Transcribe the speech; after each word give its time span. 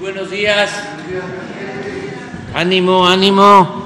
Buenos 0.00 0.30
días. 0.30 0.70
Ánimo, 2.54 3.06
ánimo. 3.06 3.84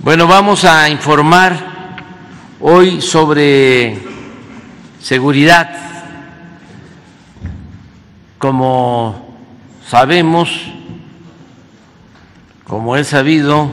Bueno, 0.00 0.26
vamos 0.26 0.64
a 0.64 0.88
informar 0.88 2.04
hoy 2.60 3.00
sobre 3.00 3.98
seguridad. 5.00 5.70
Como 8.38 9.36
sabemos, 9.86 10.50
como 12.66 12.96
es 12.96 13.08
sabido, 13.08 13.70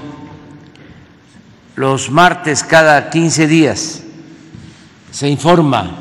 los 1.76 2.12
martes 2.12 2.64
cada 2.64 3.10
15 3.10 3.48
días 3.48 4.04
se 5.12 5.30
informa 5.30 5.92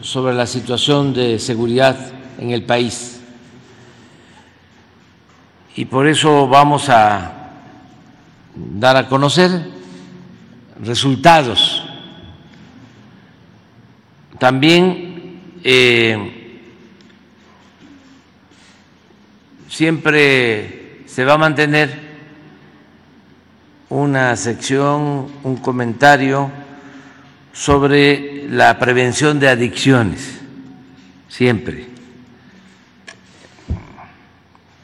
sobre 0.00 0.34
la 0.34 0.46
situación 0.46 1.14
de 1.14 1.38
seguridad 1.38 2.13
en 2.44 2.50
el 2.50 2.62
país. 2.62 3.20
Y 5.76 5.86
por 5.86 6.06
eso 6.06 6.46
vamos 6.46 6.88
a 6.88 7.32
dar 8.54 8.96
a 8.96 9.08
conocer 9.08 9.50
resultados. 10.80 11.82
También 14.38 15.40
eh, 15.64 16.60
siempre 19.68 21.02
se 21.06 21.24
va 21.24 21.34
a 21.34 21.38
mantener 21.38 22.04
una 23.88 24.36
sección, 24.36 25.28
un 25.42 25.56
comentario 25.56 26.50
sobre 27.52 28.48
la 28.50 28.78
prevención 28.78 29.38
de 29.38 29.48
adicciones, 29.48 30.40
siempre, 31.28 31.93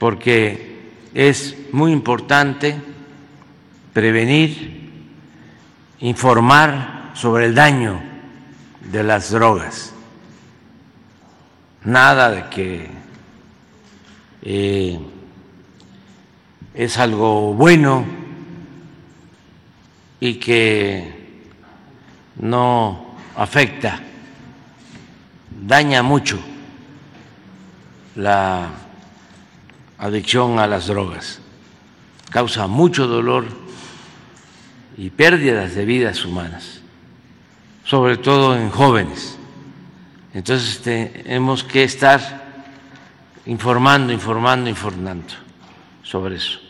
porque 0.01 0.81
es 1.13 1.55
muy 1.73 1.93
importante 1.93 2.75
prevenir, 3.93 4.81
informar 6.01 7.11
sobre 7.13 7.45
el 7.45 7.55
daño 7.55 8.01
de 8.91 9.05
las 9.05 9.31
drogas. 9.31 9.93
Nada 11.85 12.31
de 12.31 12.49
que 12.49 12.89
eh, 14.41 14.99
es 16.73 16.97
algo 16.97 17.53
bueno 17.53 18.07
y 20.19 20.37
que 20.37 21.45
no 22.37 23.17
afecta, 23.37 24.01
daña 25.67 26.03
mucho 26.03 26.39
la 28.17 28.81
adicción 30.01 30.59
a 30.59 30.67
las 30.67 30.87
drogas, 30.87 31.41
causa 32.31 32.67
mucho 32.67 33.07
dolor 33.07 33.45
y 34.97 35.11
pérdidas 35.11 35.75
de 35.75 35.85
vidas 35.85 36.25
humanas, 36.25 36.81
sobre 37.85 38.17
todo 38.17 38.57
en 38.57 38.71
jóvenes. 38.71 39.37
Entonces 40.33 40.81
tenemos 40.81 41.63
que 41.63 41.85
estar 41.85 42.65
informando, 43.45 44.13
informando, 44.13 44.71
informando 44.71 45.35
sobre 46.03 46.37
eso 46.37 46.61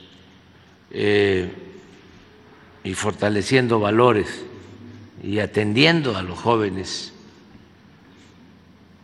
eh, 0.90 1.52
y 2.82 2.94
fortaleciendo 2.94 3.78
valores 3.78 4.44
y 5.22 5.38
atendiendo 5.38 6.16
a 6.16 6.22
los 6.22 6.36
jóvenes, 6.36 7.12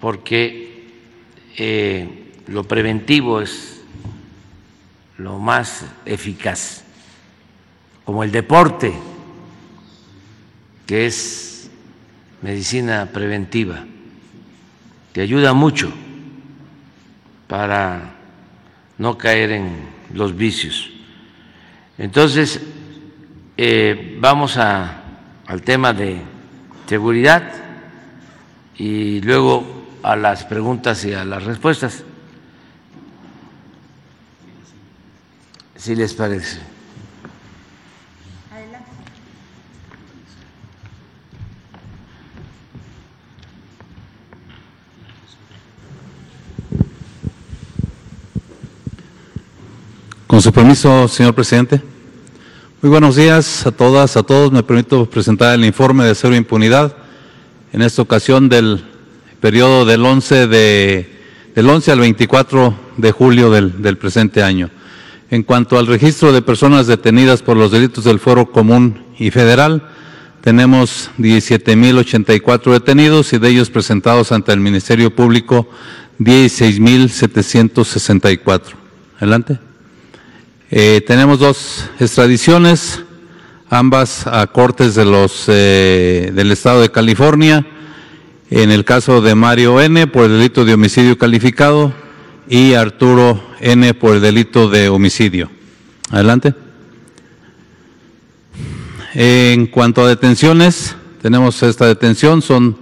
porque 0.00 0.88
eh, 1.56 2.32
lo 2.48 2.64
preventivo 2.64 3.40
es 3.40 3.75
lo 5.18 5.38
más 5.38 5.84
eficaz, 6.04 6.84
como 8.04 8.22
el 8.22 8.32
deporte, 8.32 8.92
que 10.86 11.06
es 11.06 11.70
medicina 12.42 13.10
preventiva, 13.12 13.84
que 15.12 15.20
ayuda 15.20 15.52
mucho 15.52 15.92
para 17.48 18.14
no 18.98 19.16
caer 19.18 19.52
en 19.52 19.88
los 20.12 20.36
vicios. 20.36 20.90
Entonces, 21.98 22.60
eh, 23.56 24.16
vamos 24.20 24.56
a 24.58 25.02
al 25.46 25.62
tema 25.62 25.92
de 25.92 26.20
seguridad 26.86 27.52
y 28.76 29.20
luego 29.20 29.86
a 30.02 30.16
las 30.16 30.44
preguntas 30.44 31.04
y 31.04 31.14
a 31.14 31.24
las 31.24 31.44
respuestas. 31.44 32.04
Si 35.86 35.94
les 35.94 36.12
parece. 36.14 36.58
Adelante. 38.50 38.90
Con 50.26 50.42
su 50.42 50.52
permiso, 50.52 51.06
señor 51.06 51.36
presidente. 51.36 51.80
Muy 52.82 52.90
buenos 52.90 53.14
días 53.14 53.64
a 53.64 53.70
todas, 53.70 54.16
a 54.16 54.24
todos. 54.24 54.50
Me 54.50 54.64
permito 54.64 55.08
presentar 55.08 55.54
el 55.54 55.64
informe 55.64 56.04
de 56.04 56.16
cero 56.16 56.34
impunidad, 56.34 56.96
en 57.72 57.82
esta 57.82 58.02
ocasión 58.02 58.48
del 58.48 58.84
periodo 59.40 59.84
del 59.84 60.04
11, 60.04 60.48
de, 60.48 61.20
del 61.54 61.70
11 61.70 61.92
al 61.92 62.00
24 62.00 62.74
de 62.96 63.12
julio 63.12 63.52
del, 63.52 63.80
del 63.80 63.96
presente 63.98 64.42
año. 64.42 64.68
En 65.28 65.42
cuanto 65.42 65.76
al 65.76 65.88
registro 65.88 66.32
de 66.32 66.40
personas 66.40 66.86
detenidas 66.86 67.42
por 67.42 67.56
los 67.56 67.72
delitos 67.72 68.04
del 68.04 68.20
Foro 68.20 68.52
Común 68.52 69.02
y 69.18 69.32
Federal, 69.32 69.82
tenemos 70.40 71.10
17.084 71.18 72.70
detenidos 72.70 73.32
y 73.32 73.38
de 73.38 73.48
ellos 73.48 73.68
presentados 73.68 74.30
ante 74.30 74.52
el 74.52 74.60
Ministerio 74.60 75.12
Público 75.12 75.68
16.764. 76.20 78.62
Adelante. 79.16 79.58
Eh, 80.70 81.02
tenemos 81.04 81.40
dos 81.40 81.90
extradiciones, 81.98 83.02
ambas 83.68 84.28
a 84.28 84.46
cortes 84.46 84.94
de 84.94 85.06
los, 85.06 85.46
eh, 85.48 86.30
del 86.32 86.52
Estado 86.52 86.82
de 86.82 86.92
California, 86.92 87.66
en 88.48 88.70
el 88.70 88.84
caso 88.84 89.20
de 89.20 89.34
Mario 89.34 89.80
N. 89.80 90.06
por 90.06 90.26
el 90.26 90.38
delito 90.38 90.64
de 90.64 90.74
homicidio 90.74 91.18
calificado 91.18 92.05
y 92.48 92.74
Arturo 92.74 93.42
N. 93.60 93.94
por 93.94 94.16
el 94.16 94.22
delito 94.22 94.68
de 94.68 94.88
homicidio. 94.88 95.50
Adelante. 96.10 96.54
En 99.14 99.66
cuanto 99.66 100.02
a 100.02 100.08
detenciones, 100.08 100.94
tenemos 101.22 101.62
esta 101.62 101.86
detención, 101.86 102.42
son 102.42 102.76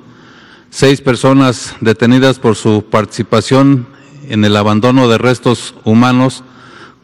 seis 0.71 1.01
personas 1.01 1.77
detenidas 1.81 2.39
por 2.39 2.57
su 2.57 2.85
participación 2.91 3.87
en 4.29 4.45
el 4.45 4.57
abandono 4.57 5.09
de 5.09 5.19
restos 5.19 5.75
humanos 5.85 6.43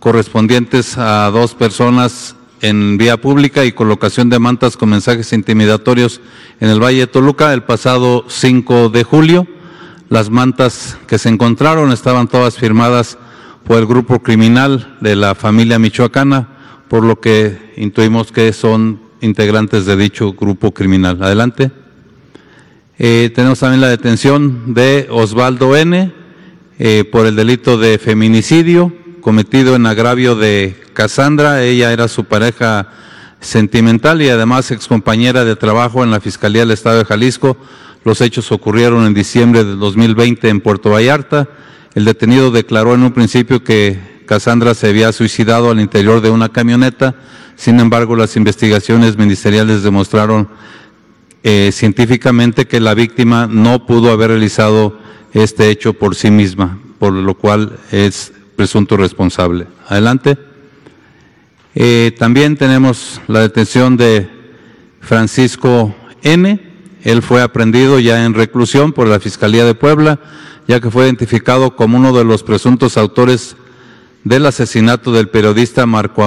correspondientes 0.00 0.98
a 0.98 1.30
dos 1.30 1.54
personas 1.54 2.34
en 2.60 2.98
vía 2.98 3.18
pública 3.18 3.64
y 3.64 3.72
colocación 3.72 4.28
de 4.28 4.38
mantas 4.38 4.76
con 4.76 4.88
mensajes 4.88 5.32
intimidatorios 5.32 6.20
en 6.60 6.68
el 6.68 6.82
Valle 6.82 7.00
de 7.00 7.06
Toluca 7.06 7.52
el 7.52 7.62
pasado 7.62 8.24
5 8.28 8.88
de 8.88 9.04
julio. 9.04 9.46
Las 10.10 10.28
mantas 10.28 10.98
que 11.06 11.18
se 11.18 11.28
encontraron 11.28 11.92
estaban 11.92 12.26
todas 12.26 12.56
firmadas 12.56 13.16
por 13.64 13.78
el 13.78 13.86
grupo 13.86 14.20
criminal 14.20 14.98
de 15.00 15.14
la 15.14 15.36
familia 15.36 15.78
michoacana, 15.78 16.48
por 16.88 17.04
lo 17.04 17.20
que 17.20 17.72
intuimos 17.76 18.32
que 18.32 18.52
son 18.52 19.00
integrantes 19.20 19.86
de 19.86 19.96
dicho 19.96 20.32
grupo 20.32 20.74
criminal. 20.74 21.22
Adelante. 21.22 21.70
Eh, 22.98 23.30
tenemos 23.32 23.60
también 23.60 23.80
la 23.80 23.88
detención 23.88 24.74
de 24.74 25.06
Osvaldo 25.10 25.76
N. 25.76 26.12
Eh, 26.80 27.04
por 27.04 27.26
el 27.26 27.36
delito 27.36 27.78
de 27.78 27.98
feminicidio 27.98 28.92
cometido 29.20 29.76
en 29.76 29.86
agravio 29.86 30.34
de 30.34 30.74
Cassandra. 30.92 31.62
Ella 31.62 31.92
era 31.92 32.08
su 32.08 32.24
pareja 32.24 32.88
sentimental 33.38 34.22
y 34.22 34.28
además 34.28 34.72
excompañera 34.72 35.44
de 35.44 35.54
trabajo 35.54 36.02
en 36.02 36.10
la 36.10 36.20
Fiscalía 36.20 36.62
del 36.62 36.72
Estado 36.72 36.98
de 36.98 37.04
Jalisco. 37.04 37.56
Los 38.04 38.20
hechos 38.20 38.50
ocurrieron 38.50 39.06
en 39.06 39.14
diciembre 39.14 39.62
del 39.62 39.78
2020 39.78 40.48
en 40.48 40.60
Puerto 40.60 40.90
Vallarta. 40.90 41.48
El 41.94 42.04
detenido 42.04 42.50
declaró 42.50 42.94
en 42.94 43.02
un 43.02 43.12
principio 43.12 43.62
que 43.62 44.22
Cassandra 44.26 44.74
se 44.74 44.88
había 44.88 45.12
suicidado 45.12 45.70
al 45.70 45.80
interior 45.80 46.20
de 46.20 46.30
una 46.30 46.48
camioneta. 46.48 47.14
Sin 47.56 47.78
embargo, 47.78 48.16
las 48.16 48.36
investigaciones 48.36 49.18
ministeriales 49.18 49.82
demostraron 49.82 50.48
eh, 51.42 51.70
científicamente 51.72 52.66
que 52.66 52.80
la 52.80 52.94
víctima 52.94 53.46
no 53.46 53.86
pudo 53.86 54.10
haber 54.12 54.30
realizado 54.30 54.98
este 55.32 55.68
hecho 55.68 55.92
por 55.92 56.14
sí 56.14 56.30
misma, 56.30 56.78
por 56.98 57.12
lo 57.12 57.34
cual 57.34 57.78
es 57.92 58.32
presunto 58.56 58.96
responsable. 58.96 59.66
Adelante. 59.88 60.38
Eh, 61.74 62.14
también 62.18 62.56
tenemos 62.56 63.20
la 63.26 63.40
detención 63.40 63.96
de 63.96 64.28
Francisco 65.00 65.94
N. 66.22 66.69
Él 67.02 67.22
fue 67.22 67.42
aprendido 67.42 67.98
ya 67.98 68.24
en 68.24 68.34
reclusión 68.34 68.92
por 68.92 69.06
la 69.06 69.20
Fiscalía 69.20 69.64
de 69.64 69.74
Puebla, 69.74 70.20
ya 70.68 70.80
que 70.80 70.90
fue 70.90 71.04
identificado 71.04 71.74
como 71.76 71.96
uno 71.96 72.12
de 72.12 72.24
los 72.24 72.42
presuntos 72.42 72.96
autores 72.96 73.56
del 74.24 74.46
asesinato 74.46 75.12
del 75.12 75.28
periodista 75.28 75.86
Marco 75.86 76.22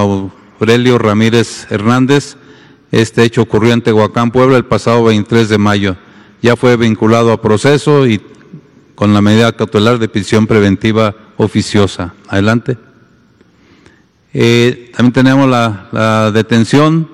Aurelio 0.58 0.98
Ramírez 0.98 1.66
Hernández. 1.70 2.36
Este 2.90 3.22
hecho 3.22 3.42
ocurrió 3.42 3.72
en 3.72 3.82
Tehuacán, 3.82 4.30
Puebla, 4.30 4.56
el 4.56 4.64
pasado 4.64 5.04
23 5.04 5.48
de 5.48 5.58
mayo. 5.58 5.96
Ya 6.42 6.56
fue 6.56 6.76
vinculado 6.76 7.32
a 7.32 7.40
proceso 7.40 8.06
y 8.06 8.20
con 8.94 9.14
la 9.14 9.20
medida 9.20 9.52
cautelar 9.52 9.98
de 9.98 10.08
prisión 10.08 10.46
preventiva 10.46 11.14
oficiosa. 11.36 12.14
Adelante. 12.28 12.78
Eh, 14.32 14.92
también 14.96 15.12
tenemos 15.12 15.48
la, 15.48 15.88
la, 15.92 16.30
detención 16.32 17.08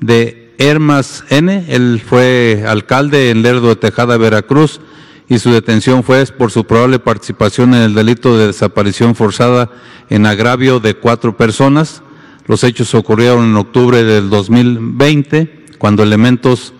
de 0.00 0.39
Hermas 0.60 1.24
N. 1.30 1.64
Él 1.68 2.02
fue 2.06 2.64
alcalde 2.68 3.30
en 3.30 3.42
Lerdo 3.42 3.70
de 3.70 3.76
Tejada, 3.76 4.18
Veracruz, 4.18 4.80
y 5.26 5.38
su 5.38 5.50
detención 5.50 6.04
fue 6.04 6.24
por 6.26 6.50
su 6.50 6.64
probable 6.64 6.98
participación 6.98 7.72
en 7.72 7.80
el 7.80 7.94
delito 7.94 8.36
de 8.36 8.48
desaparición 8.48 9.14
forzada 9.14 9.70
en 10.10 10.26
agravio 10.26 10.78
de 10.78 10.94
cuatro 10.94 11.34
personas. 11.34 12.02
Los 12.46 12.62
hechos 12.62 12.94
ocurrieron 12.94 13.46
en 13.46 13.56
octubre 13.56 14.04
del 14.04 14.28
2020, 14.28 15.66
cuando 15.78 16.02
elementos 16.02 16.74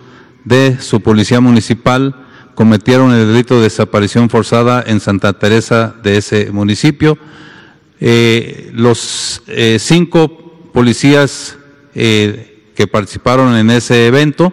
de 0.45 0.79
su 0.79 1.01
policía 1.01 1.41
municipal 1.41 2.15
cometieron 2.53 3.11
el 3.13 3.27
delito 3.27 3.55
de 3.55 3.63
desaparición 3.63 4.29
forzada 4.29 4.83
en 4.85 4.99
Santa 4.99 5.33
Teresa 5.33 5.95
de 6.03 6.17
ese 6.17 6.51
municipio. 6.51 7.17
Eh, 7.99 8.69
los 8.75 9.41
eh, 9.47 9.77
cinco 9.79 10.69
policías 10.71 11.57
eh, 11.95 12.50
que 12.81 12.87
participaron 12.87 13.55
en 13.55 13.69
ese 13.69 14.07
evento 14.07 14.51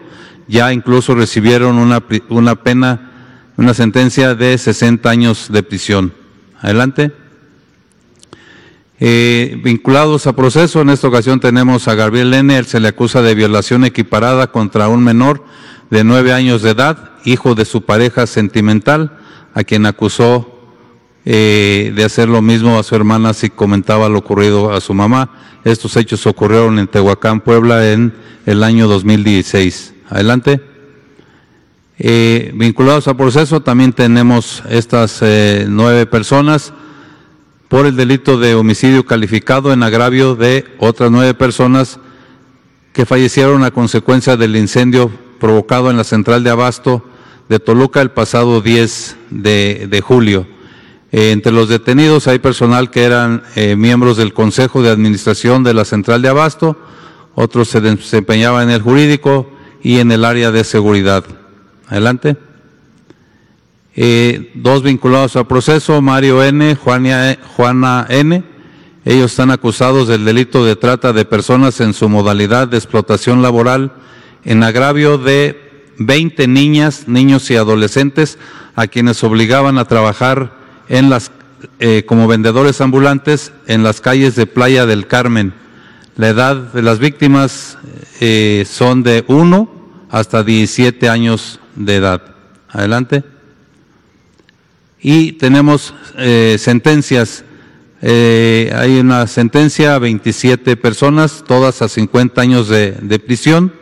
ya 0.49 0.71
incluso 0.71 1.15
recibieron 1.15 1.79
una, 1.79 2.05
una 2.29 2.57
pena 2.57 3.11
una 3.57 3.73
sentencia 3.73 4.35
de 4.35 4.59
60 4.59 5.09
años 5.09 5.47
de 5.51 5.63
prisión. 5.63 6.13
Adelante. 6.61 7.11
Eh, 9.01 9.59
vinculados 9.65 10.27
a 10.27 10.37
proceso, 10.37 10.83
en 10.83 10.91
esta 10.91 11.09
ocasión 11.09 11.41
tenemos 11.41 11.89
a 11.89 11.95
Gabriel 11.95 12.35
N., 12.35 12.63
se 12.65 12.81
le 12.81 12.89
acusa 12.89 13.23
de 13.23 13.35
violación 13.35 13.87
equiparada 13.87 14.49
contra 14.49 14.89
un 14.89 15.03
menor 15.03 15.43
de 15.89 16.05
nueve 16.05 16.35
años 16.35 16.61
de 16.61 16.71
edad, 16.71 17.13
hijo 17.25 17.55
de 17.55 17.65
su 17.65 17.83
pareja 17.87 18.27
sentimental, 18.27 19.17
a 19.55 19.65
quien 19.65 19.87
acusó 19.87 20.58
eh, 21.31 21.93
de 21.95 22.05
hacer 22.05 22.27
lo 22.27 22.41
mismo 22.41 22.79
a 22.79 22.83
su 22.83 22.95
hermana 22.97 23.35
si 23.35 23.51
comentaba 23.51 24.09
lo 24.09 24.21
ocurrido 24.21 24.73
a 24.73 24.81
su 24.81 24.95
mamá. 24.95 25.61
Estos 25.63 25.95
hechos 25.99 26.27
ocurrieron 26.27 26.79
en 26.79 26.87
Tehuacán, 26.87 27.43
Puebla, 27.43 27.93
en 27.93 28.15
el 28.47 28.63
año 28.63 28.89
2016. 28.89 29.93
Adelante. 30.09 30.63
Eh, 31.99 32.53
vinculados 32.55 33.09
al 33.09 33.17
proceso 33.19 33.61
también 33.61 33.93
tenemos 33.93 34.63
estas 34.71 35.19
eh, 35.21 35.67
nueve 35.69 36.07
personas 36.07 36.73
por 37.69 37.85
el 37.85 37.97
delito 37.97 38.39
de 38.39 38.55
homicidio 38.55 39.05
calificado 39.05 39.75
en 39.75 39.83
agravio 39.83 40.35
de 40.35 40.65
otras 40.79 41.11
nueve 41.11 41.35
personas 41.35 42.01
que 42.95 43.05
fallecieron 43.05 43.65
a 43.65 43.71
consecuencia 43.71 44.39
del 44.39 44.57
incendio 44.57 45.11
provocado 45.39 45.91
en 45.91 45.99
la 45.99 46.05
central 46.05 46.43
de 46.43 46.51
abasto 46.51 47.05
de 47.51 47.59
Toluca 47.59 48.01
el 48.01 48.13
pasado 48.13 48.63
10 48.63 49.17
de, 49.31 50.03
julio. 50.03 50.47
Eh, 51.11 51.31
entre 51.31 51.53
los 51.53 51.69
detenidos 51.69 52.29
hay 52.29 52.39
personal 52.39 52.91
que 52.91 53.05
eran 53.05 53.43
eh, 53.57 53.77
miembros 53.77 54.19
del 54.19 54.35
Consejo 54.35 54.83
de 54.83 54.91
Administración 54.91 55.65
de 55.65 55.75
la 55.75 55.85
central 55.85 56.21
de 56.21 56.29
abasto, 56.29 56.77
otros 57.35 57.69
se 57.69 57.81
desempeñaban 57.81 58.69
en 58.69 58.75
el 58.75 58.83
jurídico 58.83 59.51
y 59.83 60.01
en 60.01 60.13
el 60.13 60.25
área 60.25 60.51
de 60.51 60.65
seguridad. 60.65 61.25
Adelante. 61.89 62.37
Eh, 63.97 64.53
dos 64.55 64.83
vinculados 64.83 65.35
al 65.37 65.47
proceso, 65.47 66.03
Mario 66.03 66.45
N., 66.45 66.75
Juana 66.77 68.07
N. 68.09 68.45
Ellos 69.05 69.31
están 69.31 69.51
acusados 69.51 70.09
del 70.09 70.25
delito 70.25 70.65
de 70.65 70.77
trata 70.77 71.13
de 71.13 71.25
personas 71.25 71.81
en 71.81 71.95
su 71.95 72.09
modalidad 72.09 72.69
de 72.69 72.77
explotación 72.77 73.41
laboral 73.41 73.93
en 74.45 74.63
agravio 74.63 75.17
de 75.17 75.95
20 75.99 76.47
niñas, 76.49 77.09
niños 77.09 77.51
y 77.51 77.57
adolescentes 77.57 78.39
a 78.77 78.87
quienes 78.87 79.25
obligaban 79.25 79.79
a 79.79 79.87
trabajar 79.87 80.58
en 80.89 81.11
las, 81.11 81.31
eh, 81.79 82.05
como 82.07 82.27
vendedores 82.27 82.81
ambulantes 82.81 83.53
en 83.67 83.83
las 83.83 84.01
calles 84.01 84.35
de 84.35 84.47
Playa 84.47 84.87
del 84.87 85.07
Carmen. 85.07 85.53
La 86.17 86.29
edad 86.29 86.57
de 86.57 86.83
las 86.83 86.99
víctimas 86.99 87.79
eh, 88.21 88.67
son 88.69 89.03
de 89.03 89.25
1 89.29 89.71
hasta 90.11 90.43
17 90.43 91.09
años 91.09 91.61
de 91.77 91.97
edad. 91.97 92.23
Adelante. 92.71 93.25
Y 95.01 95.33
tenemos 95.33 95.95
eh, 96.17 96.57
sentencias. 96.59 97.45
Hay 98.01 99.01
una 99.01 99.27
sentencia 99.27 99.95
a 99.95 99.99
27 99.99 100.77
personas, 100.77 101.45
todas 101.47 101.83
a 101.83 101.89
50 101.89 102.41
años 102.41 102.69
de, 102.69 102.93
de 102.93 103.19
prisión, 103.19 103.73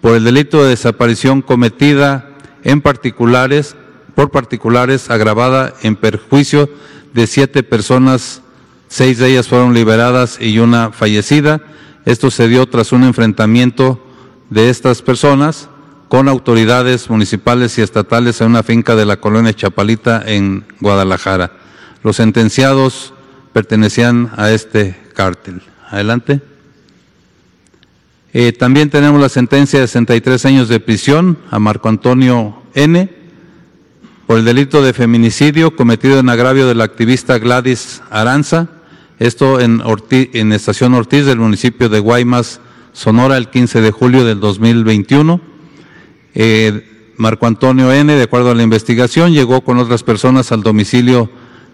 por 0.00 0.16
el 0.16 0.24
delito 0.24 0.62
de 0.62 0.70
desaparición 0.70 1.42
cometida 1.42 2.28
en 2.64 2.80
particulares, 2.80 3.76
por 4.14 4.30
particulares, 4.30 5.10
agravada 5.10 5.74
en 5.82 5.96
perjuicio 5.96 6.68
de 7.12 7.26
siete 7.26 7.62
personas, 7.62 8.42
seis 8.88 9.18
de 9.18 9.30
ellas 9.30 9.48
fueron 9.48 9.74
liberadas 9.74 10.38
y 10.40 10.58
una 10.58 10.92
fallecida. 10.92 11.62
Esto 12.04 12.30
se 12.30 12.48
dio 12.48 12.66
tras 12.66 12.92
un 12.92 13.04
enfrentamiento 13.04 14.04
de 14.50 14.70
estas 14.70 15.02
personas 15.02 15.68
con 16.08 16.28
autoridades 16.28 17.08
municipales 17.08 17.78
y 17.78 17.82
estatales 17.82 18.40
en 18.40 18.48
una 18.48 18.62
finca 18.62 18.94
de 18.96 19.06
la 19.06 19.18
colonia 19.18 19.54
Chapalita 19.54 20.22
en 20.26 20.64
Guadalajara. 20.80 21.52
Los 22.02 22.16
sentenciados 22.16 23.14
pertenecían 23.52 24.30
a 24.36 24.50
este 24.50 24.96
cártel. 25.14 25.62
Adelante. 25.88 26.42
Eh, 28.34 28.52
también 28.52 28.90
tenemos 28.90 29.20
la 29.20 29.28
sentencia 29.28 29.80
de 29.80 29.86
63 29.86 30.44
años 30.46 30.68
de 30.68 30.80
prisión 30.80 31.38
a 31.50 31.58
Marco 31.58 31.88
Antonio 31.88 32.62
N. 32.74 33.21
por 34.26 34.38
el 34.38 34.44
delito 34.44 34.82
de 34.82 34.92
feminicidio 34.92 35.74
cometido 35.74 36.18
en 36.18 36.28
agravio 36.28 36.66
de 36.66 36.74
la 36.74 36.84
activista 36.84 37.38
Gladys 37.38 38.02
Aranza. 38.10 38.68
Esto 39.18 39.60
en, 39.60 39.82
en 40.10 40.52
Estación 40.52 40.94
Ortiz 40.94 41.26
del 41.26 41.38
municipio 41.38 41.88
de 41.88 42.00
Guaymas, 42.00 42.60
Sonora, 42.92 43.36
el 43.36 43.48
15 43.48 43.80
de 43.80 43.90
julio 43.90 44.24
del 44.24 44.40
2021. 44.40 45.40
Eh, 46.34 47.12
Marco 47.16 47.46
Antonio 47.46 47.92
N., 47.92 48.14
de 48.14 48.22
acuerdo 48.22 48.50
a 48.50 48.54
la 48.54 48.62
investigación, 48.62 49.32
llegó 49.32 49.62
con 49.62 49.78
otras 49.78 50.02
personas 50.02 50.50
al 50.52 50.62
domicilio 50.62 51.30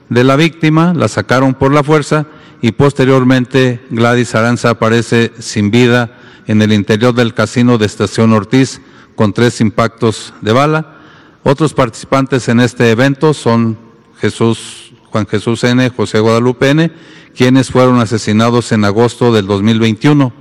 de 0.09 0.25
la 0.25 0.37
víctima, 0.37 0.95
la 0.95 1.09
sacaron 1.09 1.55
por 1.55 1.73
la 1.73 1.85
fuerza 1.85 2.27
y 2.61 2.73
posteriormente 2.73 3.81
Gladys 3.91 4.35
Aranza 4.35 4.71
aparece 4.71 5.33
sin 5.39 5.71
vida 5.71 6.19
en 6.47 6.63
el 6.63 6.73
interior 6.73 7.15
del 7.15 7.35
casino 7.35 7.79
de 7.79 7.87
Estación 7.87 8.33
Ortiz 8.33 8.81
con 9.15 9.33
tres 9.33 9.61
impactos 9.61 10.33
de 10.41 10.53
bala. 10.53 10.98
Otros 11.43 11.75
participantes 11.75 12.49
en 12.49 12.61
este 12.61 12.91
evento 12.91 13.35
son 13.35 13.79
Jesús, 14.21 14.93
Juan 15.11 15.27
Jesús 15.27 15.65
N., 15.65 15.89
José 15.91 16.21
Guadalupe 16.21 16.71
N., 16.71 16.91
quienes 17.35 17.71
fueron 17.71 18.01
asesinados 18.01 18.73
en 18.73 18.85
agosto 18.85 19.33
del 19.33 19.47
2021. 19.47 20.33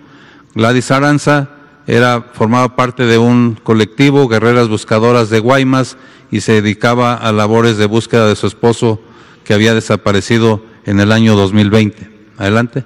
Gladys 0.55 0.91
Aranza 0.91 1.49
era, 1.85 2.31
formaba 2.33 2.75
parte 2.75 3.05
de 3.05 3.17
un 3.17 3.57
colectivo, 3.63 4.27
Guerreras 4.27 4.67
Buscadoras 4.67 5.29
de 5.29 5.39
Guaymas, 5.39 5.97
y 6.31 6.41
se 6.41 6.53
dedicaba 6.53 7.13
a 7.13 7.31
labores 7.31 7.77
de 7.77 7.85
búsqueda 7.85 8.27
de 8.27 8.35
su 8.35 8.47
esposo 8.47 8.99
que 9.43 9.53
había 9.53 9.73
desaparecido 9.73 10.61
en 10.85 10.99
el 10.99 11.11
año 11.11 11.35
2020. 11.35 12.09
Adelante. 12.37 12.83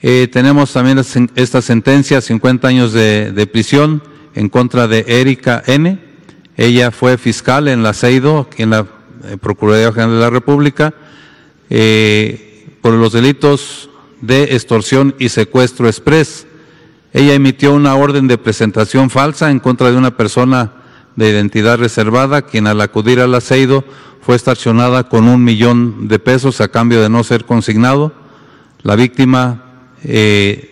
Eh, 0.00 0.28
tenemos 0.32 0.72
también 0.72 1.00
esta 1.36 1.62
sentencia, 1.62 2.20
50 2.20 2.66
años 2.66 2.92
de, 2.92 3.48
prisión 3.52 4.02
en 4.34 4.48
contra 4.48 4.88
de 4.88 5.04
Erika 5.06 5.62
N. 5.66 6.11
Ella 6.56 6.90
fue 6.90 7.18
fiscal 7.18 7.68
en 7.68 7.82
la 7.82 7.94
CEIDO, 7.94 8.48
en 8.56 8.70
la 8.70 8.86
eh, 9.24 9.36
Procuraduría 9.40 9.92
General 9.92 10.14
de 10.14 10.20
la 10.20 10.30
República, 10.30 10.94
eh, 11.70 12.66
por 12.80 12.94
los 12.94 13.12
delitos 13.12 13.88
de 14.20 14.54
extorsión 14.54 15.14
y 15.18 15.28
secuestro 15.28 15.88
express 15.88 16.46
ella 17.12 17.34
emitió 17.34 17.74
una 17.74 17.94
orden 17.94 18.26
de 18.26 18.38
presentación 18.38 19.10
falsa 19.10 19.50
en 19.50 19.60
contra 19.60 19.90
de 19.90 19.98
una 19.98 20.16
persona 20.16 20.72
de 21.14 21.28
identidad 21.28 21.78
reservada, 21.78 22.42
quien 22.42 22.66
al 22.66 22.80
acudir 22.80 23.20
al 23.20 23.34
aceido 23.34 23.84
fue 24.22 24.34
estacionada 24.34 25.08
con 25.08 25.28
un 25.28 25.44
millón 25.44 26.08
de 26.08 26.18
pesos 26.18 26.62
a 26.62 26.68
cambio 26.68 27.02
de 27.02 27.10
no 27.10 27.22
ser 27.22 27.44
consignado. 27.44 28.14
La 28.82 28.96
víctima 28.96 29.64
eh, 30.04 30.71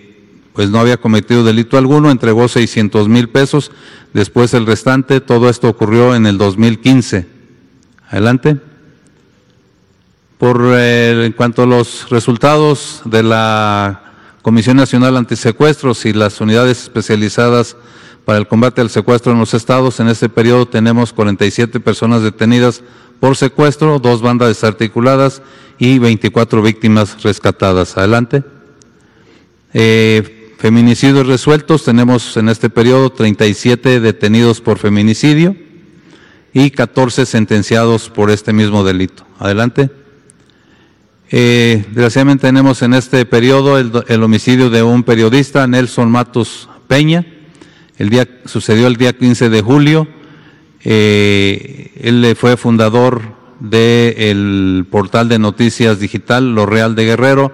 pues 0.53 0.71
no 0.71 0.81
había 0.81 0.97
cometido 0.97 1.45
delito 1.45 1.79
alguno, 1.79 2.11
entregó 2.11 2.49
600 2.49 3.09
mil 3.09 3.29
pesos, 3.29 3.71
después 4.13 4.53
el 4.55 4.67
restante, 4.67 5.21
todo 5.21 5.49
esto 5.49 5.69
ocurrió 5.69 6.15
en 6.15 6.27
el 6.27 6.39
2015. 6.39 7.27
Adelante. 8.09 8.59
Por, 10.39 10.63
eh, 10.75 11.27
en 11.27 11.33
cuanto 11.33 11.63
a 11.63 11.67
los 11.67 12.09
resultados 12.09 13.03
de 13.05 13.23
la 13.23 14.13
Comisión 14.43 14.79
Nacional 14.79 15.17
Antisecuestros 15.17 16.07
y 16.07 16.15
las 16.15 16.41
unidades 16.41 16.83
especializadas 16.83 17.77
para 18.25 18.39
el 18.39 18.49
combate 18.49 18.81
al 18.81 18.91
secuestro 18.91 19.33
en 19.33 19.39
los 19.39 19.55
estados. 19.55 20.01
En 20.01 20.09
este 20.09 20.29
periodo 20.29 20.67
tenemos 20.67 21.13
47 21.13 21.79
personas 21.81 22.23
detenidas 22.23 22.83
por 23.21 23.37
secuestro, 23.37 23.99
dos 23.99 24.23
bandas 24.23 24.49
desarticuladas 24.49 25.43
y 25.79 25.99
24 25.99 26.63
víctimas 26.63 27.23
rescatadas. 27.23 27.99
Adelante. 27.99 28.43
Eh, 29.75 30.40
feminicidios 30.61 31.27
resueltos, 31.27 31.85
tenemos 31.85 32.37
en 32.37 32.51
este 32.51 32.69
periodo 32.69 33.09
37 33.09 33.99
detenidos 33.99 34.61
por 34.61 34.77
feminicidio 34.77 35.57
y 36.53 36.71
14 36.71 37.25
sentenciados 37.25 38.11
por 38.11 38.31
este 38.31 38.53
mismo 38.53 38.85
delito. 38.85 39.25
Adelante. 39.39 39.91
Eh, 41.31 41.83
desgraciadamente 41.89 42.47
tenemos 42.47 42.83
en 42.83 42.93
este 42.93 43.25
periodo 43.25 43.79
el, 43.79 44.23
homicidio 44.23 44.69
de 44.69 44.83
un 44.83 45.03
periodista, 45.03 45.67
Nelson 45.67 46.11
Matos 46.11 46.69
Peña. 46.89 47.25
El 47.97 48.11
día, 48.11 48.29
sucedió 48.45 48.87
el 48.87 48.97
día 48.97 49.15
15 49.15 49.49
de 49.49 49.63
julio. 49.63 50.09
Eh, 50.85 51.93
él 52.03 52.37
fue 52.39 52.59
fundador 52.59 53.23
del 53.61 54.87
portal 54.91 55.31
de 55.31 55.39
noticias 55.39 56.01
digital 56.01 56.55
Lo 56.55 56.67
Real 56.67 56.95
de 56.95 57.07
Guerrero. 57.07 57.51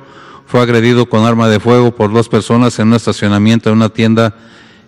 Fue 0.47 0.61
agredido 0.61 1.09
con 1.09 1.24
arma 1.24 1.49
de 1.49 1.61
fuego 1.61 1.94
por 1.94 2.12
dos 2.12 2.28
personas 2.28 2.78
en 2.78 2.88
un 2.88 2.94
estacionamiento 2.94 3.68
de 3.68 3.76
una 3.76 3.88
tienda 3.88 4.34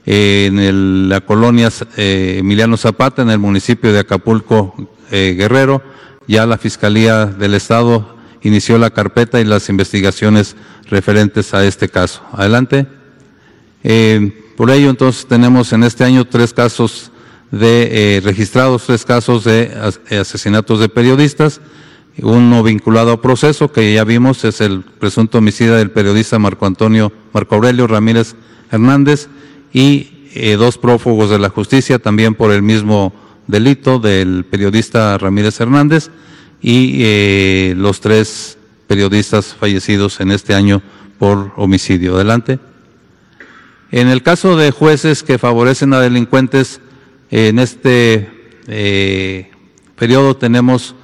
eh, 0.07 0.47
en 0.47 1.09
la 1.09 1.21
colonia 1.21 1.71
Emiliano 1.97 2.77
Zapata, 2.77 3.23
en 3.23 3.31
el 3.31 3.39
municipio 3.39 3.93
de 3.93 3.99
Acapulco, 4.01 4.75
Guerrero. 5.11 5.83
Ya 6.27 6.47
la 6.47 6.59
Fiscalía 6.59 7.27
del 7.27 7.55
Estado 7.55 8.17
inició 8.43 8.79
la 8.79 8.91
carpeta 8.91 9.41
y 9.41 9.45
las 9.45 9.69
investigaciones 9.69 10.57
referentes 10.91 11.55
a 11.55 11.65
este 11.65 11.89
caso. 11.89 12.23
Adelante. 12.33 12.87
Eh, 13.85 14.45
por 14.57 14.71
ello, 14.71 14.91
entonces, 14.91 15.27
tenemos 15.27 15.73
en 15.73 15.85
este 15.85 16.05
año 16.05 16.25
tres 16.25 16.53
casos 16.53 17.13
de 17.51 18.17
eh, 18.17 18.21
registrados, 18.21 18.85
tres 18.87 19.05
casos 19.05 19.45
de 19.45 19.71
eh, 20.11 20.19
asesinatos 20.19 20.81
de 20.81 20.89
periodistas, 20.89 21.61
uno 22.23 22.63
vinculado 22.63 23.13
a 23.13 23.23
proceso, 23.23 23.73
que 23.73 23.95
ya 23.95 24.05
vimos, 24.05 24.45
es 24.45 24.61
el 24.61 24.83
presunto 24.83 25.39
homicida 25.39 25.77
del 25.77 25.91
periodista 25.91 26.39
Marco 26.39 26.67
Antonio, 26.67 27.13
Marco 27.33 27.55
Aurelio 27.55 27.87
Ramírez 27.87 28.35
Hernández, 28.71 29.29
y 29.73 30.09
dos 30.57 30.79
prófugos 30.79 31.31
de 31.31 31.39
la 31.39 31.49
justicia, 31.49 31.99
también 31.99 32.35
por 32.35 32.53
el 32.53 32.63
mismo 32.63 33.13
delito 33.49 33.99
del 33.99 34.45
periodista 34.45 35.19
Ramírez 35.19 35.61
Hernández 35.61 36.11
y 36.63 37.01
eh, 37.03 37.75
los 37.77 38.01
tres 38.01 38.59
periodistas 38.87 39.55
fallecidos 39.55 40.21
en 40.21 40.31
este 40.31 40.55
año 40.55 40.83
por 41.19 41.53
homicidio. 41.57 42.15
Adelante. 42.15 42.61
En 43.91 44.09
el 44.09 44.23
caso 44.23 44.57
de 44.57 44.71
jueces 44.71 45.23
que 45.23 45.39
favorecen 45.39 45.95
a 45.95 46.01
delincuentes, 46.01 46.81
en 47.31 47.59
este 47.59 48.29
eh, 48.67 49.51
periodo 49.97 50.37
tenemos 50.37 50.95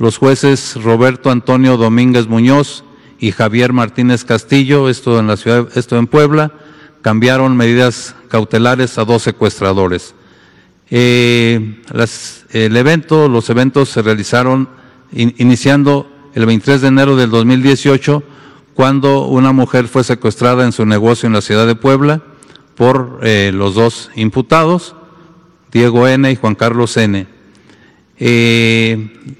los 0.00 0.16
jueces 0.16 0.82
Roberto 0.82 1.30
Antonio 1.30 1.76
Domínguez 1.76 2.26
Muñoz 2.26 2.84
y 3.18 3.32
Javier 3.32 3.74
Martínez 3.74 4.24
Castillo, 4.24 4.88
esto 4.88 5.20
en 5.20 5.26
la 5.26 5.36
ciudad, 5.36 5.68
esto 5.76 5.98
en 5.98 6.06
Puebla, 6.06 6.52
cambiaron 7.02 7.54
medidas 7.54 8.16
cautelares 8.28 8.96
a 8.96 9.04
dos 9.04 9.22
secuestradores. 9.22 10.14
Eh, 10.90 11.82
el 12.52 12.76
evento, 12.78 13.28
los 13.28 13.50
eventos 13.50 13.90
se 13.90 14.00
realizaron 14.00 14.70
iniciando 15.12 16.10
el 16.34 16.46
23 16.46 16.80
de 16.80 16.88
enero 16.88 17.14
del 17.14 17.28
2018, 17.28 18.22
cuando 18.72 19.26
una 19.26 19.52
mujer 19.52 19.86
fue 19.86 20.02
secuestrada 20.02 20.64
en 20.64 20.72
su 20.72 20.86
negocio 20.86 21.26
en 21.26 21.34
la 21.34 21.42
ciudad 21.42 21.66
de 21.66 21.74
Puebla 21.74 22.22
por 22.74 23.20
eh, 23.22 23.50
los 23.52 23.74
dos 23.74 24.10
imputados, 24.16 24.94
Diego 25.70 26.08
N. 26.08 26.32
y 26.32 26.36
Juan 26.36 26.54
Carlos 26.54 26.96
N. 26.96 27.26
Eh, 28.18 29.36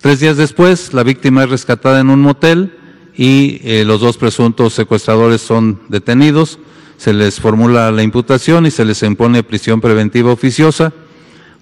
tres 0.00 0.20
días 0.20 0.36
después, 0.36 0.92
la 0.92 1.02
víctima 1.02 1.44
es 1.44 1.50
rescatada 1.50 2.00
en 2.00 2.10
un 2.10 2.20
motel 2.20 2.76
y 3.16 3.60
eh, 3.64 3.84
los 3.84 4.00
dos 4.00 4.16
presuntos 4.16 4.74
secuestradores 4.74 5.40
son 5.40 5.80
detenidos. 5.88 6.58
Se 6.96 7.12
les 7.12 7.40
formula 7.40 7.90
la 7.90 8.02
imputación 8.02 8.66
y 8.66 8.70
se 8.70 8.84
les 8.84 9.02
impone 9.02 9.42
prisión 9.42 9.80
preventiva 9.80 10.32
oficiosa. 10.32 10.92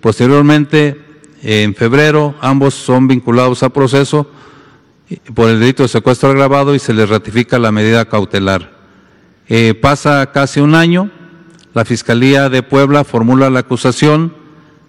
Posteriormente, 0.01 1.09
en 1.43 1.75
febrero. 1.75 2.35
Ambos 2.41 2.75
son 2.75 3.09
vinculados 3.09 3.63
a 3.63 3.71
proceso 3.71 4.31
por 5.35 5.49
el 5.49 5.61
delito 5.61 5.83
de 5.85 5.89
secuestro 5.89 6.31
agravado 6.31 6.75
y 6.75 6.79
se 6.79 6.93
les 6.93 7.09
ratifica 7.09 7.59
la 7.59 7.73
medida 7.73 8.09
cautelar. 8.09 8.77
Eh, 9.49 9.75
pasa 9.75 10.31
casi 10.33 10.61
un 10.61 10.75
año, 10.75 11.11
la 11.73 11.85
Fiscalía 11.85 12.51
de 12.51 12.63
Puebla 12.63 13.05
formula 13.05 13.49
la 13.49 13.61
acusación, 13.61 14.35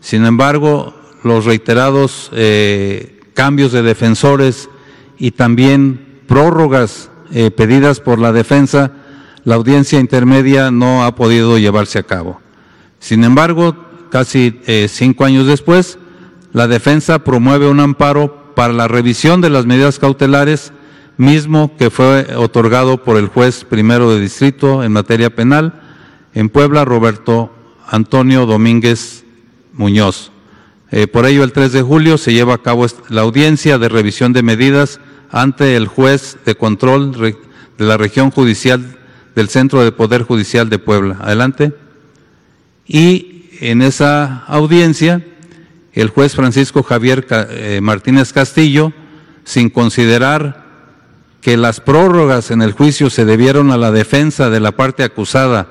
sin 0.01 0.25
embargo, 0.25 0.93
los 1.23 1.45
reiterados 1.45 2.29
eh, 2.33 3.18
cambios 3.39 3.71
de 3.71 3.83
defensores 3.83 4.69
y 5.17 5.31
también 5.31 6.23
prórrogas 6.27 7.09
eh, 7.31 7.51
pedidas 7.51 8.01
por 8.01 8.19
la 8.19 8.33
defensa, 8.33 8.91
la 9.45 9.55
audiencia 9.55 9.97
intermedia 9.97 10.71
no 10.71 11.05
ha 11.05 11.15
podido 11.15 11.57
llevarse 11.57 11.99
a 11.99 12.03
cabo. 12.03 12.41
Sin 12.99 13.23
embargo, 13.23 13.77
casi 14.09 14.59
cinco 14.89 15.23
años 15.23 15.47
después, 15.47 15.99
la 16.51 16.67
defensa 16.67 17.19
promueve 17.19 17.69
un 17.69 17.79
amparo 17.79 18.53
para 18.55 18.73
la 18.73 18.89
revisión 18.89 19.39
de 19.39 19.49
las 19.49 19.65
medidas 19.65 19.99
cautelares, 19.99 20.73
mismo 21.15 21.77
que 21.77 21.89
fue 21.89 22.35
otorgado 22.35 23.05
por 23.05 23.15
el 23.15 23.29
juez 23.29 23.63
primero 23.63 24.11
de 24.11 24.19
distrito 24.19 24.83
en 24.83 24.91
materia 24.91 25.33
penal 25.33 25.81
en 26.33 26.49
Puebla, 26.49 26.83
Roberto 26.83 27.53
Antonio 27.87 28.45
Domínguez 28.45 29.23
Muñoz. 29.71 30.33
Eh, 30.91 31.07
por 31.07 31.25
ello, 31.25 31.43
el 31.43 31.51
3 31.51 31.71
de 31.71 31.81
julio 31.81 32.17
se 32.17 32.33
lleva 32.33 32.55
a 32.55 32.61
cabo 32.63 32.85
la 33.09 33.21
audiencia 33.21 33.77
de 33.77 33.89
revisión 33.89 34.33
de 34.33 34.43
medidas 34.43 34.99
ante 35.29 35.75
el 35.75 35.87
juez 35.87 36.37
de 36.45 36.55
control 36.55 37.11
de 37.11 37.35
la 37.77 37.97
región 37.97 38.31
judicial 38.31 38.97
del 39.35 39.49
Centro 39.49 39.83
de 39.83 39.91
Poder 39.91 40.23
Judicial 40.23 40.69
de 40.69 40.79
Puebla. 40.79 41.17
Adelante. 41.21 41.73
Y 42.87 43.45
en 43.61 43.81
esa 43.81 44.45
audiencia 44.47 45.23
el 45.93 46.09
juez 46.09 46.35
Francisco 46.35 46.81
Javier 46.81 47.25
eh, 47.29 47.79
Martínez 47.81 48.33
Castillo, 48.33 48.93
sin 49.43 49.69
considerar 49.69 50.65
que 51.41 51.57
las 51.57 51.79
prórrogas 51.81 52.51
en 52.51 52.61
el 52.61 52.73
juicio 52.73 53.09
se 53.09 53.25
debieron 53.25 53.71
a 53.71 53.77
la 53.77 53.91
defensa 53.91 54.49
de 54.49 54.59
la 54.59 54.71
parte 54.71 55.03
acusada, 55.03 55.67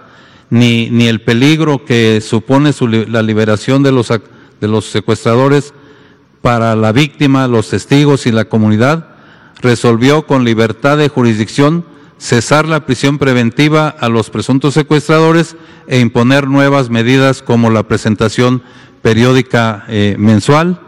ni, 0.50 0.90
ni 0.90 1.08
el 1.08 1.20
peligro 1.20 1.84
que 1.84 2.20
supone 2.20 2.72
la 3.08 3.22
liberación 3.22 3.82
de 3.82 3.92
los, 3.92 4.10
de 4.60 4.68
los 4.68 4.86
secuestradores 4.86 5.74
para 6.42 6.76
la 6.76 6.92
víctima, 6.92 7.48
los 7.48 7.68
testigos 7.68 8.26
y 8.26 8.32
la 8.32 8.46
comunidad, 8.46 9.08
resolvió 9.60 10.26
con 10.26 10.44
libertad 10.44 10.98
de 10.98 11.08
jurisdicción 11.08 11.84
cesar 12.18 12.66
la 12.66 12.84
prisión 12.84 13.18
preventiva 13.18 13.88
a 13.88 14.08
los 14.08 14.30
presuntos 14.30 14.74
secuestradores 14.74 15.56
e 15.86 16.00
imponer 16.00 16.48
nuevas 16.48 16.90
medidas 16.90 17.42
como 17.42 17.70
la 17.70 17.84
presentación 17.84 18.62
periódica 19.02 19.84
eh, 19.88 20.16
mensual. 20.18 20.80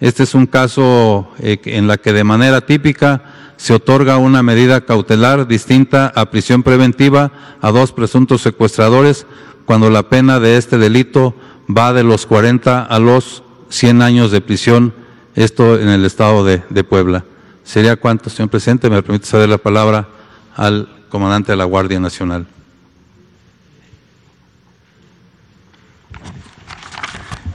Este 0.00 0.22
es 0.22 0.34
un 0.34 0.46
caso 0.46 1.28
eh, 1.38 1.58
en 1.64 1.86
la 1.86 1.98
que 1.98 2.12
de 2.12 2.24
manera 2.24 2.62
típica 2.62 3.22
se 3.56 3.74
otorga 3.74 4.18
una 4.18 4.42
medida 4.42 4.82
cautelar 4.82 5.46
distinta 5.46 6.12
a 6.14 6.30
prisión 6.30 6.62
preventiva 6.62 7.32
a 7.60 7.70
dos 7.70 7.92
presuntos 7.92 8.42
secuestradores 8.42 9.26
cuando 9.64 9.90
la 9.90 10.08
pena 10.08 10.38
de 10.40 10.56
este 10.56 10.78
delito 10.78 11.34
va 11.74 11.92
de 11.92 12.04
los 12.04 12.26
40 12.26 12.82
a 12.82 12.98
los 12.98 13.42
100 13.68 14.02
años 14.02 14.30
de 14.30 14.40
prisión, 14.40 14.94
esto 15.34 15.78
en 15.78 15.88
el 15.88 16.04
estado 16.04 16.44
de, 16.44 16.84
Puebla. 16.84 17.24
¿Sería 17.64 17.96
cuánto, 17.96 18.30
señor 18.30 18.50
presidente? 18.50 18.88
Me 18.88 19.02
permite 19.02 19.26
ceder 19.26 19.48
la 19.48 19.58
palabra 19.58 20.08
al 20.54 20.88
comandante 21.08 21.52
de 21.52 21.56
la 21.56 21.64
Guardia 21.64 21.98
Nacional. 21.98 22.46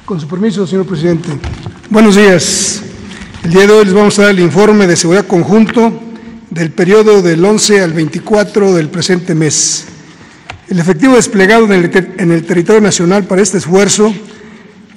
Con 0.06 0.20
su 0.20 0.28
permiso, 0.28 0.68
señor 0.68 0.86
presidente. 0.86 1.30
Buenos 1.90 2.16
días. 2.16 2.84
El 3.44 3.52
día 3.52 3.66
de 3.66 3.74
hoy 3.74 3.86
les 3.86 3.94
vamos 3.94 4.20
a 4.20 4.24
dar 4.24 4.32
el 4.32 4.40
informe 4.42 4.86
de 4.86 4.96
seguridad 4.96 5.26
conjunto 5.26 5.92
del 6.50 6.72
periodo 6.72 7.22
del 7.22 7.44
11 7.44 7.82
al 7.82 7.94
24 7.94 8.74
del 8.74 8.90
presente 8.90 9.34
mes. 9.34 9.91
El 10.72 10.80
efectivo 10.80 11.16
desplegado 11.16 11.66
en 11.66 11.74
el, 12.32 12.46
territorio 12.46 12.80
nacional 12.80 13.26
para 13.26 13.42
este 13.42 13.58
esfuerzo 13.58 14.16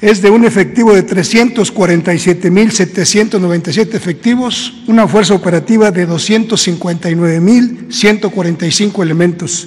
es 0.00 0.22
de 0.22 0.30
un 0.30 0.44
efectivo 0.44 0.94
de 0.94 1.04
347.797 1.04 3.94
efectivos, 3.94 4.84
una 4.86 5.08
fuerza 5.08 5.34
operativa 5.34 5.90
de 5.90 6.08
259.145 6.08 9.02
elementos. 9.02 9.66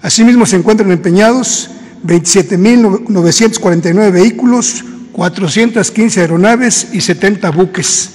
Asimismo, 0.00 0.46
se 0.46 0.56
encuentran 0.56 0.90
empeñados 0.90 1.68
27.949 2.06 4.10
vehículos, 4.10 4.86
415 5.12 6.18
aeronaves 6.18 6.88
y 6.94 7.02
70 7.02 7.50
buques. 7.50 8.08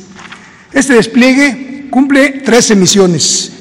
Este 0.73 0.95
despliegue 0.95 1.85
cumple 1.91 2.41
tres 2.43 2.75
misiones. 2.75 3.51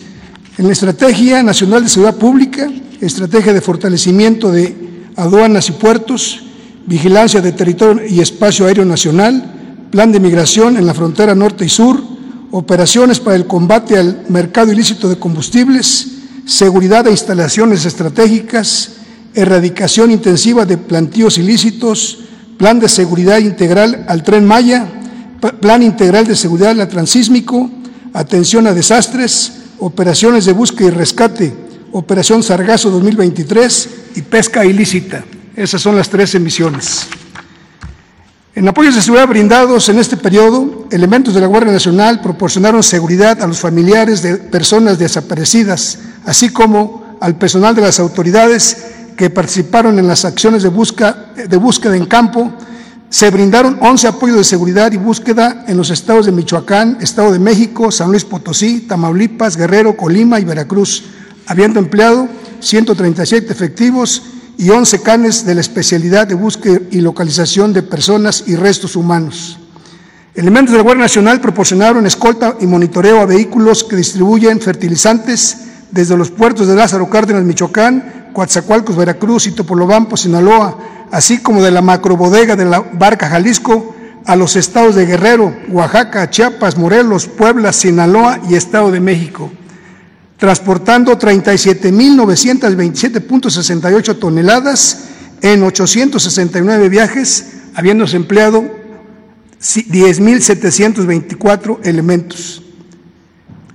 En 0.56 0.66
la 0.66 0.72
Estrategia 0.72 1.42
Nacional 1.42 1.82
de 1.82 1.90
Seguridad 1.90 2.16
Pública, 2.16 2.70
Estrategia 3.00 3.54
de 3.54 3.62
Fortalecimiento 3.62 4.52
de 4.52 4.74
Aduanas 5.16 5.68
y 5.70 5.72
Puertos, 5.72 6.42
Vigilancia 6.86 7.40
de 7.40 7.52
Territorio 7.52 8.06
y 8.06 8.20
Espacio 8.20 8.66
Aéreo 8.66 8.84
Nacional, 8.84 9.88
plan 9.90 10.12
de 10.12 10.20
migración 10.20 10.76
en 10.76 10.86
la 10.86 10.92
frontera 10.92 11.34
norte 11.34 11.64
y 11.64 11.68
sur, 11.68 12.02
operaciones 12.50 13.18
para 13.18 13.36
el 13.36 13.46
combate 13.46 13.96
al 13.96 14.24
mercado 14.28 14.72
ilícito 14.72 15.08
de 15.08 15.18
combustibles, 15.18 16.08
seguridad 16.44 17.04
de 17.04 17.12
instalaciones 17.12 17.86
estratégicas, 17.86 18.92
erradicación 19.34 20.10
intensiva 20.10 20.66
de 20.66 20.76
plantíos 20.76 21.38
ilícitos, 21.38 22.18
plan 22.58 22.80
de 22.80 22.88
seguridad 22.88 23.38
integral 23.38 24.04
al 24.08 24.22
tren 24.22 24.44
Maya, 24.44 24.86
plan 25.60 25.82
integral 25.82 26.26
de 26.26 26.36
seguridad 26.36 26.78
al 26.78 26.88
transísmico, 26.88 27.70
atención 28.12 28.66
a 28.66 28.74
desastres, 28.74 29.52
operaciones 29.78 30.44
de 30.44 30.52
búsqueda 30.52 30.88
y 30.88 30.90
rescate, 30.90 31.69
operación 31.92 32.42
Sargazo 32.42 32.90
2023 32.90 33.88
y 34.16 34.22
pesca 34.22 34.64
ilícita. 34.64 35.24
Esas 35.56 35.82
son 35.82 35.96
las 35.96 36.08
tres 36.08 36.34
emisiones. 36.34 37.06
En 38.54 38.68
apoyos 38.68 38.94
de 38.94 39.02
seguridad 39.02 39.28
brindados 39.28 39.88
en 39.88 39.98
este 39.98 40.16
periodo, 40.16 40.86
elementos 40.90 41.34
de 41.34 41.40
la 41.40 41.46
Guardia 41.46 41.72
Nacional 41.72 42.20
proporcionaron 42.20 42.82
seguridad 42.82 43.40
a 43.42 43.46
los 43.46 43.60
familiares 43.60 44.22
de 44.22 44.36
personas 44.36 44.98
desaparecidas, 44.98 45.98
así 46.24 46.48
como 46.48 47.16
al 47.20 47.36
personal 47.36 47.74
de 47.74 47.82
las 47.82 48.00
autoridades 48.00 48.86
que 49.16 49.30
participaron 49.30 49.98
en 49.98 50.08
las 50.08 50.24
acciones 50.24 50.62
de, 50.62 50.70
de 51.48 51.56
búsqueda 51.56 51.96
en 51.96 52.06
campo. 52.06 52.52
Se 53.08 53.30
brindaron 53.30 53.78
11 53.80 54.08
apoyos 54.08 54.38
de 54.38 54.44
seguridad 54.44 54.90
y 54.92 54.96
búsqueda 54.96 55.64
en 55.68 55.76
los 55.76 55.90
estados 55.90 56.26
de 56.26 56.32
Michoacán, 56.32 56.98
Estado 57.00 57.32
de 57.32 57.38
México, 57.38 57.90
San 57.90 58.10
Luis 58.10 58.24
Potosí, 58.24 58.80
Tamaulipas, 58.80 59.56
Guerrero, 59.56 59.96
Colima 59.96 60.40
y 60.40 60.44
Veracruz, 60.44 61.04
habiendo 61.50 61.80
empleado 61.80 62.28
137 62.60 63.52
efectivos 63.52 64.22
y 64.56 64.70
11 64.70 65.02
canes 65.02 65.44
de 65.44 65.56
la 65.56 65.60
especialidad 65.60 66.28
de 66.28 66.36
búsqueda 66.36 66.78
y 66.92 67.00
localización 67.00 67.72
de 67.72 67.82
personas 67.82 68.44
y 68.46 68.54
restos 68.54 68.94
humanos. 68.94 69.58
Elementos 70.36 70.70
de 70.70 70.78
la 70.78 70.84
Guardia 70.84 71.02
Nacional 71.02 71.40
proporcionaron 71.40 72.06
escolta 72.06 72.54
y 72.60 72.68
monitoreo 72.68 73.20
a 73.20 73.26
vehículos 73.26 73.82
que 73.82 73.96
distribuyen 73.96 74.60
fertilizantes 74.60 75.56
desde 75.90 76.16
los 76.16 76.30
puertos 76.30 76.68
de 76.68 76.76
Lázaro 76.76 77.10
Cárdenas, 77.10 77.42
Michoacán, 77.42 78.30
Coatzacoalcos, 78.32 78.94
Veracruz 78.94 79.48
y 79.48 79.50
Topolobampo, 79.50 80.16
Sinaloa, 80.16 80.78
así 81.10 81.38
como 81.38 81.64
de 81.64 81.72
la 81.72 81.82
macrobodega 81.82 82.54
de 82.54 82.66
la 82.66 82.78
Barca 82.78 83.28
Jalisco 83.28 83.96
a 84.24 84.36
los 84.36 84.54
estados 84.54 84.94
de 84.94 85.04
Guerrero, 85.04 85.52
Oaxaca, 85.68 86.30
Chiapas, 86.30 86.78
Morelos, 86.78 87.26
Puebla, 87.26 87.72
Sinaloa 87.72 88.38
y 88.48 88.54
Estado 88.54 88.92
de 88.92 89.00
México 89.00 89.50
transportando 90.40 91.16
37.927.68 91.18 94.18
toneladas 94.18 95.04
en 95.42 95.62
869 95.62 96.88
viajes, 96.88 97.52
habiéndose 97.74 98.16
empleado 98.16 98.64
10.724 99.60 101.80
elementos. 101.84 102.62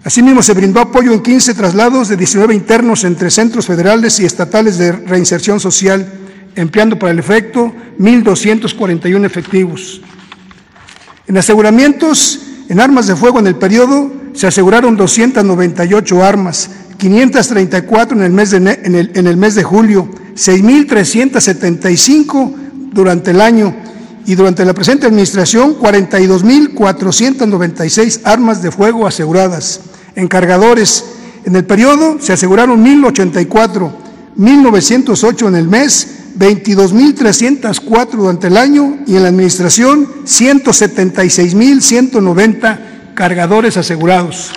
Asimismo, 0.03 0.41
se 0.41 0.53
brindó 0.53 0.81
apoyo 0.81 1.13
en 1.13 1.21
15 1.21 1.53
traslados 1.53 2.09
de 2.09 2.17
19 2.17 2.55
internos 2.55 3.03
entre 3.03 3.29
centros 3.29 3.67
federales 3.67 4.19
y 4.19 4.25
estatales 4.25 4.79
de 4.79 4.91
reinserción 4.91 5.59
social, 5.59 6.11
empleando 6.55 6.97
para 6.97 7.11
el 7.11 7.19
efecto 7.19 7.71
1.241 7.99 9.23
efectivos. 9.23 10.01
En 11.27 11.37
aseguramientos 11.37 12.39
en 12.69 12.79
armas 12.79 13.05
de 13.05 13.15
fuego 13.15 13.37
en 13.37 13.45
el 13.45 13.55
periodo 13.55 14.24
se 14.35 14.47
aseguraron 14.47 14.97
298 14.97 16.23
armas, 16.23 16.71
534 16.97 18.17
en 18.17 18.23
el 18.23 18.31
mes 18.31 18.51
de, 19.55 19.63
julio, 19.63 20.09
6.375 20.35 22.53
durante 22.91 23.31
el 23.31 23.41
año 23.41 23.73
y 24.25 24.35
durante 24.35 24.65
la 24.65 24.73
presente 24.73 25.07
administración 25.07 25.79
42.496 25.79 28.19
armas 28.25 28.61
de 28.61 28.71
fuego 28.71 29.07
aseguradas. 29.07 29.79
En 30.15 30.27
cargadores, 30.27 31.05
en 31.45 31.55
el 31.55 31.63
periodo 31.63 32.17
se 32.19 32.33
aseguraron 32.33 32.85
1.084, 32.85 33.91
1.908 34.37 35.47
en 35.47 35.55
el 35.55 35.69
mes, 35.69 36.09
22.304 36.37 38.09
durante 38.11 38.47
el 38.47 38.57
año 38.57 38.97
y 39.07 39.15
en 39.15 39.23
la 39.23 39.29
administración 39.29 40.09
176.190 40.25 42.94
cargadores 43.15 43.77
asegurados. 43.77 44.51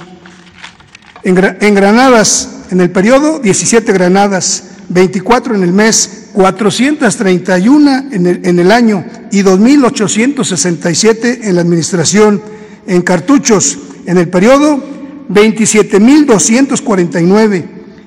En, 1.22 1.34
granadas, 1.74 2.66
en 2.70 2.80
el 2.80 2.90
periodo, 2.90 3.38
17 3.38 3.92
granadas, 3.92 4.64
24 4.88 5.54
en 5.54 5.62
el 5.62 5.72
mes, 5.72 6.30
431 6.32 8.09
en 8.12 8.26
el, 8.26 8.40
en 8.44 8.59
el 8.59 8.70
año 8.70 9.02
y 9.30 9.42
2.867 9.42 11.44
en 11.44 11.54
la 11.54 11.62
administración. 11.62 12.42
En 12.86 13.00
cartuchos, 13.02 13.78
en 14.06 14.18
el 14.18 14.28
periodo, 14.28 14.84
27.249, 15.28 17.64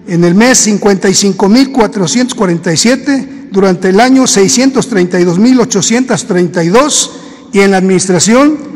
en 0.08 0.24
el 0.24 0.36
mes, 0.36 0.68
55.447 0.68 3.50
durante 3.52 3.90
el 3.90 4.00
año 4.00 4.24
632.832 4.24 7.10
y 7.54 7.60
en 7.60 7.72
la 7.72 7.78
administración 7.78 8.71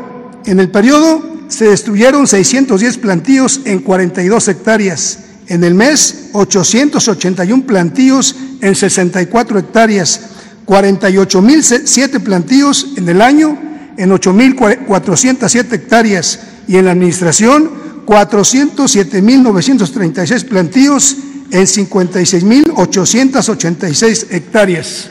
En 0.45 0.59
el 0.59 0.69
periodo 0.69 1.23
se 1.47 1.69
destruyeron 1.69 2.27
610 2.27 2.97
plantíos 2.97 3.61
en 3.63 3.79
42 3.79 4.49
hectáreas. 4.49 5.19
En 5.47 5.63
el 5.63 5.75
mes, 5.75 6.29
881 6.33 7.65
plantíos 7.65 8.35
en 8.61 8.75
64 8.75 9.59
hectáreas, 9.59 10.21
48.007 10.65 12.19
plantíos 12.21 12.87
en 12.97 13.07
el 13.07 13.21
año 13.21 13.57
en 13.97 14.11
8.407 14.11 15.73
hectáreas 15.73 16.39
y 16.67 16.75
en 16.75 16.85
la 16.85 16.91
administración 16.91 17.78
407.936 18.09 20.45
plantíos 20.45 21.15
en 21.51 21.61
56.886 21.61 24.27
hectáreas. 24.31 25.09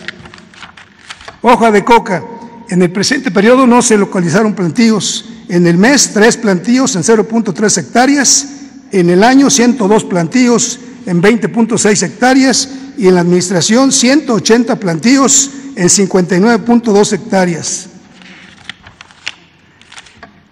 Hoja 1.42 1.70
de 1.70 1.84
coca. 1.84 2.24
En 2.68 2.82
el 2.82 2.90
presente 2.90 3.30
periodo 3.30 3.68
no 3.68 3.82
se 3.82 3.96
localizaron 3.96 4.54
plantíos. 4.54 5.26
En 5.48 5.68
el 5.68 5.78
mes, 5.78 6.10
tres 6.12 6.36
plantíos 6.36 6.96
en 6.96 7.04
0.3 7.04 7.78
hectáreas 7.78 8.48
en 8.90 9.10
el 9.10 9.22
año 9.22 9.48
102 9.48 10.02
plantíos 10.04 10.80
en 11.06 11.22
20.6 11.22 12.02
hectáreas 12.02 12.68
y 12.98 13.06
en 13.06 13.14
la 13.14 13.20
administración 13.20 13.92
180 13.92 14.74
plantíos 14.76 15.50
en 15.76 15.88
59.2 15.88 17.12
hectáreas. 17.12 17.86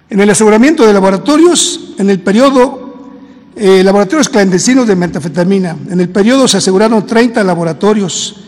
En 0.08 0.20
el 0.20 0.30
aseguramiento 0.30 0.86
de 0.86 0.92
laboratorios, 0.92 1.94
en 1.98 2.10
el 2.10 2.20
periodo, 2.20 3.10
eh, 3.56 3.82
laboratorios 3.82 4.28
clandestinos 4.28 4.86
de 4.86 4.94
metafetamina, 4.94 5.76
en 5.90 6.00
el 6.00 6.08
periodo 6.10 6.46
se 6.46 6.58
aseguraron 6.58 7.04
30 7.04 7.42
laboratorios, 7.42 8.44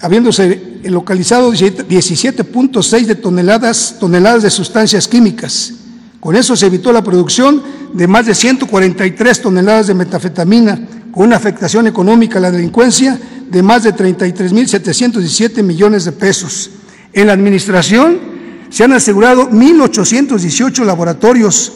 habiéndose 0.00 0.80
localizado 0.84 1.52
17.6 1.52 3.04
de 3.04 3.14
toneladas, 3.16 3.96
toneladas 4.00 4.42
de 4.42 4.50
sustancias 4.50 5.06
químicas. 5.06 5.74
Con 6.18 6.34
eso 6.34 6.56
se 6.56 6.66
evitó 6.66 6.92
la 6.92 7.04
producción 7.04 7.62
de 7.92 8.06
más 8.06 8.24
de 8.24 8.34
143 8.34 9.42
toneladas 9.42 9.88
de 9.88 9.94
metafetamina, 9.94 10.80
con 11.10 11.26
una 11.26 11.36
afectación 11.36 11.86
económica 11.86 12.38
a 12.38 12.42
la 12.42 12.50
delincuencia 12.50 13.18
de 13.50 13.62
más 13.62 13.82
de 13.82 13.94
33.717 13.94 15.62
millones 15.62 16.06
de 16.06 16.12
pesos. 16.12 16.70
En 17.12 17.26
la 17.26 17.34
administración 17.34 18.31
se 18.72 18.82
han 18.84 18.92
asegurado 18.94 19.50
1.818 19.50 20.86
laboratorios, 20.86 21.74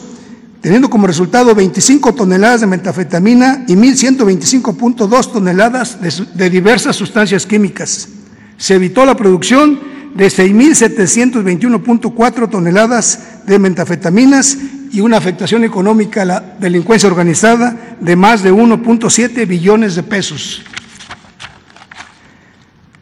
teniendo 0.61 0.89
como 0.89 1.05
resultado 1.05 1.53
25 1.53 2.15
toneladas 2.15 2.61
de 2.61 2.67
metafetamina 2.67 3.65
y 3.67 3.75
1.125.2 3.75 5.31
toneladas 5.31 5.99
de, 6.01 6.49
diversas 6.49 6.95
sustancias 6.95 7.45
químicas. 7.45 8.09
Se 8.57 8.73
evitó 8.73 9.05
la 9.05 9.15
producción 9.15 9.79
de 10.15 10.25
6.721.4 10.25 12.49
toneladas 12.49 13.19
de 13.45 13.59
metafetaminas 13.59 14.57
y 14.91 15.01
una 15.01 15.17
afectación 15.17 15.63
económica 15.63 16.23
a 16.23 16.25
la 16.25 16.39
delincuencia 16.59 17.07
organizada 17.07 17.95
de 18.01 18.15
más 18.15 18.41
de 18.41 18.51
1.7 18.51 19.47
billones 19.47 19.93
de 19.93 20.01
pesos. 20.01 20.63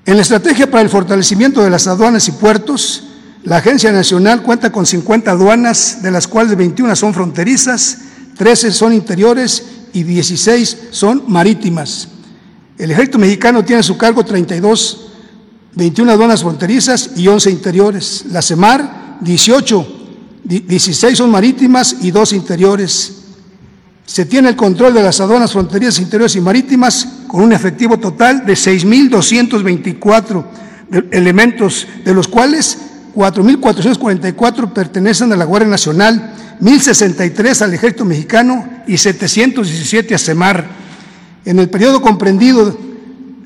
En 0.06 0.18
la 0.18 0.22
estrategia 0.22 0.70
para 0.70 0.84
el 0.84 0.89
fortalecimiento 0.89 1.64
de 1.64 1.70
las 1.70 1.88
aduanas 1.88 2.28
y 2.28 2.34
puertos, 2.34 3.05
la 3.46 3.58
Agencia 3.58 3.91
Nacional 3.91 4.41
cuenta 4.41 4.72
con 4.72 4.86
50 4.86 5.32
aduanas, 5.32 6.02
de 6.02 6.12
las 6.12 6.28
cuales 6.28 6.58
21 6.58 6.96
son 6.96 7.14
fronterizas, 7.14 8.00
13 8.38 8.72
son 8.72 8.91
interiores 8.91 9.64
y 9.93 10.04
16 10.04 10.78
son 10.89 11.24
marítimas. 11.28 12.10
El 12.78 12.91
ejército 12.91 13.20
mexicano 13.20 13.64
tiene 13.64 13.80
a 13.80 13.84
su 13.84 13.98
cargo 13.98 14.26
32 14.26 15.06
21 15.76 16.12
aduanas 16.12 16.41
fronterizas 16.41 17.12
y 17.18 17.28
11 17.28 17.52
interiores. 17.52 18.26
La 18.32 18.41
CEMAR, 18.41 19.18
18, 19.20 19.88
16 20.43 21.18
son 21.18 21.30
marítimas 21.30 21.98
y 22.02 22.12
2 22.12 22.34
interiores. 22.34 23.14
Se 24.06 24.26
tiene 24.26 24.50
el 24.50 24.56
control 24.56 24.93
de 24.93 25.04
las 25.04 25.20
aduanas 25.20 25.52
fronterizas, 25.52 26.00
interiores 26.00 26.36
y 26.36 26.41
marítimas 26.41 27.08
con 27.28 27.41
un 27.41 27.52
efectivo 27.54 28.00
total 28.00 28.46
de 28.46 28.54
6.224 28.54 30.46
elementos, 31.12 31.88
de 32.06 32.14
los 32.14 32.28
cuales 32.28 32.78
4.444 33.16 34.74
pertenecen 34.74 35.32
a 35.32 35.38
la 35.38 35.45
Guardia 35.45 35.70
Nacional, 35.70 36.34
1.063 36.61 37.61
al 37.61 37.74
Ejército 37.74 38.05
Mexicano 38.05 38.68
y 38.86 38.97
717 38.97 40.13
a 40.13 40.18
CEMAR. 40.18 40.68
En 41.45 41.59
el 41.59 41.70
periodo 41.70 42.01
comprendido 42.01 42.78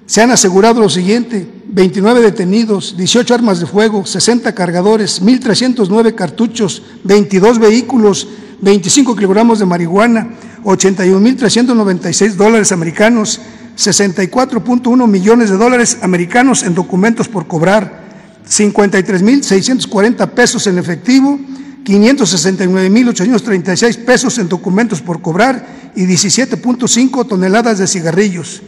se 0.07 0.21
han 0.21 0.31
asegurado 0.31 0.81
lo 0.81 0.89
siguiente, 0.89 1.47
29 1.67 2.21
detenidos, 2.21 2.97
18 2.97 3.31
armas 3.35 3.59
de 3.59 3.67
fuego, 3.67 4.05
60 4.05 4.55
cargadores, 4.55 5.21
1.309 5.21 6.15
cartuchos, 6.15 6.81
22 7.03 7.59
vehículos, 7.59 8.27
25 8.61 9.15
kilogramos 9.15 9.59
de 9.59 9.65
marihuana, 9.65 10.29
81.396 10.63 12.33
dólares 12.33 12.71
americanos, 12.71 13.39
64.1 13.77 15.07
millones 15.07 15.51
de 15.51 15.57
dólares 15.57 15.99
americanos 16.01 16.63
en 16.63 16.73
documentos 16.73 17.27
por 17.27 17.45
cobrar, 17.47 18.08
53.640 18.49 20.29
pesos 20.31 20.67
en 20.67 20.77
efectivo, 20.79 21.39
569.836 21.85 24.05
pesos 24.05 24.37
en 24.39 24.49
documentos 24.49 25.01
por 25.01 25.21
cobrar 25.21 25.91
y 25.95 26.05
17.5 26.05 27.27
toneladas 27.27 27.77
de 27.77 27.85
cigarrillos. 27.87 28.61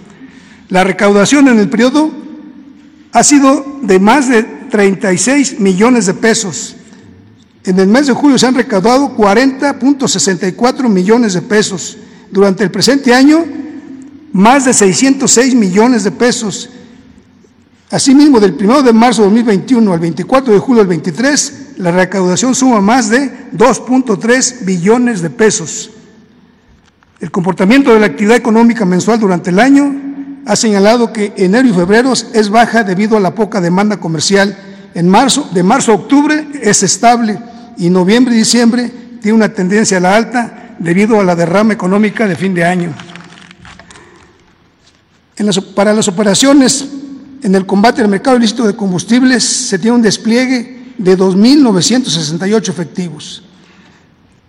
La 0.70 0.84
recaudación 0.84 1.48
en 1.48 1.58
el 1.60 1.70
periodo 1.70 2.12
ha 3.12 3.24
sido 3.24 3.80
de 3.82 4.00
más 4.00 4.30
de 4.30 4.44
36 4.44 5.60
millones 5.60 6.06
de 6.06 6.14
pesos. 6.14 6.76
En 7.64 7.80
el 7.80 7.88
mes 7.88 8.08
de 8.08 8.14
julio 8.14 8.40
se 8.40 8.48
han 8.48 8.56
recaudado 8.56 9.16
40.64 9.16 10.90
millones 10.90 11.34
de 11.34 11.42
pesos. 11.42 11.98
Durante 12.32 12.64
el 12.64 12.72
presente 12.72 13.14
año, 13.14 13.46
más 14.32 14.66
de 14.66 14.74
606 14.74 15.56
millones 15.56 16.04
de 16.04 16.12
pesos. 16.12 16.70
Asimismo, 17.92 18.40
del 18.40 18.56
1 18.58 18.84
de 18.84 18.94
marzo 18.94 19.24
de 19.24 19.28
2021 19.28 19.92
al 19.92 20.00
24 20.00 20.54
de 20.54 20.60
julio 20.60 20.82
del 20.82 20.88
23, 20.88 21.74
la 21.78 21.92
recaudación 21.92 22.56
suma 22.56 22.80
más 22.80 23.10
de 23.10 23.50
2.3 23.52 24.64
billones 24.64 25.22
de 25.22 25.30
pesos. 25.30 25.92
El 27.20 27.32
comportamiento 27.32 27.94
de 27.94 28.00
la 28.00 28.06
actividad 28.06 28.38
económica 28.38 28.86
mensual 28.86 29.20
durante 29.20 29.50
el 29.50 29.60
año 29.60 29.94
ha 30.46 30.56
señalado 30.56 31.12
que 31.12 31.34
enero 31.36 31.68
y 31.68 31.74
febrero 31.74 32.14
es 32.14 32.50
baja 32.50 32.86
debido 32.86 33.18
a 33.18 33.20
la 33.20 33.36
poca 33.36 33.60
demanda 33.60 33.98
comercial. 33.98 34.58
En 34.94 35.10
marzo, 35.10 35.50
de 35.54 35.62
marzo 35.62 35.92
a 35.92 35.96
octubre 35.96 36.48
es 36.62 36.84
estable 36.84 37.40
y 37.78 37.90
noviembre 37.90 38.34
y 38.34 38.38
diciembre 38.38 38.90
tiene 39.22 39.36
una 39.36 39.50
tendencia 39.50 39.98
a 39.98 40.02
la 40.02 40.16
alta 40.16 40.76
debido 40.80 41.20
a 41.20 41.26
la 41.26 41.36
derrama 41.36 41.74
económica 41.74 42.26
de 42.26 42.38
fin 42.38 42.54
de 42.54 42.64
año. 42.64 42.94
para 45.76 45.94
las 45.94 46.08
operaciones 46.08 47.01
En 47.44 47.56
el 47.56 47.66
combate 47.66 48.02
al 48.02 48.08
mercado 48.08 48.38
ilícito 48.38 48.68
de 48.68 48.76
combustibles 48.76 49.44
se 49.44 49.80
tiene 49.80 49.96
un 49.96 50.02
despliegue 50.02 50.94
de 50.98 51.18
2.968 51.18 52.70
efectivos 52.70 53.44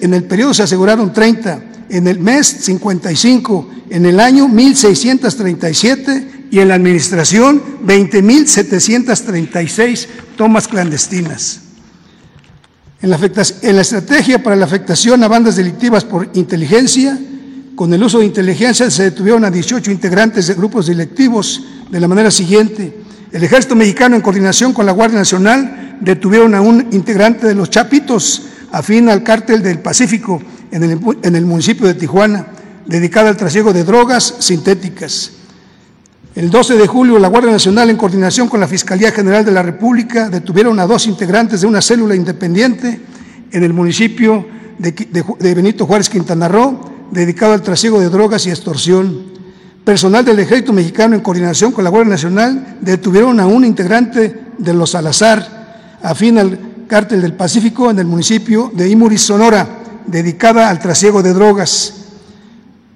en 0.00 0.14
el 0.14 0.24
periodo 0.24 0.54
se 0.54 0.62
aseguraron 0.62 1.12
30, 1.12 1.60
en 1.88 2.08
el 2.08 2.18
mes 2.18 2.46
55, 2.46 3.70
en 3.90 4.06
el 4.06 4.18
año 4.20 4.48
1.637 4.48 6.48
y 6.50 6.60
en 6.60 6.68
la 6.68 6.74
administración 6.74 7.62
20.736 7.84 10.06
tomas 10.36 10.68
clandestinas. 10.68 11.60
En 13.02 13.10
la, 13.10 13.18
en 13.62 13.76
la, 13.76 13.82
estrategia 13.82 14.42
para 14.42 14.56
la 14.56 14.64
afectación 14.64 15.22
a 15.22 15.28
bandas 15.28 15.56
delictivas 15.56 16.02
por 16.04 16.30
inteligencia, 16.34 17.20
con 17.74 17.92
el 17.92 18.02
uso 18.02 18.20
de 18.20 18.24
inteligencia 18.24 18.90
se 18.90 19.02
detuvieron 19.04 19.44
a 19.44 19.50
18 19.50 19.90
integrantes 19.90 20.46
de 20.46 20.54
grupos 20.54 20.86
delictivos 20.86 21.62
de 21.90 22.00
la 22.00 22.08
manera 22.08 22.30
siguiente. 22.30 23.02
El 23.36 23.44
Ejército 23.44 23.76
Mexicano, 23.76 24.16
en 24.16 24.22
coordinación 24.22 24.72
con 24.72 24.86
la 24.86 24.92
Guardia 24.92 25.18
Nacional, 25.18 25.98
detuvieron 26.00 26.54
a 26.54 26.62
un 26.62 26.88
integrante 26.92 27.46
de 27.46 27.54
los 27.54 27.68
Chapitos, 27.68 28.44
afín 28.72 29.10
al 29.10 29.22
cártel 29.22 29.62
del 29.62 29.80
Pacífico, 29.80 30.40
en 30.70 30.82
el, 30.82 31.44
municipio 31.44 31.86
de 31.86 31.92
Tijuana, 31.92 32.46
dedicado 32.86 33.28
al 33.28 33.36
trasiego 33.36 33.74
de 33.74 33.84
drogas 33.84 34.36
sintéticas. 34.38 35.32
El 36.34 36.48
12 36.48 36.76
de 36.76 36.86
julio, 36.86 37.18
la 37.18 37.28
Guardia 37.28 37.52
Nacional, 37.52 37.90
en 37.90 37.98
coordinación 37.98 38.48
con 38.48 38.58
la 38.58 38.66
Fiscalía 38.66 39.12
General 39.12 39.44
de 39.44 39.52
la 39.52 39.62
República, 39.62 40.30
detuvieron 40.30 40.80
a 40.80 40.86
dos 40.86 41.06
integrantes 41.06 41.60
de 41.60 41.66
una 41.66 41.82
célula 41.82 42.14
independiente 42.14 43.02
en 43.52 43.62
el 43.62 43.74
municipio 43.74 44.46
de, 44.78 45.54
Benito 45.54 45.84
Juárez, 45.84 46.08
Quintana 46.08 46.48
Roo, 46.48 47.10
dedicado 47.10 47.52
al 47.52 47.60
trasiego 47.60 48.00
de 48.00 48.08
drogas 48.08 48.46
y 48.46 48.48
extorsión. 48.48 49.35
Personal 49.86 50.24
del 50.24 50.40
Ejército 50.40 50.72
Mexicano, 50.72 51.14
en 51.14 51.20
coordinación 51.20 51.70
con 51.70 51.84
la 51.84 51.90
Guardia 51.90 52.10
Nacional, 52.10 52.78
detuvieron 52.80 53.38
a 53.38 53.46
un 53.46 53.64
integrante 53.64 54.46
de 54.58 54.74
los 54.74 54.90
Salazar, 54.90 55.98
afín 56.02 56.40
al 56.40 56.58
cártel 56.88 57.22
del 57.22 57.34
Pacífico, 57.34 57.88
en 57.88 58.00
el 58.00 58.06
municipio 58.06 58.72
de 58.74 58.88
Imuris, 58.88 59.22
Sonora, 59.22 59.68
dedicada 60.04 60.70
al 60.70 60.80
trasiego 60.80 61.22
de 61.22 61.32
drogas. 61.32 61.94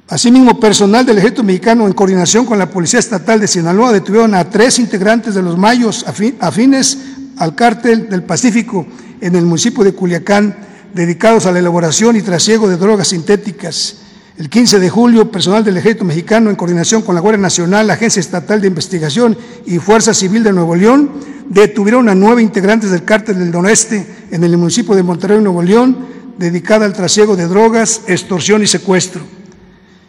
Asimismo, 0.09 0.59
personal 0.59 1.07
del 1.07 1.19
Ejército 1.19 1.45
Mexicano, 1.45 1.87
en 1.87 1.93
coordinación 1.93 2.45
con 2.45 2.59
la 2.59 2.69
Policía 2.69 2.99
Estatal 2.99 3.39
de 3.39 3.47
Sinaloa, 3.47 3.93
detuvieron 3.93 4.35
a 4.35 4.51
tres 4.51 4.81
integrantes 4.81 5.37
de 5.37 5.43
los 5.43 5.57
Mayos 5.57 6.05
afines 6.41 6.99
al 7.37 7.55
cártel 7.55 8.09
del 8.09 8.25
Pacífico 8.25 8.85
en 9.21 9.37
el 9.37 9.45
municipio 9.45 9.85
de 9.85 9.95
Culiacán, 9.95 10.57
dedicados 10.93 11.47
a 11.47 11.53
la 11.53 11.61
elaboración 11.61 12.17
y 12.17 12.23
trasiego 12.23 12.69
de 12.69 12.79
drogas 12.79 13.07
sintéticas. 13.07 14.10
El 14.39 14.49
15 14.49 14.79
de 14.79 14.89
julio, 14.89 15.31
personal 15.31 15.65
del 15.65 15.77
Ejército 15.77 16.05
Mexicano, 16.05 16.51
en 16.51 16.57
coordinación 16.57 17.03
con 17.03 17.15
la 17.15 17.21
Guardia 17.21 17.43
Nacional, 17.43 17.87
la 17.87 17.95
Agencia 17.95 18.21
Estatal 18.21 18.61
de 18.61 18.69
Investigación 18.69 19.37
y 19.67 19.79
Fuerza 19.79 20.15
Civil 20.15 20.43
de 20.43 20.53
Nuevo 20.53 20.77
León, 20.77 21.11
detuvieron 21.49 22.09
a 22.09 22.15
nueve 22.15 22.41
integrantes 22.41 22.91
del 22.91 23.05
cártel 23.05 23.39
del 23.39 23.51
Noreste 23.51 24.07
en 24.31 24.45
el 24.45 24.57
municipio 24.57 24.95
de 24.95 25.03
Monterrey, 25.03 25.41
Nuevo 25.41 25.63
León, 25.63 25.99
dedicada 26.39 26.87
al 26.87 26.93
trasiego 26.93 27.37
de 27.37 27.49
drogas, 27.49 28.03
extorsión 28.07 28.63
y 28.63 28.67
secuestro. 28.67 29.21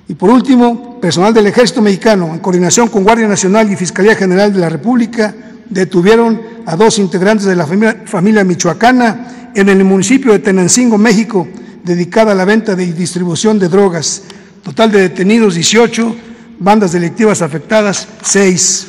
Y 0.07 0.13
por 0.13 0.29
último, 0.29 0.99
personal 1.01 1.33
del 1.33 1.47
Ejército 1.47 1.81
Mexicano, 1.81 2.31
en 2.33 2.39
coordinación 2.39 2.89
con 2.89 3.03
Guardia 3.03 3.27
Nacional 3.27 3.71
y 3.71 3.75
Fiscalía 3.75 4.15
General 4.15 4.53
de 4.53 4.59
la 4.59 4.69
República, 4.69 5.33
detuvieron 5.69 6.41
a 6.65 6.75
dos 6.75 6.99
integrantes 6.99 7.45
de 7.47 7.55
la 7.55 7.65
familia, 7.65 8.43
michoacana 8.43 9.51
en 9.55 9.67
el 9.67 9.83
municipio 9.83 10.31
de 10.31 10.39
Tenancingo, 10.39 10.97
México, 10.97 11.47
dedicada 11.83 12.31
a 12.31 12.35
la 12.35 12.45
venta 12.45 12.73
y 12.73 12.91
distribución 12.91 13.59
de 13.59 13.69
drogas. 13.69 14.23
Total 14.63 14.91
de 14.91 15.01
detenidos 15.01 15.55
18, 15.55 16.15
bandas 16.59 16.91
delictivas 16.91 17.41
afectadas 17.41 18.07
6. 18.23 18.87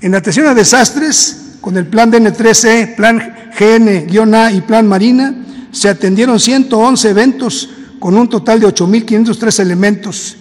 En 0.00 0.14
atención 0.14 0.46
a 0.46 0.54
desastres, 0.54 1.56
con 1.60 1.76
el 1.76 1.86
plan 1.86 2.10
DN3E, 2.10 2.96
plan 2.96 3.50
GN-A 3.58 4.52
y 4.52 4.60
plan 4.62 4.86
Marina, 4.88 5.34
se 5.70 5.88
atendieron 5.88 6.40
111 6.40 7.08
eventos 7.08 7.70
con 7.98 8.16
un 8.16 8.28
total 8.28 8.58
de 8.60 8.66
8.503 8.66 9.60
elementos, 9.60 10.36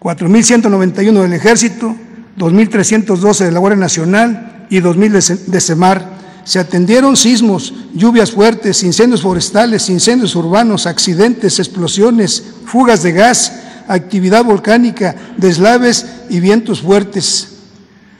4.191 0.00 1.22
del 1.22 1.32
Ejército, 1.34 1.94
2.312 2.38 3.44
de 3.44 3.52
la 3.52 3.58
Guardia 3.58 3.78
Nacional 3.80 4.66
y 4.70 4.78
2.000 4.80 5.46
de 5.46 5.60
CEMAR. 5.60 6.17
Se 6.48 6.58
atendieron 6.58 7.14
sismos, 7.14 7.74
lluvias 7.92 8.32
fuertes, 8.32 8.82
incendios 8.82 9.20
forestales, 9.20 9.90
incendios 9.90 10.34
urbanos, 10.34 10.86
accidentes, 10.86 11.58
explosiones, 11.58 12.42
fugas 12.64 13.02
de 13.02 13.12
gas, 13.12 13.52
actividad 13.86 14.44
volcánica, 14.44 15.14
deslaves 15.36 16.06
y 16.30 16.40
vientos 16.40 16.80
fuertes. 16.80 17.48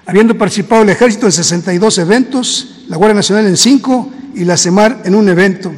Habiendo 0.05 0.37
participado 0.37 0.83
el 0.83 0.91
Ejército 0.91 1.25
en 1.25 1.33
62 1.33 1.97
eventos, 1.97 2.83
la 2.89 2.99
Guardia 2.99 3.15
Nacional 3.15 3.47
en 3.47 3.57
5 3.57 4.11
y 4.35 4.45
la 4.45 4.59
CEMAR 4.59 5.05
en 5.07 5.15
un 5.15 5.27
evento. 5.31 5.73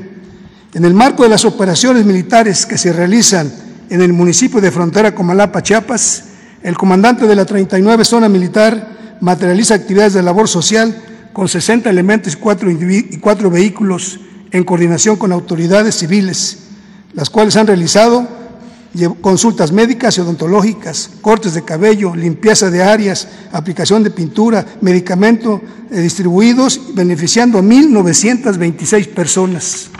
En 0.74 0.84
el 0.84 0.92
marco 0.92 1.22
de 1.22 1.28
las 1.28 1.44
operaciones 1.44 2.04
militares 2.04 2.66
que 2.66 2.78
se 2.78 2.92
realizan 2.92 3.48
en 3.90 4.02
el 4.02 4.12
municipio 4.12 4.60
de 4.60 4.72
frontera 4.72 5.14
Comalapa, 5.14 5.62
Chiapas, 5.62 6.24
el 6.64 6.76
comandante 6.76 7.28
de 7.28 7.36
la 7.36 7.44
39 7.44 8.04
Zona 8.04 8.28
Militar 8.28 9.18
materializa 9.20 9.74
actividades 9.74 10.14
de 10.14 10.22
labor 10.24 10.48
social 10.48 11.00
con 11.32 11.48
60 11.48 11.88
elementos 11.88 12.34
y 12.34 12.36
cuatro, 12.36 13.50
vehículos 13.50 14.20
en 14.50 14.64
coordinación 14.64 15.16
con 15.16 15.32
autoridades 15.32 15.96
civiles, 15.96 16.58
las 17.14 17.30
cuales 17.30 17.56
han 17.56 17.66
realizado 17.66 18.26
consultas 19.20 19.70
médicas 19.70 20.18
y 20.18 20.20
odontológicas, 20.20 21.10
cortes 21.20 21.54
de 21.54 21.62
cabello, 21.62 22.14
limpieza 22.14 22.70
de 22.70 22.82
áreas, 22.82 23.28
aplicación 23.52 24.02
de 24.02 24.10
pintura, 24.10 24.66
medicamentos 24.80 25.60
eh, 25.90 26.00
distribuidos, 26.00 26.94
beneficiando 26.94 27.58
a 27.58 27.62
1.926 27.62 29.08
personas. 29.08 29.90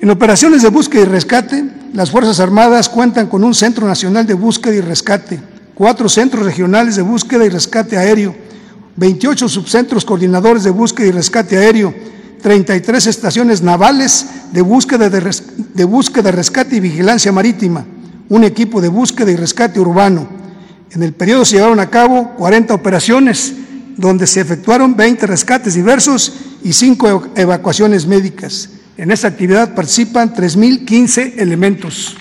En 0.00 0.10
operaciones 0.10 0.62
de 0.62 0.68
búsqueda 0.68 1.02
y 1.02 1.04
rescate, 1.04 1.64
las 1.92 2.10
Fuerzas 2.10 2.40
Armadas 2.40 2.88
cuentan 2.88 3.28
con 3.28 3.44
un 3.44 3.54
Centro 3.54 3.86
Nacional 3.86 4.26
de 4.26 4.34
Búsqueda 4.34 4.74
y 4.74 4.80
Rescate, 4.80 5.40
cuatro 5.74 6.08
centros 6.08 6.44
regionales 6.44 6.96
de 6.96 7.02
búsqueda 7.02 7.44
y 7.44 7.48
rescate 7.48 7.96
aéreo, 7.96 8.34
28 8.96 9.48
subcentros 9.48 10.04
coordinadores 10.04 10.64
de 10.64 10.70
búsqueda 10.70 11.06
y 11.06 11.12
rescate 11.12 11.56
aéreo, 11.56 11.94
33 12.42 13.06
estaciones 13.06 13.62
navales 13.62 14.26
de 14.52 14.60
búsqueda, 14.60 15.08
de, 15.08 15.84
búsqueda, 15.84 16.30
rescate 16.30 16.76
y 16.76 16.80
vigilancia 16.80 17.32
marítima, 17.32 17.86
un 18.28 18.44
equipo 18.44 18.80
de 18.80 18.88
búsqueda 18.88 19.30
y 19.30 19.36
rescate 19.36 19.80
urbano. 19.80 20.28
En 20.90 21.02
el 21.02 21.14
periodo 21.14 21.44
se 21.44 21.56
llevaron 21.56 21.80
a 21.80 21.88
cabo 21.88 22.34
40 22.36 22.74
operaciones, 22.74 23.54
donde 23.96 24.26
se 24.26 24.40
efectuaron 24.40 24.96
20 24.96 25.26
rescates 25.26 25.74
diversos 25.74 26.32
y 26.62 26.72
5 26.72 27.28
evacuaciones 27.36 28.06
médicas. 28.06 28.68
En 28.96 29.10
esta 29.10 29.28
actividad 29.28 29.74
participan 29.74 30.34
3.015 30.34 31.34
elementos. 31.38 32.16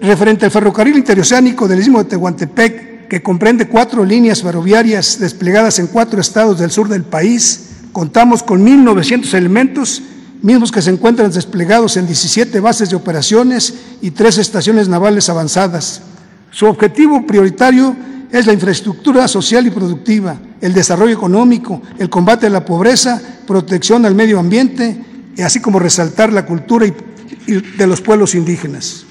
referente 0.00 0.46
al 0.46 0.50
ferrocarril 0.50 0.96
interoceánico 0.96 1.68
del 1.68 1.80
Istmo 1.80 2.02
de 2.02 2.08
Tehuantepec, 2.08 2.95
que 3.08 3.22
comprende 3.22 3.68
cuatro 3.68 4.04
líneas 4.04 4.42
ferroviarias 4.42 5.18
desplegadas 5.18 5.78
en 5.78 5.86
cuatro 5.86 6.20
estados 6.20 6.58
del 6.58 6.70
sur 6.70 6.88
del 6.88 7.04
país, 7.04 7.70
contamos 7.92 8.42
con 8.42 8.64
1.900 8.66 9.34
elementos, 9.34 10.02
mismos 10.42 10.70
que 10.70 10.82
se 10.82 10.90
encuentran 10.90 11.30
desplegados 11.30 11.96
en 11.96 12.06
17 12.06 12.60
bases 12.60 12.90
de 12.90 12.96
operaciones 12.96 13.74
y 14.02 14.10
tres 14.10 14.38
estaciones 14.38 14.88
navales 14.88 15.28
avanzadas. 15.28 16.02
Su 16.50 16.66
objetivo 16.66 17.26
prioritario 17.26 17.96
es 18.30 18.46
la 18.46 18.52
infraestructura 18.52 19.28
social 19.28 19.66
y 19.66 19.70
productiva, 19.70 20.36
el 20.60 20.74
desarrollo 20.74 21.14
económico, 21.14 21.82
el 21.98 22.10
combate 22.10 22.46
a 22.46 22.50
la 22.50 22.64
pobreza, 22.64 23.20
protección 23.46 24.04
al 24.04 24.14
medio 24.14 24.38
ambiente, 24.38 25.04
así 25.42 25.60
como 25.60 25.78
resaltar 25.78 26.32
la 26.32 26.44
cultura 26.46 26.86
de 27.46 27.86
los 27.86 28.00
pueblos 28.00 28.34
indígenas. 28.34 29.06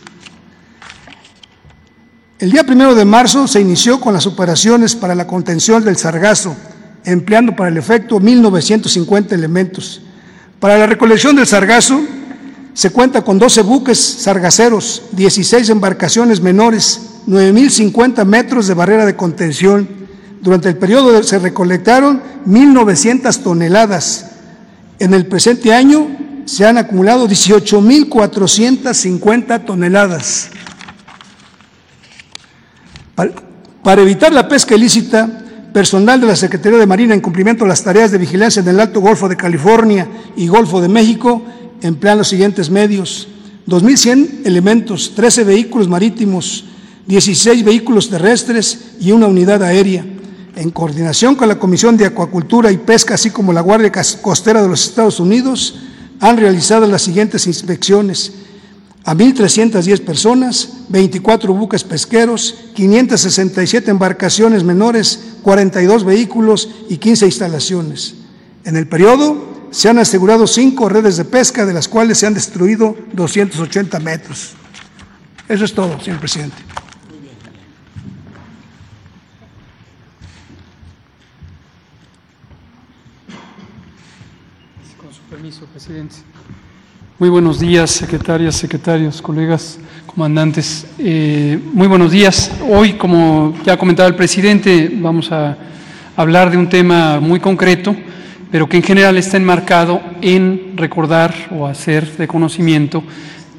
El 2.38 2.51
día 2.51 2.65
primero 2.65 2.95
de 2.95 3.05
marzo 3.05 3.47
se 3.47 3.61
inició 3.61 4.01
con 4.01 4.13
las 4.13 4.27
operaciones 4.27 4.93
para 4.93 5.15
la 5.15 5.25
contención 5.25 5.86
del 5.86 5.95
sargazo, 5.95 6.53
empleando 7.05 7.55
para 7.55 7.69
el 7.69 7.77
efecto 7.77 8.19
1.950 8.19 9.31
elementos. 9.31 10.01
Para 10.59 10.77
la 10.77 10.86
recolección 10.86 11.38
del 11.38 11.47
sargazo 11.47 12.01
se 12.73 12.89
cuenta 12.89 13.21
con 13.21 13.39
12 13.39 13.61
buques 13.61 13.97
sargaceros, 13.97 15.03
16 15.13 15.69
embarcaciones 15.69 16.41
menores, 16.41 17.21
9.050 17.25 18.25
metros 18.25 18.67
de 18.67 18.73
barrera 18.73 19.05
de 19.05 19.15
contención. 19.15 19.88
Durante 20.41 20.67
el 20.67 20.75
periodo 20.75 21.23
se 21.23 21.39
recolectaron 21.39 22.21
1.900 22.45 23.43
toneladas 23.43 24.31
En 24.99 25.13
el 25.13 25.25
presente 25.25 25.73
año 25.73 26.05
se 26.43 26.65
han 26.65 26.77
acumulado 26.77 27.29
18.450 27.29 29.65
toneladas. 29.65 30.49
Para 33.16 34.01
evitar 34.01 34.34
la 34.34 34.47
pesca 34.47 34.76
ilícita, 34.76 35.45
personal 35.74 36.20
de 36.20 36.28
la 36.28 36.36
Secretaría 36.36 36.80
de 36.80 36.86
Marina 36.86 37.13
en 37.13 37.22
cumplimiento 37.22 37.63
de 37.66 37.70
las 37.70 37.84
tareas 37.84 38.11
de 38.11 38.18
vigilancia 38.18 38.61
en 38.61 38.68
el 38.68 38.80
Alto 38.80 39.01
Golfo 39.01 39.28
de 39.28 39.38
California 39.38 40.07
y 40.36 40.47
Golfo 40.47 40.82
de 40.82 40.88
México 40.88 41.41
emplean 41.82 42.18
los 42.18 42.28
siguientes 42.28 42.70
medios. 42.70 43.28
2.100 43.68 44.45
elementos, 44.45 45.13
13 45.16 45.43
vehículos 45.43 45.88
marítimos, 45.88 46.66
16 47.07 47.63
vehículos 47.63 48.09
terrestres 48.09 48.95
y 48.99 49.11
una 49.11 49.28
unidad 49.28 49.63
aérea. 49.63 50.05
En 50.55 50.72
coordinación 50.72 51.36
con 51.36 51.47
la 51.47 51.59
Comisión 51.59 51.97
de 51.97 52.05
Acuacultura 52.05 52.72
y 52.72 52.78
Pesca, 52.78 53.16
así 53.16 53.30
como 53.30 53.51
la 53.51 53.61
Guardia 53.61 53.91
Costera 54.22 54.61
de 54.61 54.70
los 54.70 54.88
Estados 54.88 55.20
Unidos, 55.20 55.76
han 56.20 56.38
realizado 56.38 56.88
las 56.88 57.01
siguientes 57.01 57.47
inspecciones 57.47 58.32
a 59.05 59.13
1.310 59.13 60.03
personas, 60.03 60.69
24 60.89 61.53
buques 61.53 61.83
pesqueros, 61.83 62.55
567 62.73 63.91
embarcaciones 63.91 64.63
menores, 64.63 65.37
42 65.43 66.03
vehículos 66.03 66.69
y 66.89 66.97
15 66.97 67.27
instalaciones. 67.27 68.15
En 68.63 68.75
el 68.75 68.87
periodo 68.87 69.67
se 69.69 69.89
han 69.89 69.99
asegurado 69.99 70.47
cinco 70.47 70.89
redes 70.89 71.17
de 71.17 71.25
pesca, 71.25 71.67
de 71.67 71.73
las 71.73 71.87
cuales 71.87 72.17
se 72.17 72.25
han 72.25 72.33
destruido 72.33 72.97
280 73.13 73.99
metros. 73.99 74.53
Eso 75.47 75.65
es 75.65 75.73
todo, 75.73 75.99
señor 76.01 76.19
presidente. 76.19 76.57
Con 84.99 85.13
su 85.13 85.21
permiso, 85.29 85.67
presidente. 85.67 86.15
Muy 87.18 87.30
buenos 87.30 87.61
días, 87.61 87.91
secretarias, 87.91 88.55
secretarios, 88.55 89.22
colegas, 89.22 89.80
comandantes. 90.05 90.86
Eh, 90.99 91.57
muy 91.72 91.88
buenos 91.88 92.11
días. 92.11 92.51
Hoy, 92.70 92.95
como 92.95 93.53
ya 93.66 93.72
ha 93.72 93.78
comentado 93.78 94.09
el 94.09 94.16
presidente, 94.16 94.91
vamos 94.93 95.32
a 95.32 95.57
hablar 96.18 96.51
de 96.51 96.57
un 96.57 96.68
tema 96.68 97.22
muy 97.22 97.39
concreto, 97.39 97.95
pero 98.51 98.68
que 98.68 98.76
en 98.76 98.84
general 98.84 99.16
está 99.16 99.38
enmarcado 99.38 100.01
en 100.20 100.74
recordar 100.76 101.34
o 101.57 101.66
hacer 101.66 102.18
de 102.18 102.28
conocimiento 102.28 103.01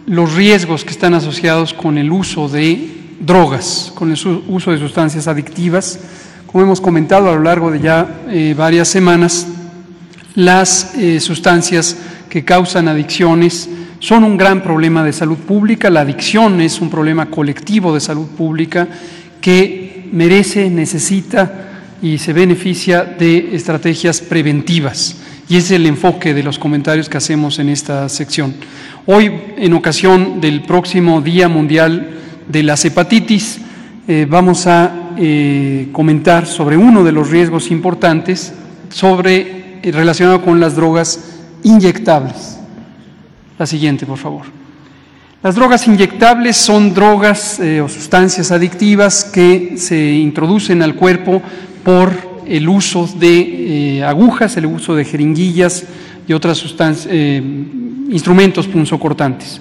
los 0.04 0.34
riesgos 0.34 0.84
que 0.84 0.90
están 0.90 1.14
asociados 1.14 1.72
con 1.72 1.96
el 1.96 2.12
uso 2.12 2.50
de 2.50 2.90
drogas, 3.20 3.90
con 3.94 4.12
el 4.12 4.18
uso 4.48 4.70
de 4.70 4.78
sustancias 4.78 5.28
adictivas. 5.28 5.98
Como 6.46 6.62
hemos 6.62 6.82
comentado 6.82 7.30
a 7.30 7.34
lo 7.34 7.42
largo 7.42 7.70
de 7.70 7.80
ya 7.80 8.20
eh, 8.28 8.54
varias 8.54 8.88
semanas, 8.88 9.46
las 10.34 10.94
eh, 10.96 11.20
sustancias 11.20 11.96
que 12.28 12.44
causan 12.44 12.88
adicciones 12.88 13.68
son 13.98 14.24
un 14.24 14.36
gran 14.36 14.62
problema 14.62 15.02
de 15.02 15.12
salud 15.12 15.38
pública. 15.38 15.90
La 15.90 16.00
adicción 16.00 16.60
es 16.60 16.80
un 16.80 16.90
problema 16.90 17.26
colectivo 17.26 17.94
de 17.94 18.00
salud 18.00 18.26
pública 18.26 18.88
que 19.40 20.08
merece, 20.12 20.70
necesita 20.70 21.66
y 22.02 22.18
se 22.18 22.32
beneficia 22.32 23.04
de 23.04 23.54
estrategias 23.54 24.20
preventivas. 24.20 25.16
Y 25.48 25.56
es 25.56 25.70
el 25.70 25.86
enfoque 25.86 26.34
de 26.34 26.42
los 26.42 26.58
comentarios 26.58 27.08
que 27.08 27.16
hacemos 27.16 27.58
en 27.58 27.68
esta 27.68 28.08
sección. 28.08 28.54
Hoy, 29.06 29.30
en 29.56 29.72
ocasión 29.72 30.40
del 30.40 30.62
próximo 30.62 31.20
Día 31.20 31.48
Mundial 31.48 32.10
de 32.48 32.62
las 32.62 32.84
Hepatitis, 32.84 33.60
eh, 34.08 34.26
vamos 34.28 34.66
a 34.66 35.12
eh, 35.16 35.88
comentar 35.92 36.46
sobre 36.46 36.76
uno 36.76 37.04
de 37.04 37.12
los 37.12 37.30
riesgos 37.30 37.70
importantes 37.70 38.52
sobre, 38.88 39.80
eh, 39.82 39.92
relacionado 39.92 40.42
con 40.42 40.60
las 40.60 40.76
drogas 40.76 41.35
inyectables. 41.66 42.58
La 43.58 43.66
siguiente, 43.66 44.06
por 44.06 44.18
favor. 44.18 44.42
Las 45.42 45.54
drogas 45.54 45.86
inyectables 45.86 46.56
son 46.56 46.94
drogas 46.94 47.58
eh, 47.60 47.80
o 47.80 47.88
sustancias 47.88 48.52
adictivas 48.52 49.24
que 49.24 49.74
se 49.76 50.14
introducen 50.14 50.82
al 50.82 50.94
cuerpo 50.94 51.42
por 51.84 52.12
el 52.46 52.68
uso 52.68 53.08
de 53.18 53.98
eh, 53.98 54.04
agujas, 54.04 54.56
el 54.56 54.66
uso 54.66 54.94
de 54.94 55.04
jeringuillas 55.04 55.84
y 56.26 56.32
otras 56.32 56.56
sustancias, 56.56 57.08
eh, 57.10 57.42
instrumentos 58.10 58.66
punzocortantes. 58.66 59.60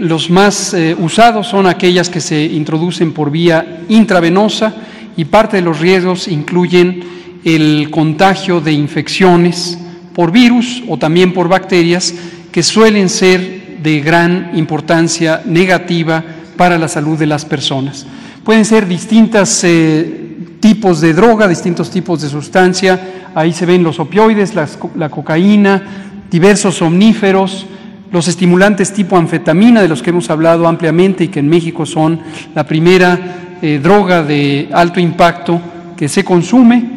los 0.00 0.28
más 0.30 0.74
usados 0.98 1.46
son 1.46 1.66
aquellas 1.66 2.10
que 2.10 2.20
se 2.20 2.44
introducen 2.44 3.12
por 3.12 3.30
vía 3.30 3.80
intravenosa 3.88 4.74
y 5.16 5.24
parte 5.24 5.56
de 5.56 5.62
los 5.62 5.80
riesgos 5.80 6.28
incluyen 6.28 7.00
el 7.44 7.88
contagio 7.90 8.60
de 8.60 8.72
infecciones, 8.72 9.78
por 10.16 10.32
virus 10.32 10.82
o 10.88 10.96
también 10.96 11.34
por 11.34 11.46
bacterias 11.46 12.14
que 12.50 12.62
suelen 12.62 13.10
ser 13.10 13.76
de 13.82 14.00
gran 14.00 14.52
importancia 14.54 15.42
negativa 15.44 16.24
para 16.56 16.78
la 16.78 16.88
salud 16.88 17.18
de 17.18 17.26
las 17.26 17.44
personas. 17.44 18.06
Pueden 18.42 18.64
ser 18.64 18.88
distintos 18.88 19.62
eh, 19.62 20.56
tipos 20.58 21.02
de 21.02 21.12
droga, 21.12 21.46
distintos 21.46 21.90
tipos 21.90 22.22
de 22.22 22.30
sustancia. 22.30 23.28
Ahí 23.34 23.52
se 23.52 23.66
ven 23.66 23.82
los 23.82 24.00
opioides, 24.00 24.54
la 24.54 25.10
cocaína, 25.10 25.82
diversos 26.30 26.80
omníferos, 26.80 27.66
los 28.10 28.26
estimulantes 28.26 28.94
tipo 28.94 29.18
anfetamina, 29.18 29.82
de 29.82 29.88
los 29.88 30.02
que 30.02 30.10
hemos 30.10 30.30
hablado 30.30 30.66
ampliamente 30.66 31.24
y 31.24 31.28
que 31.28 31.40
en 31.40 31.48
México 31.48 31.84
son 31.84 32.20
la 32.54 32.66
primera 32.66 33.58
eh, 33.60 33.78
droga 33.82 34.22
de 34.22 34.70
alto 34.72 34.98
impacto 34.98 35.60
que 35.94 36.08
se 36.08 36.24
consume, 36.24 36.95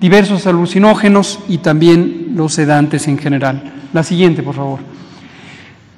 diversos 0.00 0.46
alucinógenos 0.46 1.40
y 1.48 1.58
también 1.58 2.32
los 2.34 2.54
sedantes 2.54 3.08
en 3.08 3.18
general. 3.18 3.72
La 3.92 4.02
siguiente, 4.02 4.42
por 4.42 4.54
favor. 4.54 4.80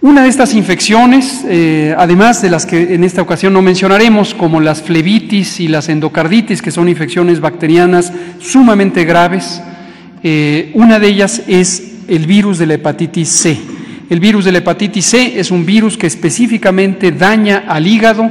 Una 0.01 0.23
de 0.23 0.29
estas 0.29 0.55
infecciones, 0.55 1.45
eh, 1.49 1.93
además 1.99 2.41
de 2.41 2.51
las 2.51 2.67
que 2.67 2.95
en 2.95 3.03
esta 3.03 3.21
ocasión 3.21 3.53
no 3.53 3.63
mencionaremos, 3.63 4.33
como 4.33 4.61
las 4.61 4.81
flebitis 4.81 5.59
y 5.59 5.67
las 5.67 5.89
endocarditis, 5.89 6.63
que 6.63 6.71
son 6.71 6.89
infecciones 6.89 7.41
bacterianas 7.41 8.13
sumamente 8.39 9.05
graves, 9.05 9.61
eh, 10.23 10.71
una 10.75 11.01
de 11.01 11.09
ellas 11.09 11.43
es 11.49 11.95
el 12.07 12.27
virus 12.27 12.59
de 12.59 12.67
la 12.67 12.75
hepatitis 12.75 13.29
C. 13.29 13.59
El 14.09 14.21
virus 14.21 14.45
de 14.45 14.53
la 14.53 14.59
hepatitis 14.59 15.05
C 15.05 15.39
es 15.41 15.51
un 15.51 15.67
virus 15.67 15.99
que 15.99 16.07
específicamente 16.07 17.11
daña 17.11 17.65
al 17.67 17.87
hígado 17.87 18.31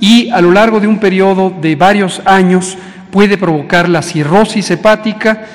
y 0.00 0.30
a 0.30 0.40
lo 0.40 0.52
largo 0.52 0.78
de 0.78 0.86
un 0.86 0.98
periodo 0.98 1.52
de 1.60 1.74
varios 1.74 2.22
años 2.24 2.78
puede 3.10 3.38
provocar 3.38 3.88
la 3.88 4.02
cirrosis 4.02 4.70
hepática 4.70 5.46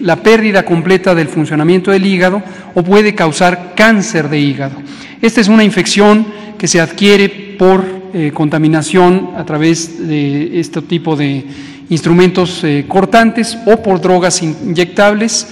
la 0.00 0.16
pérdida 0.16 0.64
completa 0.64 1.14
del 1.14 1.28
funcionamiento 1.28 1.90
del 1.90 2.06
hígado 2.06 2.42
o 2.74 2.82
puede 2.82 3.14
causar 3.14 3.74
cáncer 3.76 4.28
de 4.28 4.40
hígado. 4.40 4.76
Esta 5.22 5.40
es 5.40 5.48
una 5.48 5.64
infección 5.64 6.26
que 6.58 6.66
se 6.66 6.80
adquiere 6.80 7.28
por 7.58 7.84
eh, 8.12 8.32
contaminación 8.34 9.30
a 9.36 9.44
través 9.44 10.08
de 10.08 10.58
este 10.58 10.82
tipo 10.82 11.14
de 11.14 11.44
instrumentos 11.88 12.62
eh, 12.64 12.84
cortantes 12.88 13.56
o 13.66 13.82
por 13.82 14.00
drogas 14.00 14.42
inyectables 14.42 15.46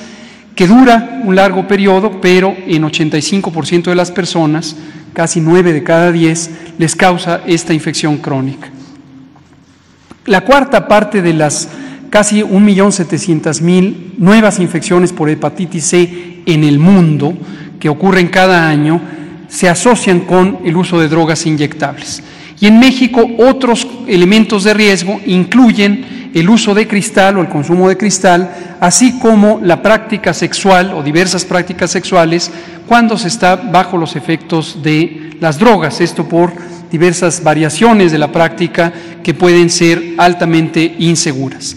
que 0.55 0.67
dura 0.67 1.21
un 1.25 1.37
largo 1.37 1.69
periodo, 1.69 2.21
pero 2.21 2.57
en 2.67 2.83
85% 2.83 3.85
de 3.85 3.95
las 3.95 4.11
personas, 4.11 4.75
casi 5.13 5.41
9 5.41 5.73
de 5.73 5.83
cada 5.83 6.11
10, 6.11 6.51
les 6.79 6.97
causa 6.97 7.43
esta 7.47 7.75
infección 7.75 8.17
crónica. 8.17 8.71
La 10.27 10.41
cuarta 10.41 10.89
parte 10.89 11.23
de 11.23 11.33
las 11.33 11.69
casi 12.11 12.43
1.700.000 12.43 14.19
nuevas 14.19 14.59
infecciones 14.59 15.13
por 15.13 15.31
hepatitis 15.31 15.85
C 15.85 16.43
en 16.47 16.65
el 16.65 16.79
mundo 16.81 17.33
que 17.79 17.89
ocurren 17.89 18.29
cada 18.29 18.69
año 18.69 19.01
se 19.49 19.69
asocian 19.69 20.21
con 20.21 20.59
el 20.65 20.77
uso 20.77 20.99
de 20.99 21.09
drogas 21.09 21.47
inyectables. 21.47 22.23
Y 22.59 22.67
en 22.67 22.81
México 22.81 23.25
otros 23.39 23.87
elementos 24.09 24.65
de 24.65 24.75
riesgo 24.75 25.21
incluyen 25.27 26.31
el 26.35 26.49
uso 26.51 26.75
de 26.75 26.89
cristal 26.89 27.39
o 27.39 27.41
el 27.41 27.49
consumo 27.49 27.89
de 27.89 27.97
cristal, 27.97 28.77
así 28.81 29.19
como 29.21 29.61
la 29.63 29.81
práctica 29.81 30.35
sexual 30.35 30.93
o 30.93 31.03
diversas 31.03 31.45
prácticas 31.45 31.91
sexuales 31.91 32.51
cuando 32.89 33.17
se 33.17 33.29
está 33.29 33.57
bajo 33.57 33.97
los 33.97 34.17
efectos 34.17 34.83
de 34.83 35.37
las 35.41 35.59
drogas, 35.59 36.01
esto 36.01 36.29
por 36.29 36.53
diversas 36.91 37.43
variaciones 37.43 38.13
de 38.13 38.19
la 38.19 38.33
práctica 38.33 38.93
que 39.23 39.35
pueden 39.35 39.71
ser 39.71 40.15
altamente 40.19 40.97
inseguras. 40.99 41.77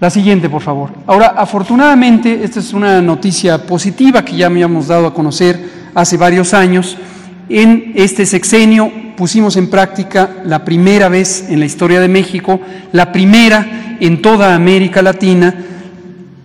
La 0.00 0.10
siguiente, 0.10 0.50
por 0.50 0.60
favor. 0.60 0.90
Ahora, 1.06 1.34
afortunadamente, 1.36 2.42
esta 2.42 2.60
es 2.60 2.72
una 2.72 3.00
noticia 3.00 3.64
positiva 3.64 4.24
que 4.24 4.36
ya 4.36 4.50
me 4.50 4.56
habíamos 4.56 4.88
dado 4.88 5.06
a 5.06 5.14
conocer 5.14 5.58
hace 5.94 6.16
varios 6.16 6.52
años. 6.52 6.96
En 7.48 7.92
este 7.94 8.26
sexenio 8.26 8.92
pusimos 9.16 9.56
en 9.56 9.70
práctica 9.70 10.30
la 10.44 10.64
primera 10.64 11.08
vez 11.08 11.46
en 11.48 11.60
la 11.60 11.66
historia 11.66 12.00
de 12.00 12.08
México, 12.08 12.60
la 12.92 13.12
primera 13.12 13.96
en 14.00 14.20
toda 14.20 14.54
América 14.54 15.00
Latina, 15.02 15.54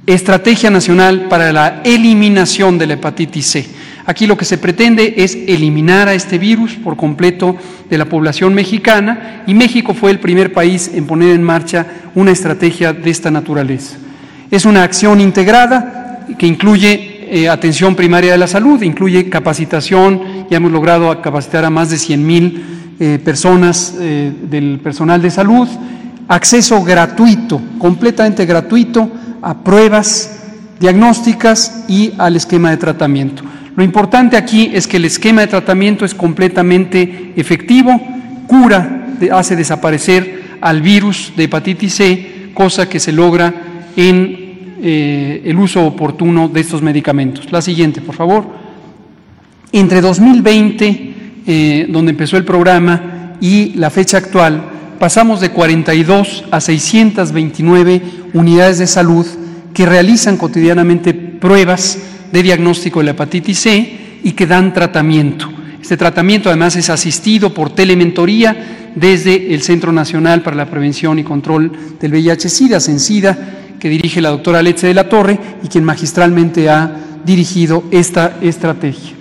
Estrategia 0.06 0.70
Nacional 0.70 1.28
para 1.30 1.52
la 1.52 1.82
Eliminación 1.84 2.78
de 2.78 2.88
la 2.88 2.94
Hepatitis 2.94 3.46
C. 3.46 3.79
Aquí 4.10 4.26
lo 4.26 4.38
que 4.38 4.46
se 4.46 4.58
pretende 4.58 5.14
es 5.18 5.36
eliminar 5.36 6.08
a 6.08 6.16
este 6.16 6.40
virus 6.40 6.74
por 6.74 6.98
completo 6.98 7.56
de 7.92 7.96
la 8.00 8.06
población 8.06 8.56
mexicana 8.56 9.44
y 9.46 9.54
México 9.54 9.94
fue 9.94 10.10
el 10.10 10.20
primer 10.20 10.52
país 10.52 10.90
en 10.96 11.06
poner 11.06 11.36
en 11.36 11.44
marcha 11.44 11.86
una 12.16 12.32
estrategia 12.32 12.92
de 12.92 13.08
esta 13.12 13.30
naturaleza. 13.30 13.98
Es 14.50 14.66
una 14.66 14.82
acción 14.82 15.22
integrada 15.22 16.26
que 16.40 16.48
incluye 16.48 17.28
eh, 17.30 17.50
atención 17.50 17.96
primaria 17.96 18.32
de 18.32 18.40
la 18.40 18.48
salud, 18.48 18.82
incluye 18.82 19.30
capacitación, 19.30 20.48
ya 20.50 20.58
hemos 20.58 20.72
logrado 20.72 21.22
capacitar 21.22 21.64
a 21.64 21.70
más 21.70 21.92
de 21.92 22.00
100 22.00 22.26
mil 22.26 22.64
eh, 23.00 23.20
personas 23.24 23.94
eh, 24.00 24.34
del 24.50 24.80
personal 24.80 25.22
de 25.22 25.30
salud, 25.30 25.68
acceso 26.28 26.84
gratuito, 26.84 27.62
completamente 27.78 28.48
gratuito 28.48 29.08
a 29.40 29.64
pruebas 29.64 30.32
diagnósticas 30.80 31.86
y 31.88 32.14
al 32.18 32.38
esquema 32.38 32.72
de 32.72 32.78
tratamiento. 32.78 33.44
Lo 33.80 33.86
importante 33.86 34.36
aquí 34.36 34.72
es 34.74 34.88
que 34.88 34.98
el 34.98 35.06
esquema 35.06 35.40
de 35.40 35.48
tratamiento 35.48 36.04
es 36.04 36.14
completamente 36.14 37.32
efectivo, 37.38 37.98
cura, 38.46 39.08
hace 39.32 39.56
desaparecer 39.56 40.58
al 40.60 40.82
virus 40.82 41.32
de 41.38 41.46
hepatitis 41.46 41.94
C, 41.94 42.50
cosa 42.54 42.90
que 42.90 43.00
se 43.00 43.14
logra 43.14 43.54
en 43.96 44.76
eh, 44.84 45.44
el 45.46 45.58
uso 45.58 45.86
oportuno 45.86 46.50
de 46.50 46.60
estos 46.60 46.82
medicamentos. 46.82 47.50
La 47.54 47.62
siguiente, 47.62 48.02
por 48.02 48.16
favor. 48.16 48.48
Entre 49.72 50.02
2020, 50.02 51.14
eh, 51.48 51.88
donde 51.88 52.12
empezó 52.12 52.36
el 52.36 52.44
programa, 52.44 53.38
y 53.40 53.76
la 53.76 53.90
fecha 53.90 54.18
actual, 54.18 54.62
pasamos 55.00 55.40
de 55.40 55.52
42 55.52 56.44
a 56.52 56.60
629 56.60 58.02
unidades 58.34 58.78
de 58.78 58.88
salud 58.88 59.26
que 59.74 59.86
realizan 59.86 60.36
cotidianamente 60.36 61.14
pruebas 61.14 62.19
de 62.32 62.44
diagnóstico 62.44 63.00
de 63.00 63.06
la 63.06 63.12
hepatitis 63.12 63.60
C 63.60 64.20
y 64.24 64.32
que 64.32 64.48
dan 64.48 64.74
tratamiento. 64.74 65.50
Este 65.82 65.98
tratamiento 65.98 66.50
además 66.50 66.76
es 66.76 66.90
asistido 66.90 67.54
por 67.54 67.72
telementoría 67.72 68.92
desde 68.96 69.54
el 69.54 69.62
Centro 69.62 69.92
Nacional 69.92 70.42
para 70.42 70.56
la 70.56 70.70
Prevención 70.70 71.20
y 71.20 71.24
Control 71.24 71.72
del 72.00 72.12
VIH-Sida, 72.12 72.80
CENSIDA, 72.80 73.38
que 73.80 73.90
dirige 73.90 74.22
la 74.22 74.30
doctora 74.30 74.62
Leche 74.62 74.88
de 74.88 74.94
la 74.94 75.08
Torre 75.08 75.40
y 75.64 75.68
quien 75.68 75.84
magistralmente 75.84 76.70
ha 76.70 76.92
dirigido 77.26 77.86
esta 77.92 78.38
estrategia. 78.42 79.16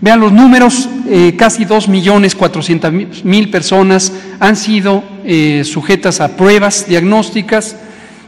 Vean 0.00 0.20
los 0.20 0.32
números, 0.32 0.88
eh, 1.08 1.34
casi 1.38 1.64
2.400.000 1.64 3.50
personas 3.50 4.12
han 4.40 4.56
sido 4.56 5.04
eh, 5.24 5.62
sujetas 5.64 6.20
a 6.20 6.36
pruebas 6.36 6.86
diagnósticas, 6.88 7.76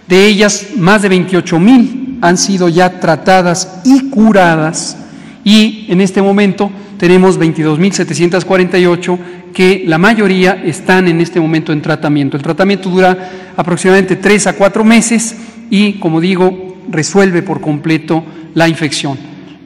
de 0.08 0.26
ellas 0.26 0.68
más 0.76 1.02
de 1.02 1.10
28.000 1.10 2.03
han 2.24 2.38
sido 2.38 2.70
ya 2.70 3.00
tratadas 3.00 3.82
y 3.84 4.08
curadas 4.08 4.96
y 5.44 5.84
en 5.90 6.00
este 6.00 6.22
momento 6.22 6.70
tenemos 6.96 7.38
22.748 7.38 9.18
que 9.52 9.84
la 9.86 9.98
mayoría 9.98 10.54
están 10.64 11.06
en 11.06 11.20
este 11.20 11.38
momento 11.38 11.70
en 11.70 11.82
tratamiento. 11.82 12.38
El 12.38 12.42
tratamiento 12.42 12.88
dura 12.88 13.52
aproximadamente 13.54 14.16
3 14.16 14.46
a 14.46 14.52
4 14.54 14.84
meses 14.84 15.36
y, 15.68 15.94
como 15.94 16.18
digo, 16.18 16.78
resuelve 16.88 17.42
por 17.42 17.60
completo 17.60 18.24
la 18.54 18.70
infección. 18.70 19.18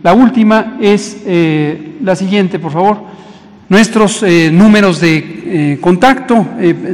La 0.03 0.15
última 0.15 0.79
es 0.81 1.19
eh, 1.27 1.99
la 2.03 2.17
siguiente, 2.17 2.59
por 2.59 2.73
favor. 2.73 2.99
Nuestros 3.69 4.25
eh, 4.25 4.51
números 4.53 5.01
de 5.01 5.17
eh, 5.17 5.79
contacto, 5.81 6.45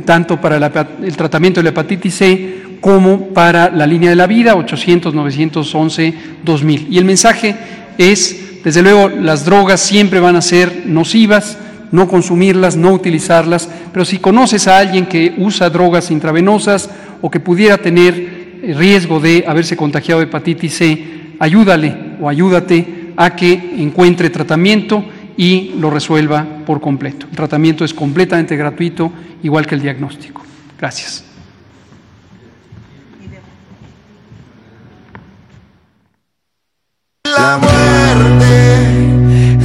tanto 0.04 0.38
para 0.38 0.56
el 1.02 1.16
tratamiento 1.16 1.60
de 1.60 1.64
la 1.64 1.70
hepatitis 1.70 2.14
C 2.14 2.63
como 2.84 3.28
para 3.28 3.70
la 3.70 3.86
línea 3.86 4.10
de 4.10 4.16
la 4.16 4.26
vida, 4.26 4.56
800, 4.56 5.14
911, 5.14 6.14
2000. 6.44 6.88
Y 6.90 6.98
el 6.98 7.06
mensaje 7.06 7.56
es, 7.96 8.62
desde 8.62 8.82
luego, 8.82 9.08
las 9.08 9.46
drogas 9.46 9.80
siempre 9.80 10.20
van 10.20 10.36
a 10.36 10.42
ser 10.42 10.82
nocivas, 10.84 11.56
no 11.92 12.06
consumirlas, 12.06 12.76
no 12.76 12.92
utilizarlas, 12.92 13.70
pero 13.90 14.04
si 14.04 14.18
conoces 14.18 14.68
a 14.68 14.76
alguien 14.76 15.06
que 15.06 15.32
usa 15.38 15.70
drogas 15.70 16.10
intravenosas 16.10 16.90
o 17.22 17.30
que 17.30 17.40
pudiera 17.40 17.78
tener 17.78 18.60
riesgo 18.76 19.18
de 19.18 19.46
haberse 19.48 19.78
contagiado 19.78 20.20
de 20.20 20.26
hepatitis 20.26 20.74
C, 20.74 21.04
ayúdale 21.38 21.96
o 22.20 22.28
ayúdate 22.28 23.14
a 23.16 23.34
que 23.34 23.76
encuentre 23.78 24.28
tratamiento 24.28 25.02
y 25.38 25.72
lo 25.78 25.88
resuelva 25.88 26.46
por 26.66 26.82
completo. 26.82 27.28
El 27.30 27.36
tratamiento 27.36 27.82
es 27.82 27.94
completamente 27.94 28.58
gratuito, 28.58 29.10
igual 29.42 29.66
que 29.66 29.74
el 29.74 29.80
diagnóstico. 29.80 30.42
Gracias. 30.78 31.33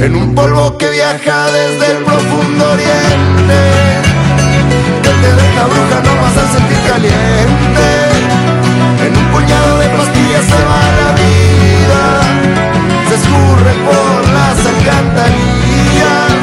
En 0.04 0.14
un 0.14 0.34
polvo 0.34 0.76
que 0.76 0.90
viaja 0.90 1.46
desde 1.46 1.92
el 1.96 2.04
profundo 2.04 2.72
oriente. 2.72 3.60
Que 5.02 5.08
te 5.08 5.32
deja 5.40 5.64
bruja 5.64 5.98
no 6.04 6.12
vas 6.20 6.36
a 6.36 6.46
sentir 6.52 6.80
caliente. 6.86 7.88
En 9.06 9.16
un 9.16 9.26
puñado 9.32 9.78
de 9.78 9.88
pastillas 9.88 10.44
se 10.44 10.60
va 10.68 10.82
la 11.00 11.10
vida. 11.24 12.02
Se 13.08 13.14
escurre 13.14 13.72
por 13.88 14.16
las 14.36 14.58
alcantarillas. 14.74 16.42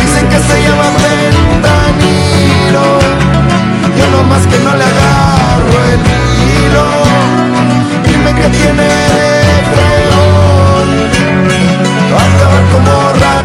Dicen 0.00 0.24
que 0.30 0.38
se 0.48 0.56
llama 0.62 0.88
ventanilo 1.04 2.86
yo 3.98 4.06
no 4.12 4.22
más 4.24 4.46
que 4.46 4.58
no 4.60 4.72
le 4.76 4.84
agarro 4.84 5.78
el 5.92 6.00
hilo. 6.40 6.86
Dime 8.04 8.30
que 8.40 8.48
tiene 8.48 9.17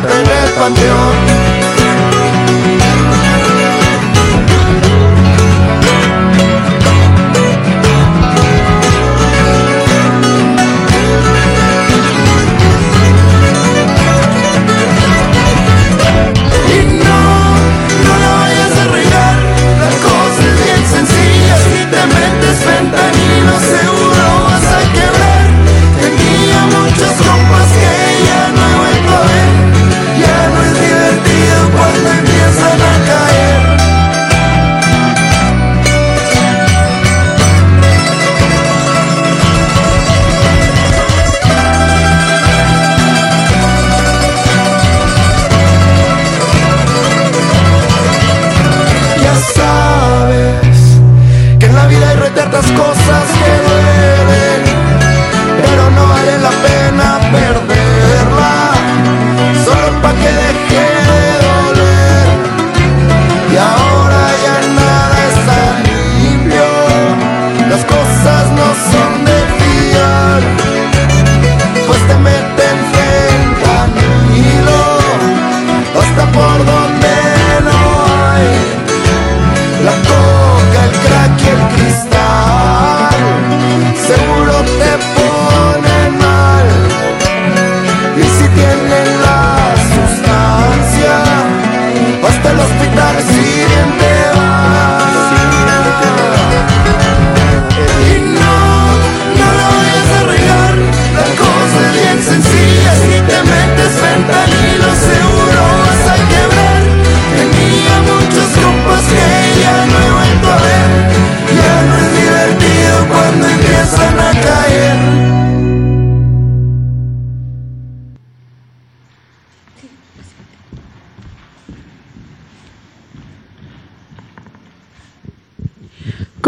en 0.10 0.28
el 0.28 0.52
panteón. 0.58 1.63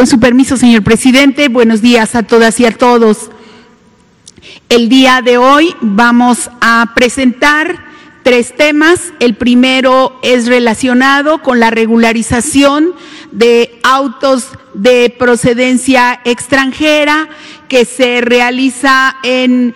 Con 0.06 0.12
su 0.12 0.20
permiso, 0.20 0.56
señor 0.56 0.84
presidente, 0.84 1.48
buenos 1.48 1.82
días 1.82 2.14
a 2.14 2.22
todas 2.22 2.60
y 2.60 2.66
a 2.68 2.72
todos. 2.72 3.32
El 4.70 4.88
día 4.88 5.24
de 5.26 5.40
hoy 5.40 5.76
vamos 5.82 6.52
a 6.62 6.92
presentar 6.94 7.84
tres 8.22 8.56
temas. 8.56 9.14
El 9.20 9.34
primero 9.34 10.20
es 10.22 10.46
relacionado 10.46 11.42
con 11.42 11.60
la 11.60 11.72
regularización 11.72 12.94
de 13.32 13.80
autos 13.82 14.50
de 14.76 15.10
procedencia 15.18 16.22
extranjera 16.24 17.28
que 17.68 17.84
se 17.84 18.22
realiza 18.22 19.16
en, 19.24 19.74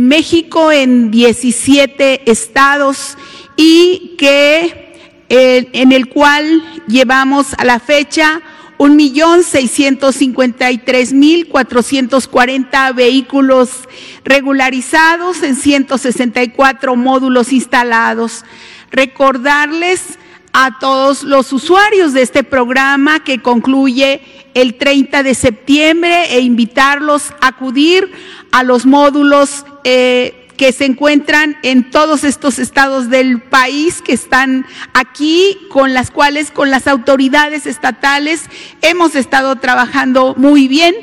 México 0.00 0.72
en 0.72 1.12
17 1.12 2.28
estados 2.28 3.16
y 3.56 4.16
que 4.18 5.22
eh, 5.28 5.68
en 5.72 5.92
el 5.92 6.08
cual 6.08 6.64
llevamos 6.88 7.54
a 7.56 7.64
la 7.64 7.78
fecha 7.78 8.42
un 8.78 8.94
millón 8.96 9.42
seiscientos 9.42 10.14
cincuenta 10.14 10.70
y 10.70 10.78
tres 10.78 11.12
mil 11.12 11.48
cuatrocientos 11.48 12.28
cuarenta 12.28 12.92
vehículos 12.92 13.88
regularizados 14.24 15.42
en 15.42 15.56
ciento 15.56 15.98
sesenta 15.98 16.42
y 16.42 16.48
cuatro 16.48 16.96
módulos 16.96 17.52
instalados. 17.52 18.44
Recordarles 18.90 20.18
a 20.52 20.78
todos 20.78 21.24
los 21.24 21.52
usuarios 21.52 22.12
de 22.14 22.22
este 22.22 22.42
programa 22.42 23.22
que 23.22 23.42
concluye 23.42 24.22
el 24.54 24.76
30 24.76 25.22
de 25.22 25.34
septiembre 25.34 26.34
e 26.34 26.40
invitarlos 26.40 27.32
a 27.40 27.48
acudir 27.48 28.10
a 28.50 28.62
los 28.62 28.86
módulos 28.86 29.66
eh, 29.84 30.47
que 30.58 30.72
se 30.72 30.84
encuentran 30.84 31.56
en 31.62 31.88
todos 31.90 32.24
estos 32.24 32.58
estados 32.58 33.08
del 33.08 33.40
país 33.40 34.02
que 34.02 34.12
están 34.12 34.66
aquí, 34.92 35.56
con 35.70 35.94
las 35.94 36.10
cuales 36.10 36.50
con 36.50 36.70
las 36.70 36.88
autoridades 36.88 37.64
estatales 37.64 38.42
hemos 38.82 39.14
estado 39.14 39.56
trabajando 39.56 40.34
muy 40.36 40.66
bien. 40.66 40.94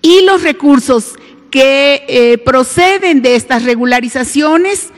Y 0.00 0.22
los 0.22 0.42
recursos 0.42 1.14
que 1.50 2.04
eh, 2.08 2.38
proceden 2.38 3.22
de 3.22 3.34
estas 3.34 3.64
regularizaciones 3.64 4.90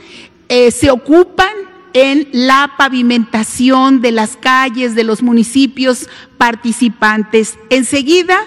eh, 0.47 0.69
se 0.69 0.91
ocupan 0.91 1.49
en 1.93 2.27
la 2.31 2.73
pavimentación 2.77 4.01
de 4.01 4.11
las 4.11 4.37
calles 4.37 4.93
de 4.93 5.03
los 5.03 5.23
municipios 5.23 6.09
participantes. 6.37 7.57
Enseguida 7.69 8.37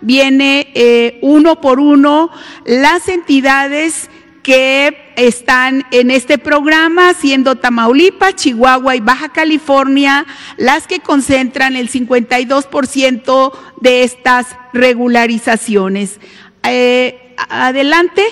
viene 0.00 0.70
eh, 0.74 1.18
uno 1.22 1.60
por 1.60 1.80
uno 1.80 2.30
las 2.64 3.08
entidades 3.08 4.10
que 4.42 5.12
están 5.16 5.84
en 5.90 6.10
este 6.10 6.38
programa, 6.38 7.12
siendo 7.14 7.56
Tamaulipas, 7.56 8.36
Chihuahua 8.36 8.96
y 8.96 9.00
Baja 9.00 9.30
California 9.30 10.26
las 10.56 10.86
que 10.86 11.00
concentran 11.00 11.76
el 11.76 11.90
52% 11.90 13.52
de 13.80 14.02
estas 14.02 14.56
regularizaciones. 14.72 16.20
Eh, 16.64 17.34
adelante. 17.48 18.22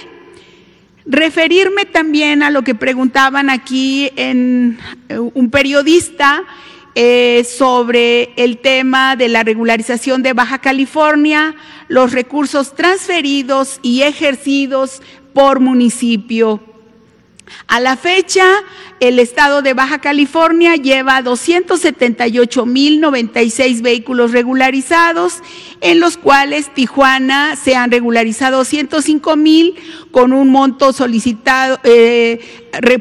Referirme 1.08 1.84
también 1.84 2.42
a 2.42 2.50
lo 2.50 2.62
que 2.62 2.74
preguntaban 2.74 3.48
aquí 3.48 4.10
en 4.16 4.76
eh, 5.08 5.18
un 5.18 5.50
periodista 5.50 6.42
eh, 6.96 7.44
sobre 7.44 8.30
el 8.36 8.58
tema 8.58 9.14
de 9.14 9.28
la 9.28 9.44
regularización 9.44 10.24
de 10.24 10.32
Baja 10.32 10.58
California, 10.58 11.54
los 11.86 12.12
recursos 12.12 12.74
transferidos 12.74 13.78
y 13.82 14.02
ejercidos 14.02 15.00
por 15.36 15.60
municipio. 15.60 16.58
A 17.68 17.78
la 17.78 17.98
fecha, 17.98 18.46
el 19.00 19.18
estado 19.18 19.60
de 19.60 19.74
Baja 19.74 19.98
California 19.98 20.76
lleva 20.76 21.22
278.096 21.22 23.82
vehículos 23.82 24.32
regularizados, 24.32 25.42
en 25.82 26.00
los 26.00 26.16
cuales 26.16 26.72
Tijuana 26.72 27.56
se 27.56 27.76
han 27.76 27.90
regularizado 27.90 28.62
105.000 28.62 29.74
con 30.10 30.32
un 30.32 30.48
monto 30.48 30.94
solicitado 30.94 31.78
eh, 31.84 32.40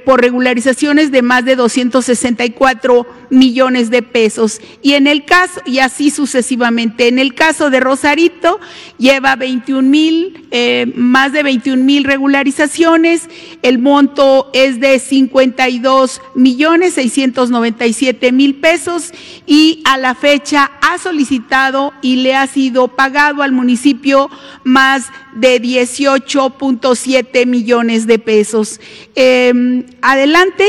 por 0.04 0.20
regularizaciones 0.22 1.12
de 1.12 1.22
más 1.22 1.46
de 1.46 1.56
264 1.56 3.08
millones 3.30 3.90
de 3.90 4.02
pesos. 4.02 4.60
Y 4.82 4.94
en 4.94 5.08
el 5.08 5.24
caso, 5.24 5.62
y 5.66 5.80
así 5.80 6.10
sucesivamente, 6.10 7.08
en 7.08 7.20
el 7.20 7.34
caso 7.34 7.70
de 7.70 7.80
Rosarito, 7.80 8.60
lleva 8.98 9.38
21 9.38 9.82
mil, 9.82 10.46
eh, 10.52 10.92
más 10.96 11.32
de 11.32 11.44
21 11.44 11.82
mil 11.84 12.04
regularizaciones, 12.04 13.30
el 13.62 13.80
monto 13.80 14.50
es 14.54 14.80
de 14.80 14.98
52 15.00 15.85
millones 16.34 16.94
697 16.94 18.32
mil 18.32 18.56
pesos 18.56 19.12
y 19.46 19.82
a 19.86 19.98
la 19.98 20.16
fecha 20.16 20.72
ha 20.82 20.98
solicitado 20.98 21.94
y 22.02 22.18
le 22.18 22.36
ha 22.36 22.48
sido 22.48 22.88
pagado 22.90 23.44
al 23.44 23.52
municipio 23.52 24.30
más 24.64 25.08
de 25.34 25.62
18.7 25.62 27.46
millones 27.46 28.08
de 28.08 28.20
pesos. 28.20 28.80
Em, 29.16 29.86
adelante, 30.02 30.66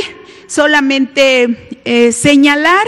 solamente 0.46 1.80
eh, 1.84 2.12
señalar 2.12 2.86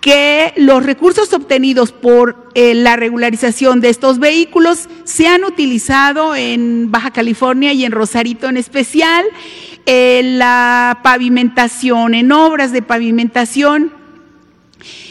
que 0.00 0.54
los 0.56 0.84
recursos 0.84 1.32
obtenidos 1.32 1.92
por 1.92 2.48
eh, 2.54 2.74
la 2.74 2.96
regularización 2.96 3.80
de 3.80 3.90
estos 3.90 4.18
vehículos 4.18 4.88
se 5.04 5.28
han 5.28 5.44
utilizado 5.44 6.34
en 6.34 6.90
Baja 6.90 7.10
California 7.10 7.72
y 7.72 7.84
en 7.84 7.92
Rosarito 7.92 8.48
en 8.48 8.56
especial, 8.56 9.24
en 9.92 10.38
la 10.38 11.00
pavimentación, 11.02 12.14
en 12.14 12.30
obras 12.30 12.70
de 12.70 12.80
pavimentación 12.80 13.92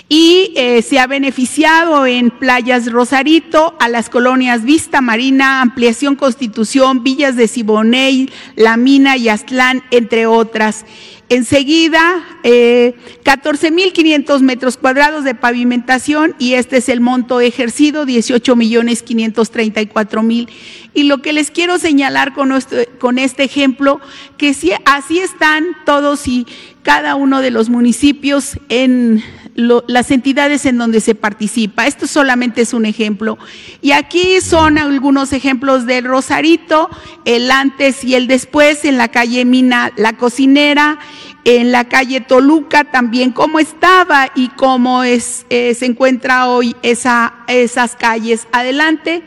y 0.08 0.54
eh, 0.56 0.82
se 0.82 1.00
ha 1.00 1.06
beneficiado 1.06 2.06
en 2.06 2.32
Playas 2.32 2.90
Rosarito, 2.90 3.76
a 3.82 3.90
las 3.90 4.10
colonias 4.10 4.64
Vista 4.64 5.02
Marina, 5.02 5.62
Ampliación 5.62 6.16
Constitución, 6.16 7.04
Villas 7.04 7.36
de 7.36 7.50
Siboney, 7.50 8.30
La 8.56 8.78
Mina 8.78 9.18
y 9.18 9.28
Aztlán, 9.28 9.84
entre 9.92 10.28
otras. 10.28 10.86
Enseguida, 11.32 12.02
eh, 12.42 12.96
14.500 13.24 14.42
metros 14.42 14.78
cuadrados 14.78 15.24
de 15.24 15.36
pavimentación 15.36 16.36
y 16.40 16.56
este 16.56 16.78
es 16.78 16.90
el 16.90 17.02
monto 17.02 17.40
ejercido, 17.40 18.08
18 18.08 18.56
millones 18.56 19.04
534 19.04 20.24
mil. 20.24 20.50
Y 20.96 21.04
lo 21.04 21.22
que 21.22 21.32
les 21.32 21.52
quiero 21.52 21.78
señalar 21.78 22.34
con, 22.34 22.52
con 22.98 23.20
este 23.20 23.44
ejemplo, 23.44 24.02
que 24.38 24.56
así 24.86 25.20
están 25.20 25.66
todos 25.86 26.28
y 26.28 26.48
cada 26.82 27.14
uno 27.14 27.42
de 27.42 27.52
los 27.52 27.70
municipios 27.70 28.58
en 28.70 29.24
las 29.56 30.12
entidades 30.12 30.66
en 30.66 30.78
donde 30.78 31.02
se 31.02 31.16
participa. 31.16 31.86
Esto 31.86 32.08
solamente 32.08 32.62
es 32.62 32.74
un 32.74 32.86
ejemplo. 32.86 33.38
Y 33.82 33.92
aquí 33.92 34.42
son 34.42 34.78
algunos 34.78 35.34
ejemplos 35.34 35.86
del 35.86 36.06
Rosarito, 36.06 36.90
el 37.26 37.52
antes 37.52 38.04
y 38.04 38.16
el 38.16 38.28
después, 38.28 38.86
en 38.86 38.98
la 38.98 39.10
calle 39.10 39.44
Mina 39.46 39.92
La 39.98 40.14
Cocinera, 40.14 41.00
en 41.46 41.72
la 41.72 41.86
calle 41.86 42.22
Toluca 42.22 42.84
también 42.84 43.32
cómo 43.32 43.60
estaba 43.60 44.30
y 44.36 44.50
cómo 44.50 45.04
es, 45.04 45.46
eh, 45.50 45.74
se 45.74 45.86
encuentra 45.86 46.48
hoy 46.48 46.76
esa, 46.82 47.34
esas 47.48 47.96
calles. 47.96 48.48
Adelante. 48.52 49.24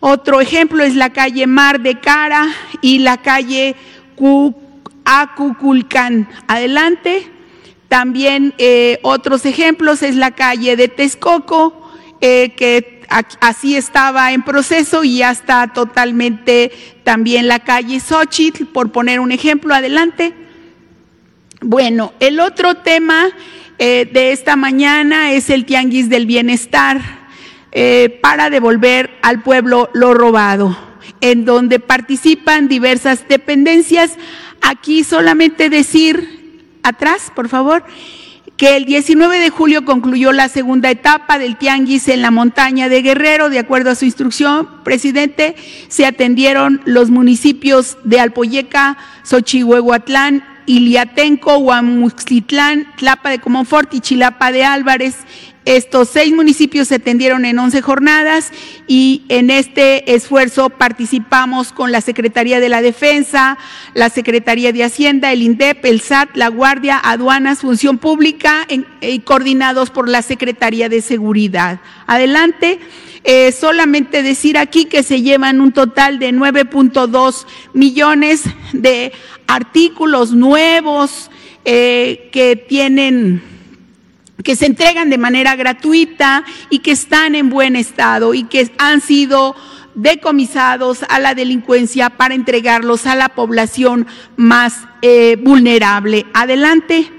Otro 0.00 0.40
ejemplo 0.40 0.84
es 0.84 0.94
la 0.94 1.10
calle 1.10 1.46
Mar 1.46 1.80
de 1.80 1.98
Cara 1.98 2.46
y 2.80 2.98
la 2.98 3.18
calle 3.18 3.74
Acuculcán. 5.04 6.28
Adelante. 6.46 7.30
También 7.88 8.54
eh, 8.58 8.98
otros 9.02 9.46
ejemplos 9.46 10.02
es 10.02 10.16
la 10.16 10.32
calle 10.32 10.76
de 10.76 10.88
Texcoco, 10.88 11.92
eh, 12.20 12.52
que 12.56 13.02
así 13.40 13.76
estaba 13.76 14.32
en 14.32 14.42
proceso 14.42 15.04
y 15.04 15.18
ya 15.18 15.30
está 15.30 15.68
totalmente 15.72 16.72
también 17.04 17.46
la 17.46 17.60
calle 17.60 18.00
Xochitl, 18.00 18.64
por 18.64 18.92
poner 18.92 19.20
un 19.20 19.32
ejemplo. 19.32 19.74
Adelante. 19.74 20.43
Bueno, 21.66 22.12
el 22.20 22.40
otro 22.40 22.74
tema 22.74 23.30
eh, 23.78 24.06
de 24.12 24.32
esta 24.32 24.54
mañana 24.54 25.32
es 25.32 25.48
el 25.48 25.64
tianguis 25.64 26.10
del 26.10 26.26
bienestar 26.26 27.24
para 28.20 28.50
devolver 28.50 29.18
al 29.22 29.42
pueblo 29.42 29.90
lo 29.94 30.14
robado, 30.14 30.78
en 31.22 31.44
donde 31.44 31.80
participan 31.80 32.68
diversas 32.68 33.26
dependencias. 33.26 34.12
Aquí 34.60 35.04
solamente 35.04 35.70
decir 35.70 36.68
atrás, 36.82 37.32
por 37.34 37.48
favor, 37.48 37.82
que 38.56 38.76
el 38.76 38.84
19 38.84 39.38
de 39.38 39.48
julio 39.50 39.84
concluyó 39.86 40.32
la 40.32 40.48
segunda 40.48 40.90
etapa 40.90 41.38
del 41.38 41.56
tianguis 41.56 42.08
en 42.08 42.20
la 42.20 42.30
montaña 42.30 42.90
de 42.90 43.00
Guerrero. 43.00 43.48
De 43.48 43.58
acuerdo 43.58 43.90
a 43.90 43.94
su 43.94 44.04
instrucción, 44.04 44.68
presidente, 44.84 45.56
se 45.88 46.04
atendieron 46.04 46.82
los 46.84 47.10
municipios 47.10 47.96
de 48.04 48.20
Alpoyeca, 48.20 48.98
Xochihuehuatlán, 49.24 50.53
Iliatenco, 50.66 51.58
Huamuxtitlán, 51.58 52.86
Tlapa 52.96 53.30
de 53.30 53.38
Comonfort 53.38 53.92
y 53.94 54.00
Chilapa 54.00 54.52
de 54.52 54.64
Álvarez. 54.64 55.16
Estos 55.64 56.10
seis 56.10 56.34
municipios 56.34 56.88
se 56.88 56.96
atendieron 56.96 57.46
en 57.46 57.58
11 57.58 57.80
jornadas 57.80 58.52
y 58.86 59.22
en 59.30 59.48
este 59.48 60.14
esfuerzo 60.14 60.68
participamos 60.68 61.72
con 61.72 61.90
la 61.90 62.02
Secretaría 62.02 62.60
de 62.60 62.68
la 62.68 62.82
Defensa, 62.82 63.56
la 63.94 64.10
Secretaría 64.10 64.72
de 64.72 64.84
Hacienda, 64.84 65.32
el 65.32 65.40
INDEP, 65.40 65.82
el 65.86 66.02
SAT, 66.02 66.36
la 66.36 66.48
Guardia, 66.48 67.00
Aduanas, 67.02 67.60
Función 67.60 67.96
Pública 67.96 68.66
y 69.00 69.20
coordinados 69.20 69.88
por 69.88 70.06
la 70.06 70.20
Secretaría 70.20 70.90
de 70.90 71.00
Seguridad. 71.00 71.80
Adelante. 72.06 72.78
Eh, 73.26 73.52
solamente 73.52 74.22
decir 74.22 74.58
aquí 74.58 74.84
que 74.84 75.02
se 75.02 75.22
llevan 75.22 75.62
un 75.62 75.72
total 75.72 76.18
de 76.18 76.30
9.2 76.30 77.46
millones 77.72 78.42
de 78.74 79.12
artículos 79.46 80.32
nuevos 80.32 81.30
eh, 81.64 82.28
que 82.32 82.54
tienen 82.56 83.42
que 84.42 84.56
se 84.56 84.66
entregan 84.66 85.08
de 85.08 85.16
manera 85.16 85.56
gratuita 85.56 86.44
y 86.68 86.80
que 86.80 86.90
están 86.90 87.34
en 87.34 87.48
buen 87.48 87.76
estado 87.76 88.34
y 88.34 88.44
que 88.44 88.70
han 88.76 89.00
sido 89.00 89.56
decomisados 89.94 91.02
a 91.08 91.18
la 91.18 91.34
delincuencia 91.34 92.10
para 92.10 92.34
entregarlos 92.34 93.06
a 93.06 93.14
la 93.14 93.30
población 93.30 94.06
más 94.36 94.86
eh, 95.00 95.38
vulnerable. 95.40 96.26
Adelante. 96.34 97.10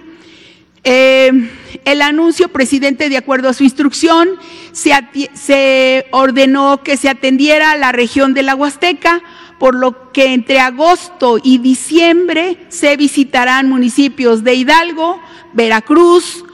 Eh, 0.85 1.49
el 1.83 2.01
anuncio, 2.01 2.47
presidente, 2.49 3.09
de 3.09 3.17
acuerdo 3.17 3.49
a 3.49 3.53
su 3.53 3.63
instrucción, 3.63 4.29
se, 4.71 4.93
se 5.33 6.05
ordenó 6.11 6.83
que 6.83 6.95
se 6.95 7.09
atendiera 7.09 7.71
a 7.71 7.77
la 7.77 7.91
región 7.91 8.33
de 8.33 8.43
la 8.43 8.55
Huasteca, 8.55 9.21
por 9.59 9.75
lo 9.75 10.11
que 10.11 10.33
entre 10.33 10.59
agosto 10.59 11.39
y 11.43 11.57
diciembre 11.57 12.57
se 12.69 12.95
visitarán 12.97 13.67
municipios 13.67 14.43
de 14.43 14.53
Hidalgo, 14.53 15.19
Veracruz, 15.53 16.45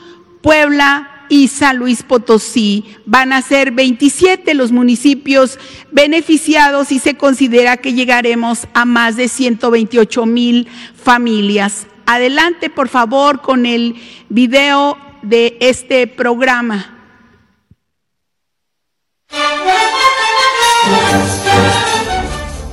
Puebla, 0.42 1.12
y 1.32 1.48
San 1.48 1.78
Luis 1.78 2.04
Potosí. 2.04 2.84
Van 3.06 3.32
a 3.32 3.42
ser 3.42 3.72
27 3.72 4.54
los 4.54 4.74
municipios 4.74 5.58
beneficiados 5.90 6.92
y 6.92 7.00
se 7.00 7.16
considera 7.16 7.78
que 7.78 7.94
llegaremos 7.94 8.68
a 8.74 8.84
más 8.84 9.16
de 9.16 9.30
128 9.30 10.26
mil 10.26 10.68
familias. 10.94 11.88
Adelante, 12.06 12.70
por 12.70 12.88
favor, 12.88 13.42
con 13.42 13.66
el 13.66 13.96
video 14.30 14.98
de 15.22 15.58
este 15.60 16.08
programa. 16.08 16.98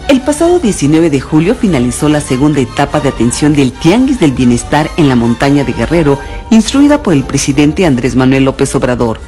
El 0.08 0.22
pasado 0.22 0.58
19 0.58 1.10
de 1.10 1.20
julio 1.20 1.54
finalizó 1.54 2.08
la 2.08 2.22
segunda 2.22 2.60
etapa 2.60 3.00
de 3.00 3.10
atención 3.10 3.52
del 3.52 3.72
Tianguis 3.72 4.18
del 4.18 4.32
Bienestar 4.32 4.88
en 4.96 5.08
la 5.08 5.16
montaña 5.16 5.64
de 5.64 5.74
Guerrero, 5.74 6.18
instruida 6.50 7.02
por 7.02 7.12
el 7.12 7.24
presidente 7.24 7.84
Andrés 7.84 8.16
Manuel 8.16 8.44
López 8.44 8.74
Obrador. 8.74 9.20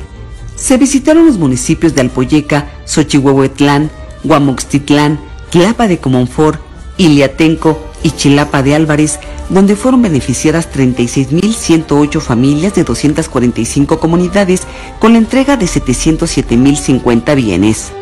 Se 0.56 0.78
visitaron 0.78 1.27
los 1.27 1.36
municipios 1.36 1.94
de 1.94 2.01
Alpoyeca, 2.01 2.70
Xochihuehuetlán, 2.86 3.90
Guamoxtitlán, 4.24 5.20
Tlapa 5.51 5.86
de 5.86 5.98
Comonfort, 5.98 6.60
Iliatenco 7.01 7.81
y 8.02 8.10
Chilapa 8.10 8.62
de 8.62 8.74
Álvarez, 8.74 9.18
donde 9.48 9.74
fueron 9.74 10.02
beneficiadas 10.02 10.70
36.108 10.70 12.20
familias 12.20 12.74
de 12.74 12.85
245 12.85 13.98
comunidades 13.98 14.64
con 14.98 15.14
la 15.14 15.18
entrega 15.18 15.56
de 15.56 15.64
707.050 15.64 17.35
bienes. 17.35 17.93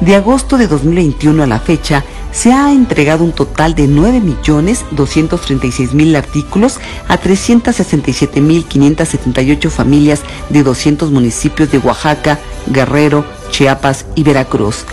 De 0.00 0.14
agosto 0.14 0.58
de 0.58 0.68
2021 0.68 1.42
a 1.42 1.48
la 1.48 1.58
fecha, 1.58 2.04
se 2.30 2.52
ha 2.52 2.72
entregado 2.72 3.24
un 3.24 3.32
total 3.32 3.74
de 3.74 3.88
9.236.000 3.88 6.16
artículos 6.16 6.78
a 7.08 7.20
367.578 7.20 9.70
familias 9.70 10.20
de 10.48 10.62
200 10.62 11.10
municipios 11.10 11.72
de 11.72 11.78
Oaxaca, 11.78 12.38
Guerrero, 12.68 13.24
Chiapas 13.50 14.06
y 14.14 14.22
Veracruz. 14.22 14.84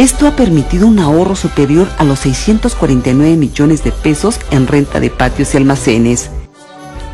Esto 0.00 0.26
ha 0.26 0.34
permitido 0.34 0.86
un 0.86 0.98
ahorro 0.98 1.36
superior 1.36 1.86
a 1.98 2.04
los 2.04 2.20
649 2.20 3.36
millones 3.36 3.84
de 3.84 3.92
pesos 3.92 4.40
en 4.50 4.66
renta 4.66 4.98
de 4.98 5.10
patios 5.10 5.52
y 5.52 5.58
almacenes. 5.58 6.30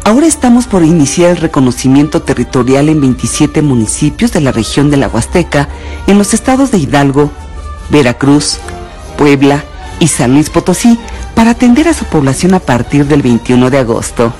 Ahora 0.05 0.29
estamos 0.29 0.69
por 0.69 0.85
iniciar 0.85 1.33
el 1.33 1.39
reconocimiento 1.39 2.23
territorial 2.23 2.89
en 2.89 3.01
27 3.01 3.61
municipios 3.61 4.31
de 4.31 4.41
la 4.41 4.53
región 4.53 4.89
de 4.89 4.99
la 4.99 5.09
Huasteca, 5.09 5.69
en 6.07 6.17
los 6.17 6.33
estados 6.33 6.71
de 6.71 6.79
Hidalgo, 6.79 7.33
Veracruz, 7.91 8.59
Puebla 9.19 9.65
y 9.99 10.07
San 10.07 10.35
Luis 10.35 10.49
Potosí, 10.49 10.97
para 11.35 11.51
atender 11.51 11.89
a 11.89 11.93
su 11.93 12.05
población 12.05 12.55
a 12.55 12.61
partir 12.61 13.07
del 13.07 13.21
21 13.21 13.69
de 13.69 13.79
agosto. 13.79 14.33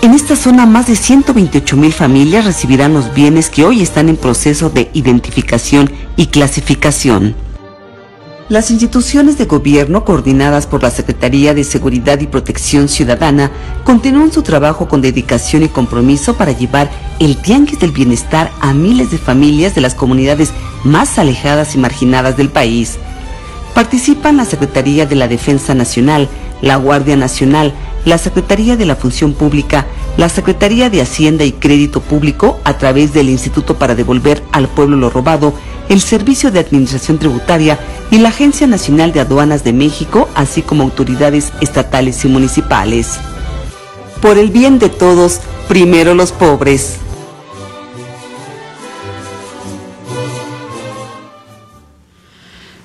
En 0.00 0.14
esta 0.14 0.36
zona, 0.36 0.64
más 0.64 0.86
de 0.86 0.94
128 0.94 1.76
mil 1.76 1.92
familias 1.92 2.44
recibirán 2.44 2.94
los 2.94 3.12
bienes 3.14 3.50
que 3.50 3.64
hoy 3.64 3.82
están 3.82 4.08
en 4.08 4.16
proceso 4.16 4.70
de 4.70 4.90
identificación 4.92 5.90
y 6.14 6.26
clasificación. 6.26 7.34
Las 8.48 8.70
instituciones 8.70 9.38
de 9.38 9.46
gobierno 9.46 10.04
coordinadas 10.04 10.68
por 10.68 10.84
la 10.84 10.92
Secretaría 10.92 11.52
de 11.52 11.64
Seguridad 11.64 12.20
y 12.20 12.28
Protección 12.28 12.88
Ciudadana 12.88 13.50
continúan 13.82 14.30
su 14.30 14.42
trabajo 14.42 14.86
con 14.86 15.02
dedicación 15.02 15.64
y 15.64 15.68
compromiso 15.68 16.34
para 16.34 16.52
llevar 16.52 16.88
el 17.18 17.36
tianguis 17.36 17.80
del 17.80 17.90
bienestar 17.90 18.52
a 18.60 18.72
miles 18.72 19.10
de 19.10 19.18
familias 19.18 19.74
de 19.74 19.80
las 19.80 19.96
comunidades 19.96 20.52
más 20.84 21.18
alejadas 21.18 21.74
y 21.74 21.78
marginadas 21.78 22.36
del 22.36 22.50
país. 22.50 22.98
Participan 23.74 24.36
la 24.36 24.44
Secretaría 24.44 25.06
de 25.06 25.16
la 25.16 25.26
Defensa 25.26 25.74
Nacional, 25.74 26.28
la 26.62 26.76
Guardia 26.76 27.16
Nacional, 27.16 27.74
la 28.04 28.18
Secretaría 28.18 28.76
de 28.76 28.86
la 28.86 28.96
Función 28.96 29.32
Pública, 29.32 29.86
la 30.16 30.28
Secretaría 30.28 30.90
de 30.90 31.02
Hacienda 31.02 31.44
y 31.44 31.52
Crédito 31.52 32.00
Público 32.00 32.60
a 32.64 32.78
través 32.78 33.12
del 33.12 33.28
Instituto 33.28 33.78
para 33.78 33.94
devolver 33.94 34.42
al 34.52 34.68
pueblo 34.68 34.96
lo 34.96 35.10
robado 35.10 35.54
el 35.88 36.00
Servicio 36.00 36.50
de 36.50 36.60
Administración 36.60 37.18
Tributaria 37.18 37.78
y 38.10 38.18
la 38.18 38.28
Agencia 38.28 38.66
Nacional 38.66 39.12
de 39.12 39.20
Aduanas 39.20 39.64
de 39.64 39.72
México, 39.72 40.28
así 40.34 40.62
como 40.62 40.84
autoridades 40.84 41.52
estatales 41.60 42.24
y 42.24 42.28
municipales. 42.28 43.18
Por 44.20 44.36
el 44.36 44.50
bien 44.50 44.78
de 44.78 44.88
todos, 44.88 45.40
primero 45.68 46.14
los 46.14 46.32
pobres. 46.32 46.98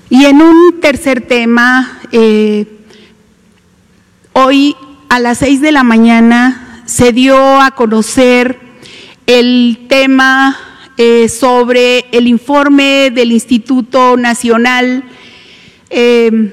Y 0.08 0.26
en 0.26 0.40
un 0.40 0.80
tercer 0.80 1.26
tema, 1.26 2.00
eh, 2.12 2.66
hoy 4.32 4.76
a 5.14 5.20
las 5.20 5.38
seis 5.38 5.60
de 5.60 5.70
la 5.70 5.84
mañana 5.84 6.82
se 6.86 7.12
dio 7.12 7.60
a 7.60 7.70
conocer 7.70 8.58
el 9.28 9.86
tema 9.88 10.58
eh, 10.96 11.28
sobre 11.28 12.06
el 12.10 12.26
informe 12.26 13.12
del 13.14 13.30
Instituto 13.30 14.16
Nacional 14.16 15.04
eh, 15.88 16.52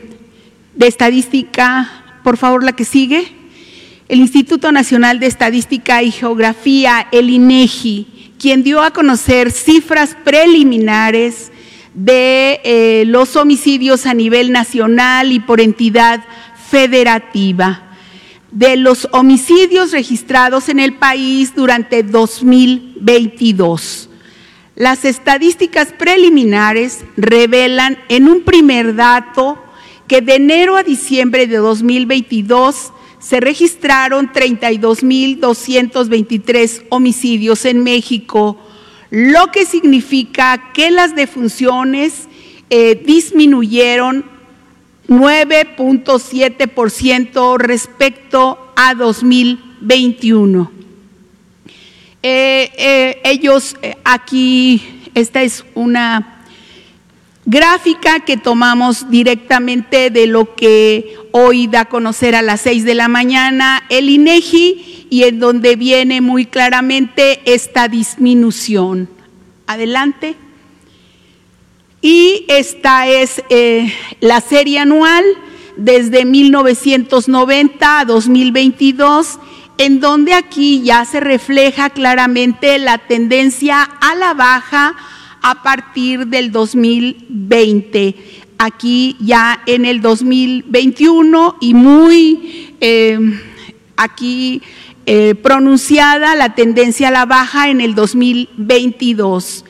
de 0.76 0.88
Estadística, 0.88 2.20
por 2.24 2.38
favor 2.38 2.64
la 2.64 2.74
que 2.74 2.86
sigue, 2.86 3.34
el 4.10 4.20
Instituto 4.20 4.72
Nacional 4.72 5.20
de 5.20 5.26
Estadística 5.26 6.04
y 6.04 6.12
Geografía, 6.12 7.08
el 7.12 7.32
INEGI, 7.32 8.34
quien 8.38 8.62
dio 8.62 8.84
a 8.84 8.92
conocer 8.92 9.50
cifras 9.50 10.16
preliminares 10.24 11.52
de 11.96 12.62
eh, 12.64 13.06
los 13.08 13.36
homicidios 13.38 14.06
a 14.06 14.14
nivel 14.14 14.52
nacional 14.52 15.32
y 15.32 15.40
por 15.40 15.62
entidad 15.62 16.24
federativa 16.70 17.88
de 18.52 18.76
los 18.76 19.08
homicidios 19.12 19.92
registrados 19.92 20.70
en 20.70 20.80
el 20.80 20.94
país 20.94 21.56
durante 21.56 22.04
2022. 22.04 24.10
Las 24.76 25.06
estadísticas 25.06 25.94
preliminares 25.94 27.04
revelan 27.18 27.98
en 28.10 28.28
un 28.28 28.42
primer 28.42 28.96
dato 28.96 29.58
que 30.08 30.22
de 30.22 30.36
enero 30.36 30.76
a 30.76 30.84
diciembre 30.84 31.48
de 31.48 31.58
2022 31.58 32.92
se 33.20 33.40
registraron 33.40 34.32
32.223 34.32 36.86
homicidios 36.90 37.66
en 37.66 37.84
México, 37.84 38.58
lo 39.12 39.52
que 39.52 39.66
significa 39.66 40.72
que 40.74 40.90
las 40.90 41.16
defunciones 41.16 42.28
eh, 42.70 42.96
disminuyeron 43.06 44.31
9.7% 45.08 47.58
respecto 47.58 48.74
a 48.76 48.94
2021. 48.96 50.82
Eh, 52.24 52.72
eh, 52.78 53.22
ellos 53.24 53.76
eh, 53.82 53.96
aquí, 54.04 55.10
esta 55.16 55.42
es 55.42 55.66
una 55.74 56.44
gráfica 57.46 58.20
que 58.20 58.38
tomamos 58.38 59.10
directamente 59.10 60.12
de 60.12 60.28
lo 60.28 60.56
que 60.56 61.16
hoy 61.32 61.68
da 61.68 61.82
a 61.82 61.86
conocer 61.86 62.36
a 62.36 62.44
las 62.44 62.62
seis 62.62 62.86
de 62.86 62.94
la 62.94 63.08
mañana 63.08 63.84
el 63.90 64.10
INEGI 64.10 65.08
y 65.10 65.24
en 65.24 65.40
donde 65.40 65.76
viene 65.76 66.22
muy 66.22 66.46
claramente 66.46 67.42
esta 67.46 67.88
disminución. 67.88 69.10
Adelante. 69.66 70.36
Y 72.02 72.46
esta 72.48 73.08
es 73.08 73.44
la 74.20 74.42
serie 74.42 74.80
anual 74.80 75.24
desde 75.78 76.26
1990 76.26 78.00
a 78.00 78.06
2022 78.06 79.40
en 79.78 80.00
donde 80.00 80.36
aquí 80.36 80.84
ya 80.84 81.06
se 81.06 81.20
refleja 81.20 81.90
claramente 81.90 82.78
la 82.78 83.00
tendencia 83.00 83.82
a 83.82 84.14
la 84.14 84.36
baja 84.36 84.96
a 85.42 85.64
partir 85.64 86.28
del 86.28 86.52
2020. 86.52 88.16
Aquí 88.60 89.18
ya 89.20 89.62
en 89.66 89.86
el 89.86 90.02
2021 90.02 91.58
y 91.62 91.74
muy 91.74 92.76
eh, 92.80 93.18
aquí 93.98 94.62
eh, 95.08 95.34
pronunciada 95.34 96.36
la 96.36 96.54
tendencia 96.54 97.08
a 97.08 97.12
la 97.12 97.26
baja 97.26 97.70
en 97.70 97.82
el 97.82 97.96
2022. 97.96 99.66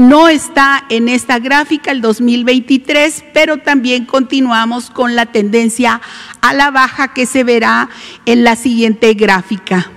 No 0.00 0.28
está 0.28 0.86
en 0.88 1.10
esta 1.10 1.38
gráfica 1.38 1.90
el 1.90 2.00
2023, 2.00 3.22
pero 3.34 3.58
también 3.58 4.06
continuamos 4.06 4.88
con 4.88 5.14
la 5.14 5.26
tendencia 5.26 6.00
a 6.40 6.54
la 6.54 6.70
baja 6.70 7.12
que 7.12 7.26
se 7.26 7.44
verá 7.44 7.90
en 8.24 8.42
la 8.42 8.56
siguiente 8.56 9.12
gráfica. 9.12 9.90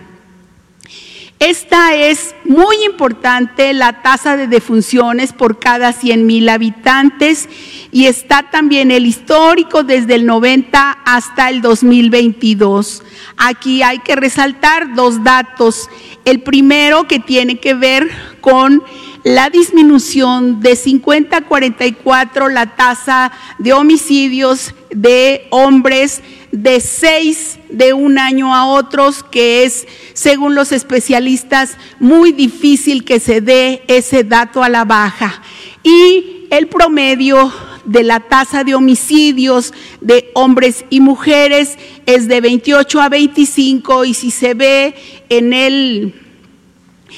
Esta 1.39 1.95
es 1.95 2.35
muy 2.43 2.83
importante, 2.83 3.71
la 3.73 4.01
tasa 4.01 4.35
de 4.35 4.47
defunciones 4.47 5.31
por 5.31 5.59
cada 5.59 5.93
100 5.93 6.25
mil 6.25 6.49
habitantes 6.49 7.47
y 7.93 8.07
está 8.07 8.49
también 8.49 8.91
el 8.91 9.05
histórico 9.05 9.83
desde 9.83 10.15
el 10.15 10.25
90 10.25 10.99
hasta 11.05 11.49
el 11.49 11.61
2022. 11.61 13.03
Aquí 13.37 13.83
hay 13.83 13.99
que 13.99 14.17
resaltar 14.17 14.95
dos 14.95 15.23
datos. 15.23 15.89
El 16.25 16.41
primero 16.41 17.07
que 17.07 17.19
tiene 17.19 17.57
que 17.57 17.73
ver 17.73 18.09
con 18.41 18.83
la 19.23 19.49
disminución 19.49 20.59
de 20.59 20.75
50 20.75 21.37
a 21.37 21.41
44 21.41 22.49
la 22.49 22.75
tasa 22.75 23.31
de 23.57 23.73
homicidios 23.73 24.73
de 24.91 25.47
hombres 25.49 26.21
de 26.51 26.81
seis 26.81 27.57
de 27.69 27.93
un 27.93 28.19
año 28.19 28.53
a 28.53 28.67
otros, 28.67 29.23
que 29.23 29.63
es, 29.63 29.87
según 30.13 30.53
los 30.53 30.71
especialistas, 30.71 31.77
muy 31.99 32.31
difícil 32.31 33.03
que 33.03 33.19
se 33.19 33.41
dé 33.41 33.81
ese 33.87 34.23
dato 34.23 34.61
a 34.61 34.69
la 34.69 34.85
baja. 34.85 35.41
Y 35.81 36.45
el 36.51 36.67
promedio 36.67 37.51
de 37.85 38.03
la 38.03 38.19
tasa 38.19 38.63
de 38.63 38.75
homicidios 38.75 39.73
de 39.99 40.29
hombres 40.35 40.85
y 40.89 40.99
mujeres 40.99 41.77
es 42.05 42.27
de 42.27 42.39
28 42.39 43.01
a 43.01 43.09
25 43.09 44.05
y 44.05 44.13
si 44.13 44.29
se 44.29 44.53
ve 44.53 44.95
en 45.29 45.53
el 45.53 46.13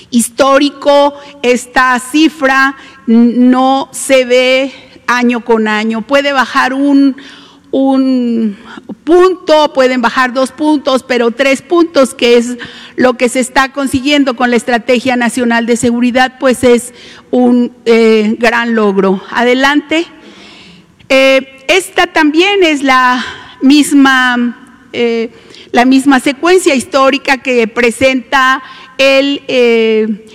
histórico 0.09 1.13
esta 1.41 1.99
cifra 1.99 2.75
no 3.07 3.89
se 3.91 4.25
ve 4.25 4.73
año 5.07 5.43
con 5.43 5.67
año. 5.67 6.01
Puede 6.01 6.33
bajar 6.33 6.73
un, 6.73 7.15
un 7.71 8.57
punto, 9.03 9.73
pueden 9.73 10.01
bajar 10.01 10.33
dos 10.33 10.51
puntos, 10.51 11.03
pero 11.03 11.31
tres 11.31 11.61
puntos, 11.61 12.13
que 12.13 12.37
es 12.37 12.57
lo 12.95 13.15
que 13.15 13.29
se 13.29 13.39
está 13.39 13.71
consiguiendo 13.71 14.35
con 14.35 14.49
la 14.49 14.55
Estrategia 14.55 15.15
Nacional 15.15 15.65
de 15.65 15.77
Seguridad, 15.77 16.37
pues 16.39 16.63
es 16.63 16.93
un 17.31 17.71
eh, 17.85 18.35
gran 18.39 18.75
logro. 18.75 19.21
Adelante. 19.29 20.05
Eh, 21.09 21.65
esta 21.67 22.07
también 22.07 22.63
es 22.63 22.81
la 22.81 23.23
misma, 23.61 24.79
eh, 24.93 25.31
la 25.71 25.85
misma 25.85 26.19
secuencia 26.19 26.75
histórica 26.75 27.37
que 27.37 27.67
presenta 27.67 28.63
el 28.97 29.41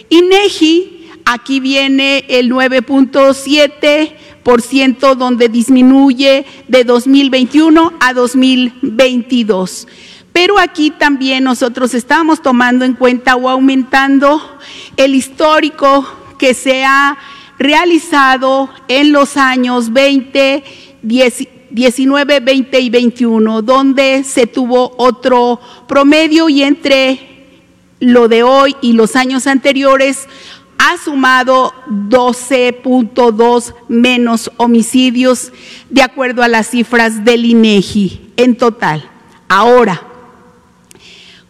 INEGI. 0.09 0.97
Aquí 1.25 1.61
viene 1.61 2.25
el 2.29 2.51
9.7 2.51 4.13
ciento 4.59 5.15
donde 5.15 5.49
disminuye 5.49 6.45
de 6.67 6.85
2021 6.85 7.93
a 8.01 8.13
2022. 8.13 9.87
Pero 10.33 10.59
aquí 10.59 10.91
también 10.91 11.45
nosotros 11.45 11.95
estamos 11.95 12.43
tomando 12.43 12.85
en 12.85 12.95
cuenta 12.95 13.37
o 13.37 13.49
aumentando 13.49 14.41
el 14.97 15.15
histórico 15.15 16.07
que 16.39 16.55
se 16.55 16.85
ha 16.85 17.17
realizado 17.59 18.71
en 18.89 19.13
los 19.13 19.37
años 19.37 19.93
20, 19.93 20.65
19, 21.03 22.41
20 22.41 22.81
y 22.81 22.91
21, 22.91 23.63
donde 23.63 24.25
se 24.25 24.47
tuvo 24.47 24.95
otro 24.97 25.61
promedio 25.87 26.49
y 26.49 26.63
entre 26.63 27.30
lo 28.01 28.29
de 28.29 28.43
hoy 28.43 28.75
y 28.81 28.95
los 28.95 29.15
años 29.15 29.47
anteriores 29.47 30.27
ha 30.79 30.97
sumado 30.97 31.75
12.2 31.89 33.75
menos 33.89 34.51
homicidios 34.57 35.53
de 35.91 36.03
acuerdo 36.03 36.43
a 36.43 36.49
las 36.49 36.71
cifras 36.71 37.25
del 37.25 37.45
INEGI 37.45 38.33
en 38.39 38.57
total. 38.57 39.09
Ahora, 39.49 40.07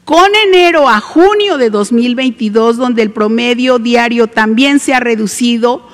con 0.04 0.34
enero 0.48 0.88
a 0.88 1.00
junio 1.00 1.56
de 1.56 1.70
2022, 1.70 2.76
donde 2.76 3.02
el 3.02 3.12
promedio 3.12 3.78
diario 3.78 4.26
también 4.26 4.80
se 4.80 4.92
ha 4.92 4.98
reducido, 4.98 5.86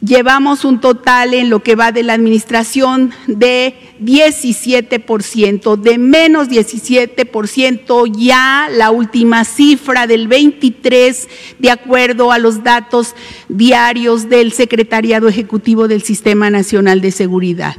llevamos 0.00 0.64
un 0.64 0.80
total 0.80 1.34
en 1.34 1.50
lo 1.50 1.62
que 1.62 1.74
va 1.74 1.92
de 1.92 2.02
la 2.02 2.12
administración 2.12 3.12
de 3.26 3.74
17%, 4.00 5.76
de 5.76 5.98
menos 5.98 6.48
17% 6.48 8.12
ya 8.16 8.68
la 8.70 8.90
última 8.90 9.44
cifra 9.44 10.06
del 10.06 10.28
23 10.28 11.28
de 11.58 11.70
acuerdo 11.70 12.30
a 12.30 12.38
los 12.38 12.62
datos 12.62 13.14
diarios 13.48 14.28
del 14.28 14.52
Secretariado 14.52 15.28
Ejecutivo 15.28 15.88
del 15.88 16.02
Sistema 16.02 16.50
Nacional 16.50 17.00
de 17.00 17.10
Seguridad. 17.10 17.76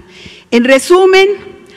En 0.52 0.66
resumen, 0.66 1.28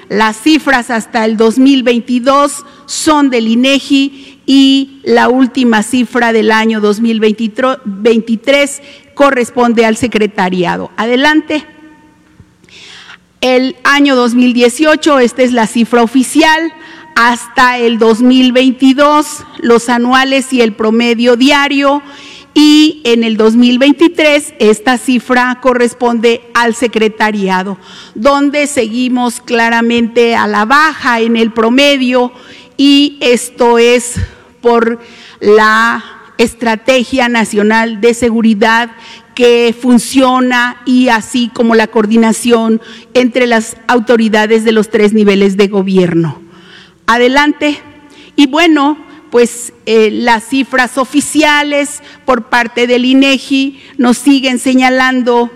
las 0.09 0.36
cifras 0.36 0.90
hasta 0.90 1.24
el 1.24 1.36
2022 1.36 2.66
son 2.86 3.31
del 3.31 3.48
INEGI 3.48 4.41
y 4.54 5.00
la 5.02 5.30
última 5.30 5.82
cifra 5.82 6.34
del 6.34 6.52
año 6.52 6.82
2023 6.82 8.82
corresponde 9.14 9.86
al 9.86 9.96
secretariado. 9.96 10.90
Adelante. 10.98 11.64
El 13.40 13.76
año 13.82 14.14
2018, 14.14 15.20
esta 15.20 15.42
es 15.42 15.52
la 15.52 15.66
cifra 15.66 16.02
oficial, 16.02 16.70
hasta 17.16 17.78
el 17.78 17.98
2022, 17.98 19.42
los 19.60 19.88
anuales 19.88 20.52
y 20.52 20.60
el 20.60 20.74
promedio 20.74 21.36
diario, 21.36 22.02
y 22.52 23.00
en 23.04 23.24
el 23.24 23.38
2023 23.38 24.52
esta 24.58 24.98
cifra 24.98 25.60
corresponde 25.62 26.42
al 26.52 26.74
secretariado, 26.74 27.78
donde 28.14 28.66
seguimos 28.66 29.40
claramente 29.40 30.36
a 30.36 30.46
la 30.46 30.66
baja 30.66 31.20
en 31.20 31.38
el 31.38 31.54
promedio 31.54 32.32
y 32.76 33.16
esto 33.20 33.78
es 33.78 34.16
por 34.62 35.01
la 35.40 36.02
Estrategia 36.39 37.28
Nacional 37.28 38.01
de 38.01 38.14
Seguridad 38.14 38.90
que 39.34 39.74
funciona 39.78 40.80
y 40.86 41.09
así 41.09 41.51
como 41.52 41.74
la 41.74 41.86
coordinación 41.86 42.80
entre 43.14 43.47
las 43.47 43.76
autoridades 43.86 44.64
de 44.64 44.72
los 44.72 44.90
tres 44.90 45.12
niveles 45.12 45.56
de 45.56 45.68
gobierno. 45.68 46.40
Adelante. 47.06 47.78
Y 48.36 48.47
bueno, 48.47 48.98
pues 49.30 49.72
eh, 49.86 50.10
las 50.10 50.44
cifras 50.44 50.98
oficiales 50.98 52.02
por 52.24 52.51
parte 52.51 52.86
del 52.86 53.05
INEGI 53.05 53.80
nos 53.97 54.18
siguen 54.18 54.59
señalando 54.59 55.51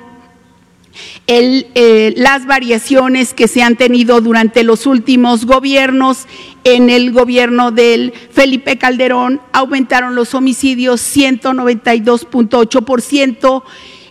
eh, 1.27 2.15
las 2.17 2.47
variaciones 2.47 3.35
que 3.35 3.49
se 3.49 3.63
han 3.63 3.77
tenido 3.77 4.21
durante 4.21 4.63
los 4.63 4.87
últimos 4.87 5.45
gobiernos. 5.45 6.27
En 6.67 6.91
el 6.91 7.13
gobierno 7.13 7.71
del 7.71 8.13
Felipe 8.33 8.77
Calderón 8.77 9.41
aumentaron 9.53 10.17
los 10.17 10.35
homicidios 10.35 11.01
192.8%, 11.01 13.63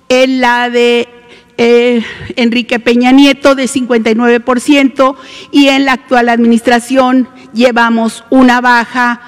en 0.07 0.40
la 0.40 0.69
de 0.69 1.10
eh, 1.57 2.02
Enrique 2.38 2.80
Peña 2.80 3.11
Nieto 3.11 3.56
de 3.56 3.65
59% 3.65 5.18
y 5.52 5.68
en 5.68 5.84
la 5.84 5.91
actual 5.91 6.30
administración 6.30 7.27
llevamos 7.53 8.23
una 8.30 8.61
baja 8.61 9.19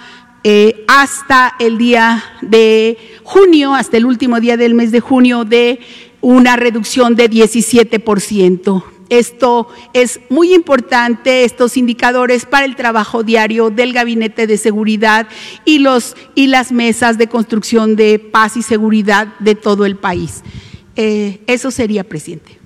eh, 0.46 0.86
hasta 0.88 1.54
el 1.60 1.78
día 1.78 2.24
de 2.42 2.98
junio, 3.24 3.74
hasta 3.74 3.98
el 3.98 4.06
último 4.06 4.40
día 4.40 4.56
del 4.56 4.74
mes 4.74 4.94
de 4.94 5.02
junio 5.02 5.44
de 5.44 5.82
una 6.22 6.56
reducción 6.56 7.18
de 7.18 7.30
17%. 7.30 8.97
Esto 9.10 9.68
es 9.94 10.20
muy 10.30 10.54
importante, 10.54 11.44
estos 11.44 11.78
indicadores 11.78 12.46
para 12.46 12.66
el 12.66 12.76
trabajo 12.76 13.24
diario 13.24 13.70
del 13.70 13.94
Gabinete 13.94 14.48
de 14.48 14.58
Seguridad 14.58 15.28
y, 15.66 15.80
los, 15.80 16.16
y 16.36 16.48
las 16.48 16.72
mesas 16.72 17.18
de 17.18 17.28
construcción 17.28 17.96
de 17.96 18.20
paz 18.20 18.58
y 18.58 18.62
seguridad 18.62 19.28
de 19.40 19.56
todo 19.56 19.86
el 19.86 19.96
país. 19.96 20.44
Eh, 20.96 21.42
eso 21.48 21.72
sería, 21.72 22.04
presidente. 22.04 22.58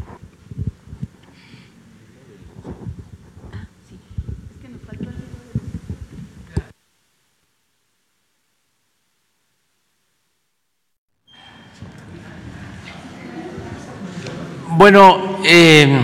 Bueno, 14.81 15.37
eh, 15.43 15.99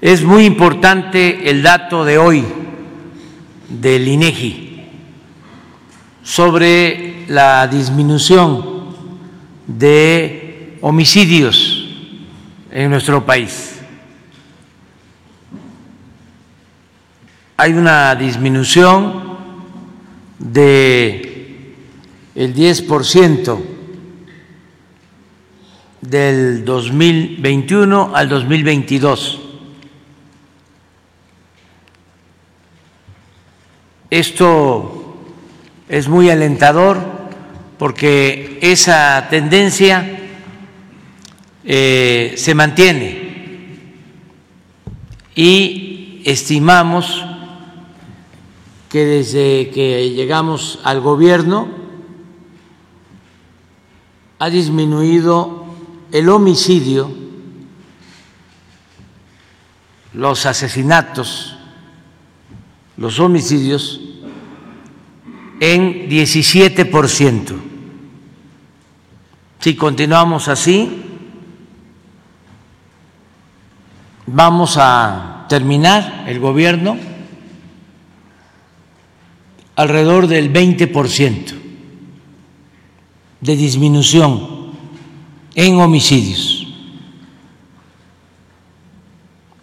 es 0.00 0.22
muy 0.22 0.44
importante 0.44 1.48
el 1.48 1.62
dato 1.62 2.04
de 2.04 2.18
hoy 2.18 2.44
del 3.68 4.06
INEGI 4.06 4.84
sobre 6.22 7.24
la 7.28 7.66
disminución 7.66 8.94
de 9.66 10.78
homicidios 10.80 11.88
en 12.70 12.90
nuestro 12.90 13.24
país. 13.24 13.80
Hay 17.56 17.72
una 17.72 18.14
disminución 18.14 19.36
de 20.38 21.74
el 22.34 22.54
10% 22.54 23.58
del 26.02 26.64
2021 26.66 28.10
al 28.14 28.28
2022. 28.28 29.45
Esto 34.10 35.16
es 35.88 36.08
muy 36.08 36.30
alentador 36.30 36.98
porque 37.78 38.58
esa 38.62 39.26
tendencia 39.28 40.28
eh, 41.64 42.34
se 42.36 42.54
mantiene. 42.54 43.26
Y 45.34 46.22
estimamos 46.24 47.24
que 48.88 49.04
desde 49.04 49.70
que 49.70 50.10
llegamos 50.10 50.78
al 50.84 51.00
gobierno 51.00 51.68
ha 54.38 54.48
disminuido 54.48 55.66
el 56.12 56.28
homicidio, 56.28 57.10
los 60.12 60.46
asesinatos, 60.46 61.55
los 62.96 63.20
homicidios 63.20 64.00
en 65.60 66.08
17%. 66.08 67.54
Si 69.60 69.74
continuamos 69.74 70.48
así, 70.48 71.02
vamos 74.26 74.76
a 74.78 75.46
terminar 75.48 76.24
el 76.26 76.40
gobierno 76.40 76.96
alrededor 79.76 80.26
del 80.26 80.52
20% 80.52 81.54
de 83.40 83.56
disminución 83.56 84.72
en 85.54 85.80
homicidios. 85.80 86.66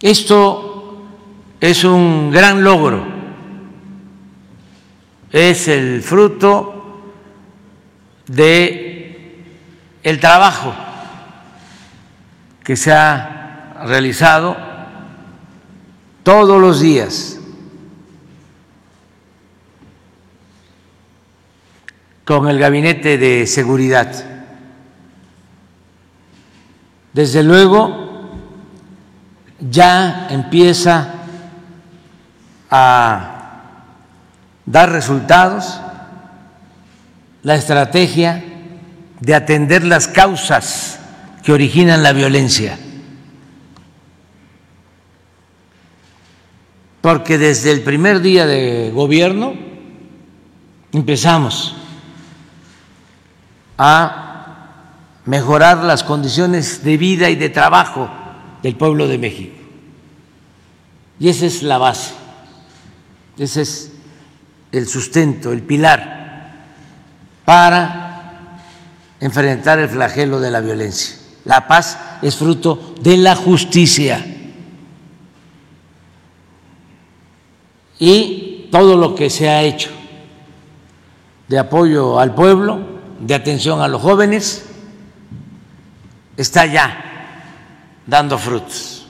Esto 0.01 1.03
es 1.59 1.83
un 1.83 2.29
gran 2.31 2.63
logro, 2.63 3.05
es 5.33 5.67
el 5.67 6.03
fruto 6.03 7.01
de 8.27 9.43
el 10.03 10.19
trabajo 10.19 10.73
que 12.63 12.75
se 12.75 12.91
ha 12.91 13.83
realizado 13.85 14.55
todos 16.21 16.61
los 16.61 16.79
días 16.79 17.39
con 22.25 22.47
el 22.47 22.59
gabinete 22.59 23.17
de 23.17 23.47
seguridad. 23.47 24.13
Desde 27.11 27.43
luego, 27.43 28.29
ya 29.59 30.27
empieza 30.29 31.13
a 32.69 33.32
dar 34.65 34.91
resultados 34.91 35.79
la 37.43 37.55
estrategia 37.55 38.43
de 39.19 39.35
atender 39.35 39.83
las 39.83 40.07
causas 40.07 40.99
que 41.43 41.51
originan 41.51 42.03
la 42.03 42.13
violencia. 42.13 42.77
Porque 47.01 47.37
desde 47.37 47.71
el 47.71 47.81
primer 47.81 48.21
día 48.21 48.45
de 48.45 48.91
gobierno 48.91 49.53
empezamos 50.93 51.75
a 53.77 54.23
mejorar 55.25 55.83
las 55.83 56.03
condiciones 56.03 56.83
de 56.83 56.97
vida 56.97 57.29
y 57.29 57.35
de 57.35 57.49
trabajo 57.49 58.09
del 58.61 58.75
pueblo 58.75 59.07
de 59.07 59.17
México. 59.17 59.55
Y 61.19 61.29
esa 61.29 61.45
es 61.45 61.63
la 61.63 61.77
base, 61.77 62.13
ese 63.37 63.61
es 63.61 63.92
el 64.73 64.87
sustento, 64.87 65.51
el 65.51 65.61
pilar 65.61 66.51
para 67.45 68.59
enfrentar 69.19 69.79
el 69.79 69.87
flagelo 69.87 70.39
de 70.39 70.51
la 70.51 70.59
violencia. 70.59 71.15
La 71.45 71.67
paz 71.67 71.97
es 72.21 72.35
fruto 72.35 72.95
de 72.99 73.17
la 73.17 73.35
justicia. 73.35 74.25
Y 77.99 78.67
todo 78.71 78.97
lo 78.97 79.13
que 79.13 79.29
se 79.29 79.47
ha 79.47 79.61
hecho 79.61 79.91
de 81.47 81.59
apoyo 81.59 82.19
al 82.19 82.33
pueblo 82.33 82.79
de 83.19 83.35
atención 83.35 83.79
a 83.81 83.87
los 83.87 84.01
jóvenes 84.01 84.65
está 86.35 86.65
ya 86.65 88.01
dando 88.07 88.39
frutos. 88.39 89.05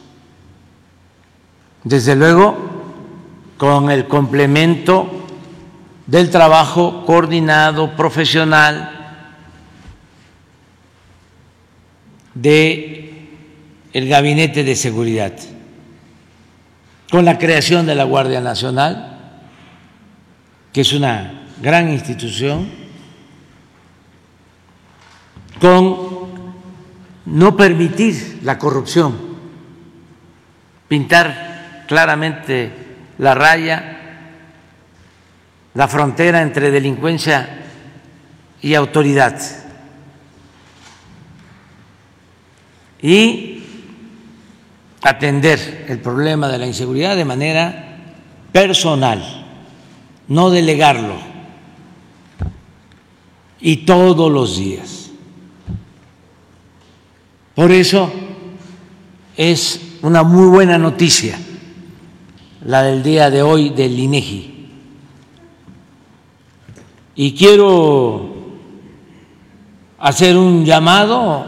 Desde 1.86 2.16
luego, 2.16 2.58
con 3.58 3.90
el 3.90 4.08
complemento 4.10 5.23
del 6.08 6.30
trabajo 6.30 7.06
coordinado, 7.06 7.96
profesional, 7.96 9.04
de 12.34 13.30
el 13.94 14.10
gabinete 14.10 14.64
de 14.64 14.76
seguridad, 14.76 15.34
con 17.12 17.26
la 17.26 17.38
creación 17.38 17.86
de 17.86 17.96
la 17.96 18.04
Guardia 18.06 18.42
Nacional, 18.42 19.20
que 20.74 20.82
es 20.82 20.94
una 20.94 21.48
gran 21.62 21.92
institución 21.92 22.68
con 25.60 26.14
no 27.26 27.56
permitir 27.56 28.40
la 28.44 28.58
corrupción, 28.58 29.16
pintar 30.88 31.86
claramente 31.88 32.72
la 33.20 33.36
raya, 33.36 34.03
la 35.74 35.88
frontera 35.88 36.42
entre 36.42 36.72
delincuencia 36.72 37.64
y 38.62 38.74
autoridad. 38.76 39.42
Y 43.02 43.64
atender 45.02 45.86
el 45.90 46.00
problema 46.00 46.48
de 46.48 46.58
la 46.58 46.68
inseguridad 46.68 47.16
de 47.16 47.26
manera 47.26 47.98
personal, 48.52 49.46
no 50.28 50.50
delegarlo, 50.50 51.18
y 53.60 53.78
todos 53.78 54.32
los 54.32 54.58
días. 54.58 55.10
Por 57.56 57.72
eso 57.72 58.12
es 59.38 59.80
una 60.02 60.24
muy 60.24 60.48
buena 60.48 60.78
noticia 60.78 61.38
la 62.66 62.84
del 62.84 63.04
día 63.04 63.30
de 63.30 63.42
hoy 63.42 63.70
del 63.70 63.98
INEGI. 63.98 64.53
Y 67.16 67.34
quiero 67.34 68.34
hacer 70.00 70.36
un 70.36 70.66
llamado 70.66 71.46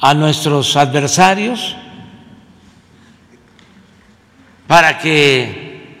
a 0.00 0.14
nuestros 0.14 0.76
adversarios 0.76 1.76
para 4.66 4.98
que 4.98 5.96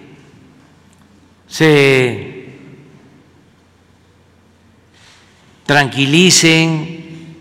se 1.46 2.52
tranquilicen, 5.64 7.36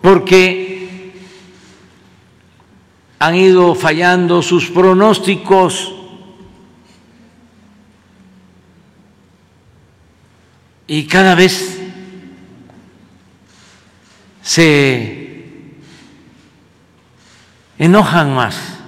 porque 0.00 1.12
han 3.18 3.34
ido 3.34 3.74
fallando 3.74 4.42
sus 4.42 4.70
pronósticos 4.70 6.01
y 10.94 11.06
cada 11.06 11.34
vez 11.34 11.80
se 14.42 15.46
enojan 17.78 18.34
más. 18.34 18.78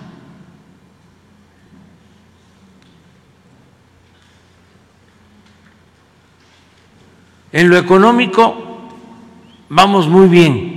En 7.52 7.70
lo 7.70 7.78
económico 7.78 8.90
vamos 9.70 10.06
muy 10.06 10.28
bien. 10.28 10.74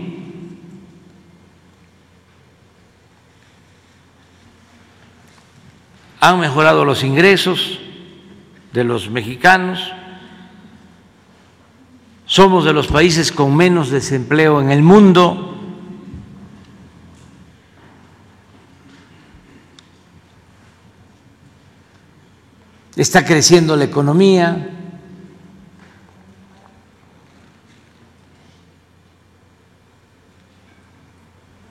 han 6.21 6.39
mejorado 6.39 6.85
los 6.85 7.03
ingresos 7.03 7.79
de 8.71 8.83
los 8.85 9.09
mexicanos, 9.09 9.91
somos 12.27 12.65
de 12.65 12.73
los 12.73 12.87
países 12.87 13.31
con 13.31 13.55
menos 13.55 13.89
desempleo 13.89 14.59
en 14.61 14.69
el 14.69 14.83
mundo. 14.83 15.55
Está 22.97 23.23
creciendo 23.23 23.77
la 23.77 23.85
economía. 23.85 24.71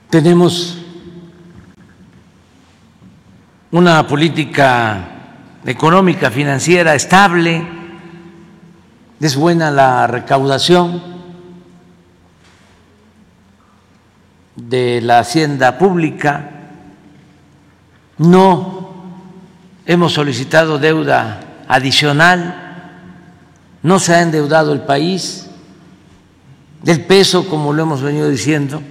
Tenemos 0.09 0.79
una 3.69 4.07
política 4.07 5.09
económica, 5.65 6.31
financiera 6.31 6.95
estable 6.95 7.76
es 9.19 9.35
buena 9.35 9.71
la 9.71 10.07
recaudación 10.07 11.01
de 14.55 15.01
la 15.01 15.19
hacienda 15.19 15.77
pública, 15.77 16.51
no 18.17 18.89
hemos 19.85 20.13
solicitado 20.13 20.79
deuda 20.79 21.39
adicional, 21.67 22.63
no 23.83 23.99
se 23.99 24.15
ha 24.15 24.21
endeudado 24.21 24.73
el 24.73 24.81
país, 24.81 25.47
del 26.83 27.05
peso, 27.05 27.47
como 27.47 27.73
lo 27.73 27.83
hemos 27.83 28.01
venido 28.01 28.29
diciendo, 28.29 28.81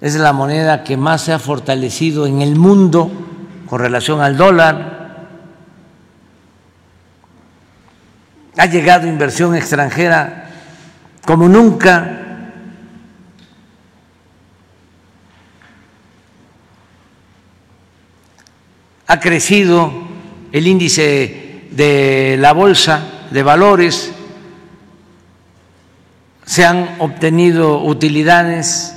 es 0.00 0.14
la 0.16 0.32
moneda 0.32 0.84
que 0.84 0.96
más 0.96 1.22
se 1.22 1.32
ha 1.32 1.38
fortalecido 1.38 2.26
en 2.26 2.42
el 2.42 2.56
mundo 2.56 3.10
con 3.66 3.80
relación 3.80 4.20
al 4.20 4.36
dólar. 4.36 4.95
Ha 8.56 8.66
llegado 8.66 9.06
inversión 9.06 9.54
extranjera 9.54 10.50
como 11.24 11.48
nunca. 11.48 12.22
Ha 19.08 19.20
crecido 19.20 19.92
el 20.52 20.66
índice 20.66 21.66
de 21.70 22.36
la 22.38 22.52
bolsa 22.52 23.28
de 23.30 23.42
valores, 23.42 24.12
se 26.44 26.64
han 26.64 26.96
obtenido 26.98 27.82
utilidades 27.82 28.96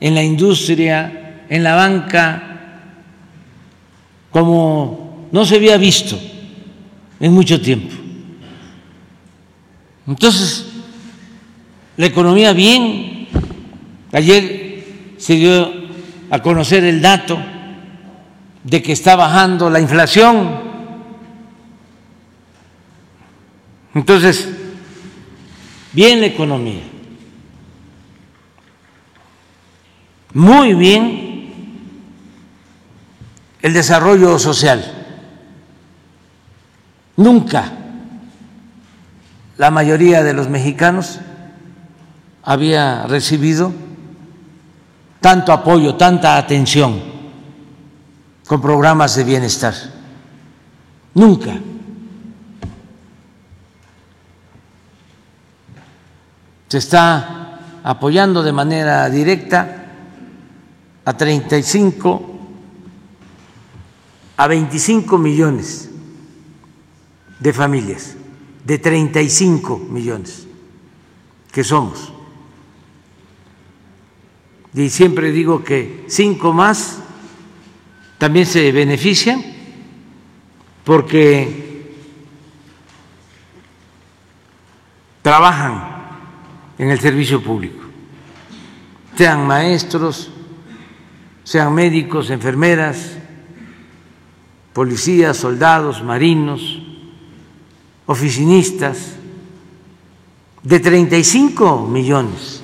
en 0.00 0.14
la 0.14 0.22
industria, 0.22 1.44
en 1.48 1.62
la 1.62 1.74
banca, 1.74 2.80
como 4.30 5.28
no 5.30 5.44
se 5.44 5.56
había 5.56 5.76
visto 5.76 6.18
en 7.20 7.32
mucho 7.32 7.60
tiempo. 7.60 8.03
Entonces, 10.06 10.66
la 11.96 12.06
economía 12.06 12.52
bien, 12.52 13.28
ayer 14.12 15.14
se 15.16 15.34
dio 15.34 15.72
a 16.30 16.42
conocer 16.42 16.84
el 16.84 17.00
dato 17.00 17.38
de 18.62 18.82
que 18.82 18.92
está 18.92 19.16
bajando 19.16 19.70
la 19.70 19.80
inflación. 19.80 20.62
Entonces, 23.94 24.48
bien 25.92 26.20
la 26.20 26.26
economía, 26.26 26.82
muy 30.32 30.74
bien 30.74 31.52
el 33.62 33.72
desarrollo 33.72 34.38
social. 34.38 34.84
Nunca 37.16 37.83
la 39.56 39.70
mayoría 39.70 40.22
de 40.22 40.32
los 40.32 40.48
mexicanos 40.48 41.20
había 42.42 43.06
recibido 43.06 43.72
tanto 45.20 45.52
apoyo, 45.52 45.94
tanta 45.96 46.36
atención 46.36 47.00
con 48.46 48.60
programas 48.60 49.16
de 49.16 49.24
bienestar. 49.24 49.74
Nunca. 51.14 51.54
Se 56.68 56.78
está 56.78 57.60
apoyando 57.84 58.42
de 58.42 58.52
manera 58.52 59.08
directa 59.08 59.84
a 61.04 61.16
35 61.16 62.30
a 64.36 64.46
25 64.48 65.16
millones 65.18 65.90
de 67.38 67.52
familias, 67.52 68.16
de 68.64 68.78
35 68.78 69.78
millones 69.78 70.46
que 71.52 71.62
somos. 71.62 72.12
Y 74.74 74.90
siempre 74.90 75.30
digo 75.30 75.62
que 75.62 76.04
cinco 76.08 76.52
más 76.52 76.98
también 78.18 78.46
se 78.46 78.72
benefician 78.72 79.40
porque 80.82 81.92
trabajan 85.22 85.94
en 86.76 86.90
el 86.90 86.98
servicio 86.98 87.42
público, 87.42 87.84
sean 89.16 89.46
maestros, 89.46 90.30
sean 91.44 91.72
médicos, 91.72 92.30
enfermeras, 92.30 93.16
policías, 94.72 95.36
soldados, 95.36 96.02
marinos, 96.02 96.82
oficinistas, 98.06 99.16
de 100.62 100.80
35 100.80 101.86
millones 101.86 102.62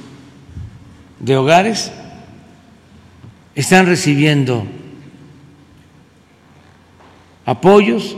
de 1.18 1.36
hogares 1.36 1.92
están 3.54 3.86
recibiendo 3.86 4.64
apoyos, 7.44 8.16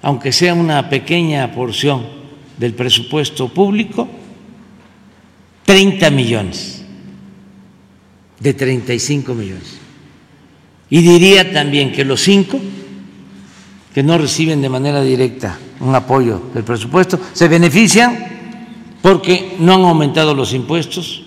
aunque 0.00 0.32
sea 0.32 0.54
una 0.54 0.88
pequeña 0.88 1.52
porción 1.52 2.06
del 2.56 2.72
presupuesto 2.72 3.48
público, 3.48 4.08
30 5.66 6.10
millones 6.10 6.84
de 8.40 8.54
35 8.54 9.34
millones. 9.34 9.78
Y 10.88 11.02
diría 11.02 11.52
también 11.52 11.92
que 11.92 12.04
los 12.04 12.22
cinco 12.22 12.58
que 13.96 14.02
no 14.02 14.18
reciben 14.18 14.60
de 14.60 14.68
manera 14.68 15.00
directa 15.00 15.56
un 15.80 15.94
apoyo 15.94 16.52
del 16.52 16.64
presupuesto, 16.64 17.18
se 17.32 17.48
benefician 17.48 18.98
porque 19.00 19.56
no 19.58 19.72
han 19.72 19.80
aumentado 19.86 20.34
los 20.34 20.52
impuestos, 20.52 21.24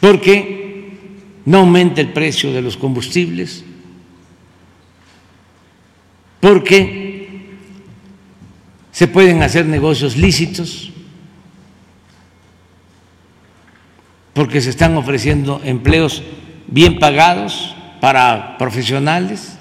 porque 0.00 0.90
no 1.44 1.58
aumenta 1.58 2.00
el 2.00 2.12
precio 2.12 2.52
de 2.52 2.62
los 2.62 2.76
combustibles, 2.76 3.64
porque 6.40 7.46
se 8.90 9.06
pueden 9.06 9.44
hacer 9.44 9.66
negocios 9.66 10.16
lícitos, 10.16 10.90
porque 14.34 14.60
se 14.60 14.70
están 14.70 14.96
ofreciendo 14.96 15.60
empleos 15.62 16.24
bien 16.66 16.98
pagados 16.98 17.76
para 18.00 18.58
profesionales 18.58 19.57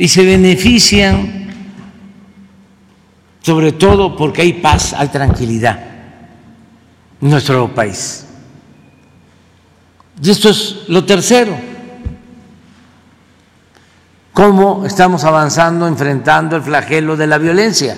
y 0.00 0.08
se 0.08 0.24
benefician 0.24 1.46
sobre 3.42 3.72
todo 3.72 4.16
porque 4.16 4.40
hay 4.40 4.54
paz, 4.54 4.94
hay 4.94 5.08
tranquilidad 5.08 5.78
en 7.20 7.28
nuestro 7.28 7.74
país. 7.74 8.26
Y 10.22 10.30
esto 10.30 10.48
es 10.48 10.88
lo 10.88 11.04
tercero. 11.04 11.54
¿Cómo 14.32 14.86
estamos 14.86 15.22
avanzando, 15.24 15.86
enfrentando 15.86 16.56
el 16.56 16.62
flagelo 16.62 17.14
de 17.14 17.26
la 17.26 17.36
violencia? 17.36 17.94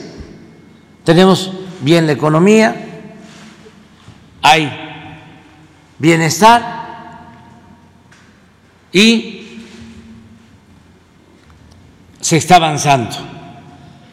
Tenemos 1.05 1.53
bien 1.83 2.07
la 2.07 2.15
economía, 2.15 2.75
hay 4.43 4.73
bienestar 6.01 7.29
y 8.93 9.42
se 12.23 12.37
está 12.37 12.57
avanzando 12.57 13.17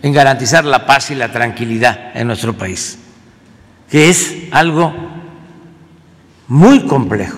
en 0.02 0.12
garantizar 0.12 0.66
la 0.66 0.86
paz 0.86 1.12
y 1.12 1.16
la 1.16 1.32
tranquilidad 1.32 2.12
en 2.16 2.26
nuestro 2.28 2.58
país, 2.58 2.98
que 3.90 4.10
es 4.10 4.36
algo 4.52 4.92
muy 6.48 6.86
complejo. 6.88 7.38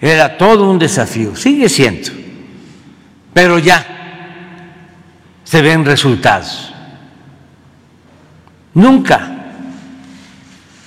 Era 0.00 0.38
todo 0.38 0.70
un 0.70 0.78
desafío, 0.78 1.34
sigue 1.34 1.68
siendo, 1.68 2.10
pero 3.34 3.58
ya 3.58 3.84
se 5.42 5.60
ven 5.60 5.84
resultados. 5.84 6.72
Nunca 8.74 9.28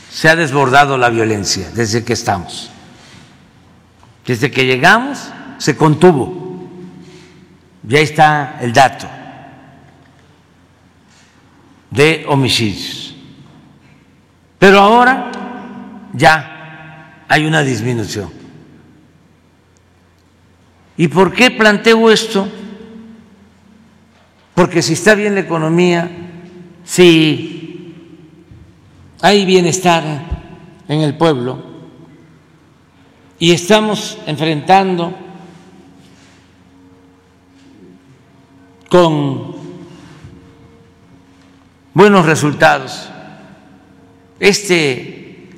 se 0.10 0.30
ha 0.30 0.36
desbordado 0.38 0.98
la 0.98 1.10
violencia 1.10 1.70
desde 1.76 2.06
que 2.06 2.14
estamos. 2.14 2.72
Desde 4.26 4.50
que 4.50 4.66
llegamos 4.66 5.20
se 5.58 5.76
contuvo 5.76 6.45
ya 7.88 8.00
está 8.00 8.58
el 8.62 8.74
dato 8.74 9.08
de 11.92 12.26
homicidios. 12.28 13.16
Pero 14.60 14.80
ahora 14.80 15.32
ya 16.14 17.24
hay 17.28 17.46
una 17.46 17.62
disminución. 17.62 18.30
¿Y 20.98 21.08
por 21.08 21.34
qué 21.34 21.52
planteo 21.52 22.10
esto? 22.10 22.48
Porque 24.54 24.82
si 24.82 24.94
está 24.94 25.14
bien 25.16 25.36
la 25.36 25.42
economía, 25.42 26.10
si 26.84 27.94
hay 29.22 29.46
bienestar 29.46 30.04
en 30.88 31.02
el 31.02 31.18
pueblo, 31.18 31.76
y 33.38 33.52
estamos 33.52 34.18
enfrentando 34.26 35.14
con 38.96 39.54
buenos 41.94 42.26
resultados. 42.26 43.10
Este 44.40 45.50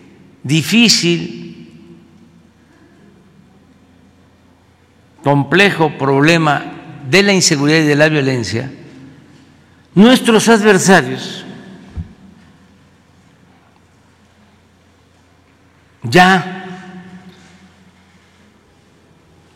difícil, 0.42 1.86
complejo 5.24 5.96
problema 6.00 6.66
de 7.08 7.22
la 7.22 7.34
inseguridad 7.34 7.78
y 7.78 7.84
de 7.84 7.96
la 7.96 8.10
violencia, 8.10 8.72
nuestros 9.94 10.50
adversarios 10.50 11.46
ya 16.02 16.66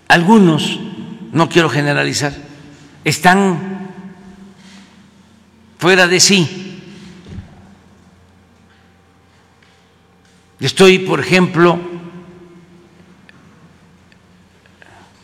algunos, 0.08 0.80
no 1.32 1.50
quiero 1.50 1.68
generalizar, 1.68 2.34
están 3.04 3.71
fuera 5.82 6.08
de 6.08 6.20
sí. 6.20 6.80
Estoy, 10.60 11.00
por 11.00 11.20
ejemplo, 11.20 11.80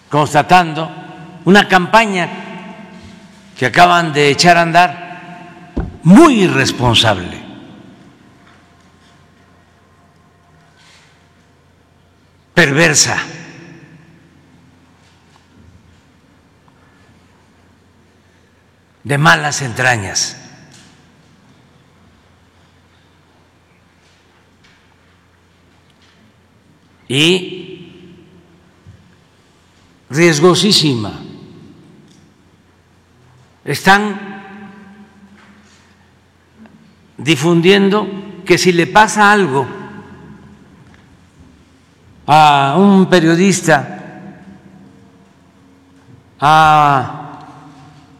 constatando 0.09 0.89
una 1.45 1.67
campaña 1.67 2.27
que 3.55 3.67
acaban 3.67 4.11
de 4.11 4.31
echar 4.31 4.57
a 4.57 4.63
andar 4.63 5.73
muy 6.01 6.41
irresponsable. 6.41 7.45
perversa. 12.55 13.21
de 19.03 19.17
malas 19.17 19.61
entrañas. 19.61 20.46
Y 27.07 27.91
riesgosísima. 30.09 31.13
Están 33.63 34.19
difundiendo 37.17 38.07
que 38.45 38.57
si 38.57 38.71
le 38.71 38.87
pasa 38.87 39.31
algo 39.31 39.67
a 42.25 42.75
un 42.77 43.07
periodista, 43.07 44.41
a 46.39 47.39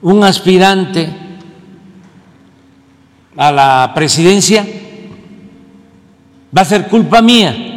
un 0.01 0.23
aspirante 0.23 1.09
a 3.37 3.51
la 3.51 3.91
presidencia, 3.93 4.65
va 6.55 6.61
a 6.61 6.65
ser 6.65 6.87
culpa 6.87 7.21
mía. 7.21 7.76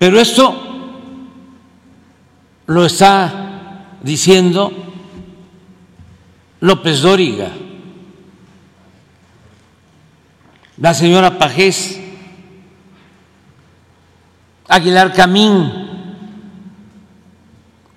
Pero 0.00 0.18
esto 0.18 0.56
lo 2.64 2.86
está 2.86 3.98
diciendo 4.00 4.72
López 6.60 7.02
Dóriga, 7.02 7.50
la 10.78 10.94
señora 10.94 11.38
Pajés, 11.38 12.00
Aguilar 14.68 15.12
Camín, 15.12 15.70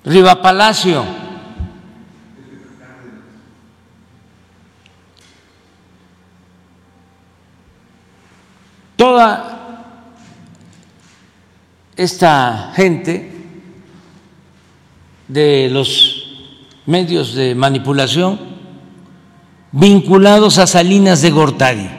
Riva 0.04 0.42
Palacio. 0.42 1.06
Toda 8.98 9.53
esta 11.96 12.72
gente 12.76 13.32
de 15.28 15.70
los 15.70 16.50
medios 16.86 17.34
de 17.34 17.56
manipulación 17.56 18.40
vinculados 19.72 20.58
a 20.60 20.68
Salinas 20.68 21.22
de 21.22 21.32
Gortari. 21.32 21.90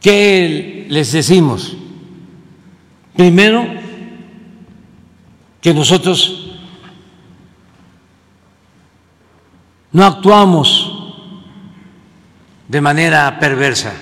¿Qué 0.00 0.86
les 0.88 1.12
decimos? 1.12 1.76
Primero, 3.14 3.64
que 5.60 5.72
nosotros 5.72 6.41
no 9.92 10.06
actuamos 10.06 10.88
de 12.68 12.80
manera 12.80 13.38
perversa, 13.38 13.92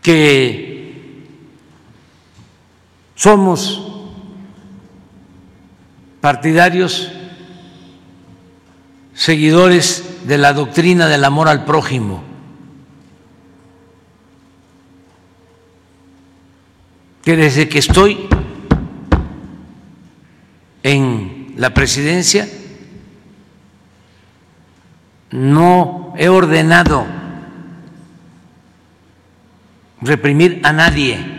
que 0.00 1.26
somos 3.16 3.82
partidarios, 6.20 7.10
seguidores 9.14 10.24
de 10.24 10.38
la 10.38 10.52
doctrina 10.52 11.08
del 11.08 11.24
amor 11.24 11.48
al 11.48 11.64
prójimo. 11.64 12.22
Que 17.24 17.36
desde 17.36 17.68
que 17.68 17.80
estoy 17.80 18.28
en 20.84 21.37
la 21.58 21.74
presidencia 21.74 22.48
no 25.32 26.14
he 26.16 26.28
ordenado 26.28 27.04
reprimir 30.00 30.60
a 30.62 30.72
nadie. 30.72 31.36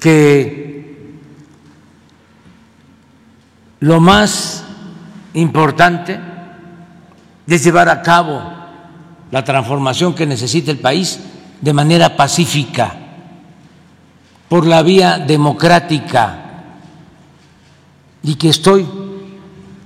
Que 0.00 0.70
Lo 3.80 3.98
más 3.98 4.62
importante 5.34 6.20
es 7.46 7.64
llevar 7.64 7.88
a 7.88 8.02
cabo 8.02 8.40
la 9.30 9.42
transformación 9.42 10.14
que 10.14 10.26
necesita 10.26 10.70
el 10.70 10.78
país 10.78 11.18
de 11.60 11.72
manera 11.72 12.16
pacífica, 12.16 12.94
por 14.48 14.66
la 14.66 14.82
vía 14.82 15.18
democrática, 15.18 16.38
y 18.22 18.34
que 18.34 18.48
estoy 18.48 18.86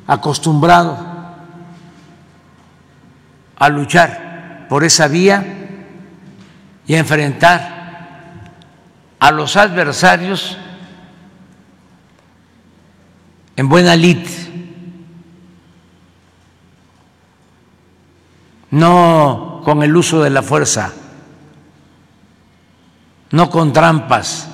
acostumbrado 0.06 0.96
a 3.56 3.68
luchar 3.68 4.66
por 4.68 4.84
esa 4.84 5.08
vía 5.08 5.44
y 6.86 6.94
a 6.94 6.98
enfrentar 6.98 8.52
a 9.18 9.30
los 9.30 9.56
adversarios 9.56 10.58
en 13.56 13.68
buena 13.68 13.96
lid, 13.96 14.26
no 18.70 19.62
con 19.64 19.82
el 19.82 19.96
uso 19.96 20.22
de 20.22 20.30
la 20.30 20.42
fuerza, 20.42 20.92
no 23.34 23.50
con 23.50 23.72
trampas, 23.72 24.48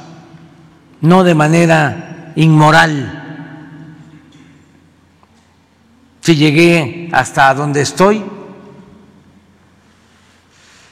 no 1.03 1.23
de 1.23 1.35
manera 1.35 2.33
inmoral. 2.35 3.17
Si 6.23 6.35
llegué 6.35 7.11
hasta 7.13 7.53
donde 7.53 7.83
estoy, 7.83 8.25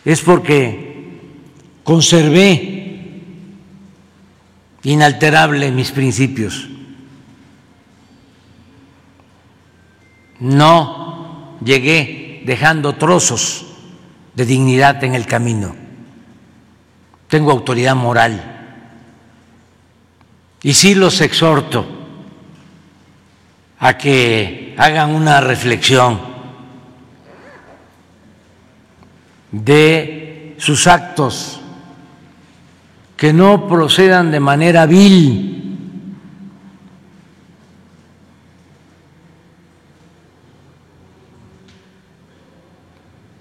es 0.04 0.20
porque 0.20 1.18
conservé 1.82 3.22
inalterable 4.82 5.70
mis 5.70 5.90
principios. 5.90 6.68
no 10.40 11.58
llegué 11.64 12.42
dejando 12.46 12.94
trozos 12.94 13.66
de 14.34 14.46
dignidad 14.46 15.02
en 15.02 15.14
el 15.14 15.26
camino. 15.26 15.87
Tengo 17.28 17.50
autoridad 17.52 17.94
moral. 17.94 18.42
Y 20.62 20.74
sí 20.74 20.94
los 20.94 21.20
exhorto 21.20 21.86
a 23.78 23.96
que 23.96 24.74
hagan 24.76 25.14
una 25.14 25.40
reflexión 25.40 26.20
de 29.52 30.56
sus 30.58 30.86
actos, 30.86 31.60
que 33.16 33.32
no 33.32 33.68
procedan 33.68 34.30
de 34.30 34.40
manera 34.40 34.86
vil. 34.86 35.54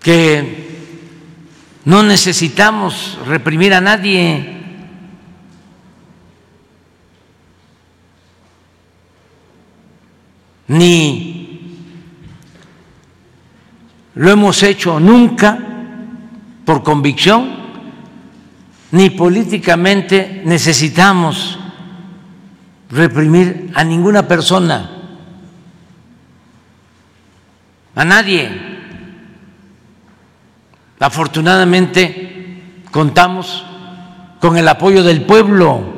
que 0.08 0.67
no 1.88 2.04
necesitamos 2.04 3.18
reprimir 3.26 3.74
a 3.74 3.80
nadie. 3.80 4.58
Ni 10.68 11.88
lo 14.16 14.30
hemos 14.30 14.62
hecho 14.64 15.00
nunca 15.00 15.58
por 16.66 16.84
convicción, 16.84 17.56
ni 18.92 19.10
políticamente 19.12 20.42
necesitamos 20.44 21.58
reprimir 22.90 23.72
a 23.76 23.86
ninguna 23.86 24.28
persona, 24.28 24.92
a 27.96 28.04
nadie. 28.04 28.77
Afortunadamente 31.00 32.84
contamos 32.92 33.66
con 34.40 34.58
el 34.58 34.68
apoyo 34.68 35.04
del 35.04 35.22
pueblo. 35.24 35.96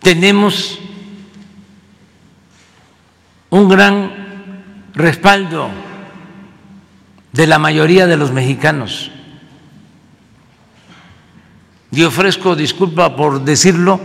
Tenemos 0.00 0.78
un 3.50 3.68
gran 3.68 4.92
respaldo 4.94 5.68
de 7.32 7.46
la 7.46 7.58
mayoría 7.58 8.06
de 8.06 8.16
los 8.16 8.32
mexicanos. 8.32 9.10
Y 11.90 12.02
ofrezco 12.04 12.54
disculpa 12.54 13.16
por 13.16 13.42
decirlo, 13.44 14.00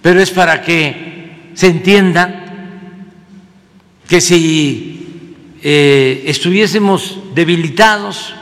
pero 0.00 0.20
es 0.20 0.30
para 0.30 0.62
que 0.62 1.50
se 1.54 1.68
entienda 1.68 2.45
que 4.08 4.20
si 4.20 5.34
eh, 5.62 6.24
estuviésemos 6.26 7.18
debilitados 7.34 8.34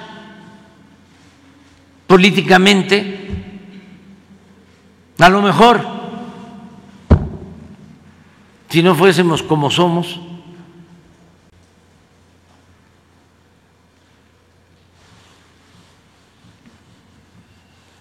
políticamente, 2.07 3.29
a 5.19 5.29
lo 5.29 5.41
mejor, 5.41 5.81
si 8.69 8.83
no 8.83 8.95
fuésemos 8.95 9.43
como 9.43 9.71
somos, 9.71 10.21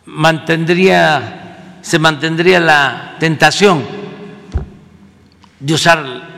mantendría, 0.05 1.79
se 1.81 1.97
mantendría 1.97 2.59
la 2.59 3.15
tentación 3.19 3.83
de 5.59 5.73
usar 5.73 6.32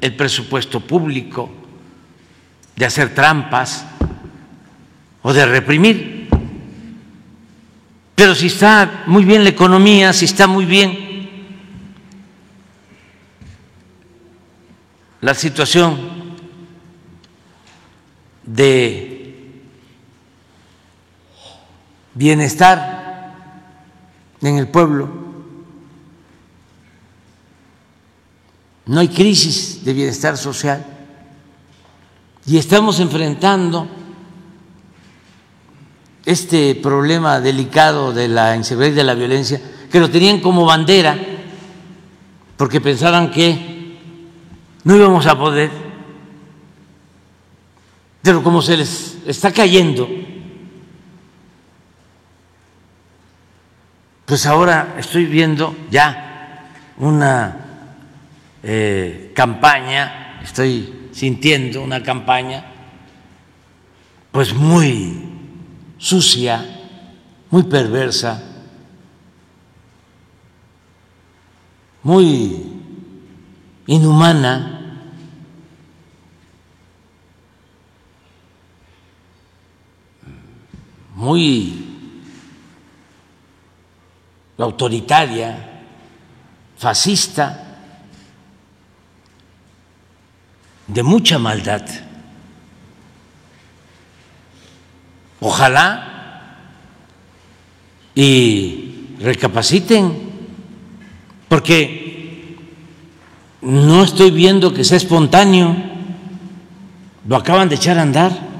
el 0.00 0.16
presupuesto 0.16 0.80
público, 0.80 1.50
de 2.76 2.86
hacer 2.86 3.14
trampas 3.14 3.84
o 5.22 5.32
de 5.32 5.44
reprimir. 5.44 6.28
Pero 8.14 8.34
si 8.34 8.46
está 8.46 9.04
muy 9.06 9.24
bien 9.24 9.44
la 9.44 9.50
economía, 9.50 10.12
si 10.12 10.24
está 10.24 10.46
muy 10.46 10.64
bien 10.64 11.10
la 15.20 15.34
situación 15.34 15.98
de 18.44 19.60
bienestar 22.14 23.34
en 24.40 24.56
el 24.56 24.68
pueblo, 24.68 25.29
no 28.90 28.98
hay 28.98 29.06
crisis 29.06 29.84
de 29.84 29.92
bienestar 29.92 30.36
social. 30.36 30.84
Y 32.44 32.58
estamos 32.58 32.98
enfrentando 32.98 33.86
este 36.24 36.74
problema 36.74 37.38
delicado 37.38 38.12
de 38.12 38.26
la 38.26 38.56
inseguridad 38.56 38.90
y 38.90 38.96
de 38.96 39.04
la 39.04 39.14
violencia, 39.14 39.60
que 39.92 40.00
lo 40.00 40.10
tenían 40.10 40.40
como 40.40 40.64
bandera, 40.64 41.16
porque 42.56 42.80
pensaban 42.80 43.30
que 43.30 43.96
no 44.82 44.96
íbamos 44.96 45.24
a 45.26 45.38
poder, 45.38 45.70
pero 48.22 48.42
como 48.42 48.60
se 48.60 48.76
les 48.76 49.18
está 49.24 49.52
cayendo, 49.52 50.08
pues 54.26 54.44
ahora 54.46 54.96
estoy 54.98 55.26
viendo 55.26 55.76
ya 55.92 56.72
una 56.98 57.59
eh, 58.62 59.32
campaña, 59.34 60.40
estoy 60.42 61.08
sintiendo 61.12 61.82
una 61.82 62.02
campaña 62.02 62.64
pues 64.30 64.54
muy 64.54 65.28
sucia, 65.98 66.64
muy 67.50 67.64
perversa, 67.64 68.42
muy 72.02 72.62
inhumana. 73.86 74.76
muy 81.20 81.86
autoritaria, 84.56 85.82
fascista, 86.78 87.69
de 90.92 91.02
mucha 91.02 91.38
maldad. 91.38 91.82
Ojalá 95.40 96.58
y 98.14 99.16
recapaciten, 99.20 100.30
porque 101.48 102.56
no 103.62 104.02
estoy 104.02 104.30
viendo 104.30 104.74
que 104.74 104.84
sea 104.84 104.96
espontáneo, 104.96 105.76
lo 107.26 107.36
acaban 107.36 107.68
de 107.68 107.76
echar 107.76 107.98
a 107.98 108.02
andar. 108.02 108.50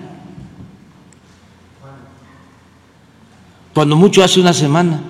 Cuando 3.74 3.96
mucho 3.96 4.22
hace 4.22 4.40
una 4.40 4.52
semana. 4.52 5.00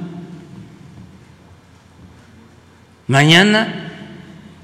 Mañana 3.08 3.90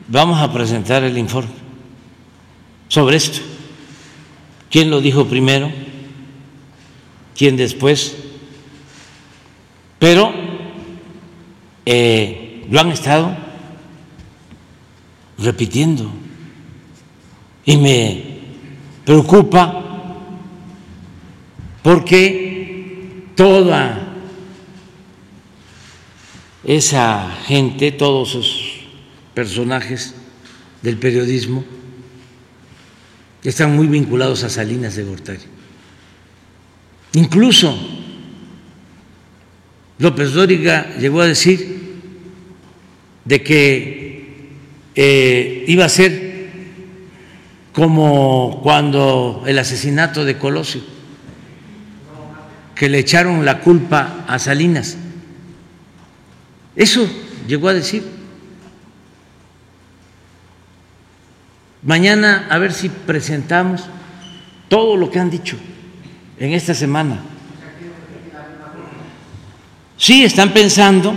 vamos 0.08 0.40
a 0.40 0.52
presentar 0.52 1.02
el 1.02 1.18
informe 1.18 1.55
sobre 2.88 3.16
esto. 3.16 3.40
¿Quién 4.70 4.90
lo 4.90 5.00
dijo 5.00 5.26
primero? 5.26 5.70
¿Quién 7.36 7.56
después? 7.56 8.16
Pero 9.98 10.32
eh, 11.84 12.66
lo 12.70 12.80
han 12.80 12.90
estado 12.90 13.36
repitiendo 15.38 16.10
y 17.64 17.76
me 17.76 18.22
preocupa 19.04 19.82
porque 21.82 23.26
toda 23.36 24.14
esa 26.64 27.30
gente, 27.46 27.92
todos 27.92 28.30
esos 28.30 28.80
personajes 29.34 30.14
del 30.82 30.96
periodismo, 30.96 31.64
están 33.48 33.76
muy 33.76 33.86
vinculados 33.86 34.42
a 34.44 34.50
Salinas 34.50 34.96
de 34.96 35.04
Gortari. 35.04 35.40
Incluso 37.12 37.76
López 39.98 40.32
Dóriga 40.32 40.96
llegó 40.98 41.20
a 41.20 41.26
decir 41.26 41.76
de 43.24 43.42
que 43.42 44.50
eh, 44.94 45.64
iba 45.68 45.84
a 45.84 45.88
ser 45.88 46.26
como 47.72 48.60
cuando 48.62 49.44
el 49.46 49.58
asesinato 49.58 50.24
de 50.24 50.38
Colosio, 50.38 50.80
que 52.74 52.88
le 52.88 52.98
echaron 52.98 53.44
la 53.44 53.60
culpa 53.60 54.24
a 54.26 54.38
Salinas. 54.38 54.96
Eso 56.74 57.08
llegó 57.46 57.68
a 57.68 57.74
decir. 57.74 58.15
Mañana 61.86 62.46
a 62.50 62.58
ver 62.58 62.74
si 62.74 62.90
presentamos 62.90 63.84
todo 64.68 64.96
lo 64.96 65.10
que 65.10 65.18
han 65.18 65.30
dicho 65.30 65.56
en 66.38 66.52
esta 66.52 66.74
semana. 66.74 67.20
Sí, 69.96 70.24
están 70.24 70.52
pensando 70.52 71.14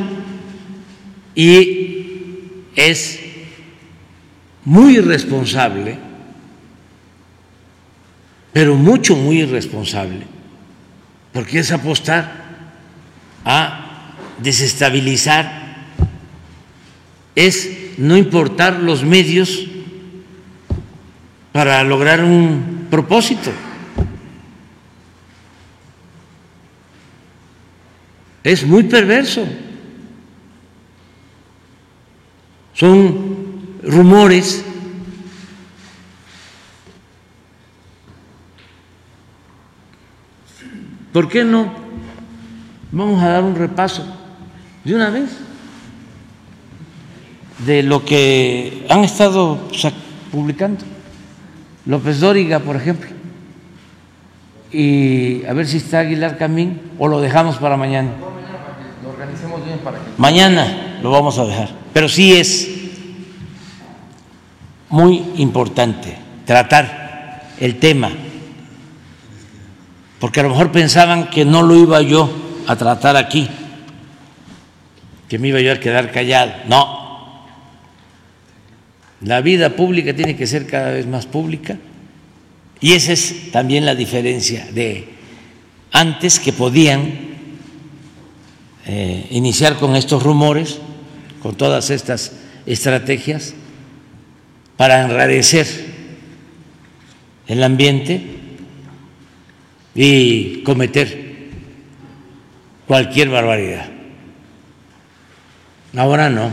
y 1.36 2.62
es 2.76 3.20
muy 4.64 4.98
irresponsable 4.98 6.10
pero 8.54 8.76
mucho, 8.76 9.16
muy 9.16 9.42
irresponsable, 9.42 10.22
porque 11.32 11.60
es 11.60 11.72
apostar 11.72 12.32
a 13.46 14.16
desestabilizar, 14.42 15.78
es 17.36 17.70
no 17.98 18.18
importar 18.18 18.80
los 18.80 19.04
medios 19.04 19.66
para 21.60 21.84
lograr 21.84 22.24
un 22.24 22.88
propósito. 22.90 23.52
Es 28.42 28.66
muy 28.66 28.84
perverso. 28.84 29.46
Son 32.74 33.82
rumores 33.84 34.64
¿Por 41.12 41.28
qué 41.28 41.44
no? 41.44 41.74
Vamos 42.94 43.22
a 43.22 43.28
dar 43.28 43.44
un 43.44 43.56
repaso 43.56 44.06
de 44.86 44.96
una 44.96 45.10
vez 45.10 45.30
de 47.66 47.84
lo 47.84 48.06
que 48.06 48.86
han 48.90 49.04
estado 49.04 49.60
publicando. 50.32 50.99
López 51.90 52.20
Dóriga, 52.20 52.60
por 52.60 52.76
ejemplo. 52.76 53.10
Y 54.72 55.44
a 55.46 55.54
ver 55.54 55.66
si 55.66 55.78
está 55.78 56.02
Aguilar 56.02 56.38
Camín 56.38 56.80
o 57.00 57.08
lo 57.08 57.20
dejamos 57.20 57.58
para 57.58 57.78
mañana. 57.78 58.12
Mañana 60.16 61.00
lo 61.02 61.10
vamos 61.10 61.40
a 61.40 61.46
dejar. 61.46 61.70
Pero 61.92 62.08
sí 62.08 62.38
es 62.38 62.70
muy 64.90 65.32
importante 65.38 66.16
tratar 66.46 67.48
el 67.60 67.80
tema 67.80 68.12
porque 70.20 70.42
a 70.42 70.44
lo 70.44 70.50
mejor 70.50 70.72
pensaban 70.72 71.32
que 71.32 71.44
no 71.44 71.64
lo 71.64 71.76
iba 71.76 72.02
yo 72.04 72.30
a 72.68 72.76
tratar 72.76 73.16
aquí, 73.16 73.50
que 75.28 75.40
me 75.40 75.48
iba 75.48 75.60
yo 75.60 75.74
a 75.74 75.80
quedar 75.80 76.12
callado. 76.12 76.52
No, 76.68 77.09
la 79.22 79.42
vida 79.42 79.76
pública 79.76 80.16
tiene 80.16 80.36
que 80.36 80.48
ser 80.48 80.66
cada 80.66 80.92
vez 80.92 81.06
más 81.06 81.26
pública 81.26 81.78
y 82.80 82.94
esa 82.94 83.12
es 83.12 83.52
también 83.52 83.86
la 83.86 83.96
diferencia 83.96 84.68
de 84.72 85.10
antes 85.92 86.40
que 86.40 86.54
podían 86.54 87.30
eh, 88.86 89.28
iniciar 89.32 89.76
con 89.76 89.96
estos 89.96 90.24
rumores, 90.24 90.80
con 91.42 91.56
todas 91.56 91.90
estas 91.90 92.34
estrategias 92.66 93.54
para 94.78 95.04
enrarecer 95.04 95.68
el 97.48 97.64
ambiente 97.64 98.22
y 99.94 100.64
cometer 100.64 101.50
cualquier 102.88 103.30
barbaridad. 103.30 103.88
Ahora 105.98 106.30
no. 106.30 106.50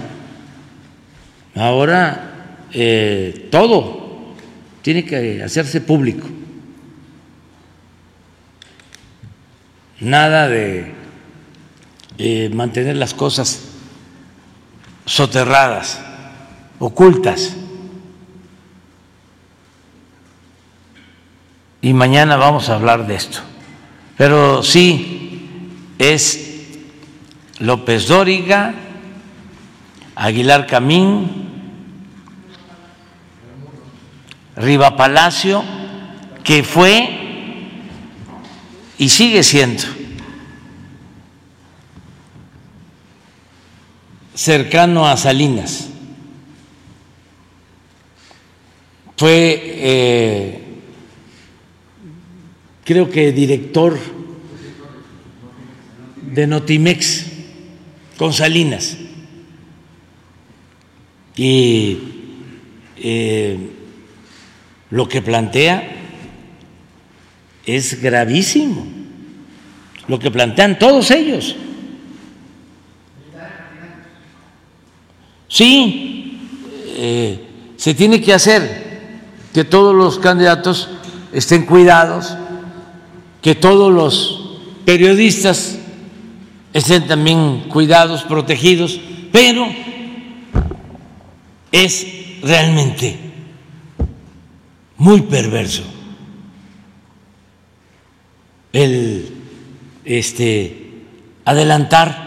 Ahora 1.55 2.26
eh, 2.77 3.48
todo 3.51 4.35
tiene 4.82 5.05
que 5.05 5.43
hacerse 5.43 5.81
público. 5.81 6.28
Nada 9.98 10.47
de 10.48 10.94
mantener 12.53 12.97
las 12.97 13.15
cosas 13.15 13.62
soterradas, 15.07 16.01
ocultas. 16.78 17.57
y 21.86 21.93
mañana 21.93 22.35
vamos 22.35 22.69
a 22.69 22.74
hablar 22.74 23.07
de 23.07 23.15
esto. 23.15 23.39
Pero 24.16 24.65
sí 24.65 25.39
es 25.98 26.81
López 27.61 28.09
Dóriga, 28.09 28.74
Aguilar 30.16 30.66
Camín, 30.66 31.45
Riva 34.57 34.97
Palacio, 34.97 35.62
que 36.43 36.62
fue 36.65 37.09
y 38.99 39.09
sigue 39.09 39.43
siendo 39.43 39.83
cercano 44.35 45.07
a 45.07 45.16
Salinas. 45.16 45.89
Fue 49.16 49.62
eh, 49.65 50.62
creo 52.85 53.11
que 53.11 53.33
director 53.33 53.99
de 56.23 56.47
Notimex 56.47 57.27
con 58.16 58.33
Salinas. 58.33 58.97
Y 61.35 61.99
eh, 62.97 63.76
lo 64.90 65.08
que 65.08 65.22
plantea 65.22 65.88
es 67.64 68.00
gravísimo, 68.00 68.86
lo 70.06 70.18
que 70.18 70.30
plantean 70.30 70.78
todos 70.78 71.10
ellos. 71.10 71.56
Sí, 75.48 76.38
eh, 76.96 77.44
se 77.76 77.94
tiene 77.94 78.20
que 78.20 78.32
hacer 78.32 78.86
que 79.52 79.64
todos 79.64 79.94
los 79.94 80.18
candidatos 80.18 80.88
estén 81.32 81.66
cuidados, 81.66 82.36
que 83.42 83.54
todos 83.54 83.92
los 83.92 84.58
periodistas 84.84 85.78
estén 86.72 87.06
también 87.06 87.60
cuidados, 87.68 88.22
protegidos, 88.22 89.00
pero 89.32 89.66
es 91.72 92.06
realmente 92.42 93.26
muy 94.98 95.23
perverso 95.23 95.82
el 98.73 99.32
este 100.05 100.86
adelantar 101.44 102.27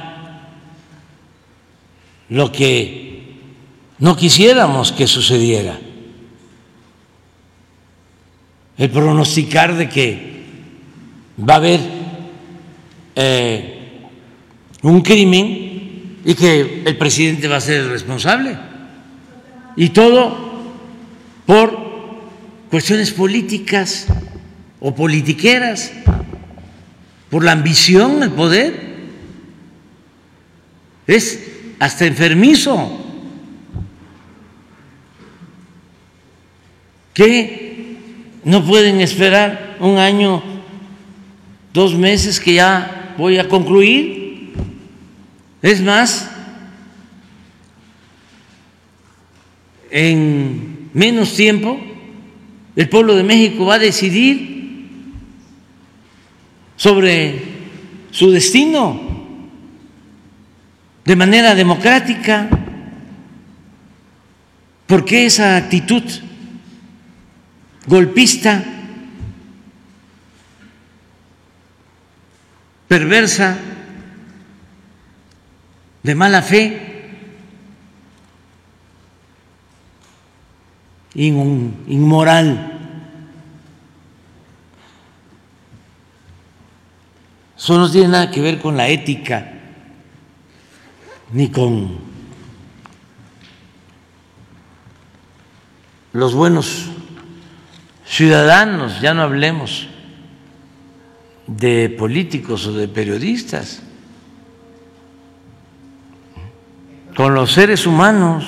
lo 2.29 2.51
que 2.51 3.09
no 3.99 4.15
quisiéramos 4.15 4.91
que 4.91 5.07
sucediera, 5.07 5.77
el 8.77 8.89
pronosticar 8.89 9.75
de 9.75 9.89
que 9.89 10.43
va 11.47 11.55
a 11.55 11.57
haber 11.57 11.79
eh, 13.15 13.79
un 14.83 15.01
crimen 15.01 16.19
y 16.23 16.35
que 16.35 16.83
el 16.85 16.97
presidente 16.97 17.47
va 17.47 17.57
a 17.57 17.61
ser 17.61 17.81
el 17.81 17.89
responsable. 17.89 18.57
Y 19.75 19.89
todo 19.89 20.37
por 21.45 21.78
cuestiones 22.69 23.11
políticas 23.11 24.07
o 24.79 24.93
politiqueras, 24.93 25.91
por 27.29 27.43
la 27.43 27.51
ambición, 27.51 28.23
el 28.23 28.31
poder. 28.31 28.89
Es 31.07 31.39
hasta 31.79 32.05
enfermizo. 32.05 33.05
que 37.19 37.97
no 38.45 38.65
pueden 38.65 39.01
esperar 39.01 39.75
un 39.81 39.97
año 39.97 40.41
dos 41.73 41.93
meses 41.93 42.39
que 42.39 42.53
ya 42.53 43.13
voy 43.17 43.37
a 43.37 43.49
concluir. 43.49 44.53
Es 45.61 45.81
más, 45.81 46.31
en 49.91 50.89
menos 50.93 51.35
tiempo 51.35 51.88
el 52.79 52.87
pueblo 52.87 53.13
de 53.13 53.23
México 53.23 53.65
va 53.65 53.73
a 53.75 53.79
decidir 53.79 54.87
sobre 56.77 57.43
su 58.09 58.31
destino 58.31 58.97
de 61.03 61.15
manera 61.17 61.55
democrática. 61.55 62.47
¿Por 64.87 65.03
qué 65.03 65.25
esa 65.25 65.57
actitud 65.57 66.03
golpista? 67.85 68.63
perversa, 72.87 73.55
de 76.01 76.15
mala 76.15 76.41
fe, 76.41 76.89
inmoral. 81.13 82.68
Eso 87.69 87.77
no 87.77 87.91
tiene 87.91 88.07
nada 88.07 88.31
que 88.31 88.41
ver 88.41 88.57
con 88.57 88.75
la 88.75 88.87
ética 88.87 89.53
ni 91.31 91.51
con 91.51 91.99
los 96.13 96.33
buenos 96.33 96.87
ciudadanos, 98.07 98.99
ya 99.01 99.13
no 99.13 99.21
hablemos 99.21 99.87
de 101.45 101.91
políticos 101.91 102.65
o 102.65 102.73
de 102.73 102.87
periodistas, 102.87 103.83
con 107.15 107.35
los 107.35 107.51
seres 107.51 107.85
humanos. 107.85 108.45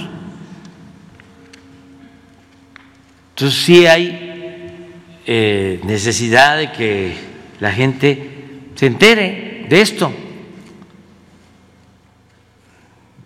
Entonces 3.35 3.64
sí 3.64 3.85
hay 3.85 4.89
eh, 5.27 5.80
necesidad 5.84 6.57
de 6.57 6.72
que 6.72 7.15
la 7.60 7.72
gente 7.72 8.31
se 8.76 8.85
entere 8.85 9.65
de 9.69 9.81
esto, 9.81 10.11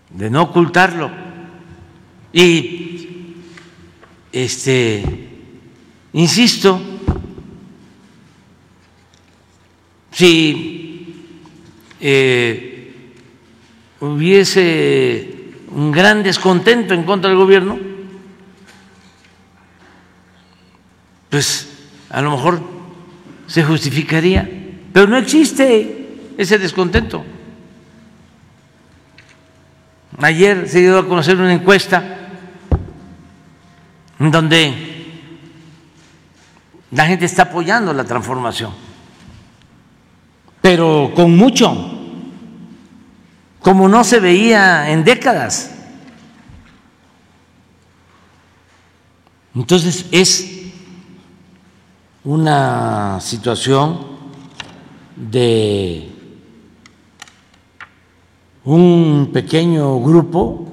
de 0.10 0.30
no 0.30 0.44
ocultarlo. 0.44 1.12
Y 2.34 3.36
este 4.32 5.04
insisto, 6.14 6.82
si 10.12 11.14
eh, 12.00 13.14
hubiese 14.02 15.30
un 15.72 15.92
gran 15.92 16.24
descontento 16.24 16.94
en 16.94 17.04
contra 17.04 17.30
del 17.30 17.40
gobierno, 17.40 17.78
pues 21.30 21.68
a 22.10 22.22
lo 22.22 22.32
mejor 22.32 22.62
se 23.48 23.64
justificaría, 23.64 24.50
pero 24.96 25.08
no 25.08 25.18
existe 25.18 26.32
ese 26.38 26.58
descontento. 26.58 27.22
Ayer 30.20 30.70
se 30.70 30.80
dio 30.80 31.00
a 31.00 31.06
conocer 31.06 31.36
una 31.36 31.52
encuesta 31.52 32.30
en 34.18 34.32
donde 34.32 35.12
la 36.92 37.08
gente 37.08 37.26
está 37.26 37.42
apoyando 37.42 37.92
la 37.92 38.06
transformación, 38.06 38.72
pero 40.62 41.12
con 41.14 41.36
mucho, 41.36 41.76
como 43.60 43.90
no 43.90 44.02
se 44.06 44.22
veía 44.22 44.92
en 44.92 45.04
décadas. 45.04 45.72
Entonces 49.54 50.06
es 50.14 50.72
una 52.24 53.20
situación 53.20 54.15
de 55.16 56.10
un 58.64 59.30
pequeño 59.32 60.00
grupo 60.02 60.68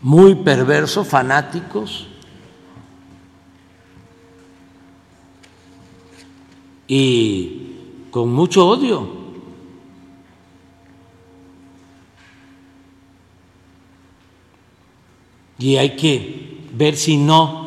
muy 0.00 0.36
perverso, 0.36 1.04
fanáticos, 1.04 2.06
y 6.88 8.06
con 8.10 8.32
mucho 8.32 8.68
odio. 8.68 9.26
Y 15.58 15.76
hay 15.76 15.96
que 15.96 16.60
ver 16.72 16.96
si 16.96 17.16
no 17.16 17.65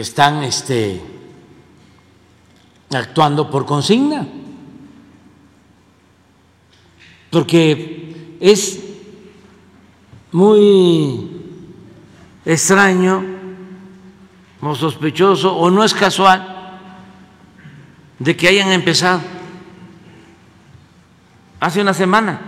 están 0.00 0.42
este, 0.42 1.00
actuando 2.92 3.50
por 3.50 3.64
consigna, 3.64 4.26
porque 7.30 8.36
es 8.40 8.82
muy 10.32 11.30
extraño 12.44 13.24
o 14.60 14.74
sospechoso 14.74 15.54
o 15.54 15.70
no 15.70 15.84
es 15.84 15.94
casual 15.94 16.80
de 18.18 18.36
que 18.36 18.48
hayan 18.48 18.72
empezado 18.72 19.20
hace 21.60 21.80
una 21.80 21.94
semana, 21.94 22.40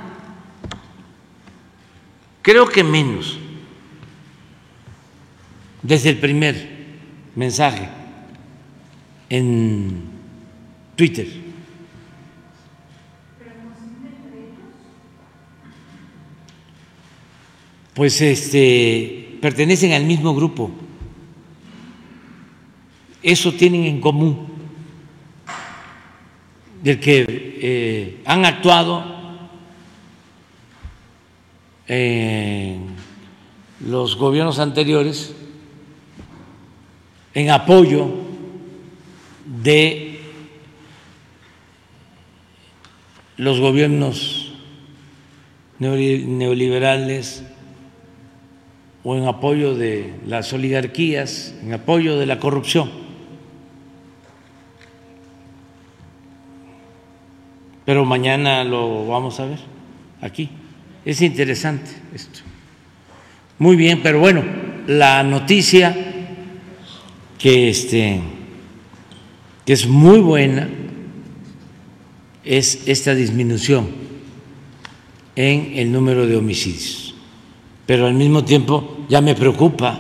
creo 2.43 2.67
que 2.69 2.83
menos, 2.83 3.39
desde 5.83 6.11
el 6.11 6.19
primer 6.19 6.78
mensaje 7.39 7.89
en 9.31 10.03
Twitter 10.97 11.49
pues 17.99 18.21
este, 18.21 19.37
pertenecen 19.41 19.93
al 19.93 20.05
mismo 20.05 20.33
grupo. 20.33 20.71
Eso 23.21 23.53
tienen 23.55 23.87
en 23.87 24.01
común, 24.01 24.47
del 26.81 27.01
que 27.01 27.27
eh, 27.61 28.23
han 28.25 28.45
actuado 28.45 29.03
en 31.89 32.87
los 33.85 34.15
gobiernos 34.15 34.61
anteriores 34.61 35.35
en 37.39 37.51
apoyo 37.51 38.09
de 39.63 40.19
los 43.37 43.61
gobiernos 43.61 44.53
neoliberales 45.79 47.45
o 49.05 49.15
en 49.15 49.27
apoyo 49.27 49.77
de 49.77 50.15
las 50.27 50.53
oligarquías, 50.53 51.55
en 51.63 51.75
apoyo 51.75 52.19
de 52.19 52.27
la 52.27 52.41
corrupción. 52.41 52.91
Pero 57.85 58.05
mañana 58.05 58.65
lo 58.65 59.07
vamos 59.07 59.39
a 59.39 59.47
ver 59.47 59.61
aquí. 60.21 60.51
Es 61.05 61.23
interesante 61.23 61.89
esto. 62.13 62.41
Muy 63.61 63.77
bien, 63.77 64.01
pero 64.03 64.19
bueno, 64.19 64.43
la 64.89 65.23
noticia 65.23 65.95
que 67.39 67.69
este 67.69 68.21
que 69.65 69.73
es 69.73 69.87
muy 69.87 70.19
buena 70.19 70.69
es 72.45 72.83
esta 72.87 73.15
disminución 73.15 73.87
en 75.37 75.73
el 75.77 75.93
número 75.93 76.27
de 76.27 76.37
homicidios 76.37 77.09
pero 77.89 78.07
al 78.07 78.13
mismo 78.13 78.45
tiempo 78.45 79.07
ya 79.09 79.23
me 79.23 79.35
preocupa, 79.35 79.99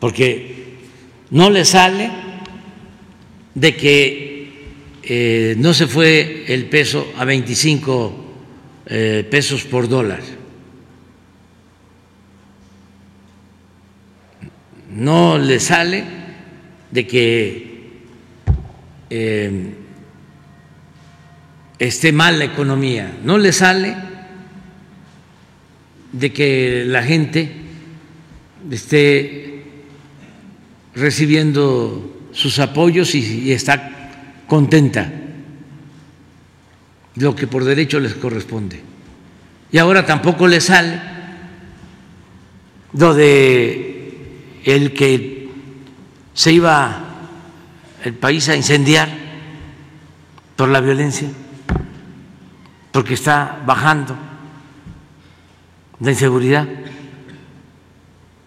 porque 0.00 0.78
no 1.28 1.50
le 1.50 1.66
sale 1.66 2.10
de 3.54 3.76
que 3.76 4.52
eh, 5.02 5.54
no 5.58 5.74
se 5.74 5.86
fue 5.86 6.46
el 6.48 6.64
peso 6.64 7.12
a 7.18 7.26
25 7.26 8.14
eh, 8.86 9.28
pesos 9.30 9.64
por 9.64 9.86
dólar. 9.86 10.22
No 14.96 15.36
le 15.36 15.60
sale 15.60 16.04
de 16.90 17.06
que 17.06 17.76
eh, 19.10 19.74
esté 21.78 22.12
mal 22.12 22.38
la 22.38 22.46
economía, 22.46 23.18
no 23.22 23.36
le 23.36 23.52
sale 23.52 23.94
de 26.12 26.32
que 26.32 26.84
la 26.86 27.02
gente 27.02 27.52
esté 28.70 29.64
recibiendo 30.94 32.28
sus 32.32 32.58
apoyos 32.58 33.14
y, 33.14 33.52
está 33.52 34.14
contenta, 34.46 35.12
lo 37.16 37.36
que 37.36 37.46
por 37.46 37.64
derecho 37.64 38.00
les 38.00 38.14
corresponde. 38.14 38.80
Y 39.70 39.76
ahora 39.76 40.06
tampoco 40.06 40.46
le 40.46 40.62
sale 40.62 40.98
lo 42.94 43.12
de 43.12 43.85
el 44.66 44.92
que 44.92 45.48
se 46.34 46.52
iba 46.52 47.04
el 48.04 48.14
país 48.14 48.48
a 48.48 48.56
incendiar 48.56 49.08
por 50.56 50.68
la 50.68 50.80
violencia, 50.80 51.30
porque 52.90 53.14
está 53.14 53.62
bajando 53.64 54.16
la 56.00 56.10
inseguridad 56.10 56.66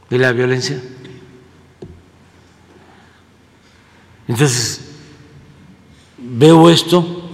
y 0.10 0.18
la 0.18 0.32
violencia. 0.34 0.82
Entonces, 4.28 4.82
veo 6.18 6.70
esto 6.70 7.30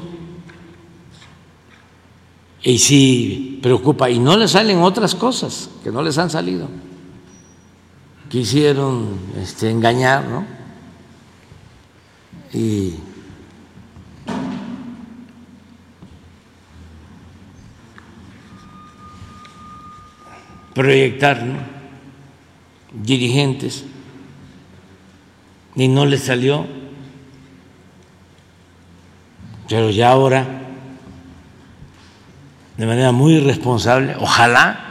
y 2.62 2.78
sí 2.78 3.60
preocupa. 3.64 4.10
Y 4.10 4.20
no 4.20 4.38
le 4.38 4.48
salen 4.48 4.78
otras 4.78 5.16
cosas 5.16 5.70
que 5.84 5.92
no 5.92 6.02
les 6.02 6.18
han 6.18 6.30
salido. 6.30 6.70
Quisieron 8.30 9.20
este, 9.42 9.70
engañar, 9.70 10.26
¿no? 10.26 10.46
Y 12.54 12.96
proyectar 20.74 21.42
dirigentes 22.92 23.86
y 25.76 25.88
no 25.88 26.06
les 26.06 26.24
salió, 26.24 26.66
pero 29.68 29.90
ya 29.90 30.12
ahora, 30.12 30.46
de 32.78 32.86
manera 32.86 33.12
muy 33.12 33.40
responsable, 33.40 34.16
ojalá, 34.20 34.85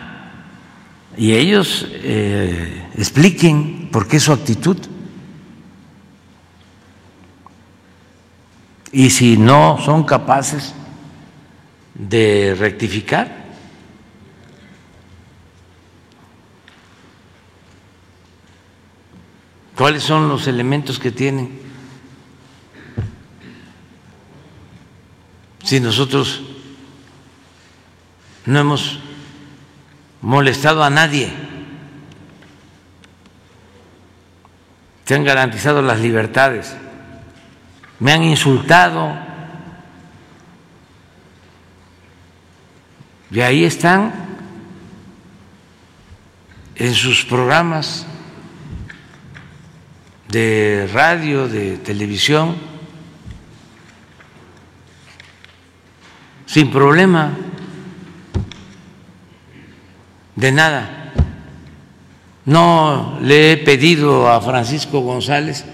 y 1.17 1.35
ellos 1.35 1.87
eh, 1.91 2.89
expliquen 2.97 3.89
por 3.93 4.09
qué 4.09 4.19
su 4.21 4.33
actitud. 4.33 4.77
Y 8.93 9.11
si 9.11 9.37
no 9.37 9.79
son 9.85 10.05
capaces 10.05 10.75
de 11.95 12.57
rectificar, 12.59 13.45
¿Cuáles 19.77 20.05
son 20.05 20.29
los 20.29 20.47
elementos 20.47 21.01
que 21.01 21.11
tienen? 21.11 21.61
Si 25.65 25.81
nosotros 25.81 26.43
no 28.47 28.59
hemos 28.61 29.01
molestado 30.25 30.83
a 30.83 30.89
nadie, 30.89 31.31
se 35.05 35.15
han 35.15 35.23
garantizado 35.23 35.83
las 35.83 36.01
libertades, 36.01 36.75
me 38.01 38.11
han 38.11 38.23
insultado, 38.23 39.15
y 43.31 43.43
ahí 43.43 43.65
están 43.65 44.15
en 46.77 46.95
sus 46.95 47.27
programas 47.27 48.07
de 50.29 50.89
radio, 50.91 51.49
de 51.49 51.77
televisión, 51.77 52.57
sin 56.47 56.71
problema, 56.71 57.37
de 60.37 60.53
nada. 60.53 61.13
No 62.45 63.19
le 63.23 63.53
he 63.53 63.57
pedido 63.57 64.29
a 64.29 64.41
Francisco 64.41 65.01
González 65.01 65.65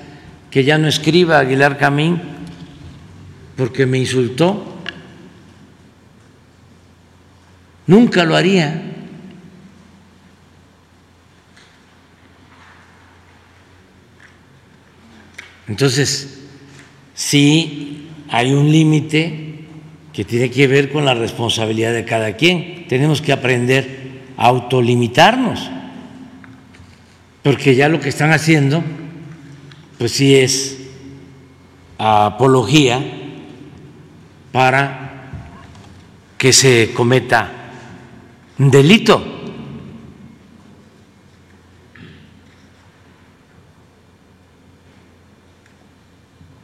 que 0.50 0.64
ya 0.64 0.78
no 0.78 0.88
escriba 0.88 1.38
Aguilar 1.38 1.78
Camín 1.78 2.20
porque 3.56 3.86
me 3.86 3.98
insultó. 3.98 4.78
Nunca 7.86 8.24
lo 8.24 8.36
haría. 8.36 8.90
Entonces, 15.66 16.40
sí 17.14 18.08
hay 18.28 18.52
un 18.52 18.70
límite 18.70 19.64
que 20.12 20.24
tiene 20.24 20.50
que 20.50 20.66
ver 20.66 20.90
con 20.90 21.04
la 21.04 21.14
responsabilidad 21.14 21.92
de 21.92 22.04
cada 22.04 22.36
quien. 22.36 22.86
Tenemos 22.88 23.22
que 23.22 23.32
aprender 23.32 23.98
a 23.98 23.99
autolimitarnos, 24.40 25.70
porque 27.42 27.74
ya 27.74 27.90
lo 27.90 28.00
que 28.00 28.08
están 28.08 28.32
haciendo, 28.32 28.82
pues 29.98 30.12
sí 30.12 30.34
es 30.34 30.78
apología 31.98 33.04
para 34.50 35.28
que 36.38 36.54
se 36.54 36.94
cometa 36.94 37.50
un 38.58 38.70
delito. 38.70 39.22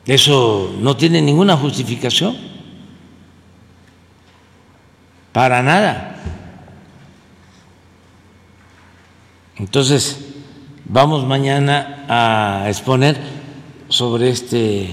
Eso 0.06 0.74
no 0.80 0.96
tiene 0.96 1.20
ninguna 1.20 1.58
justificación. 1.58 2.34
Para 5.32 5.62
nada. 5.62 6.15
Entonces, 9.56 10.34
vamos 10.84 11.26
mañana 11.26 12.04
a 12.08 12.68
exponer 12.68 13.18
sobre 13.88 14.30
este 14.30 14.90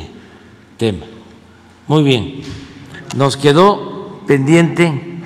tema. 0.78 1.06
Muy 1.88 2.04
bien. 2.04 2.42
Nos 3.16 3.38
quedó 3.38 4.22
pendiente 4.26 5.20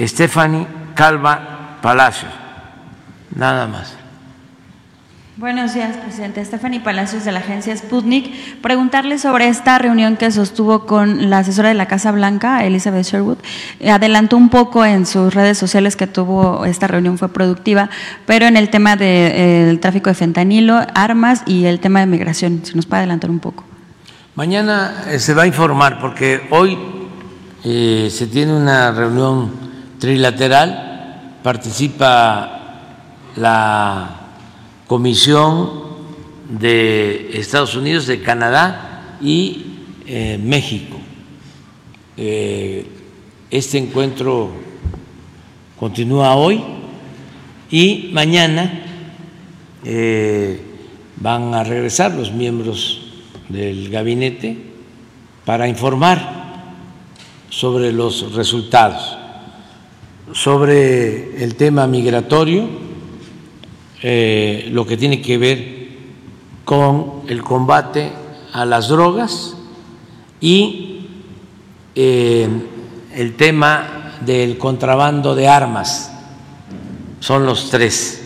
Stephanie 0.00 0.66
Calva 0.94 1.78
Palacio. 1.82 2.28
Nada 3.34 3.66
más. 3.66 3.97
Buenos 5.38 5.72
días, 5.72 5.96
presidente. 5.98 6.44
Stephanie 6.44 6.80
Palacios 6.80 7.24
de 7.24 7.30
la 7.30 7.38
agencia 7.38 7.76
Sputnik. 7.76 8.60
Preguntarle 8.60 9.20
sobre 9.20 9.46
esta 9.46 9.78
reunión 9.78 10.16
que 10.16 10.32
sostuvo 10.32 10.84
con 10.84 11.30
la 11.30 11.38
asesora 11.38 11.68
de 11.68 11.76
la 11.76 11.86
Casa 11.86 12.10
Blanca, 12.10 12.64
Elizabeth 12.64 13.06
Sherwood. 13.06 13.38
Adelantó 13.88 14.36
un 14.36 14.48
poco 14.48 14.84
en 14.84 15.06
sus 15.06 15.32
redes 15.32 15.56
sociales 15.56 15.94
que 15.94 16.08
tuvo 16.08 16.64
esta 16.64 16.88
reunión 16.88 17.18
fue 17.18 17.28
productiva, 17.28 17.88
pero 18.26 18.46
en 18.46 18.56
el 18.56 18.68
tema 18.68 18.96
del 18.96 19.78
tráfico 19.78 20.10
de 20.10 20.14
fentanilo, 20.14 20.84
armas 20.96 21.44
y 21.46 21.66
el 21.66 21.78
tema 21.78 22.00
de 22.00 22.06
migración, 22.06 22.62
si 22.64 22.74
nos 22.74 22.86
puede 22.86 23.02
adelantar 23.02 23.30
un 23.30 23.38
poco. 23.38 23.62
Mañana 24.34 25.04
eh, 25.06 25.20
se 25.20 25.34
va 25.34 25.44
a 25.44 25.46
informar 25.46 26.00
porque 26.00 26.48
hoy 26.50 26.76
eh, 27.62 28.08
se 28.10 28.26
tiene 28.26 28.56
una 28.56 28.90
reunión 28.90 29.52
trilateral, 30.00 31.38
participa 31.44 32.58
la 33.36 34.18
Comisión 34.88 35.70
de 36.48 37.38
Estados 37.38 37.76
Unidos, 37.76 38.06
de 38.06 38.22
Canadá 38.22 39.18
y 39.20 39.66
eh, 40.06 40.40
México. 40.42 40.96
Eh, 42.16 42.86
este 43.50 43.76
encuentro 43.76 44.50
continúa 45.78 46.34
hoy 46.36 46.64
y 47.70 48.08
mañana 48.14 48.82
eh, 49.84 50.58
van 51.16 51.54
a 51.54 51.64
regresar 51.64 52.14
los 52.14 52.32
miembros 52.32 53.12
del 53.50 53.90
gabinete 53.90 54.56
para 55.44 55.68
informar 55.68 56.64
sobre 57.50 57.92
los 57.92 58.32
resultados, 58.32 59.18
sobre 60.32 61.44
el 61.44 61.56
tema 61.56 61.86
migratorio 61.86 62.87
eh, 64.02 64.68
lo 64.70 64.86
que 64.86 64.96
tiene 64.96 65.20
que 65.20 65.38
ver 65.38 65.88
con 66.64 67.22
el 67.28 67.42
combate 67.42 68.12
a 68.52 68.64
las 68.64 68.88
drogas 68.88 69.56
y 70.40 71.06
eh, 71.94 72.48
el 73.14 73.34
tema 73.36 74.14
del 74.20 74.58
contrabando 74.58 75.34
de 75.34 75.48
armas. 75.48 76.12
Son 77.20 77.44
los 77.44 77.70
tres 77.70 78.22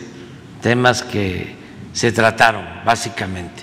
temas 0.61 1.03
que 1.03 1.57
se 1.93 2.13
trataron 2.13 2.65
básicamente. 2.85 3.62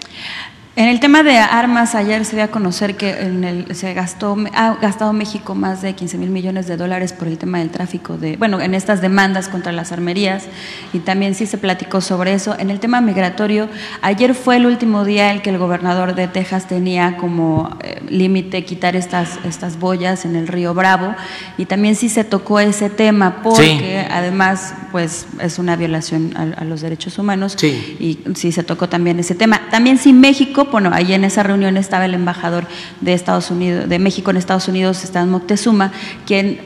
En 0.79 0.87
el 0.87 1.01
tema 1.01 1.23
de 1.23 1.37
armas, 1.37 1.93
ayer 1.93 2.23
se 2.23 2.37
dio 2.37 2.45
a 2.45 2.47
conocer 2.47 2.95
que 2.95 3.09
en 3.09 3.43
el, 3.43 3.75
se 3.75 3.93
gastó, 3.93 4.37
ha 4.53 4.75
gastado 4.75 5.11
México 5.11 5.53
más 5.53 5.81
de 5.81 5.93
15 5.93 6.17
mil 6.17 6.29
millones 6.29 6.67
de 6.67 6.77
dólares 6.77 7.11
por 7.11 7.27
el 7.27 7.37
tema 7.37 7.59
del 7.59 7.69
tráfico 7.69 8.17
de, 8.17 8.37
bueno, 8.37 8.61
en 8.61 8.73
estas 8.73 9.01
demandas 9.01 9.49
contra 9.49 9.73
las 9.73 9.91
armerías 9.91 10.45
y 10.93 10.99
también 10.99 11.35
sí 11.35 11.47
se 11.47 11.57
platicó 11.57 11.99
sobre 11.99 12.31
eso. 12.33 12.55
En 12.57 12.69
el 12.69 12.79
tema 12.79 13.01
migratorio, 13.01 13.67
ayer 14.01 14.33
fue 14.33 14.55
el 14.55 14.65
último 14.67 15.03
día 15.03 15.33
en 15.33 15.41
que 15.41 15.49
el 15.49 15.57
gobernador 15.57 16.15
de 16.15 16.29
Texas 16.29 16.69
tenía 16.69 17.17
como 17.17 17.77
eh, 17.83 18.01
límite 18.07 18.63
quitar 18.63 18.95
estas, 18.95 19.37
estas 19.43 19.79
boyas 19.79 20.23
en 20.23 20.37
el 20.37 20.47
río 20.47 20.73
Bravo 20.73 21.13
y 21.57 21.65
también 21.65 21.97
sí 21.97 22.07
se 22.07 22.23
tocó 22.23 22.61
ese 22.61 22.89
tema 22.89 23.41
porque 23.43 24.07
además 24.09 24.73
pues 24.93 25.27
es 25.41 25.59
una 25.59 25.75
violación 25.75 26.31
a, 26.37 26.61
a 26.61 26.63
los 26.63 26.79
derechos 26.79 27.19
humanos 27.19 27.57
sí. 27.57 27.97
y 27.99 28.33
sí 28.35 28.53
se 28.53 28.63
tocó 28.63 28.87
también 28.87 29.19
ese 29.19 29.35
tema. 29.35 29.63
También 29.69 29.97
sí 29.97 30.13
México 30.13 30.68
bueno, 30.71 30.91
ahí 30.93 31.13
en 31.13 31.23
esa 31.23 31.43
reunión 31.43 31.77
estaba 31.77 32.05
el 32.05 32.13
embajador 32.13 32.65
de 33.01 33.13
Estados 33.13 33.51
Unidos, 33.51 33.89
de 33.89 33.99
México 33.99 34.31
en 34.31 34.37
Estados 34.37 34.67
Unidos, 34.67 35.03
Stan 35.03 35.29
Moctezuma, 35.29 35.91
quien, 36.25 36.59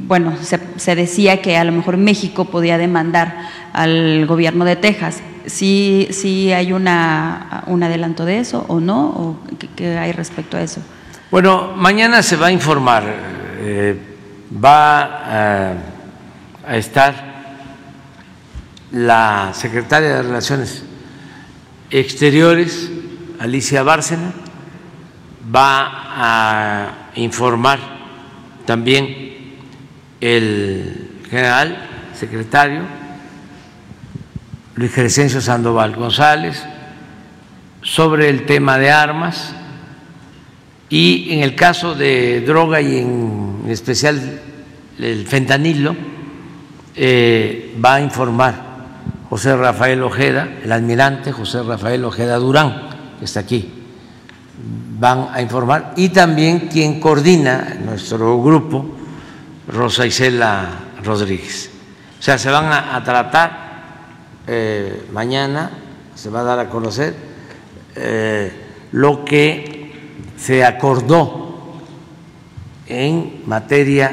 bueno, 0.00 0.34
se, 0.76 0.94
decía 0.94 1.42
que 1.42 1.56
a 1.56 1.64
lo 1.64 1.72
mejor 1.72 1.96
México 1.96 2.46
podía 2.46 2.78
demandar 2.78 3.48
al 3.72 4.26
gobierno 4.26 4.64
de 4.64 4.76
Texas. 4.76 5.20
¿Sí, 5.46 6.08
sí 6.10 6.52
hay 6.52 6.72
una, 6.72 7.64
un 7.66 7.82
adelanto 7.82 8.24
de 8.24 8.38
eso 8.38 8.64
o 8.68 8.78
no? 8.78 9.06
¿O 9.06 9.36
qué, 9.76 9.98
hay 9.98 10.12
respecto 10.12 10.56
a 10.56 10.62
eso? 10.62 10.80
Bueno, 11.30 11.72
mañana 11.76 12.22
se 12.22 12.36
va 12.36 12.48
a 12.48 12.52
informar. 12.52 13.04
Eh, 13.62 13.98
va 14.52 15.72
a 16.66 16.76
estar 16.76 17.30
la 18.92 19.52
secretaria 19.54 20.16
de 20.16 20.22
Relaciones 20.22 20.82
Exteriores 21.90 22.90
Alicia 23.40 23.82
Bárcena 23.82 24.32
va 25.54 25.88
a 26.14 27.10
informar 27.14 27.78
también 28.66 29.56
el 30.20 31.22
general 31.30 31.88
secretario 32.12 32.82
Luis 34.74 34.92
Crescencio 34.92 35.40
Sandoval 35.40 35.96
González 35.96 36.62
sobre 37.80 38.28
el 38.28 38.44
tema 38.44 38.76
de 38.76 38.90
armas 38.90 39.54
y 40.90 41.32
en 41.32 41.40
el 41.40 41.54
caso 41.54 41.94
de 41.94 42.42
droga 42.42 42.82
y 42.82 42.98
en 42.98 43.64
especial 43.70 44.38
el 44.98 45.26
fentanilo 45.26 45.96
eh, 46.94 47.74
va 47.82 47.94
a 47.94 48.00
informar 48.02 48.68
José 49.30 49.56
Rafael 49.56 50.02
Ojeda, 50.02 50.46
el 50.62 50.72
almirante 50.72 51.32
José 51.32 51.62
Rafael 51.62 52.04
Ojeda 52.04 52.36
Durán, 52.36 52.89
está 53.22 53.40
aquí, 53.40 53.72
van 54.98 55.28
a 55.32 55.40
informar, 55.40 55.94
y 55.96 56.10
también 56.10 56.68
quien 56.68 57.00
coordina 57.00 57.76
nuestro 57.84 58.42
grupo, 58.42 58.84
Rosa 59.68 60.06
Isela 60.06 60.68
Rodríguez. 61.02 61.70
O 62.18 62.22
sea, 62.22 62.36
se 62.36 62.50
van 62.50 62.66
a, 62.66 63.02
tratar 63.02 63.70
eh, 64.46 65.06
mañana, 65.12 65.70
se 66.14 66.28
va 66.28 66.40
a 66.40 66.44
dar 66.44 66.58
a 66.58 66.68
conocer 66.68 67.14
eh, 67.96 68.52
lo 68.92 69.24
que 69.24 69.92
se 70.36 70.64
acordó 70.64 71.80
en 72.86 73.42
materia 73.46 74.10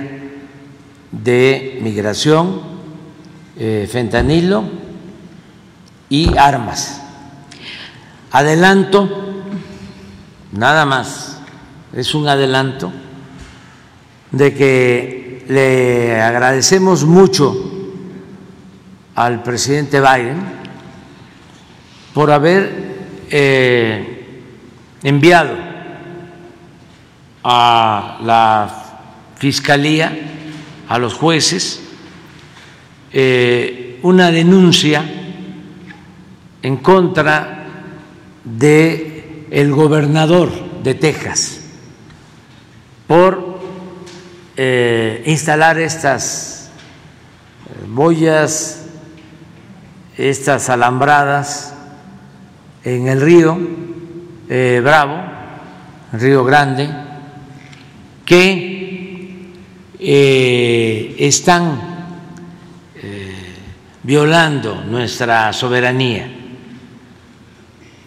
de 1.12 1.80
migración, 1.82 2.62
eh, 3.58 3.88
fentanilo 3.92 4.64
y 6.10 6.38
armas. 6.38 7.02
Adelanto, 8.32 9.44
nada 10.52 10.86
más, 10.86 11.40
es 11.94 12.14
un 12.14 12.28
adelanto 12.28 12.91
de 14.32 14.54
que 14.54 15.45
le 15.48 16.22
agradecemos 16.22 17.06
mucho 17.06 17.56
al 19.16 19.41
presidente 19.44 20.02
Biden 20.02 20.41
por 22.14 22.30
haber 22.32 22.98
eh, 23.32 24.41
enviado 25.04 25.56
a 27.44 28.20
la 28.24 28.84
Fiscalía, 29.38 30.12
a 30.90 30.99
los 30.99 31.14
jueces, 31.14 31.82
eh, 33.14 33.99
una 34.04 34.32
denuncia 34.32 35.04
en 36.62 36.78
contra 36.78 37.57
de 38.56 39.45
el 39.52 39.72
gobernador 39.72 40.49
de 40.84 40.94
Texas 40.94 41.61
por 43.07 43.60
eh, 44.56 45.24
instalar 45.26 45.80
estas 45.80 46.69
eh, 47.69 47.86
boyas, 47.88 48.86
estas 50.18 50.69
alambradas 50.69 51.74
en 52.84 53.07
el 53.07 53.22
río 53.22 53.57
eh, 54.49 54.82
Bravo, 54.84 55.22
río 56.14 56.44
Grande, 56.44 56.90
que 58.26 58.78
están 61.19 61.98
violando 64.03 64.84
nuestra 64.84 65.52
soberanía 65.53 66.37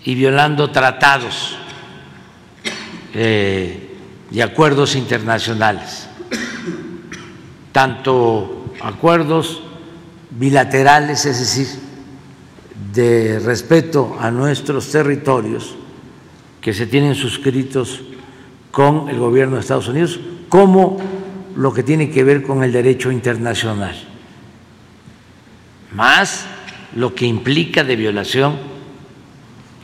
y 0.04 0.14
violando 0.14 0.70
tratados 0.70 1.56
eh, 3.14 3.96
y 4.30 4.40
acuerdos 4.40 4.96
internacionales, 4.96 6.08
tanto 7.72 8.74
acuerdos 8.80 9.62
bilaterales, 10.30 11.26
es 11.26 11.40
decir, 11.40 11.66
de 12.92 13.38
respeto 13.40 14.16
a 14.18 14.30
nuestros 14.30 14.90
territorios 14.90 15.74
que 16.60 16.72
se 16.72 16.86
tienen 16.86 17.14
suscritos 17.14 18.02
con 18.70 19.08
el 19.08 19.18
gobierno 19.18 19.56
de 19.56 19.60
Estados 19.60 19.88
Unidos, 19.88 20.20
como 20.48 20.98
lo 21.56 21.72
que 21.72 21.82
tiene 21.82 22.10
que 22.10 22.24
ver 22.24 22.42
con 22.42 22.62
el 22.62 22.72
derecho 22.72 23.10
internacional, 23.10 23.96
más 25.92 26.46
lo 26.94 27.14
que 27.14 27.26
implica 27.26 27.84
de 27.84 27.96
violación 27.96 28.69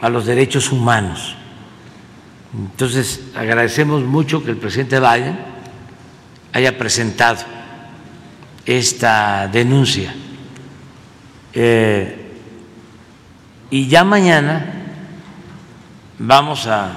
a 0.00 0.08
los 0.08 0.26
derechos 0.26 0.72
humanos. 0.72 1.36
Entonces, 2.56 3.20
agradecemos 3.34 4.02
mucho 4.02 4.42
que 4.42 4.50
el 4.50 4.56
presidente 4.56 4.98
Biden 5.00 5.38
haya 6.52 6.78
presentado 6.78 7.44
esta 8.64 9.48
denuncia. 9.48 10.14
Eh, 11.52 12.22
y 13.70 13.88
ya 13.88 14.04
mañana 14.04 14.74
vamos 16.18 16.66
a 16.66 16.92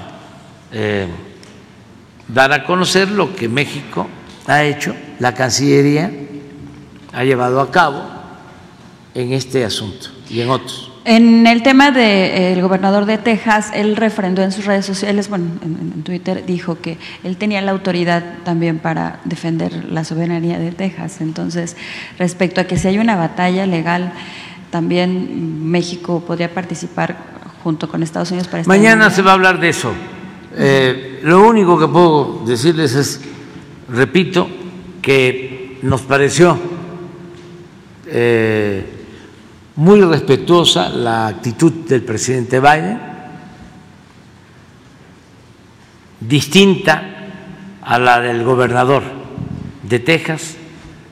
eh, 0.72 1.08
dar 2.28 2.52
a 2.52 2.64
conocer 2.64 3.10
lo 3.10 3.34
que 3.34 3.48
México 3.48 4.08
ha 4.46 4.64
hecho, 4.64 4.94
la 5.18 5.34
Cancillería 5.34 6.10
ha 7.12 7.24
llevado 7.24 7.60
a 7.60 7.70
cabo 7.70 8.04
en 9.14 9.32
este 9.32 9.64
asunto 9.64 10.08
y 10.28 10.40
en 10.40 10.50
otros. 10.50 10.89
En 11.04 11.46
el 11.46 11.62
tema 11.62 11.92
del 11.92 12.58
eh, 12.58 12.60
gobernador 12.60 13.06
de 13.06 13.16
Texas, 13.16 13.70
él 13.72 13.96
refrendó 13.96 14.42
en 14.42 14.52
sus 14.52 14.66
redes 14.66 14.84
sociales, 14.84 15.30
bueno, 15.30 15.46
en, 15.62 16.02
Twitter, 16.02 16.44
dijo 16.44 16.80
que 16.80 16.98
él 17.24 17.36
tenía 17.38 17.62
la 17.62 17.70
autoridad 17.70 18.22
también 18.44 18.78
para 18.78 19.20
defender 19.24 19.86
la 19.90 20.04
soberanía 20.04 20.58
de 20.58 20.72
Texas. 20.72 21.20
Entonces, 21.20 21.76
respecto 22.18 22.60
a 22.60 22.64
que 22.64 22.76
si 22.76 22.88
hay 22.88 22.98
una 22.98 23.16
batalla 23.16 23.64
legal, 23.66 24.12
también 24.70 25.70
México 25.70 26.22
podría 26.26 26.52
participar 26.52 27.16
junto 27.64 27.88
con 27.88 28.02
Estados 28.02 28.30
Unidos 28.30 28.48
para... 28.48 28.64
Mañana 28.64 29.10
se 29.10 29.22
va 29.22 29.30
a 29.30 29.34
hablar 29.34 29.58
de 29.58 29.70
eso. 29.70 29.92
Eh, 30.56 31.20
lo 31.22 31.46
único 31.48 31.78
que 31.78 31.86
puedo 31.86 32.42
decirles 32.46 32.94
es, 32.94 33.20
repito, 33.88 34.48
que 35.00 35.78
nos 35.82 36.02
pareció... 36.02 36.58
Eh, 38.06 38.99
muy 39.80 40.02
respetuosa 40.02 40.90
la 40.90 41.26
actitud 41.26 41.72
del 41.88 42.02
presidente 42.02 42.60
Biden, 42.60 43.00
distinta 46.20 47.02
a 47.80 47.98
la 47.98 48.20
del 48.20 48.44
gobernador 48.44 49.02
de 49.82 49.98
Texas, 50.00 50.58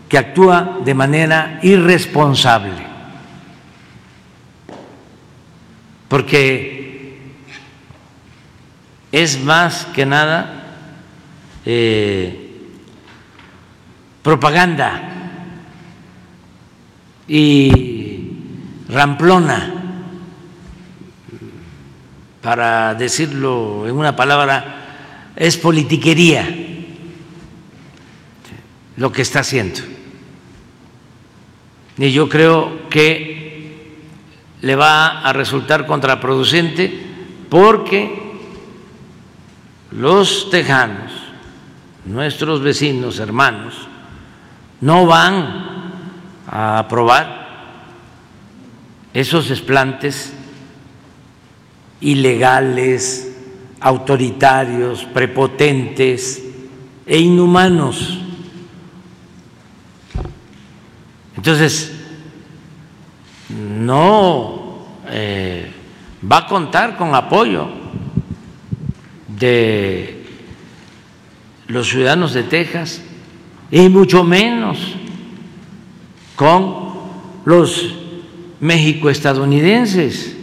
que 0.07 0.19
actúa 0.19 0.81
de 0.85 0.93
manera 0.93 1.61
irresponsable, 1.63 2.87
porque 6.09 7.23
es 9.11 9.43
más 9.43 9.87
que 9.95 10.05
nada 10.05 10.65
eh, 11.65 12.69
propaganda 14.23 15.09
y 17.27 17.88
ramplona, 18.89 19.75
para 22.41 22.95
decirlo 22.95 23.87
en 23.87 23.97
una 23.97 24.17
palabra, 24.17 25.33
es 25.37 25.57
politiquería 25.57 26.49
lo 28.97 29.13
que 29.13 29.23
está 29.23 29.41
haciendo. 29.41 29.81
Y 31.99 32.13
yo 32.13 32.29
creo 32.29 32.89
que 32.89 33.99
le 34.61 34.77
va 34.77 35.21
a 35.21 35.33
resultar 35.33 35.87
contraproducente 35.87 37.07
porque 37.49 38.29
los 39.93 40.51
tejanos, 40.51 41.13
nuestros 42.05 42.61
vecinos, 42.63 43.19
hermanos, 43.19 43.75
no 44.81 45.07
van 45.07 45.93
a 46.51 46.79
aprobar 46.79 47.38
esos 49.13 49.49
desplantes 49.49 50.33
ilegales, 52.01 53.33
autoritarios, 53.81 55.05
prepotentes 55.05 56.43
e 57.07 57.19
inhumanos. 57.19 58.19
Entonces, 61.37 61.93
no 63.49 64.87
eh, 65.09 65.71
va 66.31 66.39
a 66.39 66.47
contar 66.47 66.97
con 66.97 67.15
apoyo 67.15 67.69
de 69.29 70.25
los 71.69 71.89
ciudadanos 71.89 72.35
de 72.35 72.43
Texas 72.43 73.01
y 73.71 73.89
mucho 73.89 74.25
menos 74.25 74.79
con 76.35 76.89
los 77.45 77.98
México 78.61 79.11
estadounidenses 79.11 80.37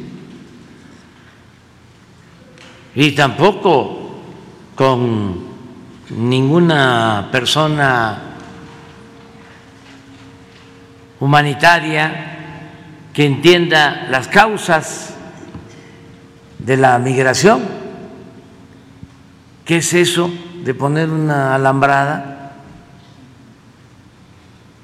y 2.96 3.12
tampoco 3.12 4.22
con 4.76 5.44
ninguna 6.10 7.30
persona 7.32 8.22
humanitaria, 11.20 12.32
que 13.14 13.26
entienda 13.26 14.08
las 14.10 14.28
causas 14.28 15.14
de 16.60 16.78
la 16.78 17.00
migración. 17.00 17.64
¿Qué 19.64 19.78
es 19.78 19.94
eso 19.94 20.30
de 20.64 20.74
poner 20.74 21.10
una 21.10 21.56
alambrada? 21.56 22.52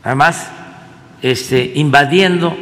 Además, 0.04 0.48
este, 1.22 1.74
invadiendo 1.76 2.56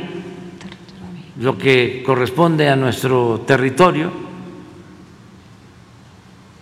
lo 1.39 1.57
que 1.57 2.03
corresponde 2.05 2.69
a 2.69 2.75
nuestro 2.75 3.41
territorio. 3.47 4.11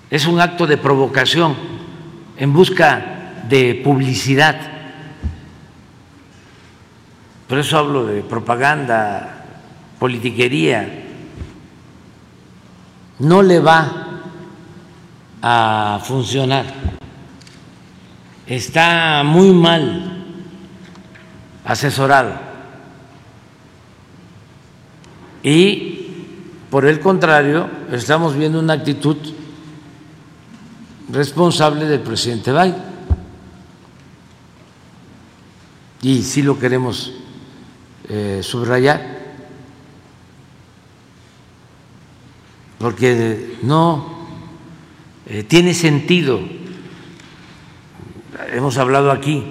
Es 0.09 0.25
un 0.27 0.39
acto 0.39 0.67
de 0.67 0.77
provocación 0.77 1.55
en 2.37 2.53
busca 2.53 3.43
de 3.49 3.81
publicidad. 3.83 4.55
Por 7.47 7.57
eso 7.57 7.77
hablo 7.77 8.05
de 8.05 8.21
propaganda, 8.21 9.45
politiquería. 9.99 11.05
No 13.19 13.41
le 13.41 13.59
va 13.59 14.21
a 15.41 15.99
funcionar. 16.03 16.65
Está 18.45 19.23
muy 19.25 19.51
mal 19.51 20.23
asesorado. 21.65 22.46
Y 25.49 26.07
por 26.69 26.85
el 26.85 26.99
contrario, 26.99 27.69
estamos 27.89 28.35
viendo 28.35 28.59
una 28.59 28.73
actitud 28.73 29.15
responsable 31.09 31.85
del 31.85 32.01
presidente 32.01 32.51
Biden. 32.51 32.75
Y 36.01 36.21
sí 36.23 36.41
lo 36.41 36.59
queremos 36.59 37.13
eh, 38.09 38.41
subrayar, 38.43 39.19
porque 42.77 43.57
no 43.63 44.27
eh, 45.27 45.43
tiene 45.43 45.73
sentido, 45.73 46.41
hemos 48.51 48.77
hablado 48.77 49.11
aquí, 49.11 49.45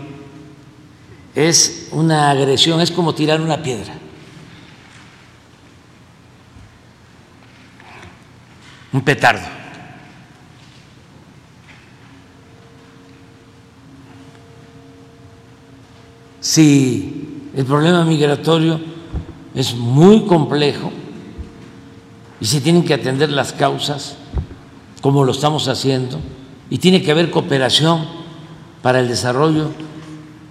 es 1.35 1.89
una 1.93 2.29
agresión, 2.33 2.83
es 2.83 2.91
como 2.91 3.15
tirar 3.15 3.41
una 3.41 3.63
piedra. 3.63 3.95
Un 8.97 9.03
petardo. 9.03 9.45
Si 16.41 17.51
el 17.55 17.67
problema 17.67 18.07
migratorio 18.07 18.81
es 19.55 19.75
muy 19.75 20.25
complejo 20.25 20.91
y 22.41 22.47
se 22.47 22.63
tienen 22.63 22.85
que 22.85 22.95
atender 22.95 23.29
las 23.29 23.53
causas, 23.53 24.17
como 25.03 25.25
lo 25.25 25.33
estamos 25.33 25.69
haciendo, 25.69 26.19
y 26.71 26.79
tiene 26.79 27.03
que 27.03 27.11
haber 27.11 27.31
cooperación 27.31 28.07
para 28.81 29.01
el 29.01 29.09
desarrollo, 29.09 29.73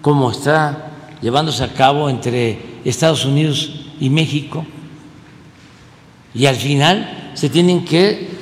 como 0.04 0.30
está 0.30 0.92
llevándose 1.20 1.64
a 1.64 1.74
cabo 1.74 2.12
entre 2.12 2.60
Estados 2.86 3.26
Unidos 3.26 3.72
y 4.00 4.12
México, 4.12 4.64
y 6.36 6.46
al 6.46 6.58
final 6.58 7.32
se 7.34 7.50
tienen 7.50 7.84
que 7.86 8.35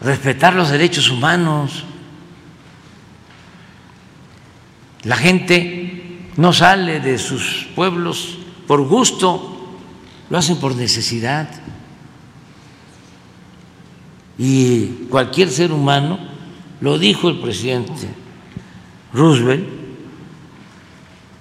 respetar 0.00 0.54
los 0.54 0.70
derechos 0.70 1.10
humanos. 1.10 1.84
La 5.04 5.16
gente 5.16 6.30
no 6.36 6.52
sale 6.52 7.00
de 7.00 7.18
sus 7.18 7.68
pueblos 7.74 8.38
por 8.66 8.86
gusto, 8.86 9.78
lo 10.28 10.38
hacen 10.38 10.56
por 10.58 10.74
necesidad 10.76 11.48
y 14.42 14.86
cualquier 15.10 15.50
ser 15.50 15.70
humano, 15.70 16.18
lo 16.80 16.98
dijo 16.98 17.28
el 17.28 17.40
presidente 17.40 18.08
Roosevelt, 19.12 19.66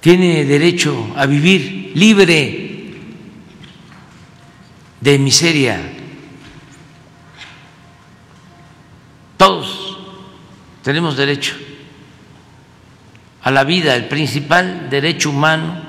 tiene 0.01 0.43
derecho 0.43 1.07
a 1.15 1.25
vivir 1.25 1.93
libre 1.95 2.93
de 4.99 5.17
miseria. 5.17 5.98
Todos 9.39 9.97
tenemos 10.83 11.15
derecho 11.15 11.55
a 13.41 13.51
la 13.51 13.63
vida. 13.63 13.95
El 13.95 14.09
principal 14.09 14.89
derecho 14.89 15.29
humano 15.29 15.81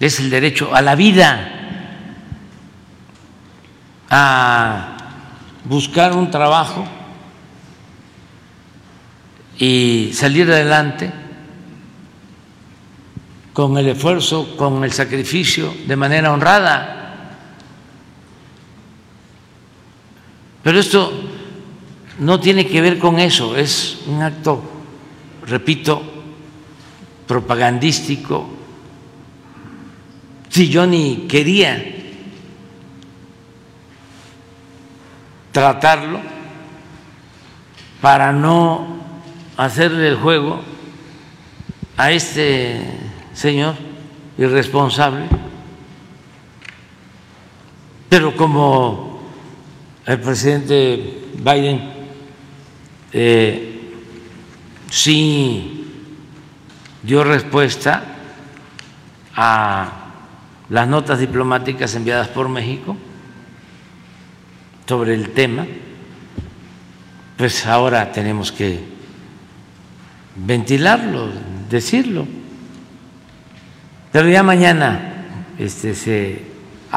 es 0.00 0.18
el 0.18 0.28
derecho 0.28 0.74
a 0.74 0.82
la 0.82 0.96
vida, 0.96 1.52
a 4.10 4.96
buscar 5.62 6.14
un 6.14 6.32
trabajo 6.32 6.84
y 9.56 10.10
salir 10.14 10.50
adelante 10.50 11.12
con 13.52 13.78
el 13.78 13.86
esfuerzo, 13.86 14.56
con 14.56 14.82
el 14.82 14.90
sacrificio, 14.90 15.72
de 15.86 15.94
manera 15.94 16.32
honrada. 16.32 17.04
Pero 20.64 20.80
esto 20.80 21.25
no 22.18 22.40
tiene 22.40 22.66
que 22.66 22.80
ver 22.80 22.98
con 22.98 23.18
eso, 23.18 23.56
es 23.56 23.98
un 24.06 24.22
acto, 24.22 24.62
repito, 25.46 26.02
propagandístico. 27.26 28.48
Si 30.48 30.68
yo 30.68 30.86
ni 30.86 31.26
quería 31.28 31.94
tratarlo 35.52 36.20
para 38.00 38.32
no 38.32 38.96
hacerle 39.56 40.08
el 40.08 40.16
juego 40.16 40.60
a 41.96 42.10
este 42.12 42.80
señor 43.34 43.74
irresponsable, 44.38 45.26
pero 48.08 48.36
como 48.36 49.20
el 50.06 50.20
presidente 50.20 51.24
Biden 51.34 51.95
eh, 53.18 53.94
sí 54.90 55.86
dio 57.02 57.24
respuesta 57.24 58.04
a 59.34 59.92
las 60.68 60.86
notas 60.86 61.18
diplomáticas 61.18 61.94
enviadas 61.94 62.28
por 62.28 62.50
México, 62.50 62.94
sobre 64.86 65.14
el 65.14 65.30
tema, 65.30 65.66
pues 67.38 67.64
ahora 67.64 68.12
tenemos 68.12 68.52
que 68.52 68.80
ventilarlo, 70.34 71.30
decirlo. 71.70 72.26
Pero 74.12 74.28
ya 74.28 74.42
mañana 74.42 75.24
este, 75.58 75.94
se 75.94 76.42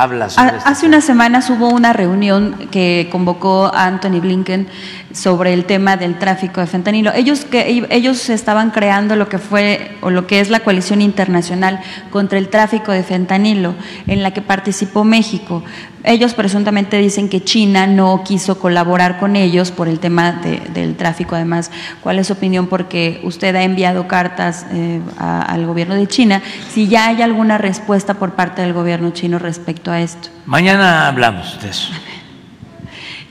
habla 0.02 0.30
sobre 0.30 0.58
Hace 0.58 0.72
este 0.72 0.88
unas 0.88 1.04
semanas 1.04 1.50
hubo 1.50 1.70
una 1.70 1.94
reunión 1.94 2.56
que 2.72 3.10
convocó 3.12 3.72
a 3.74 3.86
Anthony 3.86 4.22
Blinken 4.22 4.68
sobre 5.12 5.54
el 5.54 5.66
tema 5.66 5.98
del 5.98 6.18
tráfico 6.18 6.62
de 6.62 6.68
fentanilo. 6.68 7.12
Ellos 7.14 7.46
que 7.46 7.86
ellos 7.90 8.30
estaban 8.30 8.72
creando 8.72 9.16
lo 9.16 9.28
que 9.28 9.40
fue 9.40 9.98
o 10.02 10.10
lo 10.10 10.28
que 10.28 10.40
es 10.40 10.50
la 10.50 10.62
coalición 10.62 11.02
internacional 11.02 11.82
contra 12.12 12.38
el 12.38 12.50
tráfico 12.50 12.92
de 12.92 13.04
fentanilo, 13.04 13.76
en 14.08 14.24
la 14.24 14.32
que 14.32 14.42
participó 14.42 15.04
México. 15.04 15.64
Ellos 16.04 16.34
presuntamente 16.34 16.98
dicen 16.98 17.28
que 17.28 17.44
China 17.44 17.86
no 17.86 18.24
quiso 18.24 18.58
colaborar 18.58 19.20
con 19.20 19.36
ellos 19.36 19.72
por 19.72 19.90
el 19.90 20.00
tema 20.00 20.32
del 20.74 20.96
tráfico. 20.96 21.36
Además, 21.36 21.72
¿cuál 22.02 22.20
es 22.20 22.28
su 22.28 22.34
opinión? 22.34 22.68
Porque 22.68 23.20
usted 23.24 23.54
ha 23.56 23.64
enviado 23.64 24.08
cartas 24.08 24.66
eh, 24.72 25.02
al 25.18 25.66
gobierno 25.66 25.96
de 25.96 26.08
China. 26.08 26.42
Si 26.70 26.88
ya 26.88 27.08
hay 27.08 27.22
alguna 27.22 27.58
respuesta 27.58 28.14
por 28.14 28.32
parte 28.32 28.62
del 28.62 28.72
gobierno 28.72 29.10
chino 29.12 29.40
respecto 29.40 29.89
a 29.92 30.02
esto. 30.02 30.30
Mañana 30.46 31.08
hablamos 31.08 31.62
de 31.62 31.70
eso. 31.70 31.92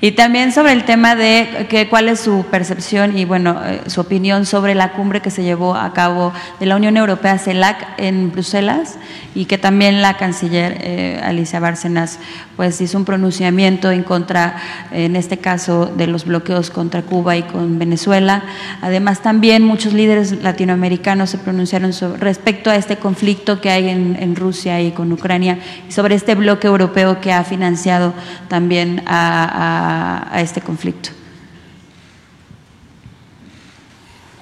Y 0.01 0.12
también 0.12 0.53
sobre 0.53 0.73
el 0.73 0.85
tema 0.85 1.16
de 1.16 1.66
que, 1.69 1.89
cuál 1.89 2.09
es 2.09 2.20
su 2.20 2.47
percepción 2.51 3.19
y 3.19 3.25
bueno, 3.25 3.61
eh, 3.65 3.81
su 3.89 4.01
opinión 4.01 4.47
sobre 4.47 4.77
la 4.77 4.93
cumbre 4.93 5.20
que 5.20 5.31
se 5.31 5.43
llevó 5.43 5.75
a 5.75 5.93
cabo 5.93 6.33
de 6.61 6.66
la 6.66 6.77
Unión 6.77 6.97
Europea 6.97 7.37
CELAC 7.37 7.99
en 7.99 8.31
Bruselas 8.31 8.97
y 9.35 9.47
que 9.47 9.59
también 9.59 10.01
la 10.01 10.16
canciller 10.16 10.79
eh, 10.81 11.20
Alicia 11.23 11.59
Bárcenas 11.59 12.20
pues 12.57 12.81
hizo 12.81 12.99
un 12.99 13.05
pronunciamiento 13.05 13.93
en 13.93 14.03
contra, 14.03 14.57
en 14.91 15.15
este 15.15 15.39
caso, 15.39 15.87
de 15.87 16.09
los 16.09 16.25
bloqueos 16.25 16.70
contra 16.70 17.03
Cuba 17.03 17.37
y 17.37 17.43
con 17.45 17.79
Venezuela. 17.79 18.43
Además 18.83 19.23
también 19.23 19.62
muchos 19.62 19.93
líderes 19.93 20.43
latinoamericanos 20.43 21.31
se 21.31 21.39
pronunciaron 21.39 21.93
sobre, 21.93 22.19
respecto 22.19 22.70
a 22.70 22.75
este 22.75 22.97
conflicto 22.97 23.61
que 23.61 23.70
hay 23.70 23.89
en, 23.89 24.35
Rusia 24.35 24.81
y 24.81 24.91
con 24.91 25.12
Ucrania 25.12 25.59
y 25.89 25.93
sobre 25.93 26.16
este 26.16 26.35
bloque 26.35 26.66
europeo 26.66 27.20
que 27.20 27.33
ha 27.33 27.45
financiado 27.45 28.12
también 28.49 29.03
a, 29.07 29.88
este 30.35 30.60
conflicto? 30.60 31.10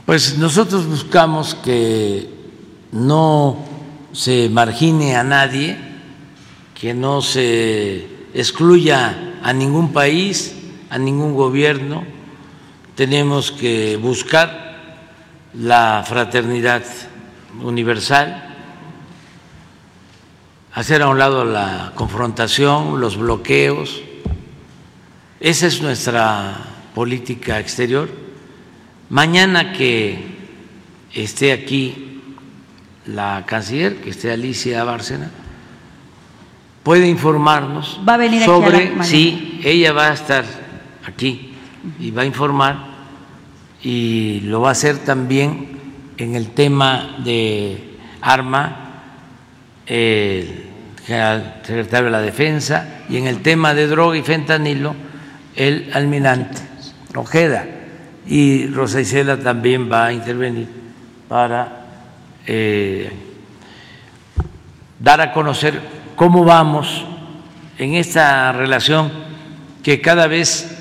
Pues 0.07 0.39
nosotros 0.39 0.87
buscamos 0.87 1.57
que 1.57 2.31
no 2.93 3.59
se 4.13 4.49
margine 4.49 5.17
a 5.17 5.25
nadie, 5.25 5.77
que 6.75 6.95
no 6.95 7.23
se 7.23 8.07
excluya 8.33 9.39
a 9.43 9.53
ningún 9.53 9.93
país, 9.93 10.55
a 10.91 10.99
ningún 10.99 11.35
gobierno. 11.35 12.05
Tenemos 12.95 13.51
que 13.51 13.97
buscar 13.97 15.03
la 15.55 16.05
fraternidad 16.07 16.85
universal, 17.63 18.55
hacer 20.73 21.03
a 21.03 21.09
un 21.09 21.19
lado 21.19 21.45
la 21.45 21.93
confrontación, 21.95 23.01
los 23.01 23.17
bloqueos. 23.17 24.03
Esa 25.41 25.67
es 25.67 25.83
nuestra 25.83 26.57
política 26.95 27.61
exterior. 27.61 28.09
Mañana 29.11 29.73
que 29.73 30.19
esté 31.13 31.53
aquí 31.53 32.23
la 33.05 33.45
canciller, 33.47 33.97
que 33.97 34.11
esté 34.11 34.33
Alicia 34.33 34.83
Bárcena, 34.83 35.31
puede 36.83 37.07
informarnos 37.07 38.01
¿Va 38.09 38.15
a 38.15 38.17
venir 38.17 38.43
aquí 38.43 38.47
sobre 38.47 39.05
sí, 39.05 39.61
ella 39.63 39.93
va 39.93 40.09
a 40.09 40.15
estar 40.15 40.45
aquí 41.05 41.53
y 42.01 42.11
va 42.13 42.23
a 42.23 42.25
informar 42.25 42.87
y 43.83 44.41
lo 44.41 44.63
va 44.63 44.71
a 44.71 44.73
hacer 44.73 44.99
también 44.99 45.79
en 46.17 46.35
el 46.35 46.51
tema 46.51 47.17
de 47.25 47.99
arma 48.23 49.03
el 49.87 50.65
general 51.05 51.61
secretario 51.63 52.07
de 52.07 52.13
la 52.13 52.23
Defensa 52.23 53.03
y 53.09 53.19
en 53.19 53.27
el 53.27 53.43
tema 53.43 53.75
de 53.75 53.87
droga 53.87 54.17
y 54.17 54.23
fentanilo 54.23 55.06
el 55.57 55.91
almirante 55.93 56.61
Ojeda 57.15 57.67
y 58.27 58.67
Rosa 58.69 59.01
Isela 59.01 59.39
también 59.39 59.91
va 59.91 60.07
a 60.07 60.13
intervenir 60.13 60.69
para 61.29 61.87
eh, 62.47 63.11
dar 65.01 65.21
a 65.21 65.33
conocer 65.33 65.81
cómo 66.15 66.45
vamos 66.45 67.05
en 67.79 67.95
esta 67.95 68.53
relación 68.53 69.11
que 69.83 70.01
cada 70.01 70.27
vez 70.27 70.77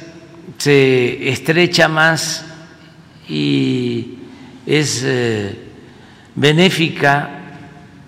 se 0.58 1.30
estrecha 1.30 1.88
más 1.88 2.46
y 3.28 4.20
es 4.66 5.04
eh, 5.06 5.58
benéfica 6.36 7.30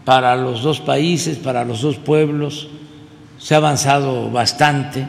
para 0.05 0.35
los 0.35 0.61
dos 0.63 0.79
países, 0.79 1.37
para 1.37 1.65
los 1.65 1.81
dos 1.81 1.97
pueblos. 1.97 2.69
Se 3.37 3.53
ha 3.53 3.57
avanzado 3.57 4.31
bastante. 4.31 5.07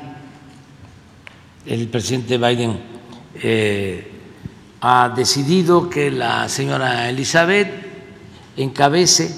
El 1.69 1.89
presidente 1.89 2.39
Biden 2.39 2.81
eh, 3.35 4.11
ha 4.81 5.13
decidido 5.15 5.91
que 5.91 6.11
la 6.11 6.49
señora 6.49 7.11
Elizabeth 7.11 7.69
encabece 8.57 9.31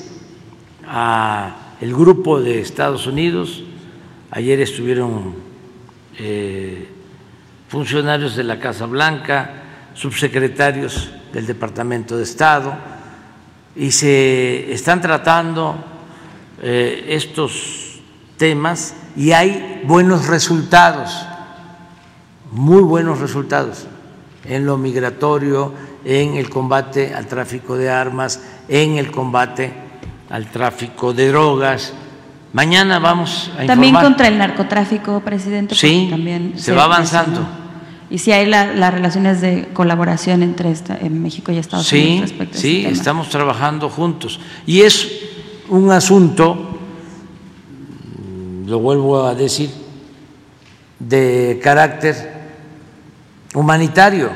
a 0.86 1.74
el 1.80 1.92
grupo 1.92 2.40
de 2.40 2.60
Estados 2.60 3.08
Unidos. 3.08 3.64
Ayer 4.30 4.60
estuvieron 4.60 5.34
eh, 6.20 6.86
funcionarios 7.66 8.36
de 8.36 8.44
la 8.44 8.60
Casa 8.60 8.86
Blanca, 8.86 9.64
subsecretarios 9.94 11.10
del 11.32 11.48
Departamento 11.48 12.16
de 12.16 12.22
Estado, 12.22 12.72
y 13.74 13.90
se 13.90 14.72
están 14.72 15.00
tratando 15.00 15.84
eh, 16.62 17.06
estos 17.08 17.98
temas 18.36 18.94
y 19.16 19.32
hay 19.32 19.82
buenos 19.84 20.28
resultados, 20.28 21.26
muy 22.52 22.82
buenos 22.82 23.20
resultados 23.20 23.86
en 24.44 24.66
lo 24.66 24.76
migratorio, 24.76 25.72
en 26.04 26.34
el 26.36 26.48
combate 26.50 27.14
al 27.14 27.26
tráfico 27.26 27.76
de 27.76 27.90
armas, 27.90 28.40
en 28.68 28.96
el 28.96 29.10
combate 29.10 29.72
al 30.30 30.46
tráfico 30.50 31.12
de 31.12 31.28
drogas. 31.28 31.92
Mañana 32.52 32.98
vamos 32.98 33.50
a 33.54 33.66
También 33.66 33.90
informar. 33.90 34.02
contra 34.04 34.28
el 34.28 34.38
narcotráfico, 34.38 35.20
presidente. 35.20 35.74
Sí, 35.74 36.08
también 36.10 36.54
se 36.56 36.72
va 36.72 36.84
avanzando. 36.84 37.46
Y 38.08 38.18
si 38.18 38.32
hay 38.32 38.46
la- 38.46 38.74
las 38.74 38.92
relaciones 38.92 39.40
de 39.40 39.68
colaboración 39.72 40.42
entre 40.42 40.72
esta- 40.72 40.98
en 40.98 41.22
México 41.22 41.52
y 41.52 41.58
Estados 41.58 41.86
Sí, 41.86 42.00
Unidos 42.00 42.30
respecto 42.30 42.58
a 42.58 42.60
sí, 42.60 42.76
este 42.78 42.82
tema. 42.88 42.96
estamos 42.98 43.28
trabajando 43.28 43.88
juntos. 43.88 44.40
Y 44.66 44.80
es 44.80 45.08
un 45.68 45.92
asunto, 45.92 46.76
lo 48.66 48.78
vuelvo 48.80 49.24
a 49.24 49.34
decir, 49.36 49.70
de 50.98 51.60
carácter 51.62 52.39
humanitario. 53.54 54.30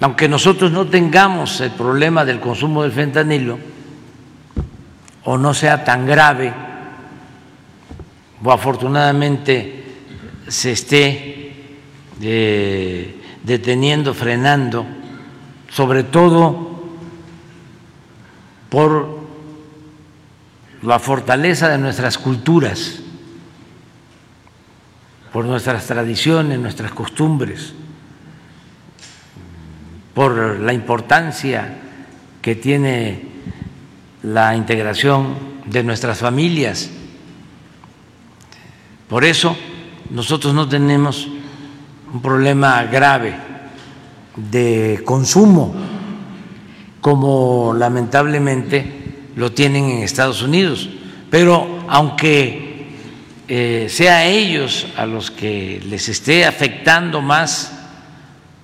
Aunque 0.00 0.28
nosotros 0.28 0.70
no 0.70 0.86
tengamos 0.86 1.60
el 1.60 1.70
problema 1.70 2.24
del 2.24 2.40
consumo 2.40 2.82
del 2.82 2.92
fentanilo, 2.92 3.58
o 5.24 5.38
no 5.38 5.54
sea 5.54 5.84
tan 5.84 6.06
grave, 6.06 6.52
o 8.42 8.52
afortunadamente 8.52 9.84
se 10.46 10.72
esté 10.72 11.52
eh, 12.20 13.22
deteniendo, 13.42 14.14
frenando, 14.14 14.86
sobre 15.68 16.04
todo 16.04 16.84
por 18.68 19.20
la 20.82 20.98
fortaleza 20.98 21.68
de 21.68 21.78
nuestras 21.78 22.18
culturas, 22.18 23.00
por 25.36 25.44
nuestras 25.44 25.84
tradiciones, 25.84 26.58
nuestras 26.58 26.92
costumbres, 26.92 27.74
por 30.14 30.58
la 30.60 30.72
importancia 30.72 31.76
que 32.40 32.54
tiene 32.54 33.20
la 34.22 34.56
integración 34.56 35.34
de 35.66 35.84
nuestras 35.84 36.16
familias. 36.20 36.88
Por 39.10 39.26
eso 39.26 39.54
nosotros 40.08 40.54
no 40.54 40.66
tenemos 40.66 41.28
un 42.14 42.22
problema 42.22 42.84
grave 42.84 43.36
de 44.36 45.02
consumo 45.04 45.74
como 47.02 47.74
lamentablemente 47.76 49.28
lo 49.36 49.52
tienen 49.52 49.84
en 49.84 50.02
Estados 50.02 50.40
Unidos. 50.40 50.88
Pero 51.28 51.84
aunque 51.88 52.65
eh, 53.48 53.86
sea 53.88 54.18
a 54.18 54.24
ellos 54.24 54.86
a 54.96 55.06
los 55.06 55.30
que 55.30 55.80
les 55.88 56.08
esté 56.08 56.46
afectando 56.46 57.22
más 57.22 57.72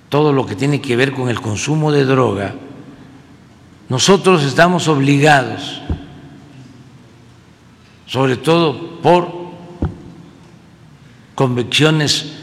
todo 0.09 0.33
lo 0.33 0.45
que 0.45 0.55
tiene 0.55 0.81
que 0.81 0.95
ver 0.95 1.11
con 1.11 1.29
el 1.29 1.39
consumo 1.39 1.91
de 1.91 2.05
droga, 2.05 2.53
nosotros 3.89 4.43
estamos 4.43 4.87
obligados, 4.87 5.81
sobre 8.05 8.37
todo 8.37 8.99
por 9.01 9.31
convicciones 11.33 12.33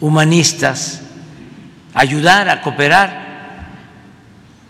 humanistas, 0.00 1.02
ayudar, 1.94 2.48
a 2.48 2.62
cooperar. 2.62 3.26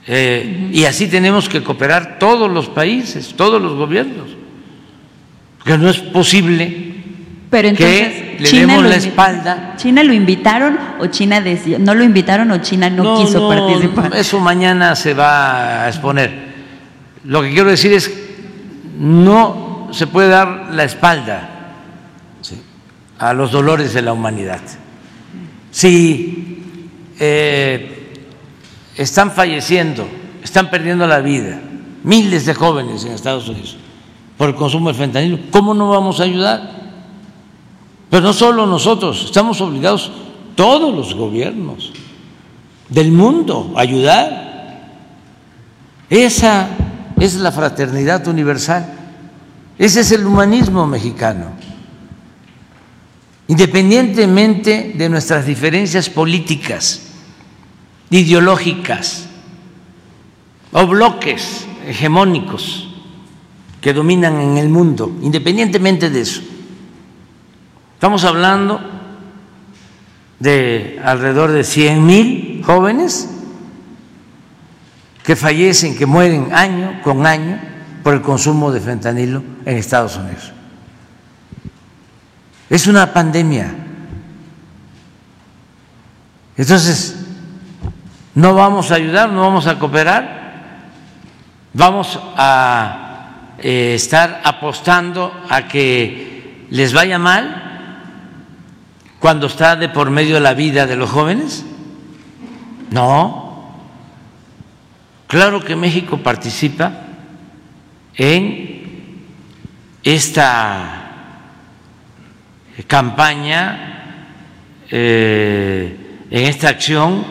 Eh, 0.06 0.70
Y 0.72 0.84
así 0.84 1.08
tenemos 1.08 1.48
que 1.48 1.62
cooperar 1.62 2.18
todos 2.18 2.50
los 2.50 2.68
países, 2.68 3.34
todos 3.36 3.60
los 3.60 3.74
gobiernos, 3.74 4.28
porque 5.58 5.78
no 5.78 5.88
es 5.88 5.98
posible 5.98 6.95
Pero 7.50 7.68
entonces, 7.68 8.08
que 8.08 8.36
le 8.40 8.48
China 8.48 8.66
demos 8.66 8.82
lo 8.82 8.88
la 8.88 8.96
espalda. 8.96 9.74
¿China 9.76 10.02
lo 10.02 10.12
invitaron 10.12 10.78
o 10.98 11.06
China 11.06 11.40
decidió? 11.40 11.78
¿No 11.78 11.94
lo 11.94 12.02
invitaron 12.02 12.50
o 12.50 12.58
China 12.58 12.90
no, 12.90 13.18
quiso 13.18 13.48
participar? 13.48 14.14
Eso 14.16 14.40
mañana 14.40 14.96
se 14.96 15.14
va 15.14 15.84
a 15.84 15.88
exponer. 15.88 16.46
Lo 17.24 17.42
que 17.42 17.50
quiero 17.52 17.70
decir 17.70 17.92
es, 17.92 18.10
no 18.98 19.88
se 19.92 20.06
puede 20.06 20.28
dar 20.28 20.68
la 20.72 20.84
espalda 20.84 21.48
¿sí? 22.40 22.60
a 23.18 23.32
los 23.32 23.52
dolores 23.52 23.94
de 23.94 24.02
la 24.02 24.12
humanidad. 24.12 24.60
Si 25.70 26.62
eh, 27.20 28.18
están 28.96 29.30
falleciendo, 29.30 30.08
están 30.42 30.70
perdiendo 30.70 31.06
la 31.06 31.20
vida 31.20 31.60
miles 32.02 32.46
de 32.46 32.54
jóvenes 32.54 33.04
en 33.04 33.12
Estados 33.12 33.48
Unidos 33.48 33.76
por 34.38 34.48
el 34.48 34.54
consumo 34.54 34.88
del 34.88 34.96
fentanilo, 34.96 35.38
¿cómo 35.50 35.74
no 35.74 35.88
vamos 35.88 36.20
a 36.20 36.24
ayudar? 36.24 36.75
Pero 38.10 38.22
no 38.22 38.32
solo 38.32 38.66
nosotros, 38.66 39.24
estamos 39.24 39.60
obligados 39.60 40.10
todos 40.54 40.94
los 40.94 41.14
gobiernos 41.14 41.92
del 42.88 43.10
mundo 43.10 43.72
a 43.76 43.80
ayudar. 43.80 44.90
Esa 46.08 46.68
es 47.18 47.34
la 47.36 47.50
fraternidad 47.50 48.26
universal, 48.28 48.94
ese 49.78 50.00
es 50.00 50.12
el 50.12 50.26
humanismo 50.26 50.86
mexicano. 50.86 51.46
Independientemente 53.48 54.94
de 54.96 55.08
nuestras 55.08 55.46
diferencias 55.46 56.10
políticas, 56.10 57.02
ideológicas 58.10 59.26
o 60.72 60.86
bloques 60.86 61.66
hegemónicos 61.86 62.88
que 63.80 63.92
dominan 63.92 64.40
en 64.40 64.58
el 64.58 64.68
mundo, 64.68 65.12
independientemente 65.22 66.10
de 66.10 66.20
eso, 66.20 66.42
Estamos 67.96 68.24
hablando 68.24 68.78
de 70.38 71.00
alrededor 71.02 71.50
de 71.50 71.64
100 71.64 72.04
mil 72.04 72.62
jóvenes 72.62 73.26
que 75.24 75.34
fallecen, 75.34 75.96
que 75.96 76.04
mueren 76.04 76.52
año 76.52 77.00
con 77.02 77.26
año 77.26 77.58
por 78.02 78.12
el 78.12 78.20
consumo 78.20 78.70
de 78.70 78.80
fentanilo 78.80 79.42
en 79.64 79.78
Estados 79.78 80.18
Unidos. 80.18 80.52
Es 82.68 82.86
una 82.86 83.14
pandemia. 83.14 83.74
Entonces, 86.58 87.16
no 88.34 88.54
vamos 88.54 88.90
a 88.90 88.96
ayudar, 88.96 89.30
no 89.30 89.40
vamos 89.40 89.66
a 89.66 89.78
cooperar, 89.78 90.90
vamos 91.72 92.20
a 92.36 93.54
eh, 93.58 93.94
estar 93.94 94.42
apostando 94.44 95.32
a 95.48 95.66
que 95.66 96.66
les 96.68 96.92
vaya 96.92 97.18
mal 97.18 97.62
cuando 99.18 99.46
está 99.46 99.76
de 99.76 99.88
por 99.88 100.10
medio 100.10 100.38
la 100.40 100.54
vida 100.54 100.86
de 100.86 100.96
los 100.96 101.10
jóvenes. 101.10 101.64
No, 102.90 103.72
claro 105.26 105.64
que 105.64 105.74
México 105.74 106.18
participa 106.18 106.92
en 108.14 109.26
esta 110.02 111.02
campaña, 112.86 114.28
eh, 114.90 116.20
en 116.30 116.44
esta 116.46 116.68
acción 116.68 117.24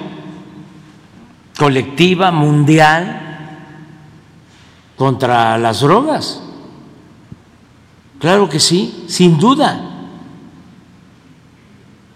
colectiva 1.57 2.31
mundial 2.31 3.21
contra 4.95 5.57
las 5.57 5.81
drogas. 5.81 6.41
Claro 8.19 8.49
que 8.49 8.59
sí, 8.59 9.05
sin 9.07 9.37
duda. 9.37 9.94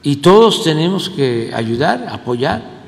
Y 0.01 0.17
todos 0.17 0.63
tenemos 0.63 1.09
que 1.09 1.51
ayudar, 1.53 2.07
apoyar. 2.09 2.79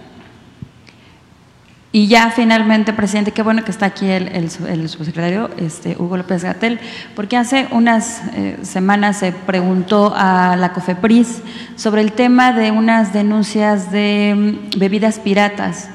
Y 1.94 2.08
ya 2.08 2.32
finalmente, 2.32 2.94
presidente, 2.94 3.34
qué 3.34 3.42
bueno 3.42 3.66
que 3.66 3.72
está 3.72 3.88
aquí 3.88 4.10
el, 4.10 4.50
subsecretario 4.50 5.50
este, 5.58 5.98
Hugo 6.00 6.16
López 6.16 6.42
Gatel, 6.42 6.80
porque 7.18 7.36
hace 7.36 7.68
unas 7.72 8.22
eh, 8.34 8.60
semanas 8.62 9.18
se 9.18 9.34
preguntó 9.34 10.14
a 10.16 10.56
la 10.56 10.72
COFEPRIS 10.72 11.42
sobre 11.76 12.00
el 12.00 12.14
tema 12.14 12.54
de 12.54 12.72
unas 12.72 13.12
denuncias 13.12 13.92
de 13.92 14.62
mm, 14.74 14.80
bebidas 14.80 15.20
piratas. 15.20 15.90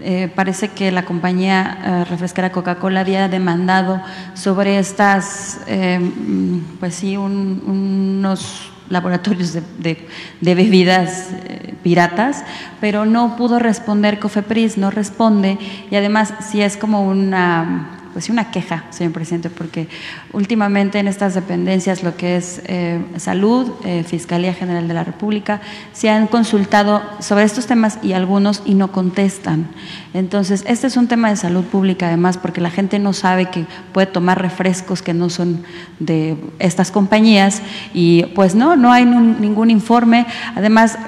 Eh, 0.00 0.32
parece 0.34 0.68
que 0.68 0.90
la 0.90 1.04
compañía 1.04 1.78
eh, 1.84 2.04
refresquera 2.06 2.50
Coca-Cola 2.50 3.00
había 3.00 3.28
demandado 3.28 4.00
sobre 4.32 4.78
estas, 4.78 5.60
mm, 5.68 6.78
pues 6.80 6.94
sí, 6.94 7.18
unos 7.18 8.71
laboratorios 8.88 9.54
de, 9.54 10.08
bebidas 10.40 11.30
eh, 11.32 11.74
piratas, 11.82 12.44
pero 12.80 13.04
no 13.04 13.36
pudo 13.36 13.58
responder 13.58 14.18
COFEPRIS, 14.18 14.78
no 14.78 14.90
responde 14.90 15.58
y 15.90 15.96
además 15.96 16.34
si 16.50 16.60
es 16.60 16.76
como 16.76 17.06
una 17.06 18.01
pues 18.12 18.28
una 18.28 18.50
queja, 18.50 18.84
señor 18.90 19.12
presidente, 19.12 19.50
porque 19.50 19.88
últimamente 20.32 20.98
en 20.98 21.08
estas 21.08 21.34
dependencias, 21.34 22.02
lo 22.02 22.16
que 22.16 22.36
es 22.36 22.62
eh, 22.66 23.00
salud, 23.16 23.70
eh, 23.84 24.04
Fiscalía 24.06 24.54
General 24.54 24.86
de 24.86 24.94
la 24.94 25.04
República, 25.04 25.60
se 25.92 26.10
han 26.10 26.26
consultado 26.26 27.02
sobre 27.20 27.44
estos 27.44 27.66
temas 27.66 27.98
y 28.02 28.12
algunos 28.12 28.62
y 28.64 28.74
no 28.74 28.92
contestan. 28.92 29.68
Entonces, 30.14 30.64
este 30.66 30.86
es 30.86 30.96
un 30.96 31.08
tema 31.08 31.30
de 31.30 31.36
salud 31.36 31.64
pública 31.64 32.08
además, 32.08 32.38
porque 32.38 32.60
la 32.60 32.70
gente 32.70 32.98
no 32.98 33.12
sabe 33.12 33.46
que 33.46 33.64
puede 33.92 34.06
tomar 34.06 34.40
refrescos 34.40 35.02
que 35.02 35.14
no 35.14 35.30
son 35.30 35.64
de 35.98 36.36
estas 36.58 36.90
compañías 36.90 37.62
y 37.94 38.24
pues 38.34 38.54
no, 38.54 38.76
no 38.76 38.92
hay 38.92 39.04
ningún 39.04 39.70
informe. 39.70 40.26
Además, 40.54 40.98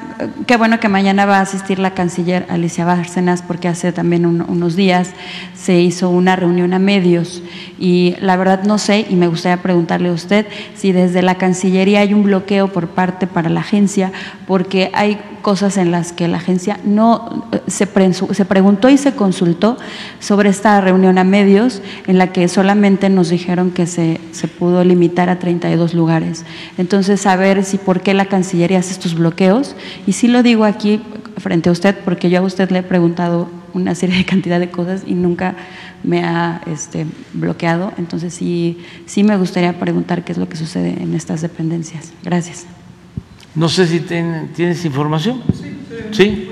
qué 0.47 0.56
bueno 0.56 0.81
que 0.81 0.89
mañana 0.89 1.26
va 1.26 1.39
a 1.39 1.43
asistir 1.43 1.78
la 1.78 1.93
canciller 1.93 2.47
Alicia 2.48 2.85
Bárcenas, 2.85 3.43
porque 3.43 3.68
hace 3.68 3.93
también 3.93 4.24
unos 4.26 4.76
días 4.76 5.10
se 5.55 5.81
hizo 5.81 6.10
una 6.10 6.36
reunión 6.36 6.72
a 6.74 6.78
medios 6.94 7.42
y 7.78 8.14
la 8.20 8.36
verdad 8.36 8.62
no 8.62 8.78
sé 8.78 9.06
y 9.10 9.16
me 9.16 9.26
gustaría 9.26 9.62
preguntarle 9.62 10.10
a 10.10 10.12
usted 10.12 10.46
si 10.76 10.92
desde 10.92 11.22
la 11.22 11.34
Cancillería 11.36 12.00
hay 12.00 12.14
un 12.14 12.22
bloqueo 12.22 12.68
por 12.68 12.88
parte 12.88 13.26
para 13.26 13.50
la 13.50 13.60
agencia, 13.60 14.12
porque 14.46 14.90
hay 14.94 15.18
cosas 15.42 15.76
en 15.76 15.90
las 15.90 16.12
que 16.12 16.28
la 16.28 16.38
agencia 16.38 16.78
no 16.84 17.46
eh, 17.52 17.60
se, 17.66 17.86
se 18.14 18.44
preguntó 18.44 18.88
y 18.88 18.96
se 18.96 19.12
consultó 19.14 19.76
sobre 20.20 20.50
esta 20.50 20.80
reunión 20.80 21.18
a 21.18 21.24
medios 21.24 21.82
en 22.06 22.18
la 22.18 22.32
que 22.32 22.48
solamente 22.48 23.10
nos 23.10 23.28
dijeron 23.28 23.70
que 23.72 23.86
se, 23.86 24.20
se 24.30 24.48
pudo 24.48 24.84
limitar 24.84 25.28
a 25.28 25.38
32 25.38 25.94
lugares. 25.94 26.44
Entonces, 26.78 27.20
saber 27.20 27.64
si 27.64 27.76
por 27.76 28.00
qué 28.00 28.14
la 28.14 28.26
Cancillería 28.26 28.78
hace 28.78 28.92
estos 28.92 29.14
bloqueos 29.14 29.74
y 30.06 30.12
sí 30.12 30.28
lo 30.28 30.42
digo 30.42 30.64
aquí 30.64 31.02
frente 31.38 31.68
a 31.68 31.72
usted 31.72 31.96
porque 32.04 32.30
yo 32.30 32.38
a 32.38 32.42
usted 32.42 32.70
le 32.70 32.78
he 32.78 32.82
preguntado 32.82 33.48
una 33.74 33.94
serie 33.94 34.16
de 34.16 34.24
cantidad 34.24 34.60
de 34.60 34.70
cosas 34.70 35.02
y 35.06 35.14
nunca 35.14 35.56
me 36.05 36.22
ha 36.22 36.60
este, 36.66 37.06
bloqueado. 37.32 37.93
Entonces 37.98 38.35
sí, 38.35 38.78
sí 39.06 39.24
me 39.24 39.36
gustaría 39.36 39.78
preguntar 39.78 40.24
qué 40.24 40.32
es 40.32 40.39
lo 40.39 40.48
que 40.48 40.56
sucede 40.56 41.02
en 41.02 41.14
estas 41.14 41.40
dependencias. 41.40 42.12
Gracias. 42.22 42.66
No 43.55 43.68
sé 43.68 43.86
si 43.86 44.01
tienes 44.01 44.85
información. 44.85 45.43
Sí. 46.12 46.48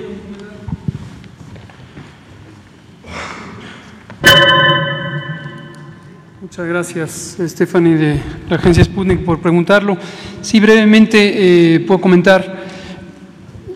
Muchas 6.40 6.66
gracias, 6.66 7.36
Stephanie, 7.48 7.96
de 7.96 8.20
la 8.50 8.56
agencia 8.56 8.84
Sputnik, 8.84 9.24
por 9.24 9.40
preguntarlo. 9.40 9.96
Sí, 10.42 10.60
brevemente 10.60 11.76
eh, 11.76 11.80
puedo 11.80 12.00
comentar. 12.00 12.71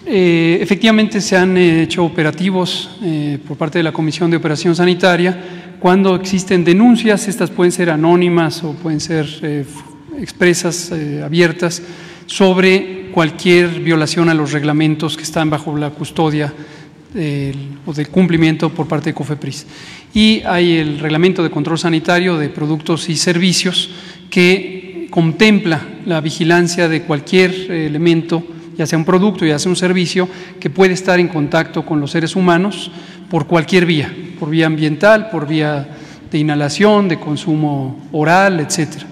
Eh, 0.09 0.59
efectivamente, 0.63 1.21
se 1.21 1.37
han 1.37 1.57
hecho 1.57 2.05
operativos 2.05 2.91
eh, 3.03 3.39
por 3.47 3.57
parte 3.57 3.79
de 3.79 3.83
la 3.83 3.93
Comisión 3.93 4.31
de 4.31 4.37
Operación 4.37 4.77
Sanitaria. 4.77 5.37
Cuando 5.81 6.15
existen 6.15 6.65
denuncias, 6.65 7.27
estas 7.27 7.51
pueden 7.51 7.73
ser 7.73 7.91
anónimas 7.91 8.63
o 8.63 8.73
pueden 8.75 9.01
ser 9.01 9.27
expresas, 10.21 10.93
abiertas, 11.25 11.83
sobre 12.27 13.11
cualquier 13.13 13.81
violación 13.81 14.29
a 14.29 14.35
los 14.35 14.53
reglamentos 14.53 15.17
que 15.17 15.25
están 15.25 15.51
bajo 15.51 15.77
la 15.77 15.91
custodia 15.91 16.53
o 17.85 17.93
del 17.93 18.09
cumplimiento 18.09 18.71
por 18.71 18.87
parte 18.89 19.11
de 19.11 19.15
COFEPRIS. 19.15 19.67
Y 20.15 20.43
hay 20.47 20.77
el 20.77 20.99
reglamento 20.99 21.43
de 21.43 21.51
control 21.51 21.79
sanitario 21.79 22.39
de 22.39 22.49
productos 22.49 23.09
y 23.09 23.17
servicios 23.17 23.91
que 24.31 25.09
contempla 25.11 25.83
la 26.07 26.21
vigilancia 26.21 26.89
de 26.89 27.03
cualquier 27.03 27.53
elemento, 27.71 28.43
ya 28.77 28.87
sea 28.87 28.99
un 28.99 29.05
producto, 29.05 29.45
ya 29.45 29.59
sea 29.59 29.71
un 29.71 29.77
servicio, 29.77 30.29
que 30.61 30.71
puede 30.71 30.93
estar 30.93 31.19
en 31.19 31.29
contacto 31.29 31.85
con 31.85 32.01
los 32.01 32.11
seres 32.11 32.37
humanos 32.37 32.91
por 33.31 33.47
cualquier 33.47 33.87
vía, 33.87 34.15
por 34.39 34.51
vía 34.51 34.67
ambiental, 34.67 35.31
por 35.31 35.47
vía 35.47 35.89
de 36.31 36.39
inhalación, 36.39 37.09
de 37.09 37.19
consumo 37.19 38.09
oral, 38.13 38.61
etcétera. 38.61 39.07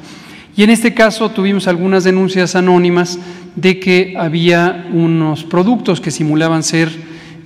Y 0.57 0.63
en 0.63 0.71
este 0.71 0.95
caso 0.95 1.31
tuvimos 1.31 1.67
algunas 1.67 2.05
denuncias 2.05 2.55
anónimas 2.55 3.19
de 3.57 3.81
que 3.81 4.15
había 4.17 4.89
unos 4.93 5.45
productos 5.45 6.01
que 6.01 6.11
simulaban 6.11 6.63
ser 6.63 6.91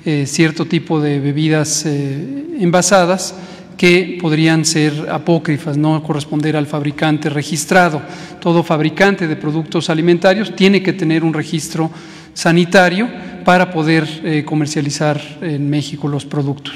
eh, 0.05 0.27
cierto 0.27 0.67
tipo 0.67 1.01
de 1.01 1.21
bebidas 1.21 1.85
eh, 1.87 2.47
envasadas 2.61 3.35
que 3.79 4.19
podrían 4.21 4.67
ser 4.67 5.09
apócrifas, 5.09 5.79
no 5.79 6.03
corresponder 6.03 6.57
al 6.57 6.67
fabricante 6.67 7.31
registrado. 7.31 8.03
Todo 8.41 8.63
fabricante 8.63 9.27
de 9.27 9.37
productos 9.37 9.89
alimentarios 9.89 10.55
tiene 10.55 10.83
que 10.83 10.93
tener 10.93 11.25
un 11.25 11.33
registro 11.33 11.91
sanitario 12.35 13.09
para 13.45 13.71
poder 13.71 14.07
eh, 14.25 14.45
comercializar 14.45 15.19
en 15.41 15.71
México 15.71 16.09
los 16.09 16.27
productos 16.27 16.75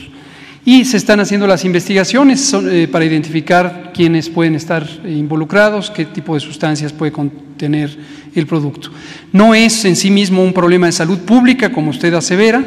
y 0.65 0.85
se 0.85 0.97
están 0.97 1.19
haciendo 1.21 1.47
las 1.47 1.65
investigaciones 1.65 2.55
eh, 2.55 2.89
para 2.91 3.05
identificar 3.05 3.91
quiénes 3.93 4.29
pueden 4.29 4.55
estar 4.55 4.87
involucrados, 5.05 5.91
qué 5.91 6.05
tipo 6.05 6.35
de 6.35 6.41
sustancias 6.41 6.93
puede 6.93 7.11
contener 7.11 7.97
el 8.35 8.47
producto. 8.47 8.91
No 9.33 9.55
es 9.55 9.85
en 9.85 9.97
sí 9.97 10.11
mismo 10.11 10.43
un 10.43 10.53
problema 10.53 10.87
de 10.87 10.93
salud 10.93 11.19
pública, 11.19 11.73
como 11.73 11.91
usted 11.91 12.15
asevera. 12.15 12.65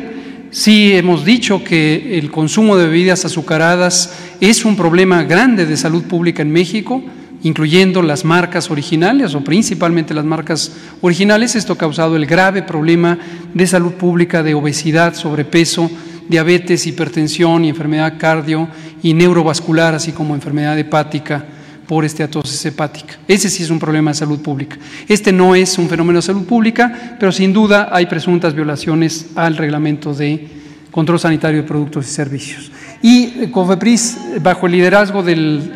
Sí 0.56 0.94
hemos 0.94 1.26
dicho 1.26 1.65
que 1.65 2.18
el 2.18 2.32
consumo 2.32 2.77
de 2.77 2.88
bebidas 2.88 3.26
azucaradas 3.26 4.18
es 4.40 4.64
un 4.64 4.77
problema 4.77 5.23
grande 5.23 5.65
de 5.65 5.76
salud 5.76 6.06
pública 6.06 6.44
en 6.44 6.49
México, 6.53 7.03
incluyendo 7.44 8.02
las 8.02 8.23
marcas 8.23 8.72
originales 8.72 9.36
o 9.36 9.44
principalmente 9.44 10.14
las 10.14 10.23
marcas 10.23 10.72
originales. 11.02 11.57
Esto 11.57 11.73
ha 11.73 11.77
causado 11.77 12.15
el 12.15 12.26
grave 12.26 12.64
problema 12.64 13.19
de 13.53 13.68
salud 13.68 13.95
pública 13.95 14.44
de 14.44 14.53
obesidad, 14.53 15.14
sobrepeso, 15.14 15.91
diabetes, 16.30 16.88
hipertensión 16.88 17.65
y 17.65 17.69
enfermedad 17.69 18.14
cardio 18.18 18.69
y 19.03 19.14
neurovascular, 19.14 19.94
así 19.94 20.14
como 20.14 20.36
enfermedad 20.36 20.80
hepática 20.80 21.48
por 21.87 22.05
esteatosis 22.05 22.65
hepática. 22.65 23.15
Ese 23.27 23.49
sí 23.49 23.63
es 23.63 23.69
un 23.69 23.79
problema 23.79 24.11
de 24.11 24.15
salud 24.15 24.39
pública. 24.39 24.77
Este 25.07 25.31
no 25.31 25.55
es 25.55 25.77
un 25.77 25.87
fenómeno 25.87 26.19
de 26.19 26.23
salud 26.23 26.45
pública, 26.45 27.15
pero 27.19 27.31
sin 27.31 27.53
duda 27.53 27.89
hay 27.91 28.05
presuntas 28.05 28.53
violaciones 28.53 29.27
al 29.35 29.57
reglamento 29.57 30.13
de 30.13 30.47
control 30.91 31.19
sanitario 31.19 31.61
de 31.61 31.67
productos 31.67 32.07
y 32.07 32.11
servicios. 32.11 32.71
Y 33.01 33.43
eh, 33.43 33.51
COFEPRIS, 33.51 34.17
bajo 34.41 34.65
el 34.65 34.71
liderazgo 34.71 35.21
del... 35.21 35.73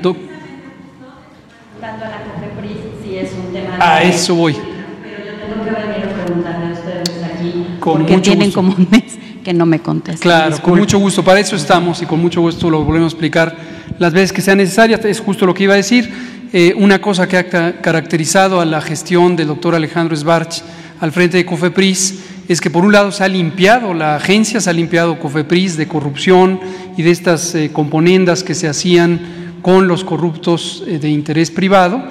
A 3.80 4.04
eso 4.04 4.36
voy. 4.36 4.54
Pero 4.54 5.26
yo 5.26 5.34
tengo 5.40 5.64
que 5.64 5.72
venir 5.72 6.06
a 6.06 6.26
preguntarle 6.26 6.68
a 6.68 6.72
ustedes 6.74 7.24
aquí, 7.24 7.66
porque 7.80 8.18
tienen 8.18 8.52
como 8.52 8.74
un 8.76 8.88
mes 8.90 9.18
que 9.44 9.54
no 9.54 9.66
me 9.66 9.80
contesta. 9.80 10.22
Claro, 10.22 10.62
con 10.62 10.78
mucho 10.78 11.00
gusto. 11.00 11.24
Para 11.24 11.40
eso 11.40 11.56
estamos 11.56 12.02
y 12.02 12.06
con 12.06 12.20
mucho 12.20 12.42
gusto 12.42 12.70
lo 12.70 12.84
volvemos 12.84 13.14
a 13.14 13.16
explicar 13.16 13.56
las 13.98 14.14
veces 14.14 14.34
que 14.34 14.42
sea 14.42 14.56
necesaria, 14.56 15.00
es 15.04 15.20
justo 15.20 15.46
lo 15.46 15.54
que 15.54 15.64
iba 15.64 15.74
a 15.74 15.78
decir. 15.78 16.10
Eh, 16.52 16.74
una 16.76 17.00
cosa 17.00 17.28
que 17.28 17.38
ha 17.38 17.80
caracterizado 17.82 18.60
a 18.60 18.66
la 18.66 18.82
gestión 18.82 19.36
del 19.36 19.48
doctor 19.48 19.76
Alejandro 19.76 20.16
Sbarch 20.16 20.64
al 21.00 21.12
frente 21.12 21.38
de 21.38 21.46
COFEPRIS 21.46 22.20
es 22.48 22.60
que 22.60 22.72
por 22.72 22.84
un 22.84 22.92
lado 22.92 23.12
se 23.12 23.24
ha 23.24 23.28
limpiado 23.28 23.94
la 23.94 24.16
agencia, 24.16 24.60
se 24.60 24.70
ha 24.70 24.74
limpiado 24.74 25.20
COFEPRIS 25.20 25.78
de 25.78 25.88
corrupción 25.88 26.60
y 26.98 27.04
de 27.04 27.12
estas 27.12 27.54
eh, 27.54 27.70
componendas 27.72 28.44
que 28.44 28.56
se 28.56 28.68
hacían 28.68 29.20
con 29.62 29.88
los 29.88 30.04
corruptos 30.04 30.84
eh, 30.88 30.98
de 30.98 31.10
interés 31.10 31.52
privado, 31.52 32.04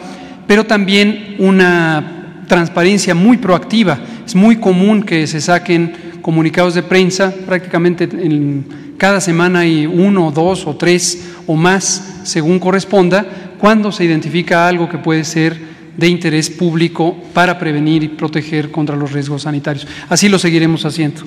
pero 0.47 0.65
también 0.65 1.35
una 1.39 2.45
transparencia 2.47 3.15
muy 3.15 3.39
proactiva. 3.39 3.99
Es 4.25 4.35
muy 4.35 4.57
común 4.57 5.03
que 5.03 5.27
se 5.27 5.41
saquen 5.41 5.93
comunicados 6.23 6.75
de 6.75 6.83
prensa, 6.83 7.35
prácticamente 7.47 8.05
en 8.05 8.88
cada 8.99 9.21
semana 9.21 9.61
hay 9.61 9.87
uno, 9.87 10.31
dos 10.31 10.67
o 10.67 10.77
tres 10.77 11.31
o 11.47 11.55
más, 11.55 12.21
según 12.25 12.59
corresponda, 12.59 13.55
cuando 13.59 13.91
se 13.91 14.05
identifica 14.05 14.69
algo 14.69 14.89
que 14.89 14.99
puede 14.99 15.25
ser 15.25 15.57
de 15.97 16.09
interés 16.09 16.51
público 16.51 17.17
para 17.33 17.59
prevenir 17.59 18.03
y 18.03 18.09
proteger 18.09 18.71
contra 18.71 18.97
los 18.97 19.13
riesgos 19.13 19.43
sanitarios. 19.43 19.87
Así 20.09 20.29
lo 20.29 20.39
seguiremos 20.39 20.85
haciendo. 20.85 21.23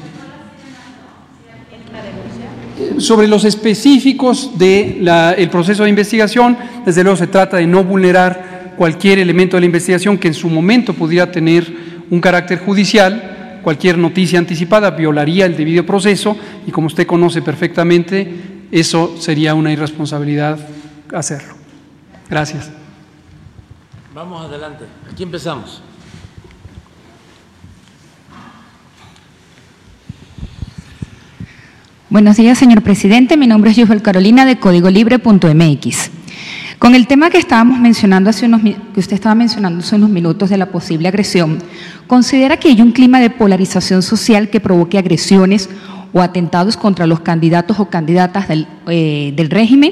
Sobre 2.98 3.28
los 3.28 3.46
específicos 3.46 4.58
del 4.58 5.50
proceso 5.50 5.84
de 5.84 5.90
investigación, 5.90 6.58
desde 6.86 7.04
luego 7.04 7.18
se 7.18 7.28
trata 7.28 7.58
de 7.58 7.68
no 7.68 7.84
vulnerar 7.84 8.74
cualquier 8.78 9.20
elemento 9.20 9.58
de 9.58 9.62
la 9.62 9.66
investigación 9.66 10.18
que 10.18 10.28
en 10.28 10.34
su 10.34 10.50
momento 10.50 10.94
pudiera 10.94 11.32
tener 11.32 11.74
un 12.10 12.20
carácter 12.20 12.60
judicial, 12.60 13.31
cualquier 13.62 13.98
noticia 13.98 14.40
anticipada 14.40 14.92
violaría 14.92 15.46
el 15.46 15.56
debido 15.56 15.86
proceso 15.86 16.36
y 16.68 16.72
como 16.72 16.88
usted 16.88 17.08
conoce 17.08 17.42
perfectamente, 17.42 18.68
eso 18.72 19.16
sería 19.20 19.54
una 19.54 19.72
irresponsabilidad 19.72 20.60
hacerlo. 21.14 21.56
Gracias. 22.30 22.72
Vamos 24.14 24.46
adelante. 24.46 24.86
Aquí 25.12 25.24
empezamos. 25.24 25.82
Buenos 32.10 32.36
días, 32.36 32.58
señor 32.58 32.82
presidente. 32.82 33.38
Mi 33.38 33.48
nombre 33.48 33.72
es 33.72 33.78
Yusel 33.78 34.02
Carolina 34.02 34.46
de 34.46 34.60
códigolibre.mx. 34.60 36.21
Con 36.82 36.96
el 36.96 37.06
tema 37.06 37.30
que 37.30 37.38
estábamos 37.38 37.80
mencionando 37.80 38.32
hace 38.32 38.48
unos 38.48 38.62
que 38.64 39.00
usted 39.00 39.14
estaba 39.14 39.36
mencionando 39.36 39.82
hace 39.82 39.96
unos 39.96 40.10
minutos 40.10 40.50
de 40.50 40.58
la 40.58 40.66
posible 40.66 41.08
agresión, 41.08 41.60
¿considera 42.08 42.58
que 42.58 42.70
hay 42.70 42.82
un 42.82 42.92
clima 42.92 43.20
de 43.20 43.30
polarización 43.30 44.02
social 44.02 44.50
que 44.50 44.60
provoque 44.60 44.98
agresiones 44.98 45.70
o 46.12 46.24
atentados 46.24 46.78
contra 46.78 47.06
los 47.06 47.20
candidatos 47.20 47.80
o 47.80 47.92
candidatas 47.92 48.48
del, 48.48 48.66
eh, 48.88 49.48
régimen? 49.48 49.92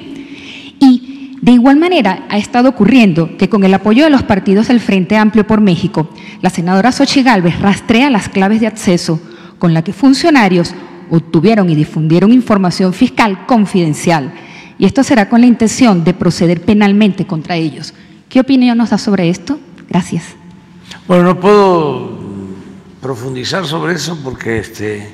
Y 0.79 1.35
de 1.39 1.51
igual 1.51 1.77
manera, 1.77 2.25
ha 2.27 2.39
estado 2.39 2.69
ocurriendo 2.69 3.37
que 3.37 3.49
con 3.49 3.63
el 3.63 3.75
apoyo 3.75 4.05
de 4.05 4.09
los 4.09 4.23
partidos 4.23 4.69
del 4.69 4.79
Frente 4.79 5.15
Amplio 5.15 5.45
por 5.45 5.61
México, 5.61 6.09
la 6.41 6.49
senadora 6.49 6.91
Xochitl 6.91 7.25
Gálvez 7.25 7.59
rastrea 7.59 8.09
las 8.09 8.29
claves 8.29 8.61
de 8.61 8.67
acceso 8.67 9.21
con 9.59 9.75
la 9.75 9.83
que 9.83 9.93
funcionarios 9.93 10.73
obtuvieron 11.11 11.69
y 11.69 11.75
difundieron 11.75 12.33
información 12.33 12.93
fiscal 12.93 13.45
confidencial. 13.45 14.33
Y 14.79 14.85
esto 14.85 15.03
será 15.03 15.29
con 15.29 15.41
la 15.41 15.47
intención 15.47 16.03
de 16.03 16.15
proceder 16.15 16.61
penalmente 16.61 17.27
contra 17.27 17.55
ellos. 17.55 17.93
¿Qué 18.27 18.39
opinión 18.39 18.79
nos 18.79 18.89
da 18.89 18.97
sobre 18.97 19.29
esto? 19.29 19.59
Gracias. 19.87 20.23
Bueno, 21.07 21.23
no 21.25 21.39
puedo 21.39 22.17
profundizar 23.01 23.67
sobre 23.67 23.93
eso 23.93 24.17
porque 24.23 24.57
este, 24.57 25.07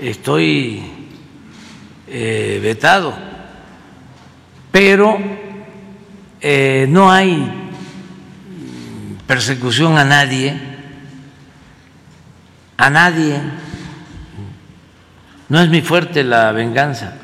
estoy 0.00 0.82
eh, 2.08 2.58
vetado 2.60 3.30
pero 4.70 5.18
eh, 6.40 6.86
no 6.88 7.10
hay 7.10 7.70
persecución 9.26 9.98
a 9.98 10.04
nadie, 10.04 10.58
a 12.76 12.90
nadie. 12.90 13.40
No 15.48 15.60
es 15.60 15.68
mi 15.68 15.82
fuerte 15.82 16.22
la 16.22 16.52
venganza. 16.52 17.14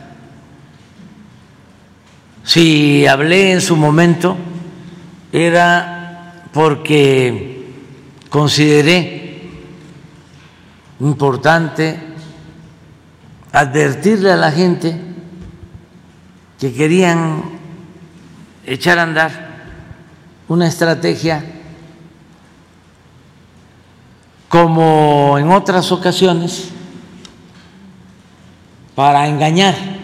Si 2.47 3.05
hablé 3.09 3.53
en 3.55 3.61
su 3.61 3.75
momento 3.75 4.37
era 5.33 6.45
porque 6.53 7.75
consideré 8.31 9.51
importante 11.01 11.99
advertirle 13.51 14.31
a 14.31 14.37
la 14.37 14.53
gente 14.53 14.97
que 16.61 16.73
querían 16.73 17.43
echar 18.65 19.01
a 19.01 19.03
andar 19.03 19.49
una 20.47 20.69
estrategia 20.69 21.45
como 24.49 25.37
en 25.37 25.51
otras 25.51 25.91
ocasiones 25.91 26.69
para 28.95 29.27
engañar 29.27 29.96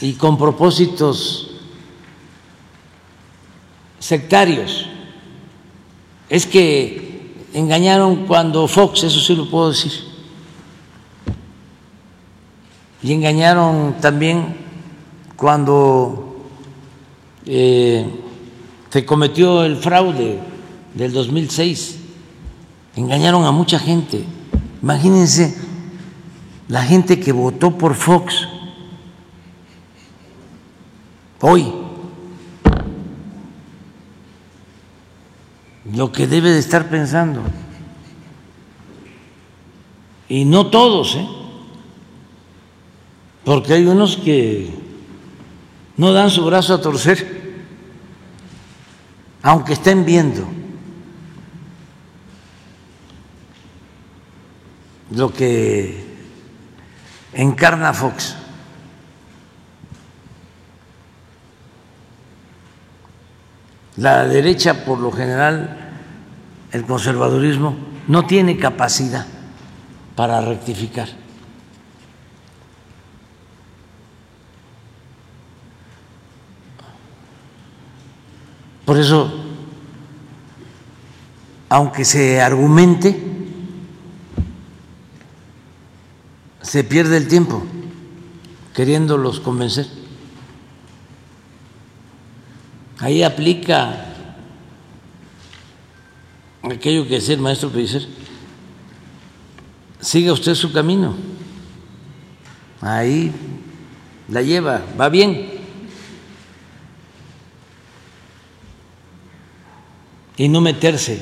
y 0.00 0.14
con 0.14 0.36
propósitos 0.38 1.50
sectarios. 3.98 4.86
Es 6.28 6.46
que 6.46 7.44
engañaron 7.52 8.26
cuando 8.26 8.66
Fox, 8.66 9.04
eso 9.04 9.20
sí 9.20 9.34
lo 9.34 9.48
puedo 9.50 9.70
decir 9.70 10.14
y 13.04 13.12
engañaron 13.12 13.96
también 14.00 14.56
cuando 15.36 16.38
eh, 17.44 18.06
se 18.88 19.04
cometió 19.04 19.62
el 19.62 19.76
fraude 19.76 20.40
del 20.94 21.12
2006. 21.12 21.98
Engañaron 22.96 23.44
a 23.44 23.50
mucha 23.50 23.78
gente. 23.78 24.24
Imagínense 24.82 25.54
la 26.68 26.82
gente 26.82 27.20
que 27.20 27.32
votó 27.32 27.76
por 27.76 27.94
Fox 27.94 28.48
hoy. 31.46 31.70
Lo 35.92 36.10
que 36.10 36.26
debe 36.26 36.50
de 36.50 36.58
estar 36.58 36.88
pensando. 36.88 37.42
Y 40.26 40.46
no 40.46 40.68
todos, 40.68 41.16
¿eh? 41.16 41.28
porque 43.44 43.74
hay 43.74 43.84
unos 43.86 44.16
que 44.16 44.70
no 45.98 46.14
dan 46.14 46.30
su 46.30 46.46
brazo 46.46 46.72
a 46.72 46.80
torcer, 46.80 47.62
aunque 49.42 49.74
estén 49.74 50.06
viendo 50.06 50.48
lo 55.10 55.30
que 55.30 56.02
encarna 57.34 57.92
Fox. 57.92 58.43
La 63.96 64.26
derecha, 64.26 64.84
por 64.84 64.98
lo 64.98 65.12
general, 65.12 65.92
el 66.72 66.84
conservadurismo, 66.84 67.76
no 68.08 68.26
tiene 68.26 68.58
capacidad 68.58 69.26
para 70.16 70.40
rectificar. 70.40 71.08
Por 78.84 78.98
eso, 78.98 79.32
aunque 81.68 82.04
se 82.04 82.40
argumente, 82.40 83.34
se 86.60 86.84
pierde 86.84 87.16
el 87.16 87.28
tiempo 87.28 87.62
queriéndolos 88.74 89.40
convencer. 89.40 90.03
Ahí 93.04 93.22
aplica 93.22 94.06
aquello 96.62 97.06
que 97.06 97.16
decía 97.16 97.34
el 97.34 97.40
maestro 97.42 97.68
Pellicer. 97.68 98.08
Siga 100.00 100.32
usted 100.32 100.54
su 100.54 100.72
camino. 100.72 101.14
Ahí 102.80 103.30
la 104.28 104.40
lleva, 104.40 104.80
va 104.98 105.10
bien. 105.10 105.54
y 110.36 110.48
no 110.48 110.60
meterse 110.60 111.20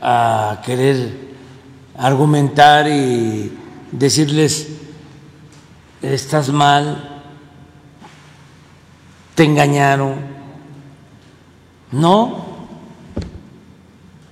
a 0.00 0.62
querer 0.64 1.12
argumentar 1.96 2.88
y 2.88 3.52
decirles, 3.90 4.68
estás 6.00 6.48
mal, 6.48 7.22
te 9.34 9.44
engañaron. 9.44 10.31
No. 11.92 12.44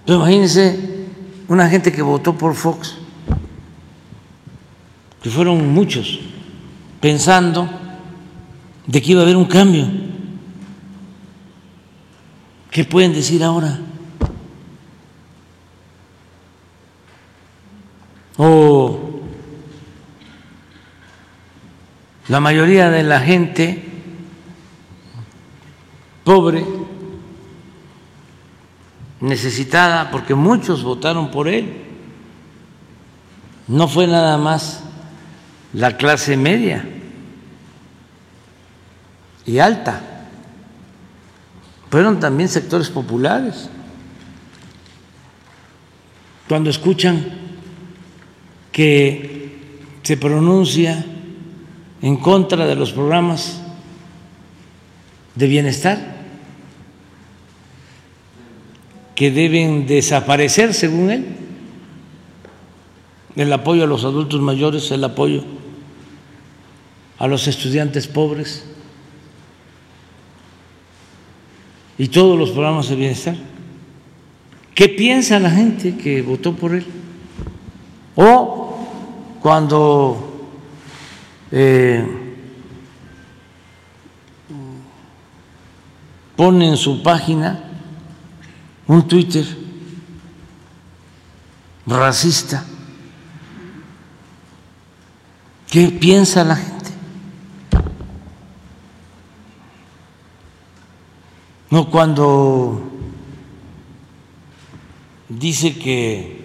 Pero 0.05 0.19
imagínense 0.19 1.07
una 1.49 1.69
gente 1.69 1.93
que 1.93 2.03
votó 2.03 2.37
por 2.37 2.55
Fox, 2.55 2.97
que 5.23 5.31
fueron 5.31 5.73
muchos, 5.73 6.21
pensando 7.01 7.69
de 8.87 9.03
que 9.03 9.13
iba 9.13 9.21
a 9.21 9.25
haber 9.25 9.37
un 9.37 9.45
cambio. 9.45 9.87
¿Qué 12.71 12.85
pueden 12.85 13.13
decir 13.13 13.43
ahora? 13.45 13.79
O 18.37 19.21
la 22.29 22.41
mayoría 22.41 22.91
de 22.91 23.03
la 23.03 23.21
gente 23.21 23.85
pobre, 26.25 26.65
necesitada, 29.21 30.11
porque 30.11 30.35
muchos 30.35 30.83
votaron 30.83 31.31
por 31.31 31.49
él. 31.49 31.85
No 33.69 33.87
fue 33.87 34.07
nada 34.07 34.37
más 34.39 34.83
la 35.73 35.97
clase 35.97 36.37
media 36.37 36.85
y 39.47 39.59
alta, 39.59 40.01
fueron 41.91 42.21
también 42.21 42.49
sectores 42.49 42.89
populares. 42.89 43.69
Cuando 46.49 46.71
escuchan 46.71 47.25
que 48.73 49.59
se 50.03 50.17
pronuncia 50.17 51.05
en 52.03 52.17
contra 52.17 52.67
de 52.67 52.75
los 52.75 52.93
programas 52.93 53.61
de 55.35 55.47
bienestar, 55.47 56.20
que 59.21 59.31
deben 59.31 59.87
desaparecer, 59.87 60.73
según 60.73 61.11
él, 61.11 61.27
el 63.37 63.53
apoyo 63.53 63.85
a 63.85 63.87
los 63.87 64.05
adultos 64.05 64.41
mayores, 64.41 64.91
el 64.93 65.05
apoyo 65.05 65.45
a 67.19 67.27
los 67.27 67.47
estudiantes 67.47 68.07
pobres 68.07 68.65
y 71.99 72.09
todos 72.09 72.39
los 72.39 72.53
programas 72.53 72.89
de 72.89 72.97
bienestar. 72.97 73.37
¿Qué 74.75 74.89
piensa 74.89 75.39
la 75.39 75.51
gente 75.51 75.99
que 75.99 76.23
votó 76.23 76.57
por 76.57 76.75
él? 76.75 76.87
O 78.17 78.79
cuando 79.43 80.49
eh, 81.53 82.07
pone 86.37 86.69
en 86.71 86.79
su 86.79 87.03
página 87.03 87.67
un 88.91 89.07
Twitter 89.07 89.47
racista. 91.87 92.65
¿Qué 95.71 95.87
piensa 95.91 96.43
la 96.43 96.57
gente? 96.57 96.91
No 101.71 101.89
cuando 101.89 102.83
dice 105.29 105.79
que 105.79 106.45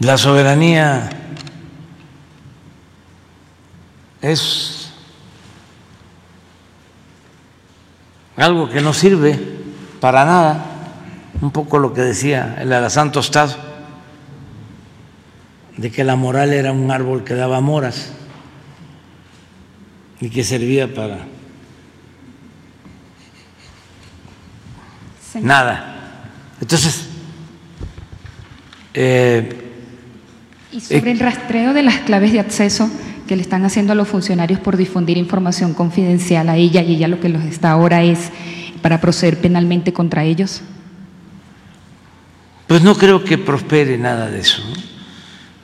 la 0.00 0.18
soberanía 0.18 1.08
es 4.20 4.77
algo 8.38 8.68
que 8.68 8.80
no 8.80 8.94
sirve 8.94 9.38
para 10.00 10.24
nada, 10.24 10.64
un 11.40 11.50
poco 11.50 11.78
lo 11.78 11.92
que 11.92 12.02
decía 12.02 12.56
el 12.60 12.72
Alazán 12.72 13.12
Tostado, 13.12 13.56
de 15.76 15.90
que 15.90 16.04
la 16.04 16.16
moral 16.16 16.52
era 16.52 16.72
un 16.72 16.90
árbol 16.90 17.24
que 17.24 17.34
daba 17.34 17.60
moras 17.60 18.12
y 20.20 20.30
que 20.30 20.44
servía 20.44 20.92
para 20.92 21.26
nada. 25.40 25.94
Entonces, 26.60 27.06
eh, 28.94 29.64
y 30.72 30.80
sobre 30.80 31.12
el 31.12 31.20
rastreo 31.20 31.72
de 31.72 31.82
las 31.82 31.98
claves 32.00 32.32
de 32.32 32.40
acceso, 32.40 32.90
que 33.28 33.36
le 33.36 33.42
están 33.42 33.64
haciendo 33.64 33.92
a 33.92 33.94
los 33.94 34.08
funcionarios 34.08 34.58
por 34.58 34.76
difundir 34.76 35.16
información 35.16 35.74
confidencial 35.74 36.48
a 36.48 36.56
ella 36.56 36.82
y 36.82 36.96
ella 36.96 37.06
lo 37.06 37.20
que 37.20 37.28
los 37.28 37.44
está 37.44 37.70
ahora 37.70 38.02
es 38.02 38.30
para 38.82 39.00
proceder 39.00 39.38
penalmente 39.38 39.92
contra 39.92 40.24
ellos? 40.24 40.62
Pues 42.66 42.82
no 42.82 42.96
creo 42.96 43.22
que 43.22 43.38
prospere 43.38 43.96
nada 43.98 44.28
de 44.28 44.40
eso. 44.40 44.62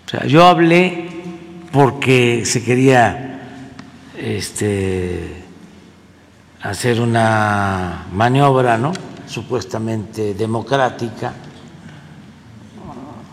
O 0.07 0.09
sea, 0.09 0.27
yo 0.27 0.47
hablé 0.47 1.09
porque 1.73 2.45
se 2.45 2.63
quería 2.63 3.41
este, 4.17 5.43
hacer 6.63 7.01
una 7.01 8.07
maniobra, 8.13 8.79
¿no? 8.79 8.93
Supuestamente 9.27 10.35
democrática, 10.35 11.33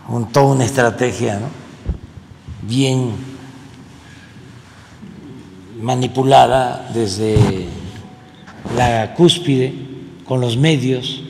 un, 0.08 0.32
toda 0.32 0.54
una 0.54 0.64
estrategia, 0.64 1.38
¿no? 1.38 1.48
Bien 2.62 3.31
manipulada 5.82 6.88
desde 6.94 7.66
la 8.76 9.14
cúspide 9.14 9.74
con 10.24 10.40
los 10.40 10.56
medios. 10.56 11.22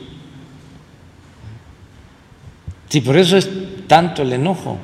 Sí, 2.87 3.01
por 3.01 3.17
eso 3.17 3.35
es 3.37 3.49
tanto 3.87 4.21
el 4.21 4.33
enojo, 4.33 4.77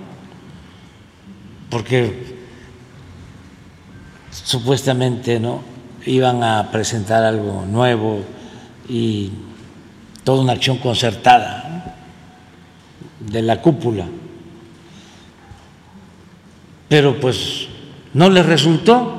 porque 1.69 2.35
supuestamente 4.31 5.39
no 5.39 5.61
iban 6.05 6.43
a 6.43 6.71
presentar 6.71 7.23
algo 7.23 7.65
nuevo 7.65 8.21
y 8.87 9.31
toda 10.23 10.41
una 10.41 10.53
acción 10.53 10.77
concertada 10.77 11.95
de 13.19 13.41
la 13.43 13.61
cúpula. 13.61 14.07
Pero 16.87 17.19
pues 17.19 17.67
no 18.13 18.29
les 18.29 18.45
resultó. 18.45 19.18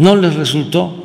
No 0.00 0.16
les 0.16 0.34
resultó. 0.34 1.04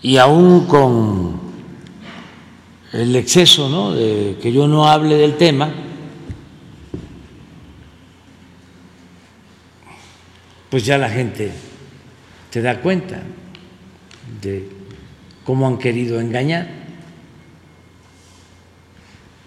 Y 0.00 0.16
aún 0.16 0.66
con 0.66 1.40
el 2.92 3.14
exceso 3.16 3.68
¿no? 3.68 3.92
de 3.92 4.38
que 4.40 4.50
yo 4.50 4.66
no 4.66 4.88
hable 4.88 5.16
del 5.16 5.36
tema, 5.36 5.70
pues 10.70 10.86
ya 10.86 10.96
la 10.96 11.10
gente 11.10 11.52
se 12.50 12.62
da 12.62 12.80
cuenta 12.80 13.20
de 14.40 14.70
cómo 15.44 15.66
han 15.66 15.76
querido 15.76 16.18
engañar. 16.18 16.66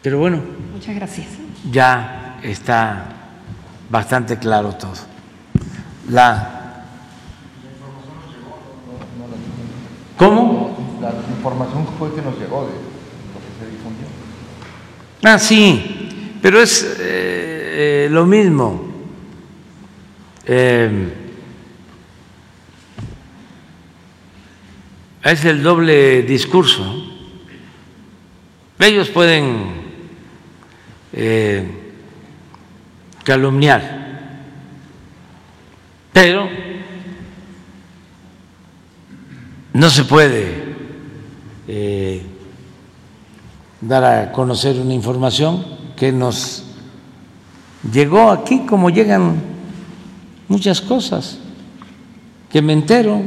Pero 0.03 0.19
bueno. 0.19 0.39
Muchas 0.71 0.95
gracias. 0.95 1.27
Ya 1.71 2.26
está 2.43 3.06
bastante 3.90 4.38
claro 4.38 4.74
todo. 4.74 4.93
La 6.09 6.57
¿Cómo? 10.17 10.75
La 10.99 11.14
información 11.30 11.88
fue 11.98 12.14
que 12.14 12.22
nos 12.24 12.38
llegó 12.40 12.64
de 12.64 12.74
lo 12.74 13.40
que 13.40 13.51
se 13.59 13.72
difundió. 13.72 14.07
Ah, 15.24 15.38
sí, 15.38 16.40
pero 16.41 16.59
es 16.59 16.83
eh, 16.99 18.06
eh, 18.06 18.07
lo 18.09 18.25
mismo. 18.25 18.88
Eh, 20.45 21.14
es 25.24 25.45
el 25.45 25.61
doble 25.61 26.24
discurso. 26.24 27.14
Ellos 28.80 29.09
pueden 29.09 29.85
calumniar. 33.27 33.81
Pero 36.14 36.47
no 39.73 39.89
se 39.89 40.06
puede 40.06 40.64
eh, 41.67 42.22
dar 43.81 44.03
a 44.06 44.31
conocer 44.31 44.80
una 44.80 44.93
información 44.93 45.65
que 45.97 46.14
nos 46.14 46.64
llegó 47.91 48.31
aquí 48.31 48.65
como 48.65 48.89
llegan 48.89 49.41
muchas 50.47 50.80
cosas, 50.80 51.38
que 52.49 52.61
me 52.61 52.72
entero. 52.72 53.22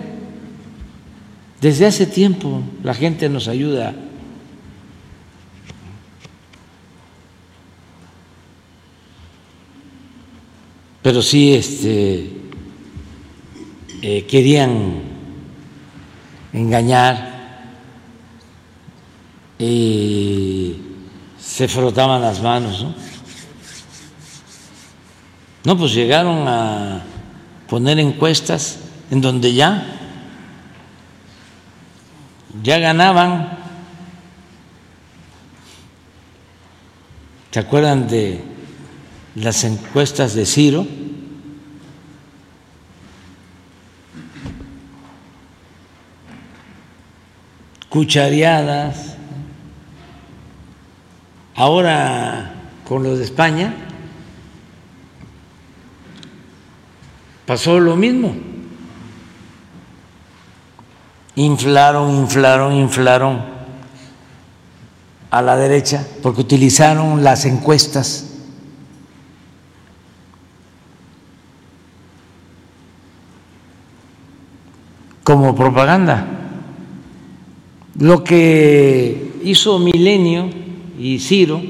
Desde 1.60 1.84
hace 1.84 2.06
tiempo 2.06 2.62
la 2.82 2.94
gente 2.94 3.28
nos 3.28 3.48
ayuda 3.48 3.94
pero 11.02 11.22
sí 11.22 11.54
este, 11.54 12.30
eh, 14.02 14.26
querían 14.26 15.02
engañar 16.52 17.30
y 19.58 20.76
se 21.38 21.68
frotaban 21.68 22.22
las 22.22 22.40
manos, 22.42 22.82
¿no? 22.82 22.94
No, 25.62 25.76
pues 25.76 25.92
llegaron 25.92 26.48
a 26.48 27.02
poner 27.68 27.98
encuestas 27.98 28.78
en 29.10 29.20
donde 29.20 29.52
ya, 29.52 29.84
ya 32.62 32.78
ganaban. 32.78 33.58
¿Se 37.50 37.60
acuerdan 37.60 38.08
de 38.08 38.49
las 39.34 39.64
encuestas 39.64 40.34
de 40.34 40.46
Ciro? 40.46 40.86
Cuchareadas. 47.88 49.16
Ahora 51.54 52.54
con 52.88 53.02
los 53.02 53.18
de 53.18 53.24
España 53.24 53.74
pasó 57.46 57.80
lo 57.80 57.96
mismo. 57.96 58.34
Inflaron, 61.34 62.16
inflaron, 62.16 62.74
inflaron 62.74 63.42
a 65.30 65.42
la 65.42 65.56
derecha 65.56 66.06
porque 66.22 66.40
utilizaron 66.40 67.22
las 67.22 67.44
encuestas. 67.44 68.29
Como 75.30 75.54
propaganda. 75.54 76.26
Lo 78.00 78.24
que 78.24 79.30
hizo 79.44 79.78
Milenio 79.78 80.50
y 80.98 81.20
Ciro, 81.20 81.62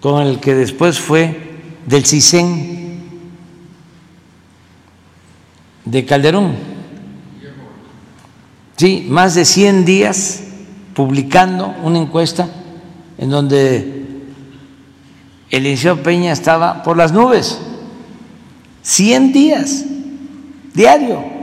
con 0.00 0.26
el 0.26 0.40
que 0.40 0.56
después 0.56 0.98
fue 0.98 1.60
del 1.86 2.04
CISEN 2.04 2.98
de 5.84 6.04
Calderón. 6.04 6.56
Sí, 8.76 9.06
más 9.08 9.36
de 9.36 9.44
100 9.44 9.84
días 9.84 10.42
publicando 10.94 11.76
una 11.84 12.00
encuesta 12.00 12.50
en 13.18 13.30
donde 13.30 14.04
el 15.50 15.62
licenciado 15.62 16.02
Peña 16.02 16.32
estaba 16.32 16.82
por 16.82 16.96
las 16.96 17.12
nubes. 17.12 17.60
100 18.82 19.32
días, 19.32 19.84
diario. 20.74 21.35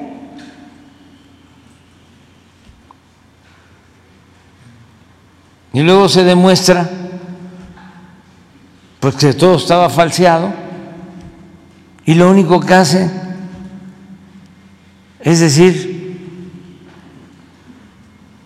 Y 5.73 5.81
luego 5.81 6.07
se 6.07 6.23
demuestra 6.23 6.89
pues 8.99 9.15
que 9.15 9.33
todo 9.33 9.55
estaba 9.55 9.89
falseado 9.89 10.53
y 12.05 12.13
lo 12.13 12.29
único 12.29 12.59
que 12.61 12.73
hace 12.73 13.11
es 15.19 15.39
decir, 15.39 15.93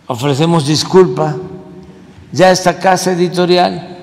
ofrecemos 0.08 0.66
disculpa, 0.66 1.36
ya 2.32 2.52
esta 2.52 2.80
casa 2.80 3.12
editorial 3.12 3.98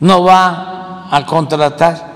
no 0.00 0.22
va 0.22 1.08
a 1.10 1.26
contratar 1.26 2.08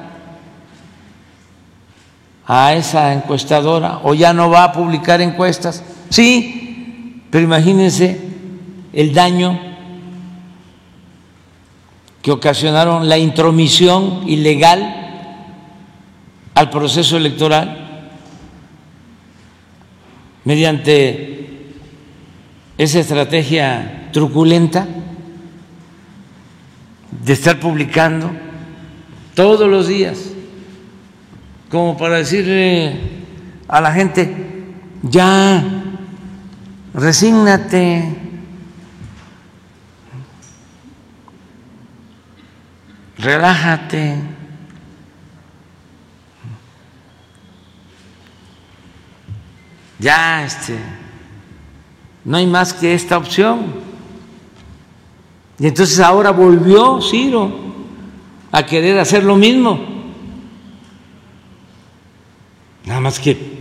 a 2.46 2.74
esa 2.74 3.12
encuestadora 3.12 4.00
o 4.02 4.14
ya 4.14 4.32
no 4.32 4.50
va 4.50 4.64
a 4.64 4.72
publicar 4.72 5.20
encuestas. 5.20 5.82
Sí, 6.08 7.22
pero 7.30 7.44
imagínense 7.44 8.31
el 8.92 9.12
daño 9.14 9.58
que 12.22 12.30
ocasionaron 12.30 13.08
la 13.08 13.18
intromisión 13.18 14.28
ilegal 14.28 15.02
al 16.54 16.70
proceso 16.70 17.16
electoral 17.16 18.10
mediante 20.44 21.72
esa 22.78 23.00
estrategia 23.00 24.08
truculenta 24.12 24.86
de 27.24 27.32
estar 27.32 27.60
publicando 27.60 28.30
todos 29.34 29.68
los 29.68 29.88
días, 29.88 30.30
como 31.70 31.96
para 31.96 32.16
decirle 32.16 32.96
a 33.68 33.80
la 33.80 33.92
gente, 33.92 34.64
ya, 35.02 35.64
resígnate, 36.94 38.31
relájate. 43.22 44.16
Ya, 49.98 50.44
este, 50.44 50.76
no 52.24 52.36
hay 52.36 52.46
más 52.46 52.74
que 52.74 52.92
esta 52.92 53.16
opción. 53.16 53.80
Y 55.58 55.68
entonces 55.68 56.00
ahora 56.00 56.32
volvió 56.32 57.00
Ciro 57.00 57.52
a 58.50 58.66
querer 58.66 58.98
hacer 58.98 59.22
lo 59.22 59.36
mismo. 59.36 59.78
Nada 62.84 63.00
más 63.00 63.20
que 63.20 63.52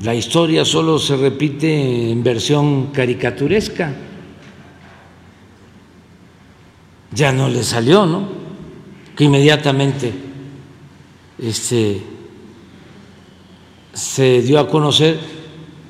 la 0.00 0.14
historia 0.14 0.64
solo 0.64 0.98
se 0.98 1.16
repite 1.16 2.10
en 2.10 2.22
versión 2.22 2.86
caricaturesca 2.86 3.92
ya 7.12 7.32
no 7.32 7.48
le 7.48 7.62
salió, 7.62 8.06
¿no? 8.06 8.28
Que 9.16 9.24
inmediatamente 9.24 10.12
este, 11.38 12.02
se 13.92 14.42
dio 14.42 14.58
a 14.58 14.68
conocer 14.68 15.18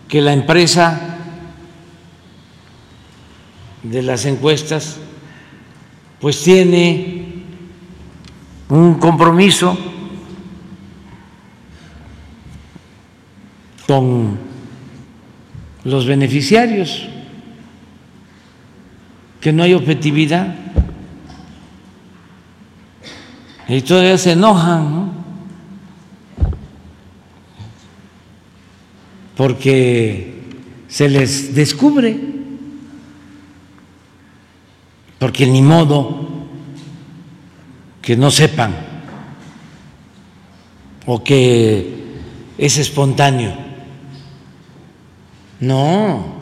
que 0.08 0.20
la 0.20 0.32
empresa 0.32 1.18
de 3.82 4.02
las 4.02 4.24
encuestas 4.24 4.98
pues 6.20 6.42
tiene 6.42 7.44
un 8.68 8.94
compromiso 8.94 9.76
con 13.86 14.38
los 15.84 16.06
beneficiarios, 16.06 17.08
que 19.40 19.52
no 19.52 19.62
hay 19.62 19.72
objetividad. 19.72 20.54
Y 23.68 23.82
todavía 23.82 24.16
se 24.16 24.32
enojan, 24.32 24.90
¿no? 24.90 25.12
Porque 29.36 30.42
se 30.88 31.08
les 31.08 31.54
descubre, 31.54 32.18
porque 35.18 35.46
ni 35.46 35.60
modo 35.60 36.28
que 38.00 38.16
no 38.16 38.30
sepan 38.30 38.74
o 41.06 41.22
que 41.22 41.94
es 42.56 42.78
espontáneo. 42.78 43.54
No, 45.60 46.38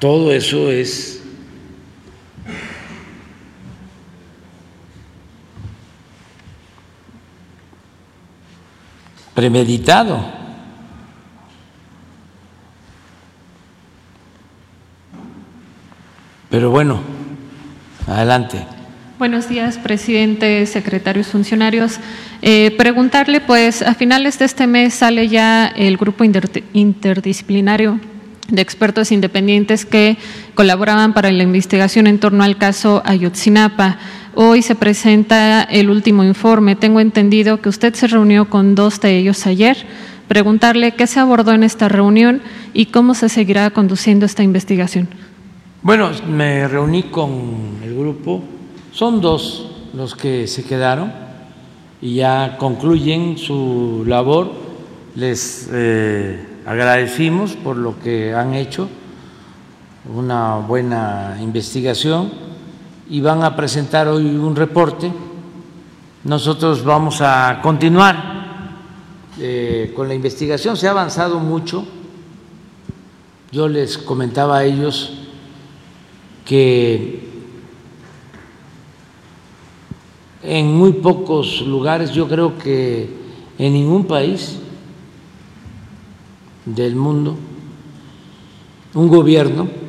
todo 0.00 0.32
eso 0.32 0.70
es 0.70 1.17
premeditado. 9.38 10.18
Pero 16.50 16.72
bueno, 16.72 16.98
adelante. 18.08 18.66
Buenos 19.16 19.48
días, 19.48 19.78
presidente, 19.78 20.66
secretarios, 20.66 21.28
funcionarios. 21.28 22.00
Eh, 22.42 22.74
preguntarle, 22.76 23.40
pues, 23.40 23.82
a 23.82 23.94
finales 23.94 24.40
de 24.40 24.46
este 24.46 24.66
mes 24.66 24.94
sale 24.94 25.28
ya 25.28 25.68
el 25.68 25.96
grupo 25.98 26.24
interdisciplinario 26.72 28.00
de 28.48 28.62
expertos 28.62 29.12
independientes 29.12 29.84
que 29.84 30.16
colaboraban 30.54 31.12
para 31.12 31.30
la 31.30 31.44
investigación 31.44 32.08
en 32.08 32.18
torno 32.18 32.42
al 32.42 32.58
caso 32.58 33.02
Ayotzinapa. 33.04 33.98
Hoy 34.40 34.62
se 34.62 34.76
presenta 34.76 35.64
el 35.64 35.90
último 35.90 36.22
informe. 36.22 36.76
Tengo 36.76 37.00
entendido 37.00 37.60
que 37.60 37.68
usted 37.68 37.92
se 37.94 38.06
reunió 38.06 38.48
con 38.48 38.76
dos 38.76 39.00
de 39.00 39.18
ellos 39.18 39.44
ayer. 39.48 39.76
Preguntarle 40.28 40.94
qué 40.94 41.08
se 41.08 41.18
abordó 41.18 41.50
en 41.54 41.64
esta 41.64 41.88
reunión 41.88 42.40
y 42.72 42.86
cómo 42.86 43.14
se 43.14 43.28
seguirá 43.30 43.68
conduciendo 43.70 44.26
esta 44.26 44.44
investigación. 44.44 45.08
Bueno, 45.82 46.10
me 46.28 46.68
reuní 46.68 47.02
con 47.02 47.80
el 47.82 47.98
grupo. 47.98 48.44
Son 48.92 49.20
dos 49.20 49.72
los 49.92 50.14
que 50.14 50.46
se 50.46 50.62
quedaron 50.62 51.12
y 52.00 52.14
ya 52.14 52.58
concluyen 52.58 53.38
su 53.38 54.04
labor. 54.06 54.52
Les 55.16 55.68
eh, 55.72 56.46
agradecimos 56.64 57.56
por 57.56 57.76
lo 57.76 57.98
que 57.98 58.34
han 58.34 58.54
hecho, 58.54 58.88
una 60.14 60.58
buena 60.58 61.36
investigación 61.42 62.46
y 63.10 63.20
van 63.20 63.42
a 63.42 63.56
presentar 63.56 64.08
hoy 64.08 64.26
un 64.26 64.54
reporte. 64.54 65.10
Nosotros 66.24 66.84
vamos 66.84 67.20
a 67.20 67.60
continuar 67.62 68.38
eh, 69.38 69.92
con 69.94 70.08
la 70.08 70.14
investigación, 70.14 70.76
se 70.76 70.88
ha 70.88 70.90
avanzado 70.90 71.38
mucho. 71.38 71.86
Yo 73.50 73.68
les 73.68 73.96
comentaba 73.96 74.58
a 74.58 74.64
ellos 74.64 75.12
que 76.44 77.26
en 80.42 80.74
muy 80.74 80.92
pocos 80.92 81.62
lugares, 81.62 82.12
yo 82.12 82.28
creo 82.28 82.58
que 82.58 83.08
en 83.58 83.72
ningún 83.72 84.04
país 84.04 84.58
del 86.66 86.94
mundo, 86.94 87.36
un 88.94 89.08
gobierno 89.08 89.87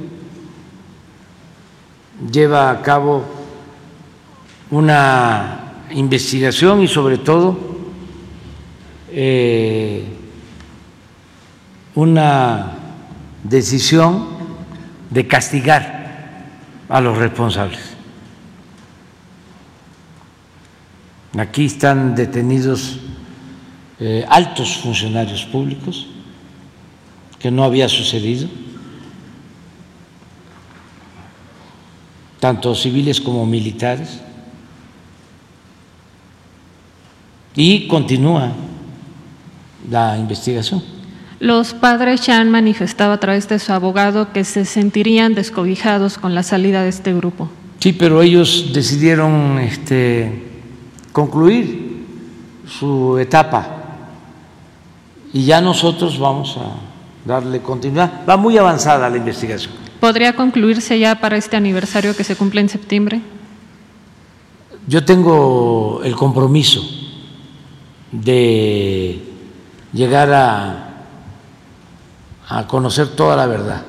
lleva 2.31 2.71
a 2.71 2.81
cabo 2.81 3.23
una 4.71 5.85
investigación 5.91 6.81
y 6.81 6.87
sobre 6.87 7.17
todo 7.17 7.57
eh, 9.11 10.03
una 11.95 12.73
decisión 13.43 14.27
de 15.09 15.27
castigar 15.27 16.45
a 16.87 17.01
los 17.01 17.17
responsables. 17.17 17.79
Aquí 21.37 21.65
están 21.65 22.15
detenidos 22.15 22.99
eh, 23.99 24.25
altos 24.27 24.77
funcionarios 24.77 25.45
públicos, 25.45 26.07
que 27.37 27.51
no 27.51 27.63
había 27.63 27.87
sucedido, 27.87 28.49
tanto 32.39 32.73
civiles 32.75 33.19
como 33.19 33.45
militares, 33.45 34.19
y 37.55 37.87
continúa 37.87 38.51
la 39.89 40.17
investigación. 40.17 40.81
Los 41.39 41.73
padres 41.73 42.21
ya 42.21 42.39
han 42.39 42.51
manifestado 42.51 43.13
a 43.13 43.19
través 43.19 43.47
de 43.47 43.59
su 43.59 43.71
abogado 43.71 44.31
que 44.33 44.43
se 44.43 44.65
sentirían 44.65 45.35
descobijados 45.35 46.17
con 46.17 46.35
la 46.35 46.43
salida 46.43 46.83
de 46.83 46.89
este 46.89 47.13
grupo. 47.13 47.49
Sí, 47.79 47.93
pero 47.93 48.21
ellos 48.21 48.71
decidieron 48.73 49.57
este, 49.59 50.43
concluir 51.13 52.05
su 52.67 53.17
etapa 53.17 53.67
y 55.33 55.45
ya 55.45 55.61
nosotros 55.61 56.19
vamos 56.19 56.57
a 56.57 57.27
darle 57.27 57.61
continuidad. 57.61 58.25
Va 58.27 58.35
muy 58.35 58.57
avanzada 58.57 59.09
la 59.09 59.17
investigación. 59.17 59.73
¿Podría 59.99 60.35
concluirse 60.35 60.97
ya 60.97 61.19
para 61.19 61.37
este 61.37 61.57
aniversario 61.57 62.15
que 62.15 62.23
se 62.23 62.35
cumple 62.35 62.61
en 62.61 62.69
septiembre? 62.69 63.21
Yo 64.87 65.03
tengo 65.03 66.01
el 66.03 66.15
compromiso 66.15 66.81
de 68.11 69.21
llegar 69.93 70.31
a, 70.33 71.05
a 72.47 72.67
conocer 72.67 73.09
toda 73.09 73.35
la 73.35 73.45
verdad, 73.45 73.83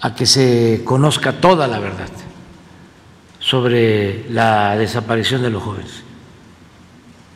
a 0.00 0.14
que 0.14 0.26
se 0.26 0.82
conozca 0.84 1.40
toda 1.40 1.68
la 1.68 1.78
verdad 1.78 2.08
sobre 3.38 4.30
la 4.30 4.76
desaparición 4.76 5.42
de 5.42 5.50
los 5.50 5.62
jóvenes. 5.62 6.02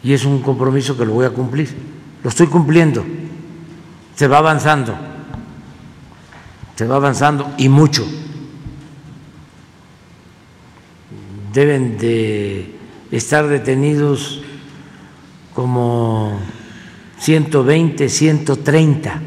Y 0.02 0.12
es 0.12 0.24
un 0.24 0.40
compromiso 0.40 0.96
que 0.96 1.05
lo 1.05 1.12
voy 1.12 1.26
a 1.26 1.30
cumplir. 1.30 1.74
Lo 2.22 2.30
estoy 2.30 2.46
cumpliendo. 2.46 3.05
Se 4.14 4.28
va 4.28 4.38
avanzando. 4.38 4.96
Se 6.76 6.86
va 6.86 6.96
avanzando 6.96 7.55
y 7.56 7.68
mucho. 7.68 8.06
Deben 11.52 11.96
de 11.96 12.70
estar 13.10 13.48
detenidos 13.48 14.42
como 15.55 16.38
120, 17.18 18.10
130 18.10 19.22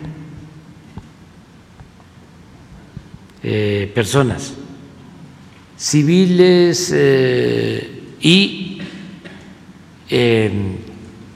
eh, 3.42 3.92
personas, 3.96 4.54
civiles 5.76 6.94
eh, 6.94 8.02
y 8.22 8.78
eh, 10.08 10.52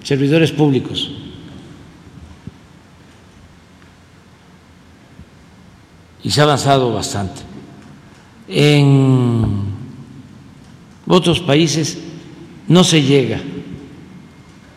servidores 0.04 0.52
públicos. 0.52 1.23
Y 6.24 6.32
se 6.32 6.42
ha 6.42 6.46
avanzado 6.46 6.94
bastante. 6.94 7.42
En 8.48 9.64
otros 11.08 11.42
países 11.42 11.98
no 12.68 12.84
se 12.84 13.02
llega 13.02 13.42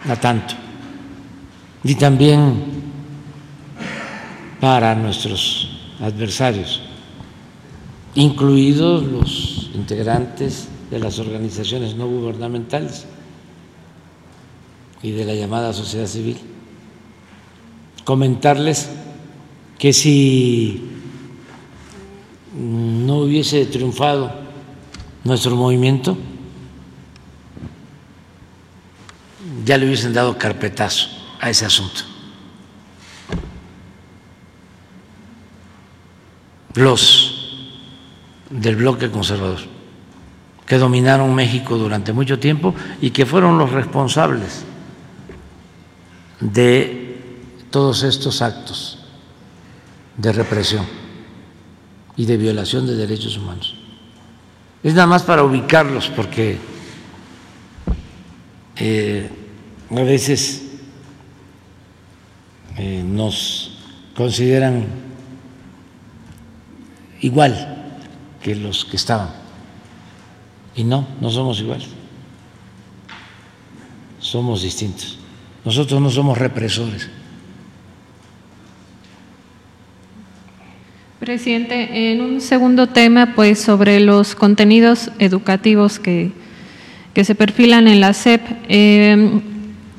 a 0.09 0.17
tanto. 0.17 0.55
Y 1.85 1.95
también 1.95 2.65
para 4.61 4.95
nuestros 4.95 5.69
adversarios, 6.01 6.83
incluidos 8.15 9.05
los 9.05 9.71
integrantes 9.75 10.69
de 10.91 10.99
las 10.99 11.19
organizaciones 11.19 11.95
no 11.95 12.07
gubernamentales 12.07 13.07
y 15.03 15.11
de 15.11 15.25
la 15.25 15.35
llamada 15.35 15.73
sociedad 15.73 16.07
civil. 16.07 16.39
Comentarles 18.05 18.89
que 19.79 19.93
si 19.93 20.96
no 22.57 23.19
hubiese 23.19 23.67
triunfado 23.67 24.33
nuestro 25.25 25.55
movimiento, 25.57 26.17
ya 29.65 29.77
le 29.77 29.87
hubiesen 29.87 30.13
dado 30.13 30.39
carpetazo 30.39 31.09
a 31.41 31.51
ese 31.51 31.67
asunto. 31.67 32.03
Los 36.75 37.69
del 38.51 38.77
bloque 38.77 39.11
conservador, 39.11 39.61
que 40.67 40.79
dominaron 40.79 41.35
México 41.35 41.77
durante 41.77 42.13
mucho 42.13 42.39
tiempo 42.39 42.75
y 43.01 43.11
que 43.11 43.27
fueron 43.27 43.59
los 43.59 43.73
responsables 43.73 44.65
de 46.41 47.21
todos 47.71 48.03
estos 48.03 48.41
actos 48.43 48.99
de 50.17 50.33
represión 50.33 51.06
y 52.17 52.25
de 52.25 52.37
violación 52.37 52.87
de 52.87 52.97
derechos 52.97 53.37
humanos. 53.37 53.75
Es 54.83 54.95
nada 54.95 55.07
más 55.07 55.23
para 55.23 55.43
ubicarlos 55.43 56.09
porque 56.09 56.59
eh, 58.77 59.31
a 59.91 59.95
veces 60.03 60.63
eh, 62.77 63.03
nos 63.05 63.79
consideran 64.15 64.87
igual 67.21 67.99
que 68.43 68.55
los 68.55 68.85
que 68.85 68.97
estaban. 68.97 69.31
Y 70.75 70.85
no, 70.85 71.07
no 71.21 71.31
somos 71.31 71.61
iguales. 71.61 71.89
Somos 74.21 74.63
distintos. 74.63 75.19
Nosotros 75.65 76.01
no 76.01 76.11
somos 76.11 76.37
represores. 76.39 77.09
Presidente, 81.27 82.13
en 82.13 82.21
un 82.21 82.41
segundo 82.41 82.87
tema, 82.87 83.33
pues 83.35 83.59
sobre 83.59 83.99
los 83.99 84.37
contenidos 84.37 85.11
educativos 85.19 85.99
que, 85.99 86.31
que 87.15 87.25
se 87.25 87.35
perfilan 87.35 87.89
en 87.89 88.01
la 88.01 88.13
SEP, 88.13 88.43
eh, 88.69 89.41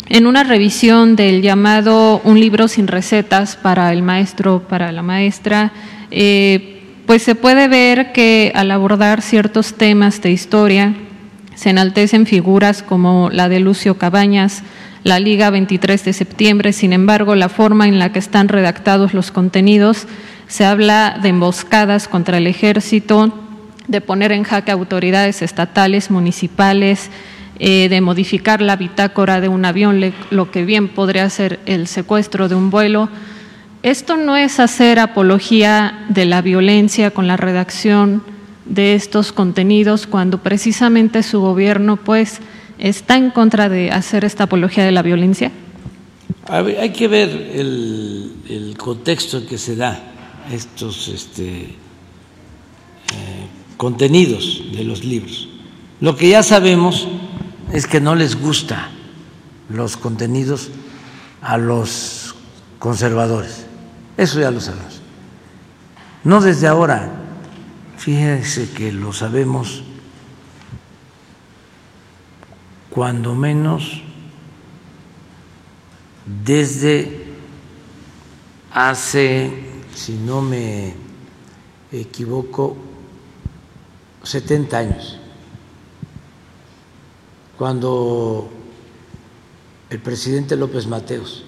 en 0.07 0.25
una 0.25 0.45
revisión 0.45 1.17
del 1.17 1.41
llamado 1.41 2.21
Un 2.23 2.39
libro 2.39 2.69
sin 2.69 2.87
recetas 2.87 3.57
para 3.57 3.91
el 3.91 4.03
maestro, 4.03 4.69
para 4.69 4.93
la 4.93 5.01
maestra, 5.01 5.73
eh, 6.11 6.81
pues 7.05 7.23
se 7.23 7.35
puede 7.35 7.67
ver 7.67 8.13
que 8.13 8.53
al 8.55 8.71
abordar 8.71 9.21
ciertos 9.21 9.73
temas 9.73 10.21
de 10.21 10.31
historia 10.31 10.95
se 11.55 11.71
enaltecen 11.71 12.25
figuras 12.25 12.83
como 12.83 13.29
la 13.33 13.49
de 13.49 13.59
Lucio 13.59 13.97
Cabañas, 13.97 14.63
la 15.03 15.19
Liga 15.19 15.49
23 15.49 16.05
de 16.05 16.13
septiembre, 16.13 16.71
sin 16.71 16.93
embargo, 16.93 17.35
la 17.35 17.49
forma 17.49 17.85
en 17.89 17.99
la 17.99 18.13
que 18.13 18.19
están 18.19 18.47
redactados 18.47 19.13
los 19.13 19.31
contenidos, 19.31 20.07
se 20.47 20.65
habla 20.65 21.19
de 21.21 21.29
emboscadas 21.29 22.07
contra 22.07 22.37
el 22.37 22.47
ejército, 22.47 23.33
de 23.87 24.01
poner 24.01 24.31
en 24.31 24.43
jaque 24.43 24.71
autoridades 24.71 25.41
estatales, 25.41 26.11
municipales, 26.11 27.09
eh, 27.59 27.89
de 27.89 28.01
modificar 28.01 28.61
la 28.61 28.75
bitácora 28.75 29.41
de 29.41 29.47
un 29.47 29.65
avión, 29.65 30.13
lo 30.29 30.51
que 30.51 30.63
bien 30.63 30.89
podría 30.89 31.29
ser 31.29 31.59
el 31.65 31.87
secuestro 31.87 32.49
de 32.49 32.55
un 32.55 32.69
vuelo. 32.69 33.09
Esto 33.83 34.17
no 34.17 34.35
es 34.35 34.59
hacer 34.59 34.99
apología 34.99 36.05
de 36.09 36.25
la 36.25 36.41
violencia 36.41 37.11
con 37.11 37.27
la 37.27 37.37
redacción 37.37 38.23
de 38.65 38.95
estos 38.95 39.31
contenidos 39.31 40.07
cuando 40.07 40.39
precisamente 40.39 41.23
su 41.23 41.39
gobierno 41.39 41.95
pues 41.97 42.39
está 42.79 43.15
en 43.15 43.31
contra 43.31 43.69
de 43.69 43.91
hacer 43.91 44.25
esta 44.25 44.43
apología 44.43 44.83
de 44.83 44.91
la 44.91 45.01
violencia? 45.01 45.51
Hay 46.49 46.91
que 46.91 47.07
ver 47.07 47.29
el, 47.29 48.33
el 48.49 48.77
contexto 48.77 49.37
en 49.37 49.47
que 49.47 49.57
se 49.57 49.75
da 49.75 50.16
estos 50.51 51.07
este, 51.07 51.61
eh, 51.61 51.75
contenidos 53.77 54.63
de 54.73 54.83
los 54.83 55.03
libros. 55.03 55.49
Lo 55.99 56.15
que 56.15 56.29
ya 56.29 56.43
sabemos 56.43 57.07
es 57.73 57.87
que 57.87 57.99
no 57.99 58.15
les 58.15 58.39
gusta 58.39 58.89
los 59.69 59.97
contenidos 59.97 60.69
a 61.41 61.57
los 61.57 62.35
conservadores. 62.79 63.65
Eso 64.17 64.39
ya 64.39 64.51
lo 64.51 64.61
sabemos. 64.61 65.01
No 66.23 66.41
desde 66.41 66.67
ahora, 66.67 67.11
fíjense 67.97 68.69
que 68.71 68.91
lo 68.91 69.13
sabemos 69.13 69.83
cuando 72.89 73.35
menos 73.35 74.01
desde 76.43 77.27
hace, 78.71 79.51
si 79.97 80.13
no 80.13 80.41
me 80.43 80.93
equivoco, 81.91 82.77
70 84.21 84.77
años, 84.77 85.17
cuando 87.57 88.47
el 89.89 89.99
presidente 89.99 90.55
López 90.55 90.85
Mateos, 90.85 91.45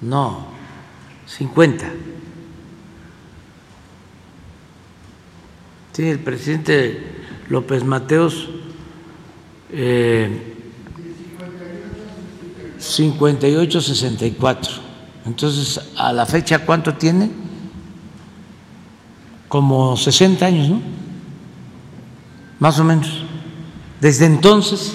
no, 0.00 0.48
50, 1.26 1.92
sí, 5.92 6.08
el 6.08 6.18
presidente 6.18 7.22
López 7.48 7.84
Mateos 7.84 8.48
eh, 9.70 10.56
58-64. 12.80 14.83
Entonces, 15.24 15.80
a 15.96 16.12
la 16.12 16.26
fecha, 16.26 16.60
¿cuánto 16.60 16.94
tiene? 16.94 17.30
Como 19.48 19.96
60 19.96 20.44
años, 20.44 20.68
¿no? 20.68 20.82
Más 22.58 22.78
o 22.78 22.84
menos. 22.84 23.24
Desde 24.00 24.26
entonces, 24.26 24.94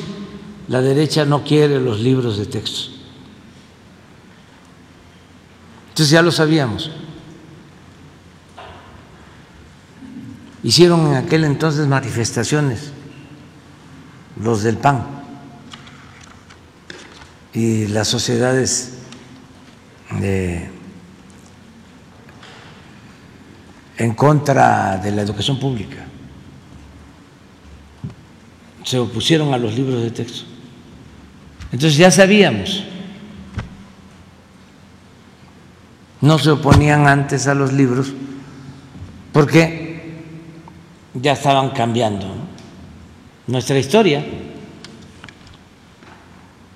la 0.68 0.82
derecha 0.82 1.26
no 1.26 1.44
quiere 1.44 1.80
los 1.80 2.00
libros 2.00 2.38
de 2.38 2.46
texto. 2.46 2.92
Entonces 5.90 6.12
ya 6.12 6.22
lo 6.22 6.32
sabíamos. 6.32 6.92
Hicieron 10.62 11.08
en 11.08 11.16
aquel 11.16 11.44
entonces 11.46 11.88
manifestaciones 11.88 12.92
los 14.40 14.62
del 14.62 14.78
PAN 14.78 15.06
y 17.54 17.88
las 17.88 18.08
sociedades 18.08 18.99
en 23.98 24.14
contra 24.16 24.98
de 24.98 25.12
la 25.12 25.22
educación 25.22 25.60
pública. 25.60 26.06
Se 28.84 28.98
opusieron 28.98 29.54
a 29.54 29.58
los 29.58 29.76
libros 29.76 30.02
de 30.02 30.12
texto. 30.12 30.46
Entonces 31.72 31.98
ya 31.98 32.10
sabíamos. 32.10 32.84
No 36.22 36.40
se 36.40 36.52
oponían 36.52 37.08
antes 37.08 37.48
a 37.48 37.54
los 37.54 37.72
libros 37.72 38.14
porque 39.32 40.20
ya 41.14 41.34
estaban 41.34 41.70
cambiando 41.70 42.26
nuestra 43.48 43.80
historia 43.80 44.26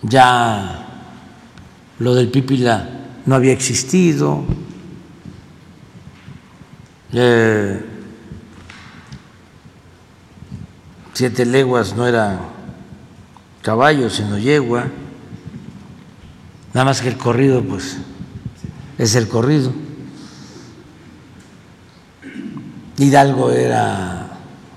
ya 0.04 0.86
lo 2.00 2.14
del 2.14 2.30
pipila 2.30 3.03
no 3.26 3.36
había 3.36 3.54
existido, 3.54 4.44
eh, 7.14 7.86
siete 11.14 11.46
leguas 11.46 11.96
no 11.96 12.08
era 12.08 12.40
caballo, 13.62 14.10
sino 14.10 14.38
yegua, 14.38 14.88
nada 16.74 16.86
más 16.86 17.02
que 17.02 17.08
el 17.10 17.18
corrido, 17.18 17.64
pues 17.64 17.98
es 18.98 19.16
el 19.16 19.28
corrido. 19.28 19.72
Hidalgo 22.98 23.52
era 23.52 24.28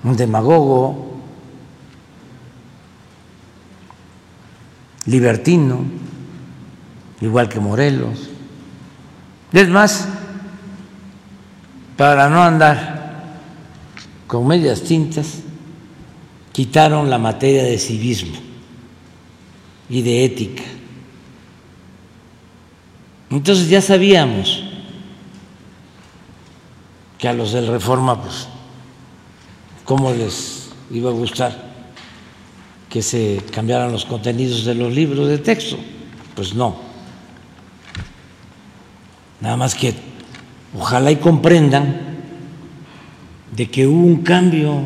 un 0.03 0.15
demagogo, 0.15 1.19
libertino, 5.05 5.83
igual 7.21 7.49
que 7.49 7.59
Morelos. 7.59 8.29
Es 9.53 9.69
más, 9.69 10.07
para 11.95 12.29
no 12.29 12.43
andar 12.43 13.37
con 14.27 14.45
medias 14.45 14.81
tintas, 14.81 15.39
quitaron 16.51 17.09
la 17.09 17.17
materia 17.17 17.63
de 17.63 17.77
civismo 17.77 18.37
y 19.89 20.01
de 20.01 20.25
ética. 20.25 20.63
Entonces 23.29 23.69
ya 23.69 23.81
sabíamos 23.81 24.63
que 27.17 27.27
a 27.27 27.33
los 27.33 27.51
del 27.51 27.67
Reforma, 27.67 28.21
pues, 28.21 28.47
cómo 29.85 30.11
les 30.11 30.69
iba 30.91 31.09
a 31.09 31.13
gustar 31.13 31.67
que 32.89 33.01
se 33.01 33.41
cambiaran 33.51 33.91
los 33.91 34.05
contenidos 34.05 34.65
de 34.65 34.75
los 34.75 34.93
libros 34.93 35.27
de 35.27 35.37
texto. 35.39 35.77
Pues 36.35 36.53
no. 36.53 36.86
Nada 39.41 39.57
más 39.57 39.75
que 39.75 39.93
ojalá 40.77 41.11
y 41.11 41.17
comprendan 41.17 42.01
de 43.55 43.69
que 43.69 43.87
hubo 43.87 44.05
un 44.05 44.23
cambio 44.23 44.83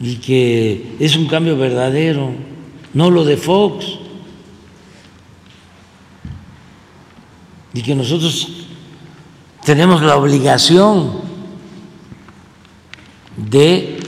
y 0.00 0.16
que 0.16 0.96
es 0.98 1.16
un 1.16 1.26
cambio 1.26 1.56
verdadero, 1.56 2.32
no 2.94 3.10
lo 3.10 3.24
de 3.24 3.36
Fox, 3.36 3.98
y 7.74 7.82
que 7.82 7.94
nosotros 7.94 8.66
tenemos 9.64 10.02
la 10.02 10.16
obligación 10.16 11.20
de 13.36 13.98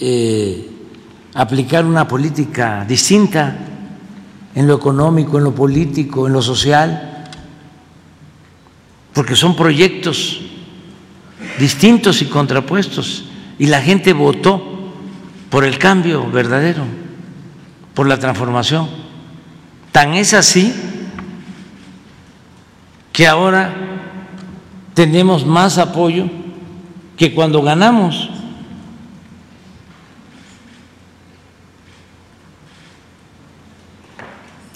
eh, 0.00 0.70
aplicar 1.34 1.84
una 1.84 2.06
política 2.06 2.84
distinta 2.88 3.67
en 4.58 4.66
lo 4.66 4.74
económico, 4.74 5.38
en 5.38 5.44
lo 5.44 5.54
político, 5.54 6.26
en 6.26 6.32
lo 6.32 6.42
social, 6.42 7.22
porque 9.14 9.36
son 9.36 9.54
proyectos 9.54 10.40
distintos 11.60 12.22
y 12.22 12.24
contrapuestos, 12.24 13.26
y 13.56 13.66
la 13.66 13.80
gente 13.80 14.12
votó 14.12 14.60
por 15.48 15.64
el 15.64 15.78
cambio 15.78 16.28
verdadero, 16.28 16.82
por 17.94 18.08
la 18.08 18.18
transformación. 18.18 18.88
Tan 19.92 20.14
es 20.14 20.34
así 20.34 20.74
que 23.12 23.28
ahora 23.28 23.76
tenemos 24.92 25.46
más 25.46 25.78
apoyo 25.78 26.28
que 27.16 27.32
cuando 27.32 27.62
ganamos. 27.62 28.28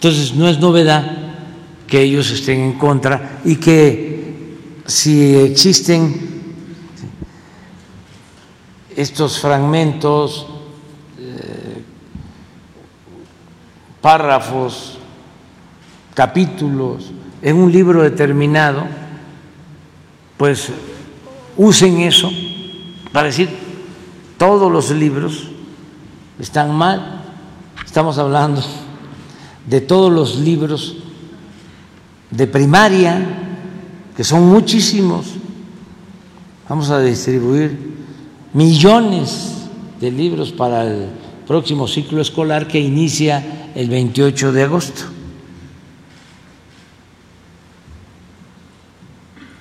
Entonces, 0.03 0.35
no 0.35 0.49
es 0.49 0.59
novedad 0.59 1.05
que 1.87 2.03
ellos 2.03 2.29
estén 2.33 2.59
en 2.59 2.73
contra 2.73 3.39
y 3.45 3.55
que 3.55 4.59
si 4.85 5.37
existen 5.37 6.43
estos 8.97 9.39
fragmentos, 9.39 10.49
eh, 11.21 11.85
párrafos, 14.01 14.99
capítulos 16.15 17.13
en 17.41 17.59
un 17.59 17.71
libro 17.71 18.03
determinado, 18.03 18.83
pues 20.37 20.73
usen 21.57 22.01
eso 22.01 22.29
para 23.13 23.29
decir 23.29 23.51
todos 24.37 24.73
los 24.73 24.91
libros 24.91 25.47
están 26.41 26.75
mal. 26.75 27.23
Estamos 27.87 28.19
hablando 28.19 28.61
de 29.66 29.81
todos 29.81 30.12
los 30.12 30.36
libros 30.36 30.97
de 32.31 32.47
primaria, 32.47 33.20
que 34.16 34.24
son 34.24 34.49
muchísimos. 34.49 35.26
Vamos 36.68 36.91
a 36.91 37.00
distribuir 37.00 37.92
millones 38.52 39.68
de 40.00 40.10
libros 40.10 40.52
para 40.52 40.84
el 40.84 41.08
próximo 41.47 41.86
ciclo 41.86 42.20
escolar 42.20 42.66
que 42.66 42.81
inicia 42.81 43.70
el 43.74 43.89
28 43.89 44.52
de 44.52 44.62
agosto. 44.62 45.02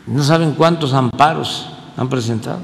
No 0.07 0.23
saben 0.23 0.53
cuántos 0.53 0.93
amparos 0.93 1.67
han 1.95 2.09
presentado. 2.09 2.59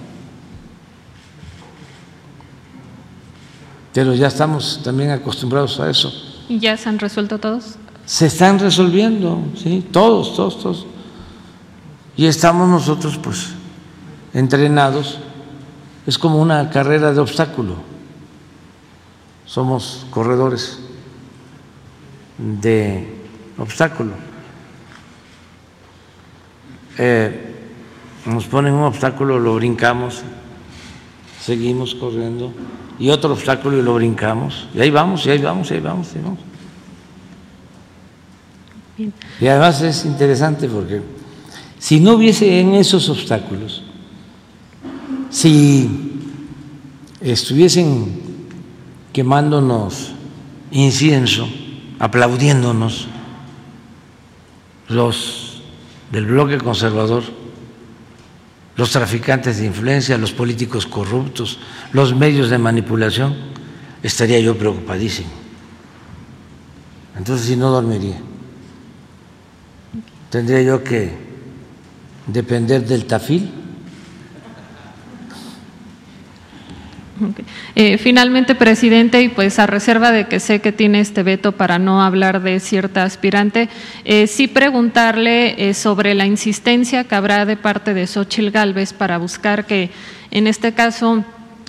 Pero 3.94 4.14
ya 4.14 4.28
estamos 4.28 4.82
también 4.84 5.12
acostumbrados 5.12 5.80
a 5.80 5.90
eso 5.90 6.27
¿Y 6.50 6.60
ya 6.60 6.78
se 6.78 6.90
han 6.90 7.00
resuelto 7.00 7.40
todos? 7.40 7.76
Se 8.06 8.28
están 8.28 8.60
resolviendo, 8.60 9.42
sí, 9.56 9.86
todos, 9.92 10.36
todos, 10.36 10.60
todos. 10.62 10.86
Y 12.16 12.26
estamos 12.26 12.68
nosotros, 12.70 13.18
pues, 13.18 13.50
entrenados. 14.34 15.20
Es 16.06 16.18
como 16.18 16.42
una 16.42 16.70
carrera 16.70 17.12
de 17.12 17.20
obstáculo. 17.20 17.76
Somos 19.46 20.06
corredores 20.10 20.80
de 22.38 23.08
obstáculo. 23.58 24.12
Eh, 26.98 27.56
nos 28.26 28.46
ponen 28.46 28.74
un 28.74 28.84
obstáculo, 28.84 29.40
lo 29.40 29.56
brincamos, 29.56 30.24
seguimos 31.40 31.94
corriendo, 31.96 32.52
y 33.00 33.10
otro 33.10 33.34
obstáculo 33.34 33.78
y 33.78 33.82
lo 33.82 33.96
brincamos, 33.96 34.68
y 34.74 34.82
ahí 34.82 34.90
vamos, 34.90 35.26
y 35.26 35.30
ahí 35.30 35.38
vamos, 35.40 35.70
y 35.70 35.74
ahí 35.76 35.80
vamos, 35.80 36.12
y 36.14 36.18
ahí 36.18 36.24
vamos. 36.24 36.40
Y 39.40 39.48
además 39.48 39.82
es 39.82 40.06
interesante 40.06 40.68
porque 40.68 41.02
si 41.78 42.00
no 42.00 42.14
hubiese 42.14 42.60
en 42.60 42.74
esos 42.74 43.10
obstáculos, 43.10 43.84
si 45.30 45.90
estuviesen 47.22 48.22
quemándonos 49.14 50.12
incienso, 50.72 51.48
aplaudiéndonos 52.00 53.08
los 54.90 55.62
del 56.12 56.26
bloque 56.26 56.58
conservador, 56.58 57.24
los 58.78 58.92
traficantes 58.92 59.58
de 59.58 59.66
influencia, 59.66 60.18
los 60.18 60.32
políticos 60.32 60.86
corruptos, 60.86 61.60
los 61.92 62.16
medios 62.16 62.50
de 62.50 62.58
manipulación, 62.60 63.36
estaría 64.04 64.40
yo 64.40 64.58
preocupadísimo. 64.58 65.30
Entonces, 67.18 67.48
si 67.48 67.56
no 67.56 67.72
dormiría, 67.72 68.18
tendría 70.30 70.62
yo 70.62 70.84
que 70.84 71.12
depender 72.28 72.86
del 72.86 73.06
tafil 73.06 73.52
Eh, 77.76 77.98
finalmente, 77.98 78.56
presidente, 78.56 79.22
y 79.22 79.30
pues 79.30 79.60
a 79.60 79.68
reserva 79.68 80.12
de 80.12 80.28
que 80.28 80.40
sé 80.40 80.60
que 80.60 80.72
tiene 80.72 81.00
este 81.00 81.24
veto 81.24 81.52
para 81.52 81.80
no 81.80 82.02
hablar 82.02 82.42
de 82.42 82.60
cierta 82.60 83.04
aspirante, 83.04 83.70
eh, 84.06 84.28
sí 84.28 84.48
preguntarle 84.48 85.70
eh, 85.70 85.74
sobre 85.74 86.14
la 86.14 86.26
insistencia 86.26 87.04
que 87.04 87.16
habrá 87.16 87.46
de 87.46 87.58
parte 87.58 87.94
de 87.94 88.08
Xochil 88.08 88.52
Gálvez 88.52 88.94
para 88.94 89.18
buscar 89.18 89.66
que, 89.66 89.90
en 90.32 90.48
este 90.48 90.74
caso, 90.74 91.24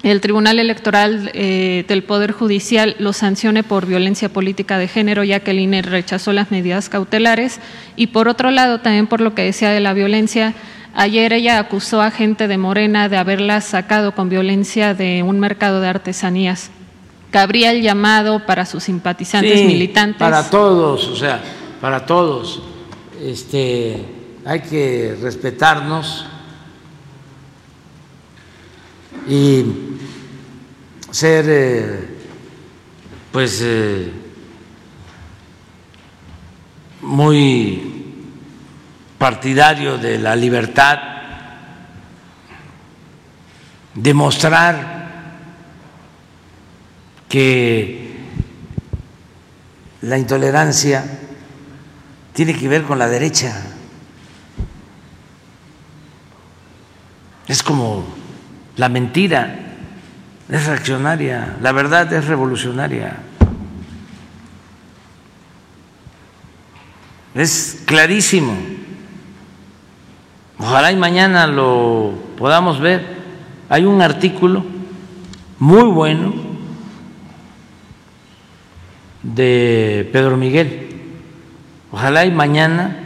el 0.05 0.20
Tribunal 0.20 0.60
Electoral 0.60 1.33
del 1.33 2.05
Poder 2.05 2.31
Judicial 2.31 2.94
lo 3.01 3.12
sancione 3.12 3.65
por 3.65 3.85
violencia 3.85 4.28
política 4.28 4.78
de 4.78 4.86
género, 4.86 5.25
ya 5.25 5.41
que 5.41 5.51
el 5.51 5.59
INE 5.59 5.83
rechazó 5.83 6.33
las 6.33 6.52
medidas 6.52 6.89
cautelares, 6.89 7.59
y 7.97 8.07
por 8.09 8.28
otro 8.28 8.52
lado, 8.52 8.78
también 8.78 9.09
por 9.09 9.20
lo 9.20 9.35
que 9.35 9.43
decía 9.43 9.70
de 9.70 9.81
la 9.81 9.94
violencia 9.94 10.55
Ayer 10.94 11.33
ella 11.33 11.58
acusó 11.58 12.00
a 12.00 12.10
gente 12.10 12.49
de 12.49 12.58
Morena 12.58 13.08
de 13.08 13.17
haberla 13.17 13.60
sacado 13.60 14.15
con 14.15 14.28
violencia 14.28 14.94
de 14.94 15.23
un 15.23 15.39
mercado 15.39 15.81
de 15.81 15.89
artesanías. 15.89 16.70
Cabría 17.31 17.73
el 17.73 17.83
llamado 17.83 18.47
para 18.47 18.65
sus 18.65 18.84
simpatizantes 18.84 19.65
militantes. 19.65 20.18
Para 20.18 20.49
todos, 20.49 21.07
o 21.08 21.17
sea, 21.17 21.41
para 21.81 22.05
todos. 22.07 22.62
Este, 23.23 24.05
hay 24.44 24.60
que 24.60 25.17
respetarnos 25.20 26.26
y 29.28 29.65
ser, 31.10 31.44
eh, 31.49 32.08
pues, 33.31 33.60
eh, 33.62 34.10
muy 37.02 37.98
partidario 39.18 39.98
de 39.98 40.18
la 40.18 40.36
libertad, 40.36 40.98
demostrar 43.94 44.98
que 47.28 48.16
la 50.02 50.16
intolerancia 50.16 51.05
tiene 52.32 52.55
que 52.55 52.68
ver 52.68 52.84
con 52.84 52.98
la 52.98 53.08
derecha. 53.08 53.60
Es 57.48 57.62
como 57.62 58.06
la 58.76 58.88
mentira, 58.88 59.58
es 60.48 60.66
reaccionaria, 60.66 61.56
la 61.60 61.72
verdad 61.72 62.12
es 62.12 62.26
revolucionaria. 62.26 63.16
Es 67.34 67.82
clarísimo. 67.84 68.56
Ojalá 70.59 70.91
y 70.91 70.97
mañana 70.97 71.47
lo 71.47 72.12
podamos 72.37 72.81
ver. 72.81 73.17
Hay 73.69 73.85
un 73.85 74.03
artículo 74.03 74.65
muy 75.61 75.85
bueno 75.85 76.33
de 79.23 80.09
Pedro 80.12 80.37
Miguel. 80.37 80.89
Ojalá 81.93 82.27
y 82.27 82.33
mañana 82.33 82.97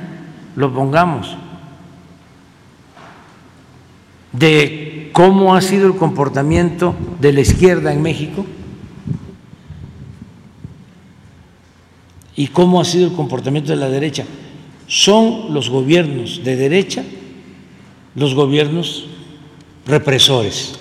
lo 0.57 0.73
pongamos 0.73 1.37
de 4.33 5.11
cómo 5.13 5.55
ha 5.55 5.61
sido 5.61 5.87
el 5.89 5.97
comportamiento 5.97 6.95
de 7.21 7.35
la 7.35 7.41
izquierda 7.43 7.93
en 7.93 8.01
México 8.01 8.47
y 12.35 12.47
cómo 12.49 12.81
ha 12.81 12.85
sido 12.87 13.09
el 13.09 13.13
comportamiento 13.13 13.73
de 13.73 13.77
la 13.77 13.91
derecha. 13.91 14.25
Son 14.87 15.53
los 15.53 15.69
gobiernos 15.69 16.43
de 16.43 16.57
derecha 16.57 17.05
los 18.15 18.34
gobiernos 18.34 19.07
represores. 19.86 20.78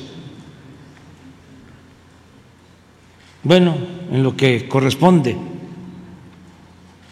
Bueno, 3.43 3.75
en 4.11 4.23
lo 4.23 4.35
que 4.35 4.67
corresponde 4.67 5.35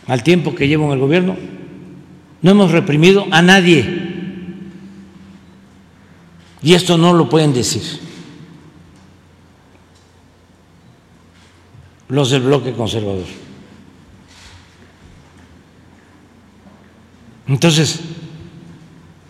al 0.08 0.24
tiempo 0.24 0.54
que 0.54 0.68
llevo 0.68 0.86
en 0.86 0.92
el 0.92 1.00
gobierno, 1.00 1.36
no 2.42 2.52
hemos 2.52 2.72
reprimido 2.72 3.26
a 3.32 3.42
nadie. 3.42 4.08
Y 6.62 6.74
esto 6.74 6.98
no 6.98 7.14
lo 7.14 7.30
pueden 7.30 7.54
decir 7.54 8.10
los 12.10 12.32
del 12.32 12.42
bloque 12.42 12.74
conservador. 12.74 13.28
Entonces, 17.48 18.00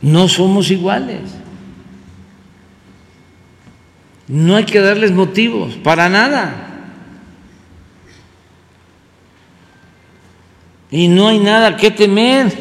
no 0.02 0.28
somos 0.28 0.72
iguales. 0.72 1.22
No 4.28 4.56
hay 4.56 4.66
que 4.66 4.80
darles 4.80 5.12
motivos, 5.12 5.76
para 5.76 6.08
nada. 6.08 6.68
Y 10.92 11.08
no 11.08 11.28
hay 11.28 11.40
nada 11.40 11.76
que 11.78 11.92
temer. 11.92 12.52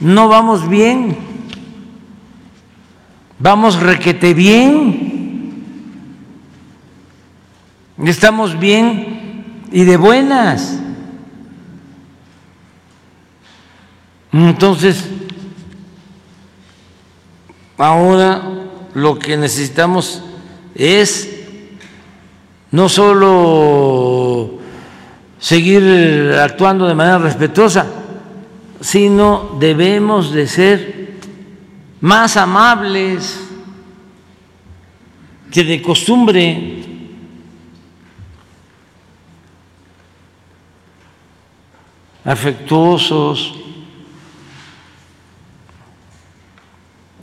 No 0.00 0.28
vamos 0.28 0.68
bien. 0.68 1.16
Vamos 3.38 3.80
requete 3.80 4.34
bien. 4.34 5.66
Estamos 8.04 8.58
bien 8.58 9.44
y 9.72 9.84
de 9.84 9.96
buenas. 9.96 10.80
Entonces, 14.32 15.08
Ahora 17.78 18.42
lo 18.94 19.18
que 19.18 19.36
necesitamos 19.36 20.22
es 20.74 21.30
no 22.70 22.88
solo 22.88 24.58
seguir 25.38 26.34
actuando 26.42 26.86
de 26.86 26.94
manera 26.94 27.18
respetuosa, 27.18 27.86
sino 28.80 29.56
debemos 29.58 30.32
de 30.32 30.46
ser 30.46 31.16
más 32.00 32.36
amables 32.36 33.40
que 35.50 35.64
de 35.64 35.82
costumbre. 35.82 36.76
afectuosos, 42.26 43.54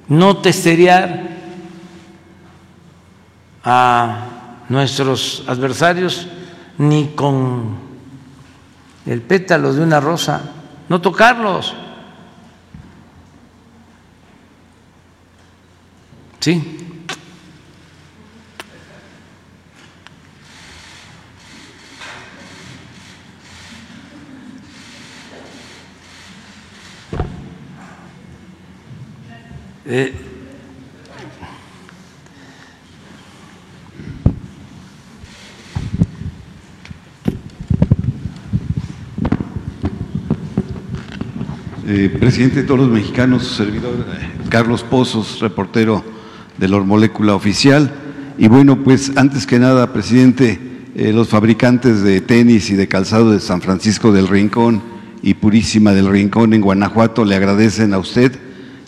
no 0.07 0.37
testerear 0.37 1.29
a 3.63 4.25
nuestros 4.69 5.43
adversarios 5.47 6.27
ni 6.77 7.09
con 7.09 7.77
el 9.05 9.21
pétalo 9.21 9.73
de 9.73 9.81
una 9.81 9.99
rosa, 9.99 10.41
no 10.89 11.01
tocarlos. 11.01 11.73
¿Sí? 16.39 16.82
Eh, 29.85 30.13
Eh, 41.85 42.09
presidente 42.17 42.61
de 42.61 42.63
todos 42.63 42.79
los 42.79 42.89
mexicanos, 42.89 43.45
servidor 43.45 43.93
eh, 43.93 44.27
Carlos 44.49 44.83
Pozos, 44.83 45.41
reportero 45.41 46.01
de 46.57 46.69
la 46.69 46.79
Molécula 46.79 47.35
Oficial. 47.35 47.91
Y 48.37 48.47
bueno, 48.47 48.83
pues 48.83 49.11
antes 49.17 49.45
que 49.45 49.59
nada, 49.59 49.91
presidente, 49.91 50.59
los 50.95 51.27
fabricantes 51.27 52.01
de 52.01 52.21
tenis 52.21 52.69
y 52.69 52.75
de 52.75 52.87
calzado 52.87 53.31
de 53.31 53.41
San 53.41 53.61
Francisco 53.61 54.13
del 54.13 54.29
Rincón 54.29 54.81
y 55.21 55.33
Purísima 55.33 55.91
del 55.91 56.09
Rincón 56.09 56.53
en 56.53 56.61
Guanajuato 56.61 57.25
le 57.25 57.35
agradecen 57.35 57.93
a 57.93 57.99
usted 57.99 58.39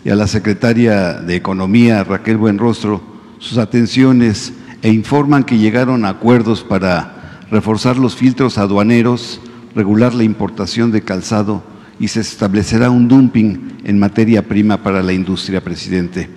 y 0.06 0.10
a 0.10 0.14
la 0.14 0.28
secretaria 0.28 1.14
de 1.14 1.34
Economía, 1.34 2.04
Raquel 2.04 2.36
Buenrostro, 2.36 3.02
sus 3.40 3.58
atenciones 3.58 4.52
e 4.80 4.92
informan 4.92 5.42
que 5.42 5.58
llegaron 5.58 6.04
a 6.04 6.10
acuerdos 6.10 6.62
para 6.62 7.40
reforzar 7.50 7.96
los 7.96 8.14
filtros 8.14 8.56
aduaneros, 8.56 9.40
regular 9.74 10.14
la 10.14 10.22
importación 10.22 10.92
de 10.92 11.02
calzado 11.02 11.64
y 11.98 12.06
se 12.06 12.20
establecerá 12.20 12.88
un 12.88 13.08
dumping 13.08 13.78
en 13.82 13.98
materia 13.98 14.46
prima 14.46 14.80
para 14.80 15.02
la 15.02 15.12
industria, 15.12 15.60
presidente. 15.60 16.28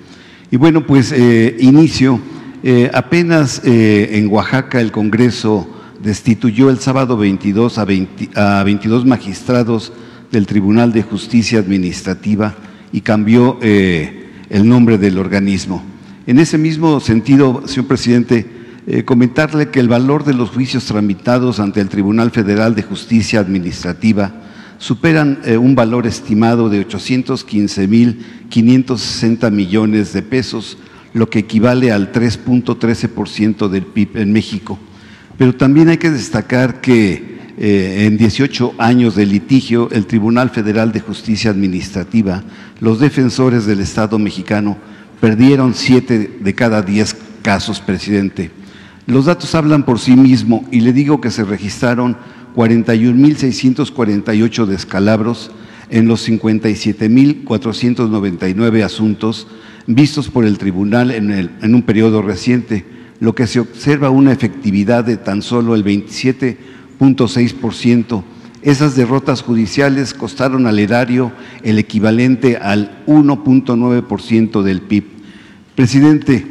Y 0.49 0.57
bueno, 0.57 0.87
pues 0.87 1.11
eh, 1.11 1.55
inicio. 1.59 2.19
Eh, 2.63 2.89
apenas 2.91 3.61
eh, 3.63 4.17
en 4.17 4.29
Oaxaca 4.29 4.81
el 4.81 4.91
Congreso 4.91 5.69
destituyó 6.01 6.71
el 6.71 6.79
sábado 6.79 7.17
22 7.17 7.77
a, 7.77 7.85
22 7.85 9.05
magistrados 9.05 9.93
del 10.31 10.47
Tribunal 10.47 10.91
de 10.91 11.03
Justicia 11.03 11.59
Administrativa 11.59 12.55
y 12.91 13.01
cambió 13.01 13.57
el 13.61 14.67
nombre 14.67 14.97
del 14.97 15.17
organismo. 15.17 15.83
En 16.27 16.39
ese 16.39 16.57
mismo 16.57 16.99
sentido, 16.99 17.63
señor 17.65 17.87
presidente, 17.87 18.45
comentarle 19.05 19.69
que 19.69 19.79
el 19.79 19.87
valor 19.87 20.23
de 20.23 20.33
los 20.33 20.49
juicios 20.49 20.85
tramitados 20.85 21.59
ante 21.59 21.81
el 21.81 21.89
Tribunal 21.89 22.31
Federal 22.31 22.75
de 22.75 22.83
Justicia 22.83 23.39
Administrativa 23.39 24.33
superan 24.79 25.39
eh, 25.43 25.57
un 25.57 25.75
valor 25.75 26.07
estimado 26.07 26.69
de 26.69 26.87
815.560 26.87 29.51
millones 29.51 30.13
de 30.13 30.21
pesos, 30.23 30.77
lo 31.13 31.29
que 31.29 31.39
equivale 31.39 31.91
al 31.91 32.11
3.13% 32.11 33.67
del 33.67 33.83
PIB 33.83 34.17
en 34.17 34.31
México. 34.31 34.79
Pero 35.37 35.53
también 35.53 35.89
hay 35.89 35.97
que 35.97 36.09
destacar 36.09 36.81
que 36.81 37.37
eh, 37.61 38.05
en 38.07 38.15
18 38.15 38.75
años 38.77 39.15
de 39.15 39.25
litigio, 39.25 39.89
el 39.91 40.05
Tribunal 40.05 40.49
Federal 40.49 40.93
de 40.93 41.01
Justicia 41.01 41.51
Administrativa, 41.51 42.41
los 42.79 43.01
defensores 43.01 43.65
del 43.65 43.81
Estado 43.81 44.17
mexicano 44.17 44.77
perdieron 45.19 45.73
7 45.73 46.37
de 46.39 46.55
cada 46.55 46.81
10 46.81 47.17
casos, 47.41 47.81
presidente. 47.81 48.49
Los 49.07 49.25
datos 49.25 49.53
hablan 49.55 49.83
por 49.83 49.99
sí 49.99 50.15
mismos 50.15 50.61
y 50.71 50.79
le 50.79 50.93
digo 50.93 51.19
que 51.19 51.31
se 51.31 51.43
registraron 51.43 52.15
41.648 52.55 54.65
descalabros 54.65 55.51
en 55.89 56.07
los 56.07 56.29
57.499 56.29 58.83
asuntos 58.85 59.47
vistos 59.85 60.29
por 60.29 60.45
el 60.45 60.57
tribunal 60.57 61.11
en, 61.11 61.29
en, 61.31 61.75
un 61.75 61.81
periodo 61.81 62.21
reciente, 62.21 62.85
lo 63.19 63.35
que 63.35 63.47
se 63.47 63.59
observa 63.59 64.11
una 64.11 64.31
efectividad 64.31 65.03
de 65.03 65.17
tan 65.17 65.41
solo 65.41 65.75
el 65.75 65.83
27.6%. 66.99 68.23
Esas 68.61 68.95
derrotas 68.95 69.41
judiciales 69.41 70.13
costaron 70.13 70.67
al 70.67 70.79
erario 70.79 71.31
el 71.63 71.79
equivalente 71.79 72.57
al 72.57 73.03
1.9% 73.07 74.61
del 74.63 74.81
PIB. 74.81 75.05
Presidente, 75.75 76.45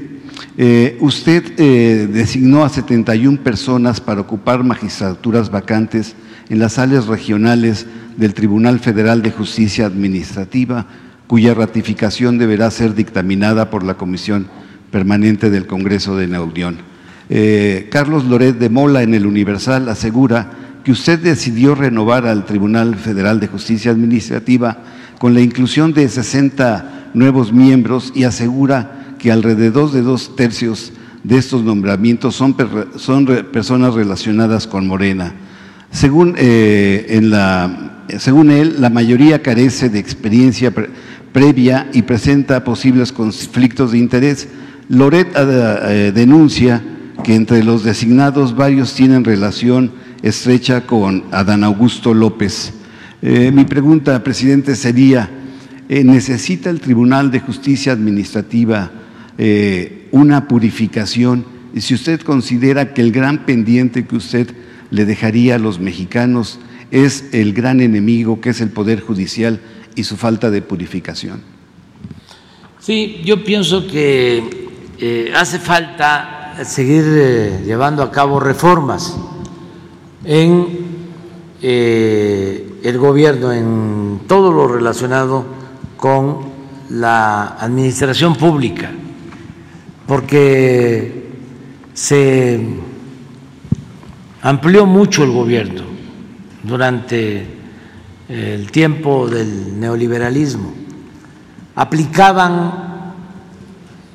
eh, 0.57 0.97
usted 1.01 1.53
eh, 1.59 2.09
designó 2.11 2.65
a 2.65 2.71
71 2.71 3.43
personas 3.43 4.01
para 4.01 4.23
ocupar 4.23 4.65
magistraturas 4.65 5.51
vacantes 5.51 6.17
en 6.49 6.59
las 6.59 6.79
áreas 6.79 7.07
regionales 7.07 7.87
del 8.17 8.33
Tribunal 8.33 8.81
Federal 8.81 9.21
de 9.21 9.31
Justicia 9.31 9.85
Administrativa, 9.85 10.87
cuya 11.27 11.53
ratificación 11.53 12.39
deberá 12.39 12.71
ser 12.71 12.95
dictaminada 12.95 13.69
por 13.69 13.85
la 13.85 13.95
Comisión 13.95 14.49
Permanente 14.91 15.51
del 15.51 15.67
Congreso 15.67 16.17
de 16.17 16.27
la. 16.27 16.88
Eh, 17.31 17.89
Carlos 17.91 18.25
Loret 18.25 18.59
de 18.59 18.71
Mola 18.71 19.03
en 19.03 19.15
el 19.15 19.27
Universal 19.27 19.89
asegura 19.89 20.51
que 20.85 20.93
usted 20.93 21.19
decidió 21.19 21.75
renovar 21.75 22.27
al 22.27 22.47
Tribunal 22.47 22.97
Federal 22.97 23.41
de 23.41 23.49
Justicia 23.49 23.91
Administrativa 23.91 24.79
con 25.19 25.35
la 25.35 25.41
inclusión 25.41 25.93
de 25.93 26.09
60 26.09 27.11
nuevos 27.15 27.53
miembros 27.53 28.13
y 28.15 28.25
asegura 28.25 29.15
que 29.19 29.33
alrededor 29.33 29.91
de 29.93 30.03
dos 30.03 30.37
tercios 30.37 30.93
de 31.25 31.37
estos 31.37 31.63
nombramientos 31.65 32.35
son, 32.35 32.57
son 32.97 33.27
personas 33.53 33.95
relacionadas 33.95 34.67
con 34.67 34.87
Morena. 34.87 35.35
Según, 35.91 36.35
eh, 36.39 37.21
según 38.19 38.51
él, 38.51 38.77
la 38.79 38.91
mayoría 38.91 39.43
carece 39.43 39.89
de 39.89 39.99
experiencia 39.99 40.73
previa 41.33 41.91
y 41.93 42.03
presenta 42.03 42.65
posibles 42.65 43.13
conflictos 43.13 43.93
de 43.93 43.99
interés. 43.99 44.49
Loret 44.89 45.29
eh, 45.37 46.13
denuncia 46.15 46.83
que 47.25 47.35
entre 47.35 47.63
los 47.65 47.85
designados 47.85 48.57
varios 48.57 48.95
tienen 48.95 49.25
relación 49.25 49.93
estrecha 50.23 50.87
con 50.87 51.25
Adán 51.31 51.65
Augusto 51.65 52.15
López. 52.15 52.75
Eh, 53.23 53.51
mi 53.53 53.65
pregunta, 53.65 54.23
presidente, 54.23 54.77
sería, 54.77 55.31
¿necesita 55.89 56.71
el 56.71 56.81
Tribunal 56.81 57.31
de 57.31 57.41
Justicia 57.41 57.93
Administrativa 57.93 58.91
eh, 59.41 60.09
una 60.11 60.49
purificación 60.49 61.45
y 61.73 61.81
si 61.81 61.95
usted 61.95 62.21
considera 62.23 62.93
que 62.93 63.03
el 63.03 63.13
gran 63.13 63.47
pendiente 63.47 64.05
que 64.05 64.17
usted 64.17 64.53
le 64.91 65.05
dejaría 65.05 65.55
a 65.55 65.59
los 65.59 65.79
mexicanos 65.79 66.59
es 66.91 67.27
el 67.33 67.53
gran 67.53 67.81
enemigo 67.81 68.41
que 68.41 68.51
es 68.51 68.61
el 68.61 68.71
Poder 68.71 69.01
Judicial 69.01 69.61
y 69.95 70.03
su 70.03 70.17
falta 70.17 70.51
de 70.51 70.63
purificación. 70.63 71.43
Sí, 72.81 73.21
yo 73.25 73.45
pienso 73.45 73.87
que 73.87 74.43
eh, 74.99 75.33
hace 75.37 75.59
falta 75.61 76.38
seguir 76.65 77.05
eh, 77.07 77.63
llevando 77.65 78.03
a 78.03 78.11
cabo 78.11 78.41
reformas 78.41 79.17
en 80.25 80.89
el 81.61 82.99
gobierno, 82.99 83.53
en 83.53 84.21
todo 84.29 84.53
lo 84.53 84.69
relacionado 84.69 85.45
con 85.97 86.39
la 86.91 87.57
administración 87.59 88.37
pública 88.37 88.91
porque 90.09 91.29
se 91.93 92.67
amplió 94.41 94.87
mucho 94.87 95.23
el 95.23 95.31
gobierno 95.33 95.83
durante 96.63 97.47
el 98.27 98.71
tiempo 98.73 99.29
del 99.29 99.79
neoliberalismo. 99.79 100.73
Aplicaban 101.75 103.13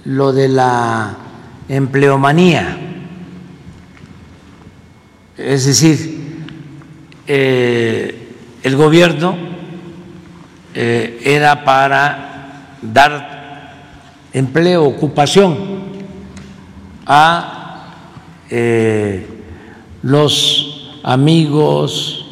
lo 0.06 0.34
de 0.34 0.50
la 0.50 1.16
empleomanía, 1.70 2.78
es 5.38 5.66
decir, 5.66 6.46
eh, 7.28 8.28
el 8.64 8.76
gobierno 8.76 9.36
eh, 10.76 11.22
era 11.24 11.64
para 11.64 12.78
dar 12.82 13.74
empleo, 14.34 14.86
ocupación 14.86 15.84
a 17.06 17.86
eh, 18.50 19.28
los 20.02 21.00
amigos, 21.04 22.26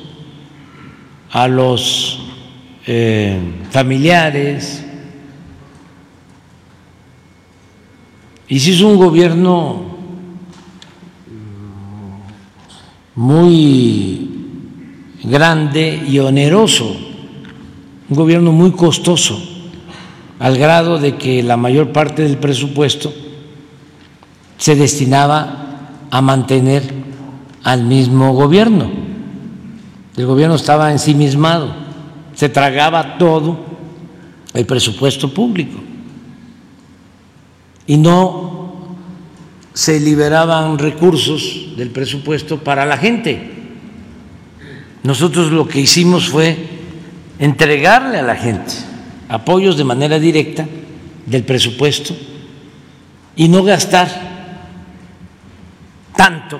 a 1.31 1.47
los 1.47 2.19
eh, 2.87 3.39
familiares. 3.69 4.80
Y 8.51 8.59
si 8.59 8.71
es 8.71 8.81
un 8.81 8.97
gobierno 8.97 9.81
muy 13.15 14.29
grande 15.23 16.03
y 16.05 16.19
oneroso, 16.19 16.93
un 18.09 18.15
gobierno 18.17 18.51
muy 18.51 18.71
costoso, 18.71 19.41
al 20.37 20.57
grado 20.57 20.99
de 20.99 21.15
que 21.15 21.41
la 21.41 21.55
mayor 21.55 21.93
parte 21.93 22.23
del 22.23 22.39
presupuesto 22.39 23.13
se 24.57 24.75
destinaba 24.75 25.87
a 26.11 26.21
mantener 26.21 26.83
al 27.63 27.85
mismo 27.85 28.33
gobierno. 28.33 28.91
El 30.17 30.25
gobierno 30.25 30.55
estaba 30.55 30.91
ensimismado, 30.91 31.73
se 32.35 32.49
tragaba 32.49 33.17
todo 33.17 33.59
el 34.53 34.65
presupuesto 34.65 35.33
público 35.33 35.90
y 37.87 37.97
no 37.97 38.95
se 39.73 39.99
liberaban 39.99 40.77
recursos 40.77 41.75
del 41.77 41.89
presupuesto 41.89 42.59
para 42.59 42.85
la 42.85 42.97
gente. 42.97 43.51
Nosotros 45.03 45.51
lo 45.51 45.67
que 45.67 45.79
hicimos 45.79 46.29
fue 46.29 46.57
entregarle 47.39 48.19
a 48.19 48.23
la 48.23 48.35
gente 48.35 48.73
apoyos 49.29 49.77
de 49.77 49.83
manera 49.85 50.19
directa 50.19 50.65
del 51.25 51.43
presupuesto 51.43 52.13
y 53.35 53.47
no 53.47 53.63
gastar 53.63 54.09
tanto 56.15 56.59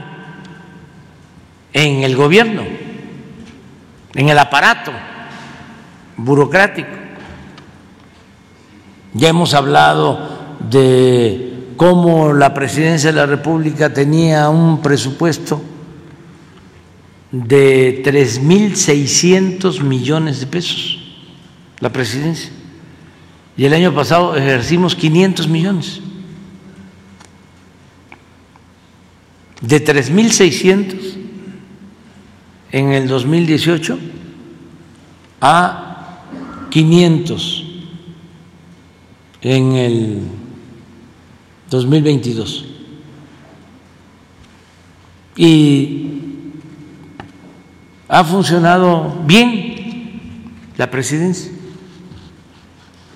en 1.74 2.04
el 2.04 2.16
gobierno, 2.16 2.64
en 4.16 4.30
el 4.30 4.40
aparato 4.40 4.92
burocrático. 6.16 6.90
Ya 9.14 9.30
hemos 9.30 9.54
hablado 9.54 10.41
de 10.70 11.74
cómo 11.78 12.34
la 12.34 12.54
presidencia 12.54 13.12
de 13.12 13.16
la 13.16 13.26
República 13.26 13.94
tenía 13.94 14.50
un 14.50 14.82
presupuesto 14.82 15.62
de 17.32 18.04
3.600 18.04 19.82
millones 19.82 20.42
de 20.42 20.48
pesos, 20.48 21.00
la 21.80 21.92
presidencia. 21.92 22.52
Y 23.58 23.66
el 23.66 23.74
año 23.74 23.94
pasado 23.94 24.36
ejercimos 24.36 24.96
500 24.96 25.48
millones. 25.48 26.02
De 29.62 29.84
3.600 29.84 31.18
en 32.72 32.92
el 32.94 33.08
2018 33.08 34.00
a 35.42 36.26
500 36.70 37.66
en 39.42 39.76
el 39.76 40.22
2022. 41.72 42.66
Y 45.38 46.10
ha 48.08 48.24
funcionado 48.24 49.16
bien 49.26 50.20
la 50.78 50.92
presidencia. 50.92 51.52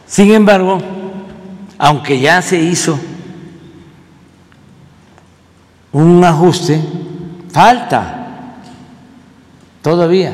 Sin 0.07 0.31
embargo, 0.31 0.79
aunque 1.77 2.19
ya 2.19 2.41
se 2.41 2.57
hizo 2.57 2.97
un 5.91 6.23
ajuste, 6.23 6.81
falta 7.51 8.55
todavía. 9.81 10.33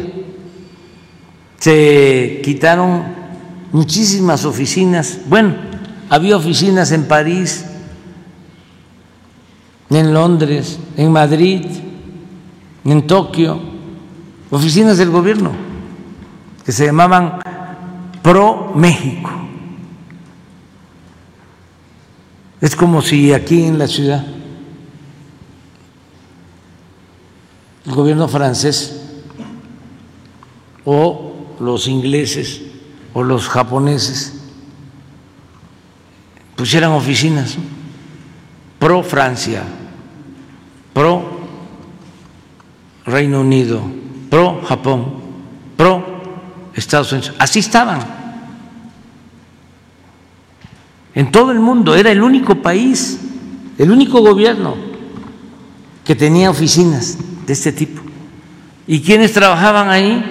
Se 1.58 2.41
quitaron 2.43 3.03
muchísimas 3.72 4.45
oficinas. 4.45 5.19
Bueno, 5.27 5.56
había 6.09 6.38
oficinas 6.38 6.91
en 6.91 7.08
París, 7.08 7.66
en 9.97 10.13
Londres, 10.13 10.79
en 10.95 11.11
Madrid, 11.11 11.65
en 12.85 13.07
Tokio, 13.07 13.59
oficinas 14.49 14.97
del 14.97 15.09
gobierno 15.09 15.51
que 16.65 16.71
se 16.71 16.85
llamaban 16.85 17.39
Pro 18.21 18.71
México. 18.75 19.29
Es 22.61 22.75
como 22.75 23.01
si 23.01 23.33
aquí 23.33 23.63
en 23.63 23.79
la 23.79 23.87
ciudad 23.87 24.23
el 27.85 27.91
gobierno 27.95 28.27
francés 28.27 29.01
o 30.85 31.55
los 31.59 31.87
ingleses 31.87 32.61
o 33.13 33.23
los 33.23 33.49
japoneses 33.49 34.33
pusieran 36.55 36.91
oficinas 36.91 37.57
pro 38.77 39.03
Francia, 39.03 39.63
pro 40.93 41.41
Reino 43.05 43.41
Unido, 43.41 43.81
pro 44.29 44.61
Japón, 44.63 45.13
pro 45.75 46.03
Estados 46.73 47.11
Unidos. 47.11 47.33
Así 47.39 47.59
estaban. 47.59 47.99
En 51.13 51.31
todo 51.31 51.51
el 51.51 51.59
mundo 51.59 51.95
era 51.95 52.11
el 52.11 52.21
único 52.21 52.55
país, 52.61 53.19
el 53.77 53.91
único 53.91 54.21
gobierno 54.21 54.75
que 56.05 56.15
tenía 56.15 56.49
oficinas 56.49 57.17
de 57.45 57.53
este 57.53 57.71
tipo. 57.71 58.01
¿Y 58.87 59.01
quiénes 59.01 59.33
trabajaban 59.33 59.89
ahí? 59.89 60.23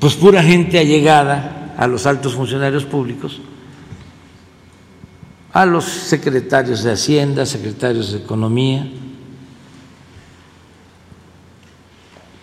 Pues 0.00 0.14
pura 0.14 0.42
gente 0.42 0.78
allegada 0.78 1.74
a 1.76 1.86
los 1.86 2.06
altos 2.06 2.34
funcionarios 2.34 2.84
públicos, 2.84 3.40
a 5.52 5.66
los 5.66 5.84
secretarios 5.84 6.82
de 6.82 6.92
Hacienda, 6.92 7.44
secretarios 7.44 8.12
de 8.12 8.18
Economía, 8.18 8.88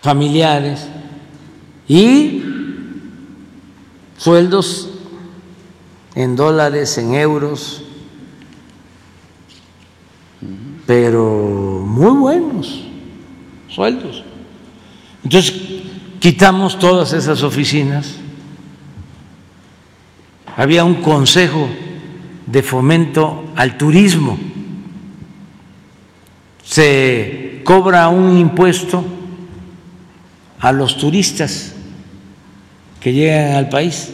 familiares 0.02 0.86
y 1.88 2.42
sueldos 4.16 4.90
en 6.14 6.36
dólares, 6.36 6.98
en 6.98 7.14
euros, 7.14 7.82
pero 10.86 11.84
muy 11.86 12.18
buenos 12.18 12.84
sueldos. 13.68 14.24
Entonces, 15.24 15.54
quitamos 16.20 16.78
todas 16.78 17.12
esas 17.12 17.42
oficinas. 17.42 18.14
Había 20.56 20.84
un 20.84 20.96
consejo 20.96 21.68
de 22.50 22.62
fomento 22.62 23.52
al 23.56 23.76
turismo. 23.76 24.38
Se 26.64 27.60
cobra 27.64 28.08
un 28.08 28.38
impuesto 28.38 29.04
a 30.60 30.72
los 30.72 30.96
turistas 30.96 31.74
que 33.00 33.12
llegan 33.12 33.56
al 33.56 33.68
país. 33.68 34.12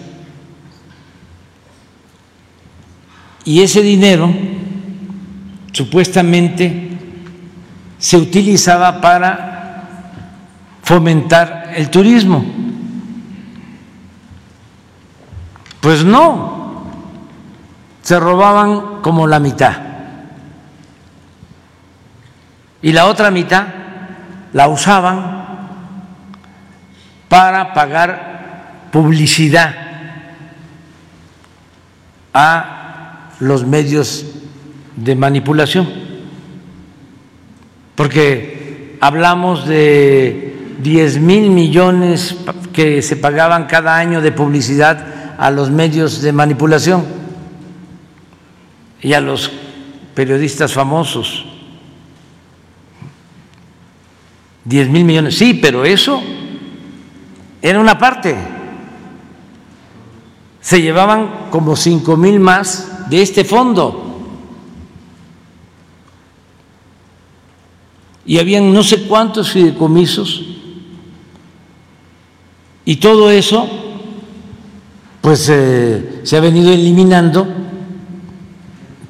Y 3.44 3.60
ese 3.60 3.82
dinero 3.82 4.32
supuestamente 5.72 6.88
se 7.98 8.16
utilizaba 8.16 9.00
para 9.00 10.10
fomentar 10.82 11.72
el 11.76 11.88
turismo. 11.90 12.44
Pues 15.80 16.04
no, 16.04 16.53
se 18.04 18.20
robaban 18.20 19.00
como 19.00 19.26
la 19.26 19.40
mitad. 19.40 19.72
Y 22.82 22.92
la 22.92 23.06
otra 23.06 23.30
mitad 23.30 23.66
la 24.52 24.68
usaban 24.68 25.44
para 27.30 27.72
pagar 27.72 28.88
publicidad 28.92 29.74
a 32.34 33.30
los 33.40 33.64
medios 33.64 34.26
de 34.96 35.16
manipulación. 35.16 35.88
Porque 37.94 38.98
hablamos 39.00 39.66
de 39.66 40.76
10 40.80 41.20
mil 41.20 41.50
millones 41.50 42.36
que 42.74 43.00
se 43.00 43.16
pagaban 43.16 43.64
cada 43.64 43.96
año 43.96 44.20
de 44.20 44.30
publicidad 44.30 45.06
a 45.38 45.50
los 45.50 45.70
medios 45.70 46.20
de 46.20 46.32
manipulación 46.34 47.23
y 49.04 49.12
a 49.12 49.20
los 49.20 49.50
periodistas 50.14 50.72
famosos. 50.72 51.44
10 54.64 54.88
mil 54.88 55.04
millones, 55.04 55.36
sí, 55.36 55.52
pero 55.52 55.84
eso 55.84 56.22
era 57.60 57.78
una 57.78 57.98
parte. 57.98 58.34
Se 60.58 60.80
llevaban 60.80 61.50
como 61.50 61.76
5 61.76 62.16
mil 62.16 62.40
más 62.40 63.10
de 63.10 63.20
este 63.20 63.44
fondo. 63.44 64.00
Y 68.24 68.38
habían 68.38 68.72
no 68.72 68.82
sé 68.82 69.02
cuántos 69.02 69.52
fideicomisos. 69.52 70.46
Y 72.86 72.96
todo 72.96 73.30
eso, 73.30 73.68
pues 75.20 75.46
eh, 75.50 76.20
se 76.22 76.38
ha 76.38 76.40
venido 76.40 76.72
eliminando 76.72 77.63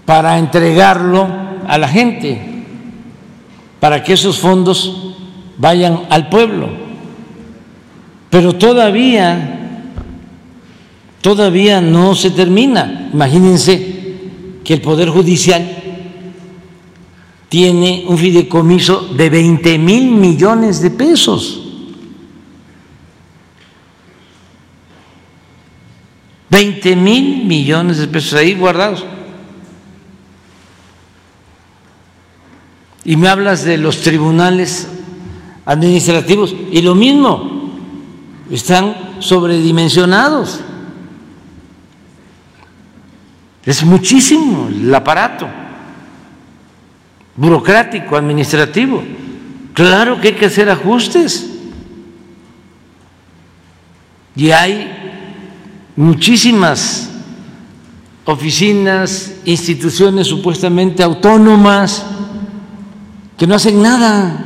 para 0.05 0.39
entregarlo 0.39 1.27
a 1.67 1.79
la 1.79 1.89
gente, 1.89 2.41
para 3.81 4.03
que 4.03 4.13
esos 4.13 4.39
fondos 4.39 5.15
vayan 5.57 6.03
al 6.11 6.29
pueblo. 6.29 6.69
Pero 8.31 8.55
todavía, 8.55 9.83
todavía 11.21 11.81
no 11.81 12.15
se 12.15 12.31
termina. 12.31 13.11
Imagínense 13.13 13.95
que 14.65 14.75
el 14.75 14.81
Poder 14.81 15.09
Judicial 15.09 15.65
tiene 17.49 18.05
un 18.09 18.19
fideicomiso 18.19 19.09
de 19.17 19.31
20 19.31 19.79
mil 19.79 20.11
millones 20.11 20.81
de 20.81 20.91
pesos. 20.91 21.61
20 26.51 26.97
mil 26.97 27.45
millones 27.45 27.99
de 27.99 28.09
pesos 28.09 28.35
ahí 28.35 28.55
guardados. 28.55 29.05
Y 33.05 33.17
me 33.17 33.29
hablas 33.29 33.65
de 33.65 33.77
los 33.77 34.01
tribunales 34.01 34.89
administrativos 35.67 36.55
y 36.71 36.83
lo 36.83 36.95
mismo, 36.95 37.55
están 38.51 38.95
sobredimensionados. 39.21 40.61
Es 43.65 43.83
muchísimo 43.85 44.69
el 44.69 44.95
aparato 44.95 45.49
burocrático, 47.37 48.17
administrativo. 48.17 49.03
Claro 49.73 50.21
que 50.21 50.29
hay 50.29 50.35
que 50.35 50.47
hacer 50.47 50.69
ajustes. 50.71 51.51
Y 54.37 54.51
hay 54.51 54.91
muchísimas 55.97 57.11
oficinas, 58.25 59.33
instituciones 59.45 60.27
supuestamente 60.27 61.03
autónomas 61.03 62.05
que 63.37 63.47
no 63.47 63.55
hacen 63.55 63.83
nada. 63.83 64.45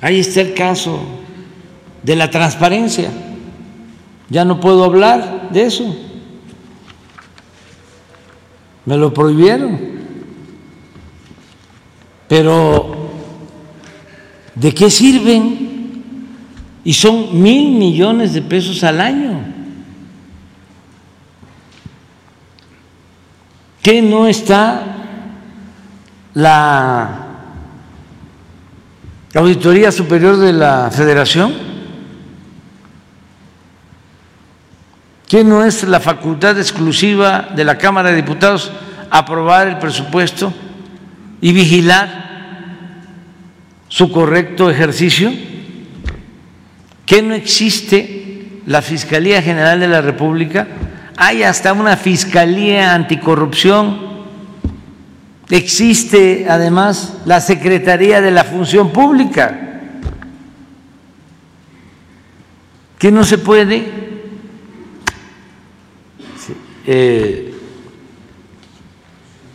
Ahí 0.00 0.20
está 0.20 0.40
el 0.40 0.54
caso 0.54 1.00
de 2.02 2.16
la 2.16 2.30
transparencia. 2.30 3.10
Ya 4.28 4.44
no 4.44 4.60
puedo 4.60 4.84
hablar 4.84 5.50
de 5.50 5.66
eso. 5.66 5.96
Me 8.84 8.96
lo 8.96 9.12
prohibieron. 9.12 9.78
Pero, 12.28 13.10
¿de 14.54 14.72
qué 14.72 14.90
sirven? 14.90 16.02
Y 16.84 16.94
son 16.94 17.40
mil 17.40 17.78
millones 17.78 18.32
de 18.32 18.42
pesos 18.42 18.82
al 18.82 19.00
año. 19.00 19.38
¿Qué 23.82 24.00
no 24.00 24.26
está 24.26 24.91
la 26.34 27.08
Auditoría 29.34 29.90
Superior 29.90 30.36
de 30.36 30.52
la 30.52 30.90
Federación, 30.90 31.72
¿Qué 35.32 35.44
no 35.44 35.64
es 35.64 35.84
la 35.84 35.98
facultad 35.98 36.58
exclusiva 36.58 37.48
de 37.56 37.64
la 37.64 37.78
Cámara 37.78 38.10
de 38.10 38.16
Diputados 38.16 38.70
aprobar 39.08 39.66
el 39.66 39.78
presupuesto 39.78 40.52
y 41.40 41.54
vigilar 41.54 42.66
su 43.88 44.12
correcto 44.12 44.68
ejercicio? 44.68 45.32
¿Que 47.06 47.22
no 47.22 47.32
existe 47.32 48.60
la 48.66 48.82
Fiscalía 48.82 49.40
General 49.40 49.80
de 49.80 49.88
la 49.88 50.02
República? 50.02 50.68
Hay 51.16 51.44
hasta 51.44 51.72
una 51.72 51.96
Fiscalía 51.96 52.92
Anticorrupción 52.92 54.11
Existe 55.50 56.46
además 56.48 57.18
la 57.26 57.40
Secretaría 57.40 58.20
de 58.20 58.30
la 58.30 58.44
Función 58.44 58.90
Pública, 58.90 59.58
que 62.98 63.10
no 63.10 63.24
se 63.24 63.38
puede 63.38 64.02
eh, 66.86 67.54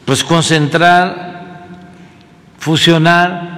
pues 0.06 0.24
concentrar, 0.24 1.68
fusionar 2.60 3.58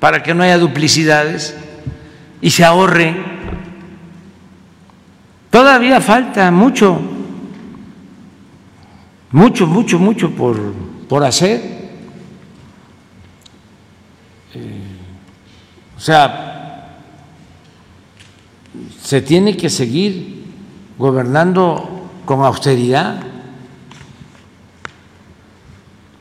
para 0.00 0.22
que 0.22 0.34
no 0.34 0.42
haya 0.42 0.58
duplicidades 0.58 1.56
y 2.40 2.50
se 2.50 2.64
ahorre. 2.64 3.16
Todavía 5.50 6.00
falta 6.00 6.50
mucho, 6.50 7.00
mucho, 9.30 9.66
mucho, 9.66 9.98
mucho 9.98 10.30
por 10.30 10.56
por 11.08 11.24
hacer. 11.24 11.60
Eh, 14.54 14.96
o 15.96 16.00
sea, 16.00 17.02
se 19.02 19.20
tiene 19.22 19.56
que 19.56 19.70
seguir 19.70 20.44
gobernando 20.98 22.08
con 22.24 22.42
austeridad. 22.42 23.22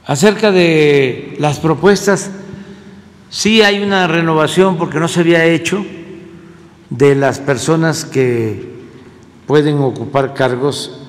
Acerca 0.06 0.52
de 0.52 1.36
las 1.40 1.60
propuestas, 1.60 2.30
sí 3.30 3.62
hay 3.64 3.82
una 3.82 4.08
renovación 4.08 4.78
porque 4.78 5.00
no 5.00 5.08
se 5.08 5.22
había 5.22 5.46
hecho 5.46 5.84
de 6.90 7.16
las 7.16 7.40
personas 7.40 8.06
que 8.06 8.76
pueden 9.48 9.80
ocupar 9.80 10.34
cargos 10.36 11.02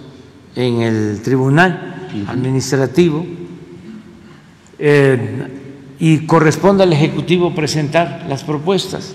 en 0.55 0.81
el 0.81 1.21
tribunal 1.23 2.09
administrativo 2.29 3.27
eh, 4.79 5.95
y 5.99 6.27
corresponde 6.27 6.83
al 6.83 6.93
Ejecutivo 6.93 7.55
presentar 7.55 8.27
las 8.29 8.45
propuestas. 8.45 9.15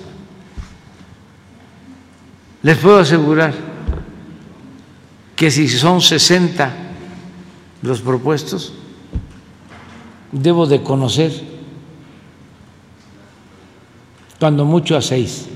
Les 2.64 2.78
puedo 2.78 3.00
asegurar 3.00 3.54
que 5.36 5.52
si 5.52 5.68
son 5.68 6.02
60 6.02 6.72
los 7.82 8.02
propuestos, 8.02 8.74
debo 10.32 10.68
de 10.68 10.84
conocer 10.84 11.32
cuando 14.40 14.66
mucho 14.66 14.98
a 14.98 15.02
seis. 15.02 15.48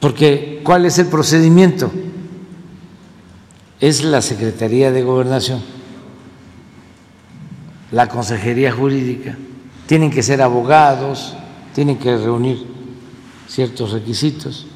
Porque 0.00 0.60
¿cuál 0.64 0.86
es 0.86 0.98
el 0.98 1.06
procedimiento? 1.06 1.90
Es 3.80 4.04
la 4.04 4.22
Secretaría 4.22 4.92
de 4.92 5.02
Gobernación 5.02 5.62
la 7.94 8.08
consejería 8.08 8.72
jurídica, 8.72 9.38
tienen 9.86 10.10
que 10.10 10.24
ser 10.24 10.42
abogados, 10.42 11.36
tienen 11.74 11.96
que 11.96 12.16
reunir 12.16 12.58
ciertos 13.46 13.92
requisitos. 13.92 14.66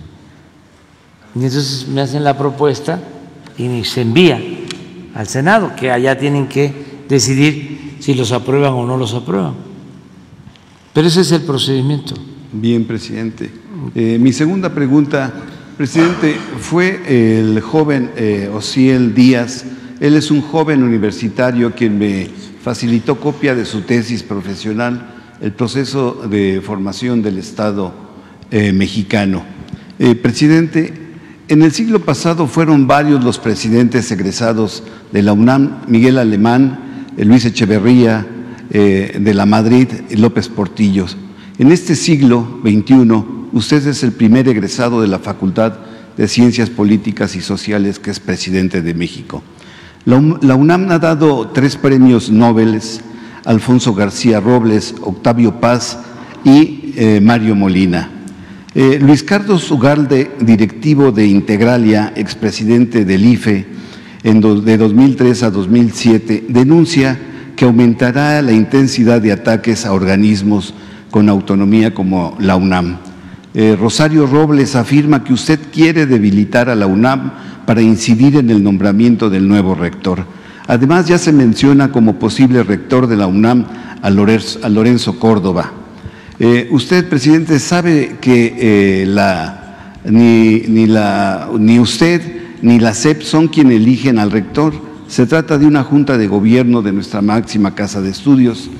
Y 1.34 1.38
entonces 1.38 1.88
me 1.88 2.00
hacen 2.00 2.22
la 2.22 2.38
propuesta 2.38 3.00
y 3.56 3.82
se 3.82 4.02
envía 4.02 4.40
al 5.16 5.26
Senado, 5.26 5.72
que 5.74 5.90
allá 5.90 6.16
tienen 6.16 6.46
que 6.46 6.72
decidir 7.08 7.96
si 7.98 8.14
los 8.14 8.30
aprueban 8.30 8.72
o 8.74 8.86
no 8.86 8.96
los 8.96 9.14
aprueban. 9.14 9.54
Pero 10.92 11.08
ese 11.08 11.22
es 11.22 11.32
el 11.32 11.42
procedimiento. 11.42 12.14
Bien, 12.52 12.84
presidente. 12.84 13.50
Eh, 13.96 14.16
mi 14.20 14.32
segunda 14.32 14.72
pregunta, 14.72 15.32
presidente, 15.76 16.36
fue 16.60 17.02
el 17.40 17.60
joven 17.62 18.12
eh, 18.16 18.48
Ociel 18.54 19.12
Díaz, 19.12 19.64
él 19.98 20.14
es 20.14 20.30
un 20.30 20.40
joven 20.40 20.84
universitario 20.84 21.74
quien 21.74 21.98
me 21.98 22.28
facilitó 22.62 23.20
copia 23.20 23.54
de 23.54 23.64
su 23.64 23.82
tesis 23.82 24.22
profesional, 24.22 25.14
el 25.40 25.52
proceso 25.52 26.22
de 26.28 26.60
formación 26.64 27.22
del 27.22 27.38
Estado 27.38 27.92
eh, 28.50 28.72
mexicano. 28.72 29.44
Eh, 29.98 30.14
presidente, 30.14 30.92
en 31.48 31.62
el 31.62 31.72
siglo 31.72 32.00
pasado 32.00 32.46
fueron 32.46 32.86
varios 32.86 33.22
los 33.22 33.38
presidentes 33.38 34.10
egresados 34.10 34.82
de 35.12 35.22
la 35.22 35.32
UNAM, 35.32 35.82
Miguel 35.86 36.18
Alemán, 36.18 37.06
eh, 37.16 37.24
Luis 37.24 37.44
Echeverría, 37.44 38.26
de 38.70 39.32
la 39.32 39.46
Madrid, 39.46 39.88
López 40.10 40.50
Portillos. 40.50 41.16
En 41.58 41.72
este 41.72 41.94
siglo 41.94 42.60
XXI, 42.62 43.24
usted 43.54 43.86
es 43.86 44.02
el 44.02 44.12
primer 44.12 44.46
egresado 44.46 45.00
de 45.00 45.08
la 45.08 45.18
Facultad 45.18 45.72
de 46.18 46.28
Ciencias 46.28 46.68
Políticas 46.68 47.34
y 47.34 47.40
Sociales 47.40 47.98
que 47.98 48.10
es 48.10 48.20
presidente 48.20 48.82
de 48.82 48.92
México. 48.92 49.42
La 50.04 50.54
UNAM 50.54 50.90
ha 50.90 50.98
dado 50.98 51.48
tres 51.48 51.76
premios 51.76 52.30
Nobel, 52.30 52.80
Alfonso 53.44 53.94
García 53.94 54.40
Robles, 54.40 54.94
Octavio 55.02 55.60
Paz 55.60 55.98
y 56.44 56.94
eh, 56.96 57.20
Mario 57.22 57.54
Molina. 57.54 58.10
Eh, 58.74 58.98
Luis 59.00 59.22
Carlos 59.22 59.70
Ugalde, 59.70 60.30
directivo 60.40 61.10
de 61.10 61.26
Integralia, 61.26 62.12
expresidente 62.16 63.04
del 63.04 63.24
IFE 63.24 63.66
de 64.22 64.76
2003 64.76 65.42
a 65.42 65.50
2007, 65.50 66.46
denuncia 66.48 67.18
que 67.56 67.64
aumentará 67.64 68.40
la 68.42 68.52
intensidad 68.52 69.20
de 69.20 69.32
ataques 69.32 69.86
a 69.86 69.92
organismos 69.92 70.74
con 71.10 71.28
autonomía 71.28 71.94
como 71.94 72.36
la 72.38 72.56
UNAM. 72.56 72.98
Eh, 73.54 73.76
Rosario 73.78 74.26
Robles 74.26 74.76
afirma 74.76 75.24
que 75.24 75.32
usted 75.32 75.58
quiere 75.72 76.06
debilitar 76.06 76.68
a 76.68 76.76
la 76.76 76.86
UNAM 76.86 77.32
para 77.68 77.82
incidir 77.82 78.36
en 78.36 78.48
el 78.48 78.64
nombramiento 78.64 79.28
del 79.28 79.46
nuevo 79.46 79.74
rector. 79.74 80.24
Además, 80.68 81.06
ya 81.06 81.18
se 81.18 81.34
menciona 81.34 81.92
como 81.92 82.18
posible 82.18 82.62
rector 82.62 83.06
de 83.06 83.18
la 83.18 83.26
UNAM 83.26 83.66
a 84.00 84.08
Lorenzo, 84.08 85.18
Córdoba. 85.18 85.70
Eh, 86.40 86.66
usted, 86.70 87.06
presidente, 87.10 87.58
sabe 87.58 88.16
que 88.22 88.54
eh, 88.56 89.06
ni 90.06 91.78
usted 91.78 92.22
ni 92.62 92.80
la 92.80 92.94
CEP 92.94 93.20
son 93.20 93.48
quienes 93.48 93.76
eligen 93.76 94.18
al 94.18 94.30
rector. 94.30 94.72
Se 95.06 95.26
trata 95.26 95.58
de 95.58 95.66
una 95.66 95.84
junta 95.84 96.16
de 96.16 96.26
gobierno 96.26 96.80
de 96.80 96.92
nuestra 96.92 97.20
máxima 97.20 97.74
casa 97.74 98.00
de 98.00 98.08
estudios. 98.08 98.70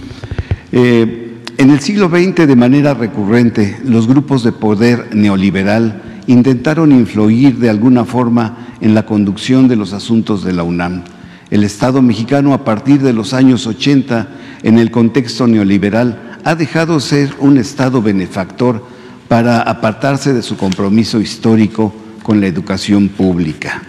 Eh, 0.73 1.42
en 1.58 1.70
el 1.70 1.81
siglo 1.81 2.08
XX, 2.08 2.47
de 2.47 2.57
manera 2.57 2.94
recurrente, 2.94 3.76
los 3.84 4.08
grupos 4.08 4.42
de 4.44 4.52
poder 4.52 5.15
neoliberal 5.15 6.08
intentaron 6.28 6.92
influir 6.92 7.57
de 7.57 7.70
alguna 7.70 8.05
forma 8.05 8.68
en 8.81 8.94
la 8.94 9.05
conducción 9.05 9.66
de 9.66 9.76
los 9.76 9.92
asuntos 9.92 10.44
de 10.44 10.52
la 10.52 10.62
UNAM. 10.62 11.02
El 11.50 11.65
Estado 11.65 12.02
mexicano 12.02 12.52
a 12.52 12.65
partir 12.65 13.00
de 13.00 13.15
los 13.15 13.32
años 13.32 13.66
80, 13.66 14.28
en 14.62 14.78
el 14.78 14.90
contexto 14.90 15.47
neoliberal, 15.47 16.39
ha 16.44 16.55
dejado 16.55 17.00
ser 17.00 17.34
un 17.40 17.57
Estado 17.57 18.02
benefactor 18.02 18.84
para 19.26 19.62
apartarse 19.62 20.34
de 20.34 20.42
su 20.42 20.58
compromiso 20.58 21.18
histórico 21.20 21.94
con 22.23 22.40
la 22.40 22.47
educación 22.47 23.08
pública. 23.08 23.82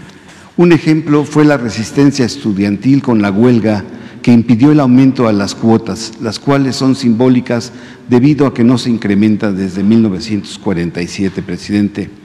Un 0.55 0.71
ejemplo 0.71 1.25
fue 1.25 1.43
la 1.43 1.57
resistencia 1.57 2.25
estudiantil 2.25 3.01
con 3.01 3.21
la 3.21 3.31
huelga 3.31 3.83
que 4.21 4.31
impidió 4.31 4.71
el 4.71 4.79
aumento 4.79 5.27
a 5.27 5.33
las 5.33 5.55
cuotas, 5.55 6.13
las 6.21 6.39
cuales 6.39 6.77
son 6.77 6.95
simbólicas 6.95 7.73
debido 8.09 8.45
a 8.45 8.53
que 8.53 8.63
no 8.63 8.77
se 8.77 8.89
incrementa 8.89 9.51
desde 9.51 9.83
1947, 9.83 11.41
presidente. 11.41 12.18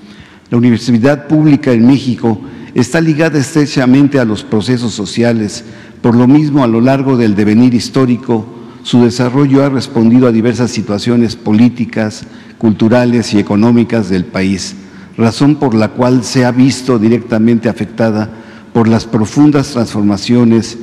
La 0.50 0.58
universidad 0.58 1.26
pública 1.26 1.72
en 1.72 1.86
México 1.86 2.40
está 2.74 3.00
ligada 3.00 3.38
estrechamente 3.38 4.18
a 4.18 4.24
los 4.24 4.42
procesos 4.44 4.92
sociales, 4.92 5.64
por 6.02 6.14
lo 6.14 6.26
mismo 6.26 6.62
a 6.62 6.66
lo 6.66 6.80
largo 6.80 7.16
del 7.16 7.34
devenir 7.34 7.74
histórico, 7.74 8.46
su 8.82 9.02
desarrollo 9.02 9.64
ha 9.64 9.70
respondido 9.70 10.28
a 10.28 10.32
diversas 10.32 10.70
situaciones 10.70 11.36
políticas, 11.36 12.26
culturales 12.58 13.32
y 13.32 13.38
económicas 13.38 14.10
del 14.10 14.26
país, 14.26 14.76
razón 15.16 15.56
por 15.56 15.74
la 15.74 15.88
cual 15.88 16.22
se 16.24 16.44
ha 16.44 16.50
visto 16.50 16.98
directamente 16.98 17.70
afectada 17.70 18.28
por 18.74 18.86
las 18.86 19.06
profundas 19.06 19.70
transformaciones 19.70 20.76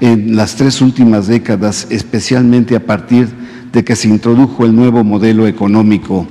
en 0.00 0.36
las 0.36 0.56
tres 0.56 0.82
últimas 0.82 1.26
décadas, 1.28 1.86
especialmente 1.88 2.76
a 2.76 2.84
partir 2.84 3.28
de 3.72 3.84
que 3.84 3.96
se 3.96 4.08
introdujo 4.08 4.66
el 4.66 4.76
nuevo 4.76 5.02
modelo 5.04 5.46
económico 5.46 6.26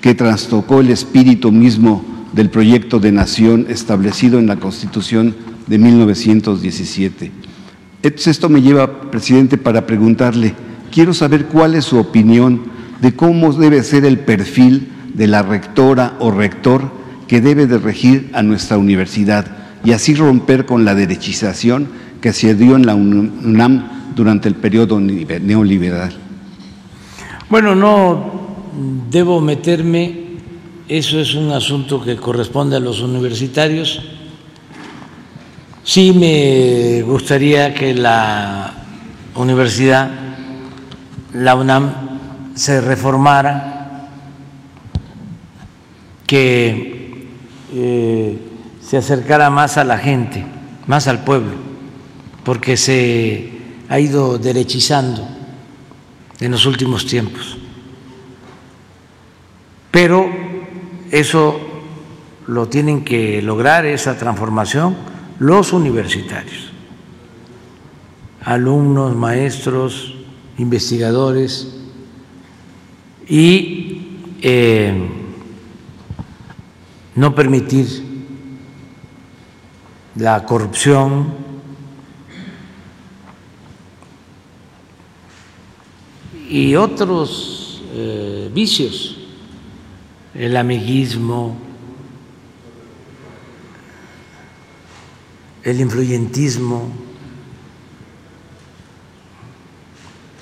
que 0.00 0.14
trastocó 0.14 0.80
el 0.80 0.90
espíritu 0.90 1.50
mismo 1.50 2.04
del 2.32 2.50
proyecto 2.50 2.98
de 2.98 3.12
nación 3.12 3.66
establecido 3.68 4.38
en 4.38 4.46
la 4.46 4.56
Constitución 4.56 5.34
de 5.66 5.78
1917. 5.78 7.32
Esto 8.02 8.48
me 8.48 8.62
lleva, 8.62 9.10
presidente, 9.10 9.58
para 9.58 9.86
preguntarle, 9.86 10.54
quiero 10.92 11.14
saber 11.14 11.46
cuál 11.46 11.74
es 11.74 11.84
su 11.84 11.98
opinión 11.98 12.62
de 13.00 13.14
cómo 13.14 13.52
debe 13.52 13.82
ser 13.82 14.04
el 14.04 14.18
perfil 14.18 14.88
de 15.14 15.26
la 15.26 15.42
rectora 15.42 16.14
o 16.20 16.30
rector 16.30 16.90
que 17.26 17.40
debe 17.40 17.66
de 17.66 17.78
regir 17.78 18.30
a 18.32 18.42
nuestra 18.42 18.78
universidad 18.78 19.46
y 19.84 19.92
así 19.92 20.14
romper 20.14 20.66
con 20.66 20.84
la 20.84 20.94
derechización 20.94 21.88
que 22.20 22.32
se 22.32 22.54
dio 22.54 22.76
en 22.76 22.86
la 22.86 22.94
UNAM 22.94 24.14
durante 24.14 24.48
el 24.48 24.54
periodo 24.54 24.98
neoliberal. 25.00 26.12
Bueno, 27.50 27.74
no 27.74 28.30
debo 29.10 29.40
meterme, 29.40 30.27
eso 30.88 31.20
es 31.20 31.34
un 31.34 31.52
asunto 31.52 32.02
que 32.02 32.16
corresponde 32.16 32.76
a 32.76 32.80
los 32.80 33.00
universitarios. 33.00 34.00
Sí 35.84 36.12
me 36.12 37.02
gustaría 37.02 37.74
que 37.74 37.94
la 37.94 38.74
universidad, 39.34 40.10
la 41.34 41.54
UNAM, 41.54 41.92
se 42.54 42.80
reformara, 42.80 44.08
que 46.26 47.28
eh, 47.72 48.38
se 48.82 48.96
acercara 48.96 49.50
más 49.50 49.76
a 49.76 49.84
la 49.84 49.98
gente, 49.98 50.44
más 50.86 51.06
al 51.06 51.24
pueblo 51.24 51.68
porque 52.48 52.78
se 52.78 53.52
ha 53.90 54.00
ido 54.00 54.38
derechizando 54.38 55.28
en 56.40 56.50
los 56.50 56.64
últimos 56.64 57.04
tiempos. 57.04 57.58
Pero 59.90 60.47
eso 61.10 61.60
lo 62.46 62.68
tienen 62.68 63.04
que 63.04 63.42
lograr, 63.42 63.86
esa 63.86 64.16
transformación, 64.16 64.96
los 65.38 65.72
universitarios, 65.72 66.70
alumnos, 68.42 69.14
maestros, 69.14 70.14
investigadores 70.56 71.76
y 73.28 74.18
eh, 74.40 75.08
no 77.14 77.34
permitir 77.34 77.86
la 80.14 80.44
corrupción, 80.44 81.48
y 86.48 86.74
otros 86.76 87.82
eh, 87.92 88.50
vicios, 88.52 89.17
el 90.38 90.56
amiguismo, 90.56 91.58
el 95.64 95.80
influyentismo, 95.80 96.88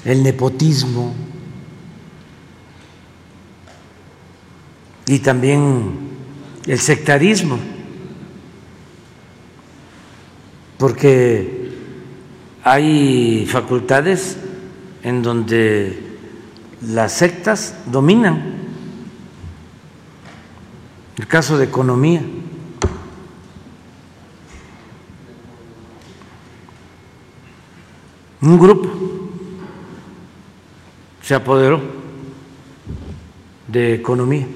el 0.05 0.23
nepotismo 0.23 1.15
y 5.07 5.19
también 5.21 5.99
el 6.67 6.79
sectarismo, 6.79 7.59
porque 10.77 11.71
hay 12.63 13.47
facultades 13.51 14.37
en 15.03 15.23
donde 15.23 16.19
las 16.83 17.13
sectas 17.13 17.75
dominan. 17.87 18.56
El 21.17 21.27
caso 21.27 21.57
de 21.57 21.65
economía. 21.65 22.23
Un 28.43 28.59
grupo 28.59 28.91
se 31.23 31.35
apoderó 31.35 31.81
de 33.67 33.95
economía 33.95 34.47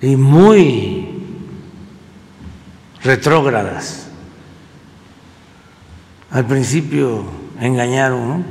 y 0.00 0.14
muy 0.14 1.08
retrógradas. 3.02 4.08
Al 6.30 6.46
principio 6.46 7.24
engañaron 7.58 8.44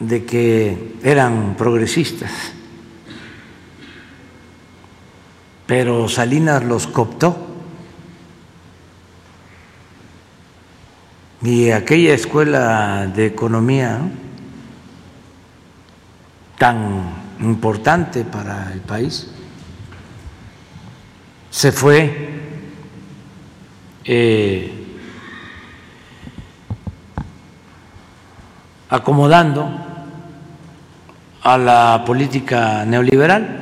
de 0.00 0.24
que 0.24 0.96
eran 1.02 1.54
progresistas, 1.56 2.32
pero 5.66 6.08
Salinas 6.08 6.64
los 6.64 6.86
cooptó. 6.86 7.48
Y 11.42 11.70
aquella 11.70 12.14
escuela 12.14 13.06
de 13.06 13.26
economía 13.26 13.98
tan 16.56 17.12
importante 17.40 18.24
para 18.24 18.72
el 18.72 18.80
país 18.80 19.28
se 21.50 21.72
fue 21.72 22.30
eh, 24.04 24.82
acomodando 28.88 29.70
a 31.42 31.58
la 31.58 32.02
política 32.06 32.84
neoliberal. 32.84 33.61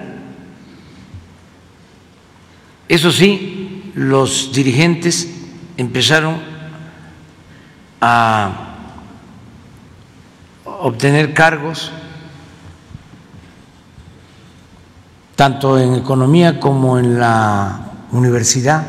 Eso 2.91 3.13
sí, 3.13 3.93
los 3.95 4.53
dirigentes 4.53 5.33
empezaron 5.77 6.41
a 8.01 8.51
obtener 10.65 11.33
cargos 11.33 11.93
tanto 15.37 15.79
en 15.79 15.95
economía 15.95 16.59
como 16.59 16.99
en 16.99 17.21
la 17.21 17.93
universidad. 18.11 18.85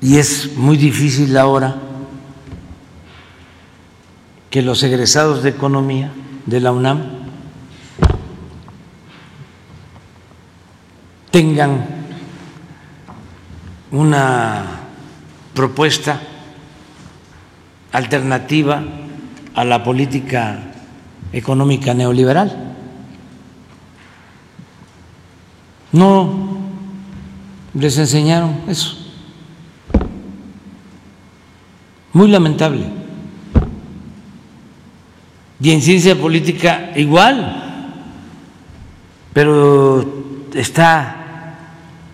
Y 0.00 0.16
es 0.16 0.56
muy 0.56 0.78
difícil 0.78 1.36
ahora 1.36 1.76
que 4.48 4.62
los 4.62 4.82
egresados 4.82 5.42
de 5.42 5.50
economía 5.50 6.10
de 6.46 6.60
la 6.60 6.72
UNAM 6.72 7.15
tengan 11.36 11.84
una 13.90 14.64
propuesta 15.52 16.18
alternativa 17.92 18.82
a 19.54 19.62
la 19.62 19.84
política 19.84 20.58
económica 21.34 21.92
neoliberal. 21.92 22.74
No 25.92 26.56
les 27.74 27.98
enseñaron 27.98 28.62
eso. 28.66 28.96
Muy 32.14 32.28
lamentable. 32.28 32.86
Y 35.60 35.70
en 35.70 35.82
ciencia 35.82 36.18
política 36.18 36.92
igual, 36.96 37.92
pero 39.34 40.24
está 40.54 41.24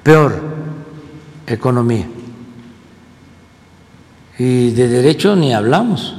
peor 0.03 0.41
economía. 1.47 2.07
Y 4.39 4.71
de 4.71 4.89
derecho 4.89 5.37
ni 5.37 5.53
hablamos. 5.55 6.17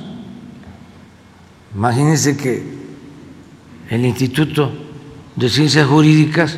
Imagínense 1.75 2.37
que 2.37 2.63
el 3.89 4.05
Instituto 4.05 4.71
de 5.35 5.49
ciencias 5.49 5.87
jurídicas 5.87 6.57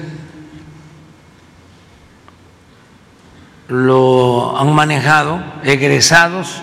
lo 3.68 4.58
han 4.60 4.74
manejado 4.74 5.42
egresados 5.64 6.62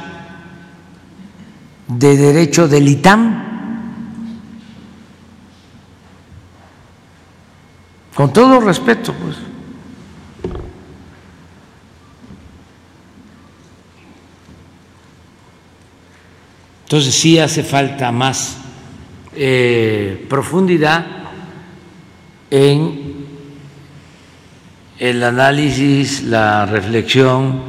de 1.89 2.17
derecho 2.17 2.69
del 2.69 2.89
ITAM. 2.89 3.43
Con 8.15 8.33
todo 8.33 8.61
respeto, 8.61 9.15
pues. 9.15 9.52
Entonces 16.93 17.15
sí 17.15 17.39
hace 17.39 17.63
falta 17.63 18.13
más 18.13 18.59
eh, 19.35 20.27
profundidad 20.29 21.07
en 22.51 23.15
el 24.99 25.23
análisis, 25.23 26.23
la 26.25 26.67
reflexión, 26.67 27.63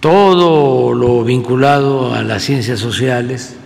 todo 0.00 0.94
lo 0.94 1.22
vinculado 1.22 2.14
a 2.14 2.22
las 2.22 2.44
ciencias 2.44 2.80
sociales 2.80 3.56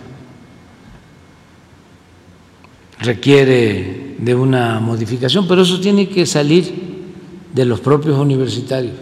requiere 2.99 4.15
de 4.17 4.35
una 4.35 4.81
modificación, 4.81 5.47
pero 5.47 5.61
eso 5.61 5.79
tiene 5.79 6.09
que 6.09 6.25
salir 6.25 6.73
de 7.53 7.63
los 7.63 7.79
propios 7.79 8.17
universitarios. 8.17 8.95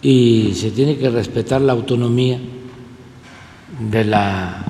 Y 0.00 0.52
se 0.54 0.70
tiene 0.70 0.96
que 0.96 1.10
respetar 1.10 1.60
la 1.60 1.72
autonomía 1.72 2.38
de 3.78 4.04
la 4.04 4.64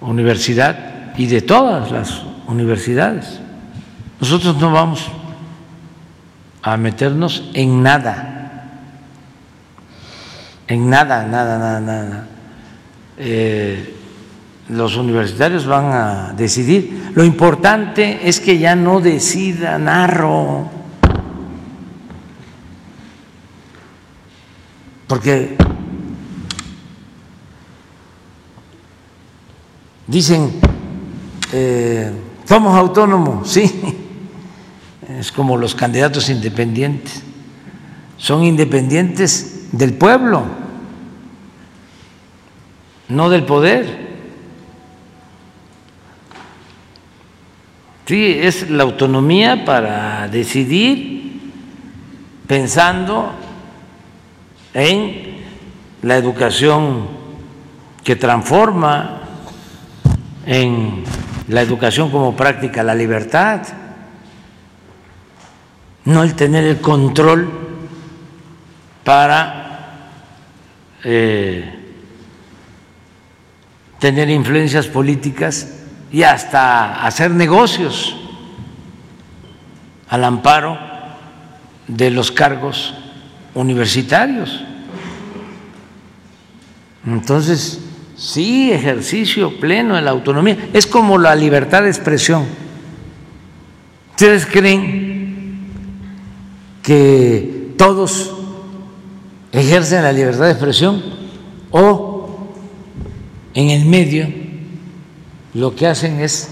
universidad 0.00 1.16
y 1.16 1.26
de 1.26 1.42
todas 1.42 1.90
las 1.90 2.22
universidades. 2.46 3.40
Nosotros 4.20 4.56
no 4.56 4.72
vamos 4.72 5.06
a 6.62 6.76
meternos 6.76 7.50
en 7.54 7.82
nada, 7.82 8.64
en 10.66 10.90
nada, 10.90 11.26
nada, 11.26 11.58
nada, 11.58 11.80
nada. 11.80 12.26
Eh, 13.16 13.94
los 14.68 14.96
universitarios 14.96 15.66
van 15.66 15.86
a 15.86 16.32
decidir. 16.36 17.10
Lo 17.14 17.24
importante 17.24 18.28
es 18.28 18.38
que 18.38 18.58
ya 18.58 18.76
no 18.76 19.00
decida 19.00 19.78
Narro, 19.78 20.70
porque 25.06 25.56
dicen, 30.08 30.50
eh, 31.52 32.10
somos 32.44 32.76
autónomos, 32.76 33.48
sí, 33.48 33.72
es 35.08 35.30
como 35.30 35.56
los 35.56 35.74
candidatos 35.74 36.28
independientes, 36.30 37.22
son 38.16 38.42
independientes 38.42 39.68
del 39.70 39.94
pueblo, 39.94 40.42
no 43.08 43.28
del 43.28 43.44
poder. 43.44 44.08
Sí, 48.06 48.38
es 48.40 48.70
la 48.70 48.84
autonomía 48.84 49.66
para 49.66 50.28
decidir 50.28 51.40
pensando 52.46 53.30
en 54.72 55.36
la 56.00 56.16
educación 56.16 57.06
que 58.02 58.16
transforma, 58.16 59.17
en 60.50 61.04
la 61.48 61.60
educación 61.60 62.10
como 62.10 62.34
práctica, 62.34 62.82
la 62.82 62.94
libertad, 62.94 63.60
no 66.06 66.22
el 66.22 66.34
tener 66.34 66.64
el 66.64 66.80
control 66.80 67.50
para 69.04 70.08
eh, 71.04 71.70
tener 73.98 74.30
influencias 74.30 74.86
políticas 74.86 75.68
y 76.10 76.22
hasta 76.22 77.04
hacer 77.04 77.30
negocios 77.30 78.16
al 80.08 80.24
amparo 80.24 80.78
de 81.88 82.10
los 82.10 82.32
cargos 82.32 82.94
universitarios. 83.54 84.64
Entonces, 87.06 87.82
sí, 88.18 88.70
ejercicio 88.72 89.58
pleno 89.58 89.96
de 89.96 90.02
la 90.02 90.10
autonomía. 90.10 90.68
Es 90.72 90.86
como 90.86 91.16
la 91.16 91.34
libertad 91.34 91.82
de 91.82 91.88
expresión. 91.88 92.44
¿Ustedes 94.10 94.44
creen 94.44 95.66
que 96.82 97.72
todos 97.78 98.34
ejercen 99.52 100.02
la 100.02 100.12
libertad 100.12 100.46
de 100.46 100.50
expresión 100.50 101.02
o 101.70 102.48
en 103.54 103.70
el 103.70 103.84
medio 103.86 104.28
lo 105.54 105.74
que 105.74 105.86
hacen 105.86 106.20
es 106.20 106.48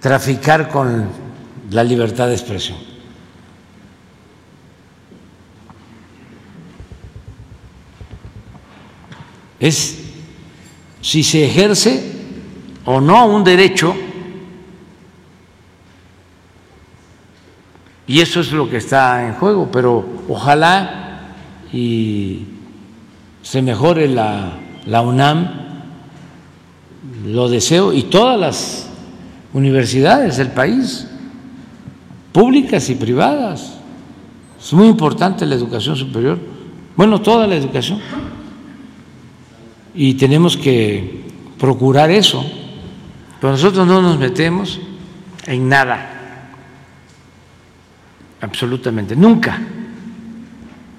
traficar 0.00 0.68
con 0.68 1.08
la 1.70 1.84
libertad 1.84 2.26
de 2.28 2.34
expresión. 2.34 2.89
Es 9.60 9.98
si 11.00 11.22
se 11.22 11.44
ejerce 11.44 12.02
o 12.84 13.00
no 13.00 13.26
un 13.26 13.44
derecho, 13.44 13.94
y 18.06 18.20
eso 18.20 18.40
es 18.40 18.50
lo 18.50 18.68
que 18.68 18.78
está 18.78 19.26
en 19.26 19.34
juego, 19.34 19.68
pero 19.70 20.04
ojalá 20.28 21.36
y 21.72 22.44
se 23.42 23.62
mejore 23.62 24.08
la, 24.08 24.58
la 24.86 25.02
UNAM 25.02 25.48
lo 27.26 27.48
deseo, 27.48 27.92
y 27.92 28.04
todas 28.04 28.38
las 28.38 28.88
universidades 29.52 30.36
del 30.36 30.48
país, 30.48 31.06
públicas 32.32 32.88
y 32.90 32.94
privadas. 32.94 33.74
Es 34.60 34.72
muy 34.72 34.88
importante 34.88 35.46
la 35.46 35.54
educación 35.54 35.96
superior, 35.96 36.38
bueno, 36.96 37.20
toda 37.20 37.46
la 37.46 37.56
educación. 37.56 38.00
Y 39.94 40.14
tenemos 40.14 40.56
que 40.56 41.24
procurar 41.58 42.10
eso. 42.10 42.44
Pero 43.40 43.52
nosotros 43.52 43.86
no 43.86 44.02
nos 44.02 44.18
metemos 44.18 44.80
en 45.46 45.68
nada, 45.68 46.50
absolutamente, 48.40 49.16
nunca 49.16 49.58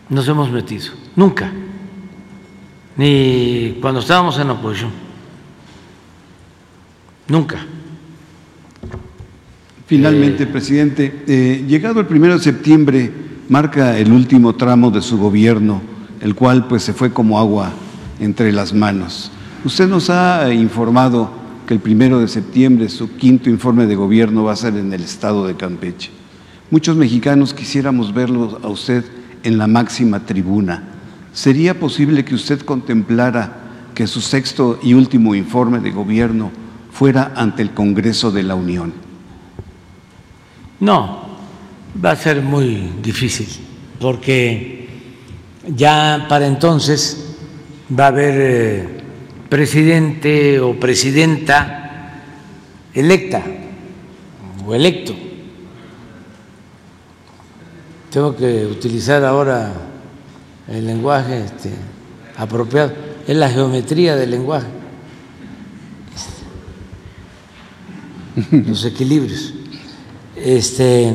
nos 0.09 0.27
hemos 0.27 0.51
metido, 0.51 0.91
nunca, 1.15 1.51
ni 2.97 3.77
cuando 3.79 3.99
estábamos 4.01 4.39
en 4.39 4.47
la 4.47 4.53
oposición. 4.53 4.91
Nunca. 7.27 7.65
Finalmente, 9.85 10.47
presidente, 10.47 11.23
eh, 11.27 11.63
llegado 11.67 11.99
el 11.99 12.07
primero 12.07 12.33
de 12.37 12.43
septiembre, 12.43 13.11
marca 13.47 13.97
el 13.97 14.11
último 14.11 14.55
tramo 14.55 14.89
de 14.89 15.01
su 15.01 15.17
gobierno, 15.17 15.81
el 16.19 16.33
cual 16.33 16.67
pues 16.67 16.83
se 16.83 16.93
fue 16.93 17.13
como 17.13 17.39
agua 17.39 17.71
entre 18.21 18.53
las 18.53 18.73
manos. 18.73 19.31
Usted 19.65 19.89
nos 19.89 20.09
ha 20.09 20.53
informado 20.53 21.29
que 21.67 21.73
el 21.73 21.79
primero 21.79 22.19
de 22.19 22.27
septiembre 22.27 22.87
su 22.87 23.15
quinto 23.17 23.49
informe 23.49 23.87
de 23.87 23.95
gobierno 23.95 24.43
va 24.43 24.53
a 24.53 24.55
ser 24.55 24.77
en 24.77 24.93
el 24.93 25.01
estado 25.01 25.45
de 25.45 25.55
Campeche. 25.55 26.11
Muchos 26.69 26.95
mexicanos 26.95 27.53
quisiéramos 27.53 28.13
verlo 28.13 28.59
a 28.63 28.69
usted 28.69 29.03
en 29.43 29.57
la 29.57 29.67
máxima 29.67 30.21
tribuna. 30.21 30.83
¿Sería 31.33 31.79
posible 31.79 32.23
que 32.23 32.35
usted 32.35 32.61
contemplara 32.61 33.57
que 33.95 34.07
su 34.07 34.21
sexto 34.21 34.79
y 34.83 34.93
último 34.93 35.35
informe 35.35 35.79
de 35.79 35.91
gobierno 35.91 36.51
fuera 36.91 37.33
ante 37.35 37.61
el 37.61 37.71
Congreso 37.71 38.31
de 38.31 38.43
la 38.43 38.55
Unión? 38.55 38.93
No, 40.79 41.25
va 42.03 42.11
a 42.11 42.15
ser 42.15 42.41
muy 42.41 42.89
difícil, 43.01 43.47
porque 43.99 44.89
ya 45.75 46.25
para 46.29 46.47
entonces 46.47 47.30
va 47.97 48.05
a 48.05 48.07
haber 48.07 48.33
eh, 48.37 48.87
presidente 49.49 50.59
o 50.59 50.79
presidenta 50.79 52.21
electa 52.93 53.41
o 54.65 54.73
electo. 54.73 55.13
Tengo 58.09 58.35
que 58.35 58.65
utilizar 58.65 59.23
ahora 59.23 59.71
el 60.67 60.85
lenguaje 60.85 61.45
este, 61.45 61.71
apropiado, 62.37 62.93
es 63.27 63.35
la 63.35 63.49
geometría 63.49 64.15
del 64.15 64.31
lenguaje 64.31 64.81
los 68.51 68.85
equilibrios. 68.85 69.53
Este, 70.35 71.13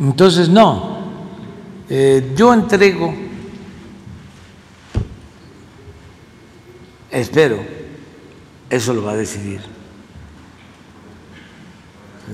entonces, 0.00 0.48
no, 0.48 0.98
eh, 1.88 2.32
yo 2.36 2.52
entrego, 2.54 3.14
espero, 7.14 7.64
eso 8.68 8.92
lo 8.92 9.04
va 9.04 9.12
a 9.12 9.16
decidir 9.16 9.60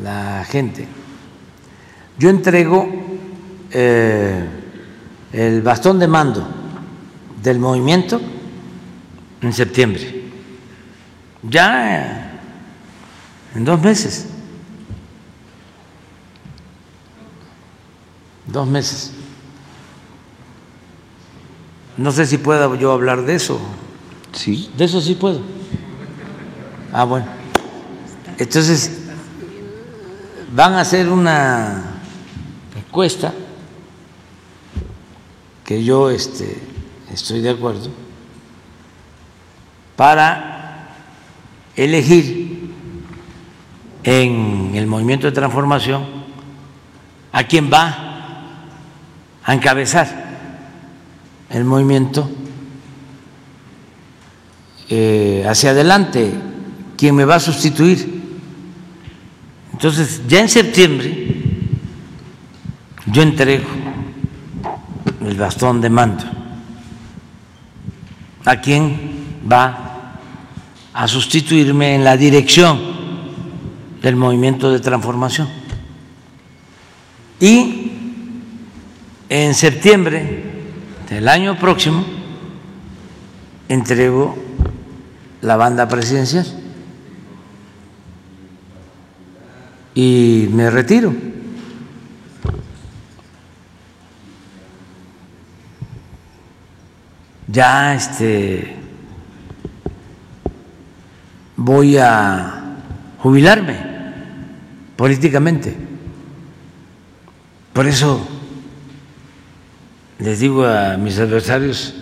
la 0.03 0.45
gente. 0.49 0.87
Yo 2.19 2.31
entrego 2.31 2.89
eh, 3.71 4.47
el 5.33 5.63
bastón 5.63 5.99
de 5.99 6.09
mando 6.09 6.47
del 7.43 7.59
movimiento 7.59 8.21
en 9.41 9.53
septiembre. 9.53 10.31
Ya 11.43 12.41
en 13.55 13.65
dos 13.65 13.81
meses. 13.81 14.27
Dos 18.47 18.67
meses. 18.67 19.13
No 21.97 22.13
sé 22.13 22.27
si 22.27 22.39
pueda 22.39 22.75
yo 22.77 22.93
hablar 22.93 23.23
de 23.23 23.35
eso. 23.35 23.61
Sí. 24.33 24.71
De 24.77 24.85
eso 24.85 25.01
sí 25.01 25.15
puedo. 25.15 25.41
Ah, 26.93 27.05
bueno. 27.05 27.27
Entonces, 28.39 29.01
van 30.53 30.75
a 30.75 30.81
hacer 30.81 31.09
una 31.09 32.01
encuesta 32.77 33.33
que 35.65 35.85
yo 35.85 36.11
este, 36.11 36.61
estoy 37.13 37.41
de 37.41 37.51
acuerdo 37.51 37.91
para 39.95 40.89
elegir 41.77 42.73
en 44.03 44.73
el 44.75 44.87
movimiento 44.87 45.27
de 45.27 45.33
transformación 45.33 46.05
a 47.33 47.45
quien 47.45 47.71
va 47.73 48.09
a 49.45 49.55
encabezar 49.55 50.31
el 51.51 51.65
movimiento 51.65 52.29
eh, 54.93 55.47
hacia 55.49 55.71
adelante, 55.71 56.33
quien 56.97 57.15
me 57.15 57.25
va 57.25 57.37
a 57.37 57.41
sustituir. 57.41 58.21
Entonces, 59.73 60.23
ya 60.27 60.41
en 60.41 60.49
septiembre 60.49 61.29
yo 63.07 63.23
entrego 63.23 63.69
el 65.25 65.37
bastón 65.37 65.81
de 65.81 65.91
mando 65.91 66.25
a 68.45 68.61
quien 68.61 68.99
va 69.51 70.17
a 70.93 71.07
sustituirme 71.07 71.95
en 71.95 72.03
la 72.03 72.17
dirección 72.17 72.81
del 74.03 74.17
movimiento 74.17 74.73
de 74.73 74.81
transformación. 74.81 75.49
Y 77.39 77.93
en 79.29 79.55
septiembre 79.55 80.43
del 81.09 81.29
año 81.29 81.57
próximo 81.57 82.05
entrego 83.69 84.50
la 85.43 85.57
banda 85.57 85.89
presidencial 85.89 86.47
y 89.95 90.49
me 90.53 90.71
retiro. 90.71 91.13
Ya 97.49 97.95
este 97.95 98.77
voy 101.57 101.99
a 101.99 102.77
jubilarme 103.19 103.77
políticamente. 104.97 105.77
Por 107.73 107.87
eso 107.87 108.27
les 110.19 110.39
digo 110.39 110.65
a 110.65 110.97
mis 110.97 111.19
adversarios, 111.19 111.95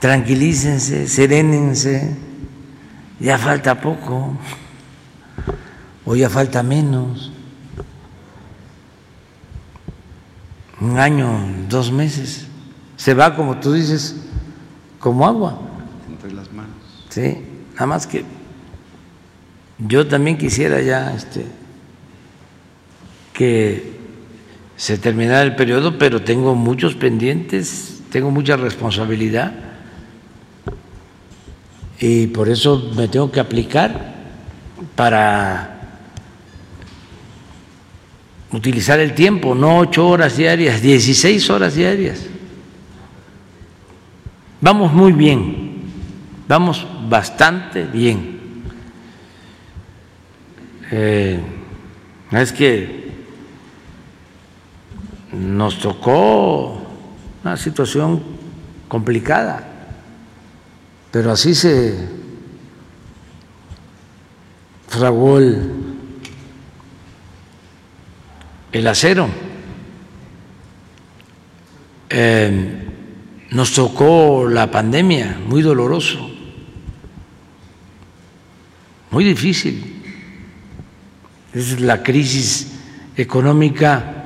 tranquilícense, 0.00 1.06
serénense, 1.06 2.16
ya 3.20 3.36
falta 3.36 3.80
poco, 3.80 4.34
o 6.06 6.16
ya 6.16 6.28
falta 6.30 6.62
menos, 6.62 7.30
un 10.80 10.98
año, 10.98 11.28
dos 11.68 11.92
meses, 11.92 12.46
se 12.96 13.12
va 13.12 13.36
como 13.36 13.60
tú 13.60 13.74
dices, 13.74 14.16
como 14.98 15.26
agua. 15.26 15.60
Entre 16.08 16.32
las 16.32 16.50
manos. 16.50 16.74
Sí, 17.10 17.36
nada 17.74 17.86
más 17.86 18.06
que 18.06 18.24
yo 19.78 20.06
también 20.06 20.38
quisiera 20.38 20.80
ya 20.80 21.14
este, 21.14 21.44
que 23.34 24.00
se 24.76 24.96
terminara 24.96 25.42
el 25.42 25.56
periodo, 25.56 25.98
pero 25.98 26.22
tengo 26.22 26.54
muchos 26.54 26.94
pendientes, 26.94 28.00
tengo 28.10 28.30
mucha 28.30 28.56
responsabilidad 28.56 29.69
y 32.00 32.26
por 32.28 32.48
eso 32.48 32.90
me 32.96 33.08
tengo 33.08 33.30
que 33.30 33.40
aplicar 33.40 34.14
para 34.96 35.76
utilizar 38.52 38.98
el 38.98 39.14
tiempo, 39.14 39.54
no 39.54 39.78
ocho 39.78 40.08
horas 40.08 40.36
diarias, 40.36 40.80
dieciséis 40.80 41.48
horas 41.50 41.74
diarias. 41.74 42.26
Vamos 44.62 44.92
muy 44.92 45.12
bien, 45.12 45.82
vamos 46.48 46.86
bastante 47.08 47.84
bien. 47.84 48.40
Eh, 50.90 51.40
es 52.32 52.52
que 52.52 53.10
nos 55.32 55.78
tocó 55.78 56.82
una 57.44 57.56
situación 57.56 58.22
complicada, 58.88 59.69
pero 61.10 61.32
así 61.32 61.54
se 61.54 61.94
fraguó 64.88 65.38
el, 68.72 68.86
acero. 68.86 69.28
Eh, 72.08 72.86
nos 73.50 73.72
tocó 73.72 74.48
la 74.48 74.70
pandemia, 74.70 75.40
muy 75.46 75.62
doloroso, 75.62 76.30
muy 79.10 79.24
difícil. 79.24 79.96
Es 81.52 81.80
la 81.80 82.02
crisis 82.02 82.78
económica 83.16 84.16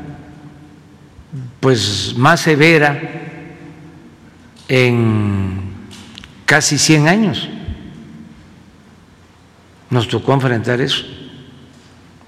pues 1.61 2.15
más 2.17 2.41
severa 2.41 3.01
en 4.69 5.64
casi 6.47 6.79
100 6.79 7.09
años. 7.09 7.49
Nos 9.91 10.09
tocó 10.09 10.33
enfrentar 10.33 10.81
eso. 10.81 11.05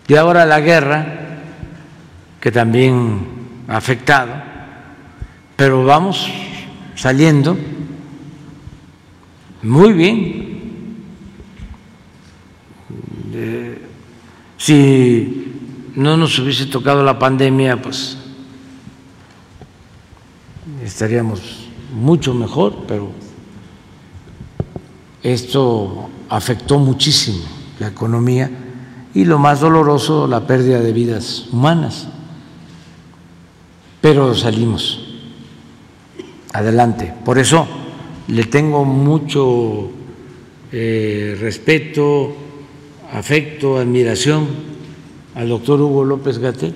Y 0.09 0.15
ahora 0.15 0.47
la 0.47 0.61
guerra, 0.61 1.07
que 2.41 2.53
también 2.53 3.27
ha 3.67 3.77
afectado, 3.77 4.33
pero 5.57 5.85
vamos 5.85 6.29
saliendo 6.95 7.57
muy 9.63 9.93
bien. 9.93 10.57
Eh, 13.33 13.83
si 14.57 15.91
no 15.97 16.17
nos 16.17 16.39
hubiese 16.39 16.67
tocado 16.67 17.03
la 17.03 17.19
pandemia, 17.19 17.81
pues 17.83 18.17
estaríamos 20.85 21.69
mucho 21.93 22.33
mejor, 22.33 22.85
pero 22.87 23.11
esto 25.33 26.09
afectó 26.29 26.79
muchísimo 26.79 27.45
la 27.81 27.89
economía 27.89 28.51
y 29.13 29.25
lo 29.25 29.39
más 29.39 29.61
doloroso, 29.61 30.27
la 30.27 30.47
pérdida 30.47 30.81
de 30.81 30.93
vidas 30.93 31.47
humanas. 31.53 32.09
Pero 34.01 34.35
salimos 34.35 35.01
adelante. 36.53 37.13
Por 37.25 37.39
eso 37.39 37.67
le 38.29 38.45
tengo 38.45 38.85
mucho 38.85 39.91
eh, 40.71 41.37
respeto, 41.41 42.35
afecto, 43.13 43.79
admiración 43.79 44.47
al 45.35 45.49
doctor 45.49 45.81
Hugo 45.81 46.05
López 46.05 46.39
Gatel 46.39 46.75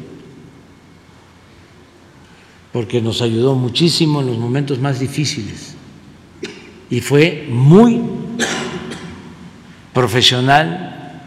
porque 2.73 3.01
nos 3.01 3.21
ayudó 3.23 3.55
muchísimo 3.55 4.21
en 4.21 4.29
los 4.29 4.39
momentos 4.39 4.79
más 4.79 5.01
difíciles 5.01 5.75
y 6.89 7.01
fue 7.01 7.47
muy 7.49 8.01
profesional, 9.93 11.23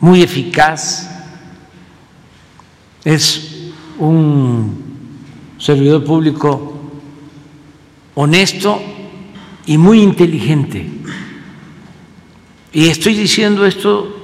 muy 0.00 0.22
eficaz, 0.22 1.10
es 3.04 3.70
un 3.98 4.82
servidor 5.58 6.04
público 6.04 6.74
honesto 8.14 8.80
y 9.66 9.78
muy 9.78 10.02
inteligente. 10.02 10.88
Y 12.72 12.88
estoy 12.88 13.14
diciendo 13.14 13.64
esto 13.64 14.16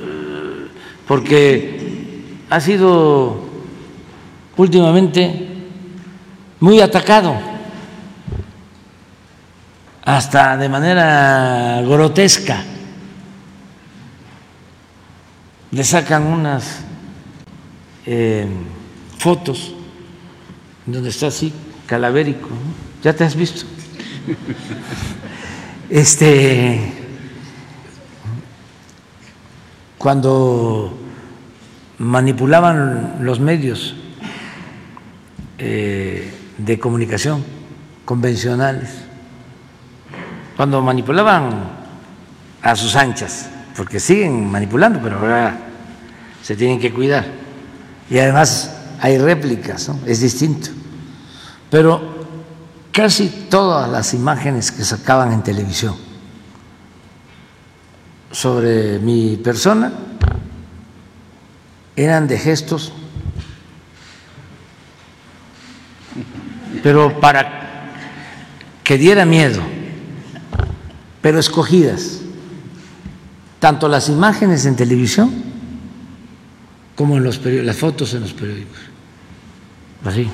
eh, 0.00 0.66
porque 1.06 2.24
ha 2.50 2.60
sido 2.60 3.40
últimamente 4.56 5.48
muy 6.60 6.80
atacado, 6.80 7.36
hasta 10.06 10.56
de 10.56 10.68
manera 10.68 11.82
grotesca. 11.82 12.64
le 15.72 15.84
sacan 15.84 16.22
unas 16.22 16.78
eh, 18.06 18.46
fotos 19.18 19.74
donde 20.86 21.10
está 21.10 21.26
así, 21.26 21.52
calavérico. 21.86 22.48
¿no? 22.48 23.02
¿Ya 23.02 23.12
te 23.12 23.24
has 23.24 23.36
visto? 23.36 23.66
Este, 25.88 26.80
cuando 29.98 30.98
manipulaban 31.98 33.18
los 33.20 33.38
medios 33.38 33.94
eh, 35.58 36.34
de 36.58 36.78
comunicación 36.80 37.44
convencionales, 38.04 39.05
cuando 40.56 40.80
manipulaban 40.80 41.50
a 42.62 42.74
sus 42.74 42.96
anchas, 42.96 43.48
porque 43.76 44.00
siguen 44.00 44.50
manipulando, 44.50 44.98
pero 45.02 45.18
ahora 45.18 45.58
se 46.42 46.56
tienen 46.56 46.80
que 46.80 46.92
cuidar. 46.92 47.26
Y 48.08 48.18
además 48.18 48.74
hay 49.00 49.18
réplicas, 49.18 49.90
es 50.06 50.20
distinto. 50.20 50.70
Pero 51.70 52.16
casi 52.90 53.28
todas 53.50 53.90
las 53.90 54.14
imágenes 54.14 54.72
que 54.72 54.82
sacaban 54.82 55.32
en 55.32 55.42
televisión 55.42 55.94
sobre 58.30 58.98
mi 58.98 59.36
persona 59.36 59.92
eran 61.94 62.26
de 62.26 62.38
gestos, 62.38 62.92
pero 66.82 67.20
para 67.20 67.90
que 68.84 68.98
diera 68.98 69.24
miedo, 69.24 69.62
pero 71.26 71.40
escogidas, 71.40 72.20
tanto 73.58 73.88
las 73.88 74.08
imágenes 74.08 74.64
en 74.64 74.76
televisión 74.76 75.34
como 76.94 77.16
en 77.16 77.24
los 77.24 77.44
las 77.44 77.76
fotos 77.76 78.14
en 78.14 78.20
los 78.20 78.32
periódicos. 78.32 78.78
Así. 80.04 80.28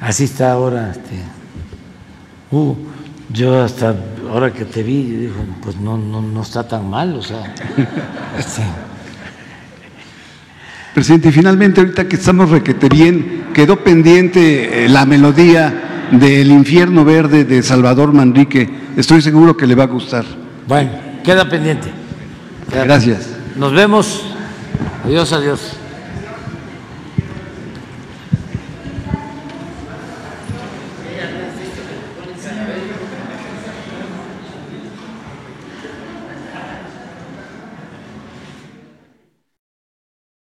Así 0.00 0.24
está 0.24 0.50
ahora. 0.50 0.90
Este. 0.90 1.22
Uh, 2.50 2.74
yo 3.32 3.62
hasta 3.62 3.94
ahora 4.28 4.52
que 4.52 4.64
te 4.64 4.82
vi, 4.82 5.30
pues 5.62 5.76
no, 5.76 5.96
no, 5.96 6.20
no 6.20 6.42
está 6.42 6.66
tan 6.66 6.90
mal, 6.90 7.14
o 7.14 7.22
sea. 7.22 7.54
Presidente, 10.94 11.30
y 11.30 11.32
finalmente, 11.32 11.80
ahorita 11.80 12.06
que 12.06 12.16
estamos 12.16 12.50
requete 12.50 12.88
bien, 12.88 13.44
quedó 13.54 13.82
pendiente 13.82 14.84
eh, 14.84 14.88
la 14.88 15.06
melodía 15.06 16.08
del 16.10 16.50
Infierno 16.50 17.04
Verde 17.04 17.44
de 17.44 17.62
Salvador 17.62 18.12
Manrique. 18.12 18.68
Estoy 18.96 19.22
seguro 19.22 19.56
que 19.56 19.66
le 19.66 19.74
va 19.74 19.84
a 19.84 19.86
gustar. 19.86 20.24
Bueno, 20.68 20.90
queda 21.24 21.48
pendiente. 21.48 21.88
Gracias. 22.70 23.28
Nos 23.56 23.72
vemos. 23.72 24.22
Adiós, 25.04 25.32
adiós. 25.32 25.81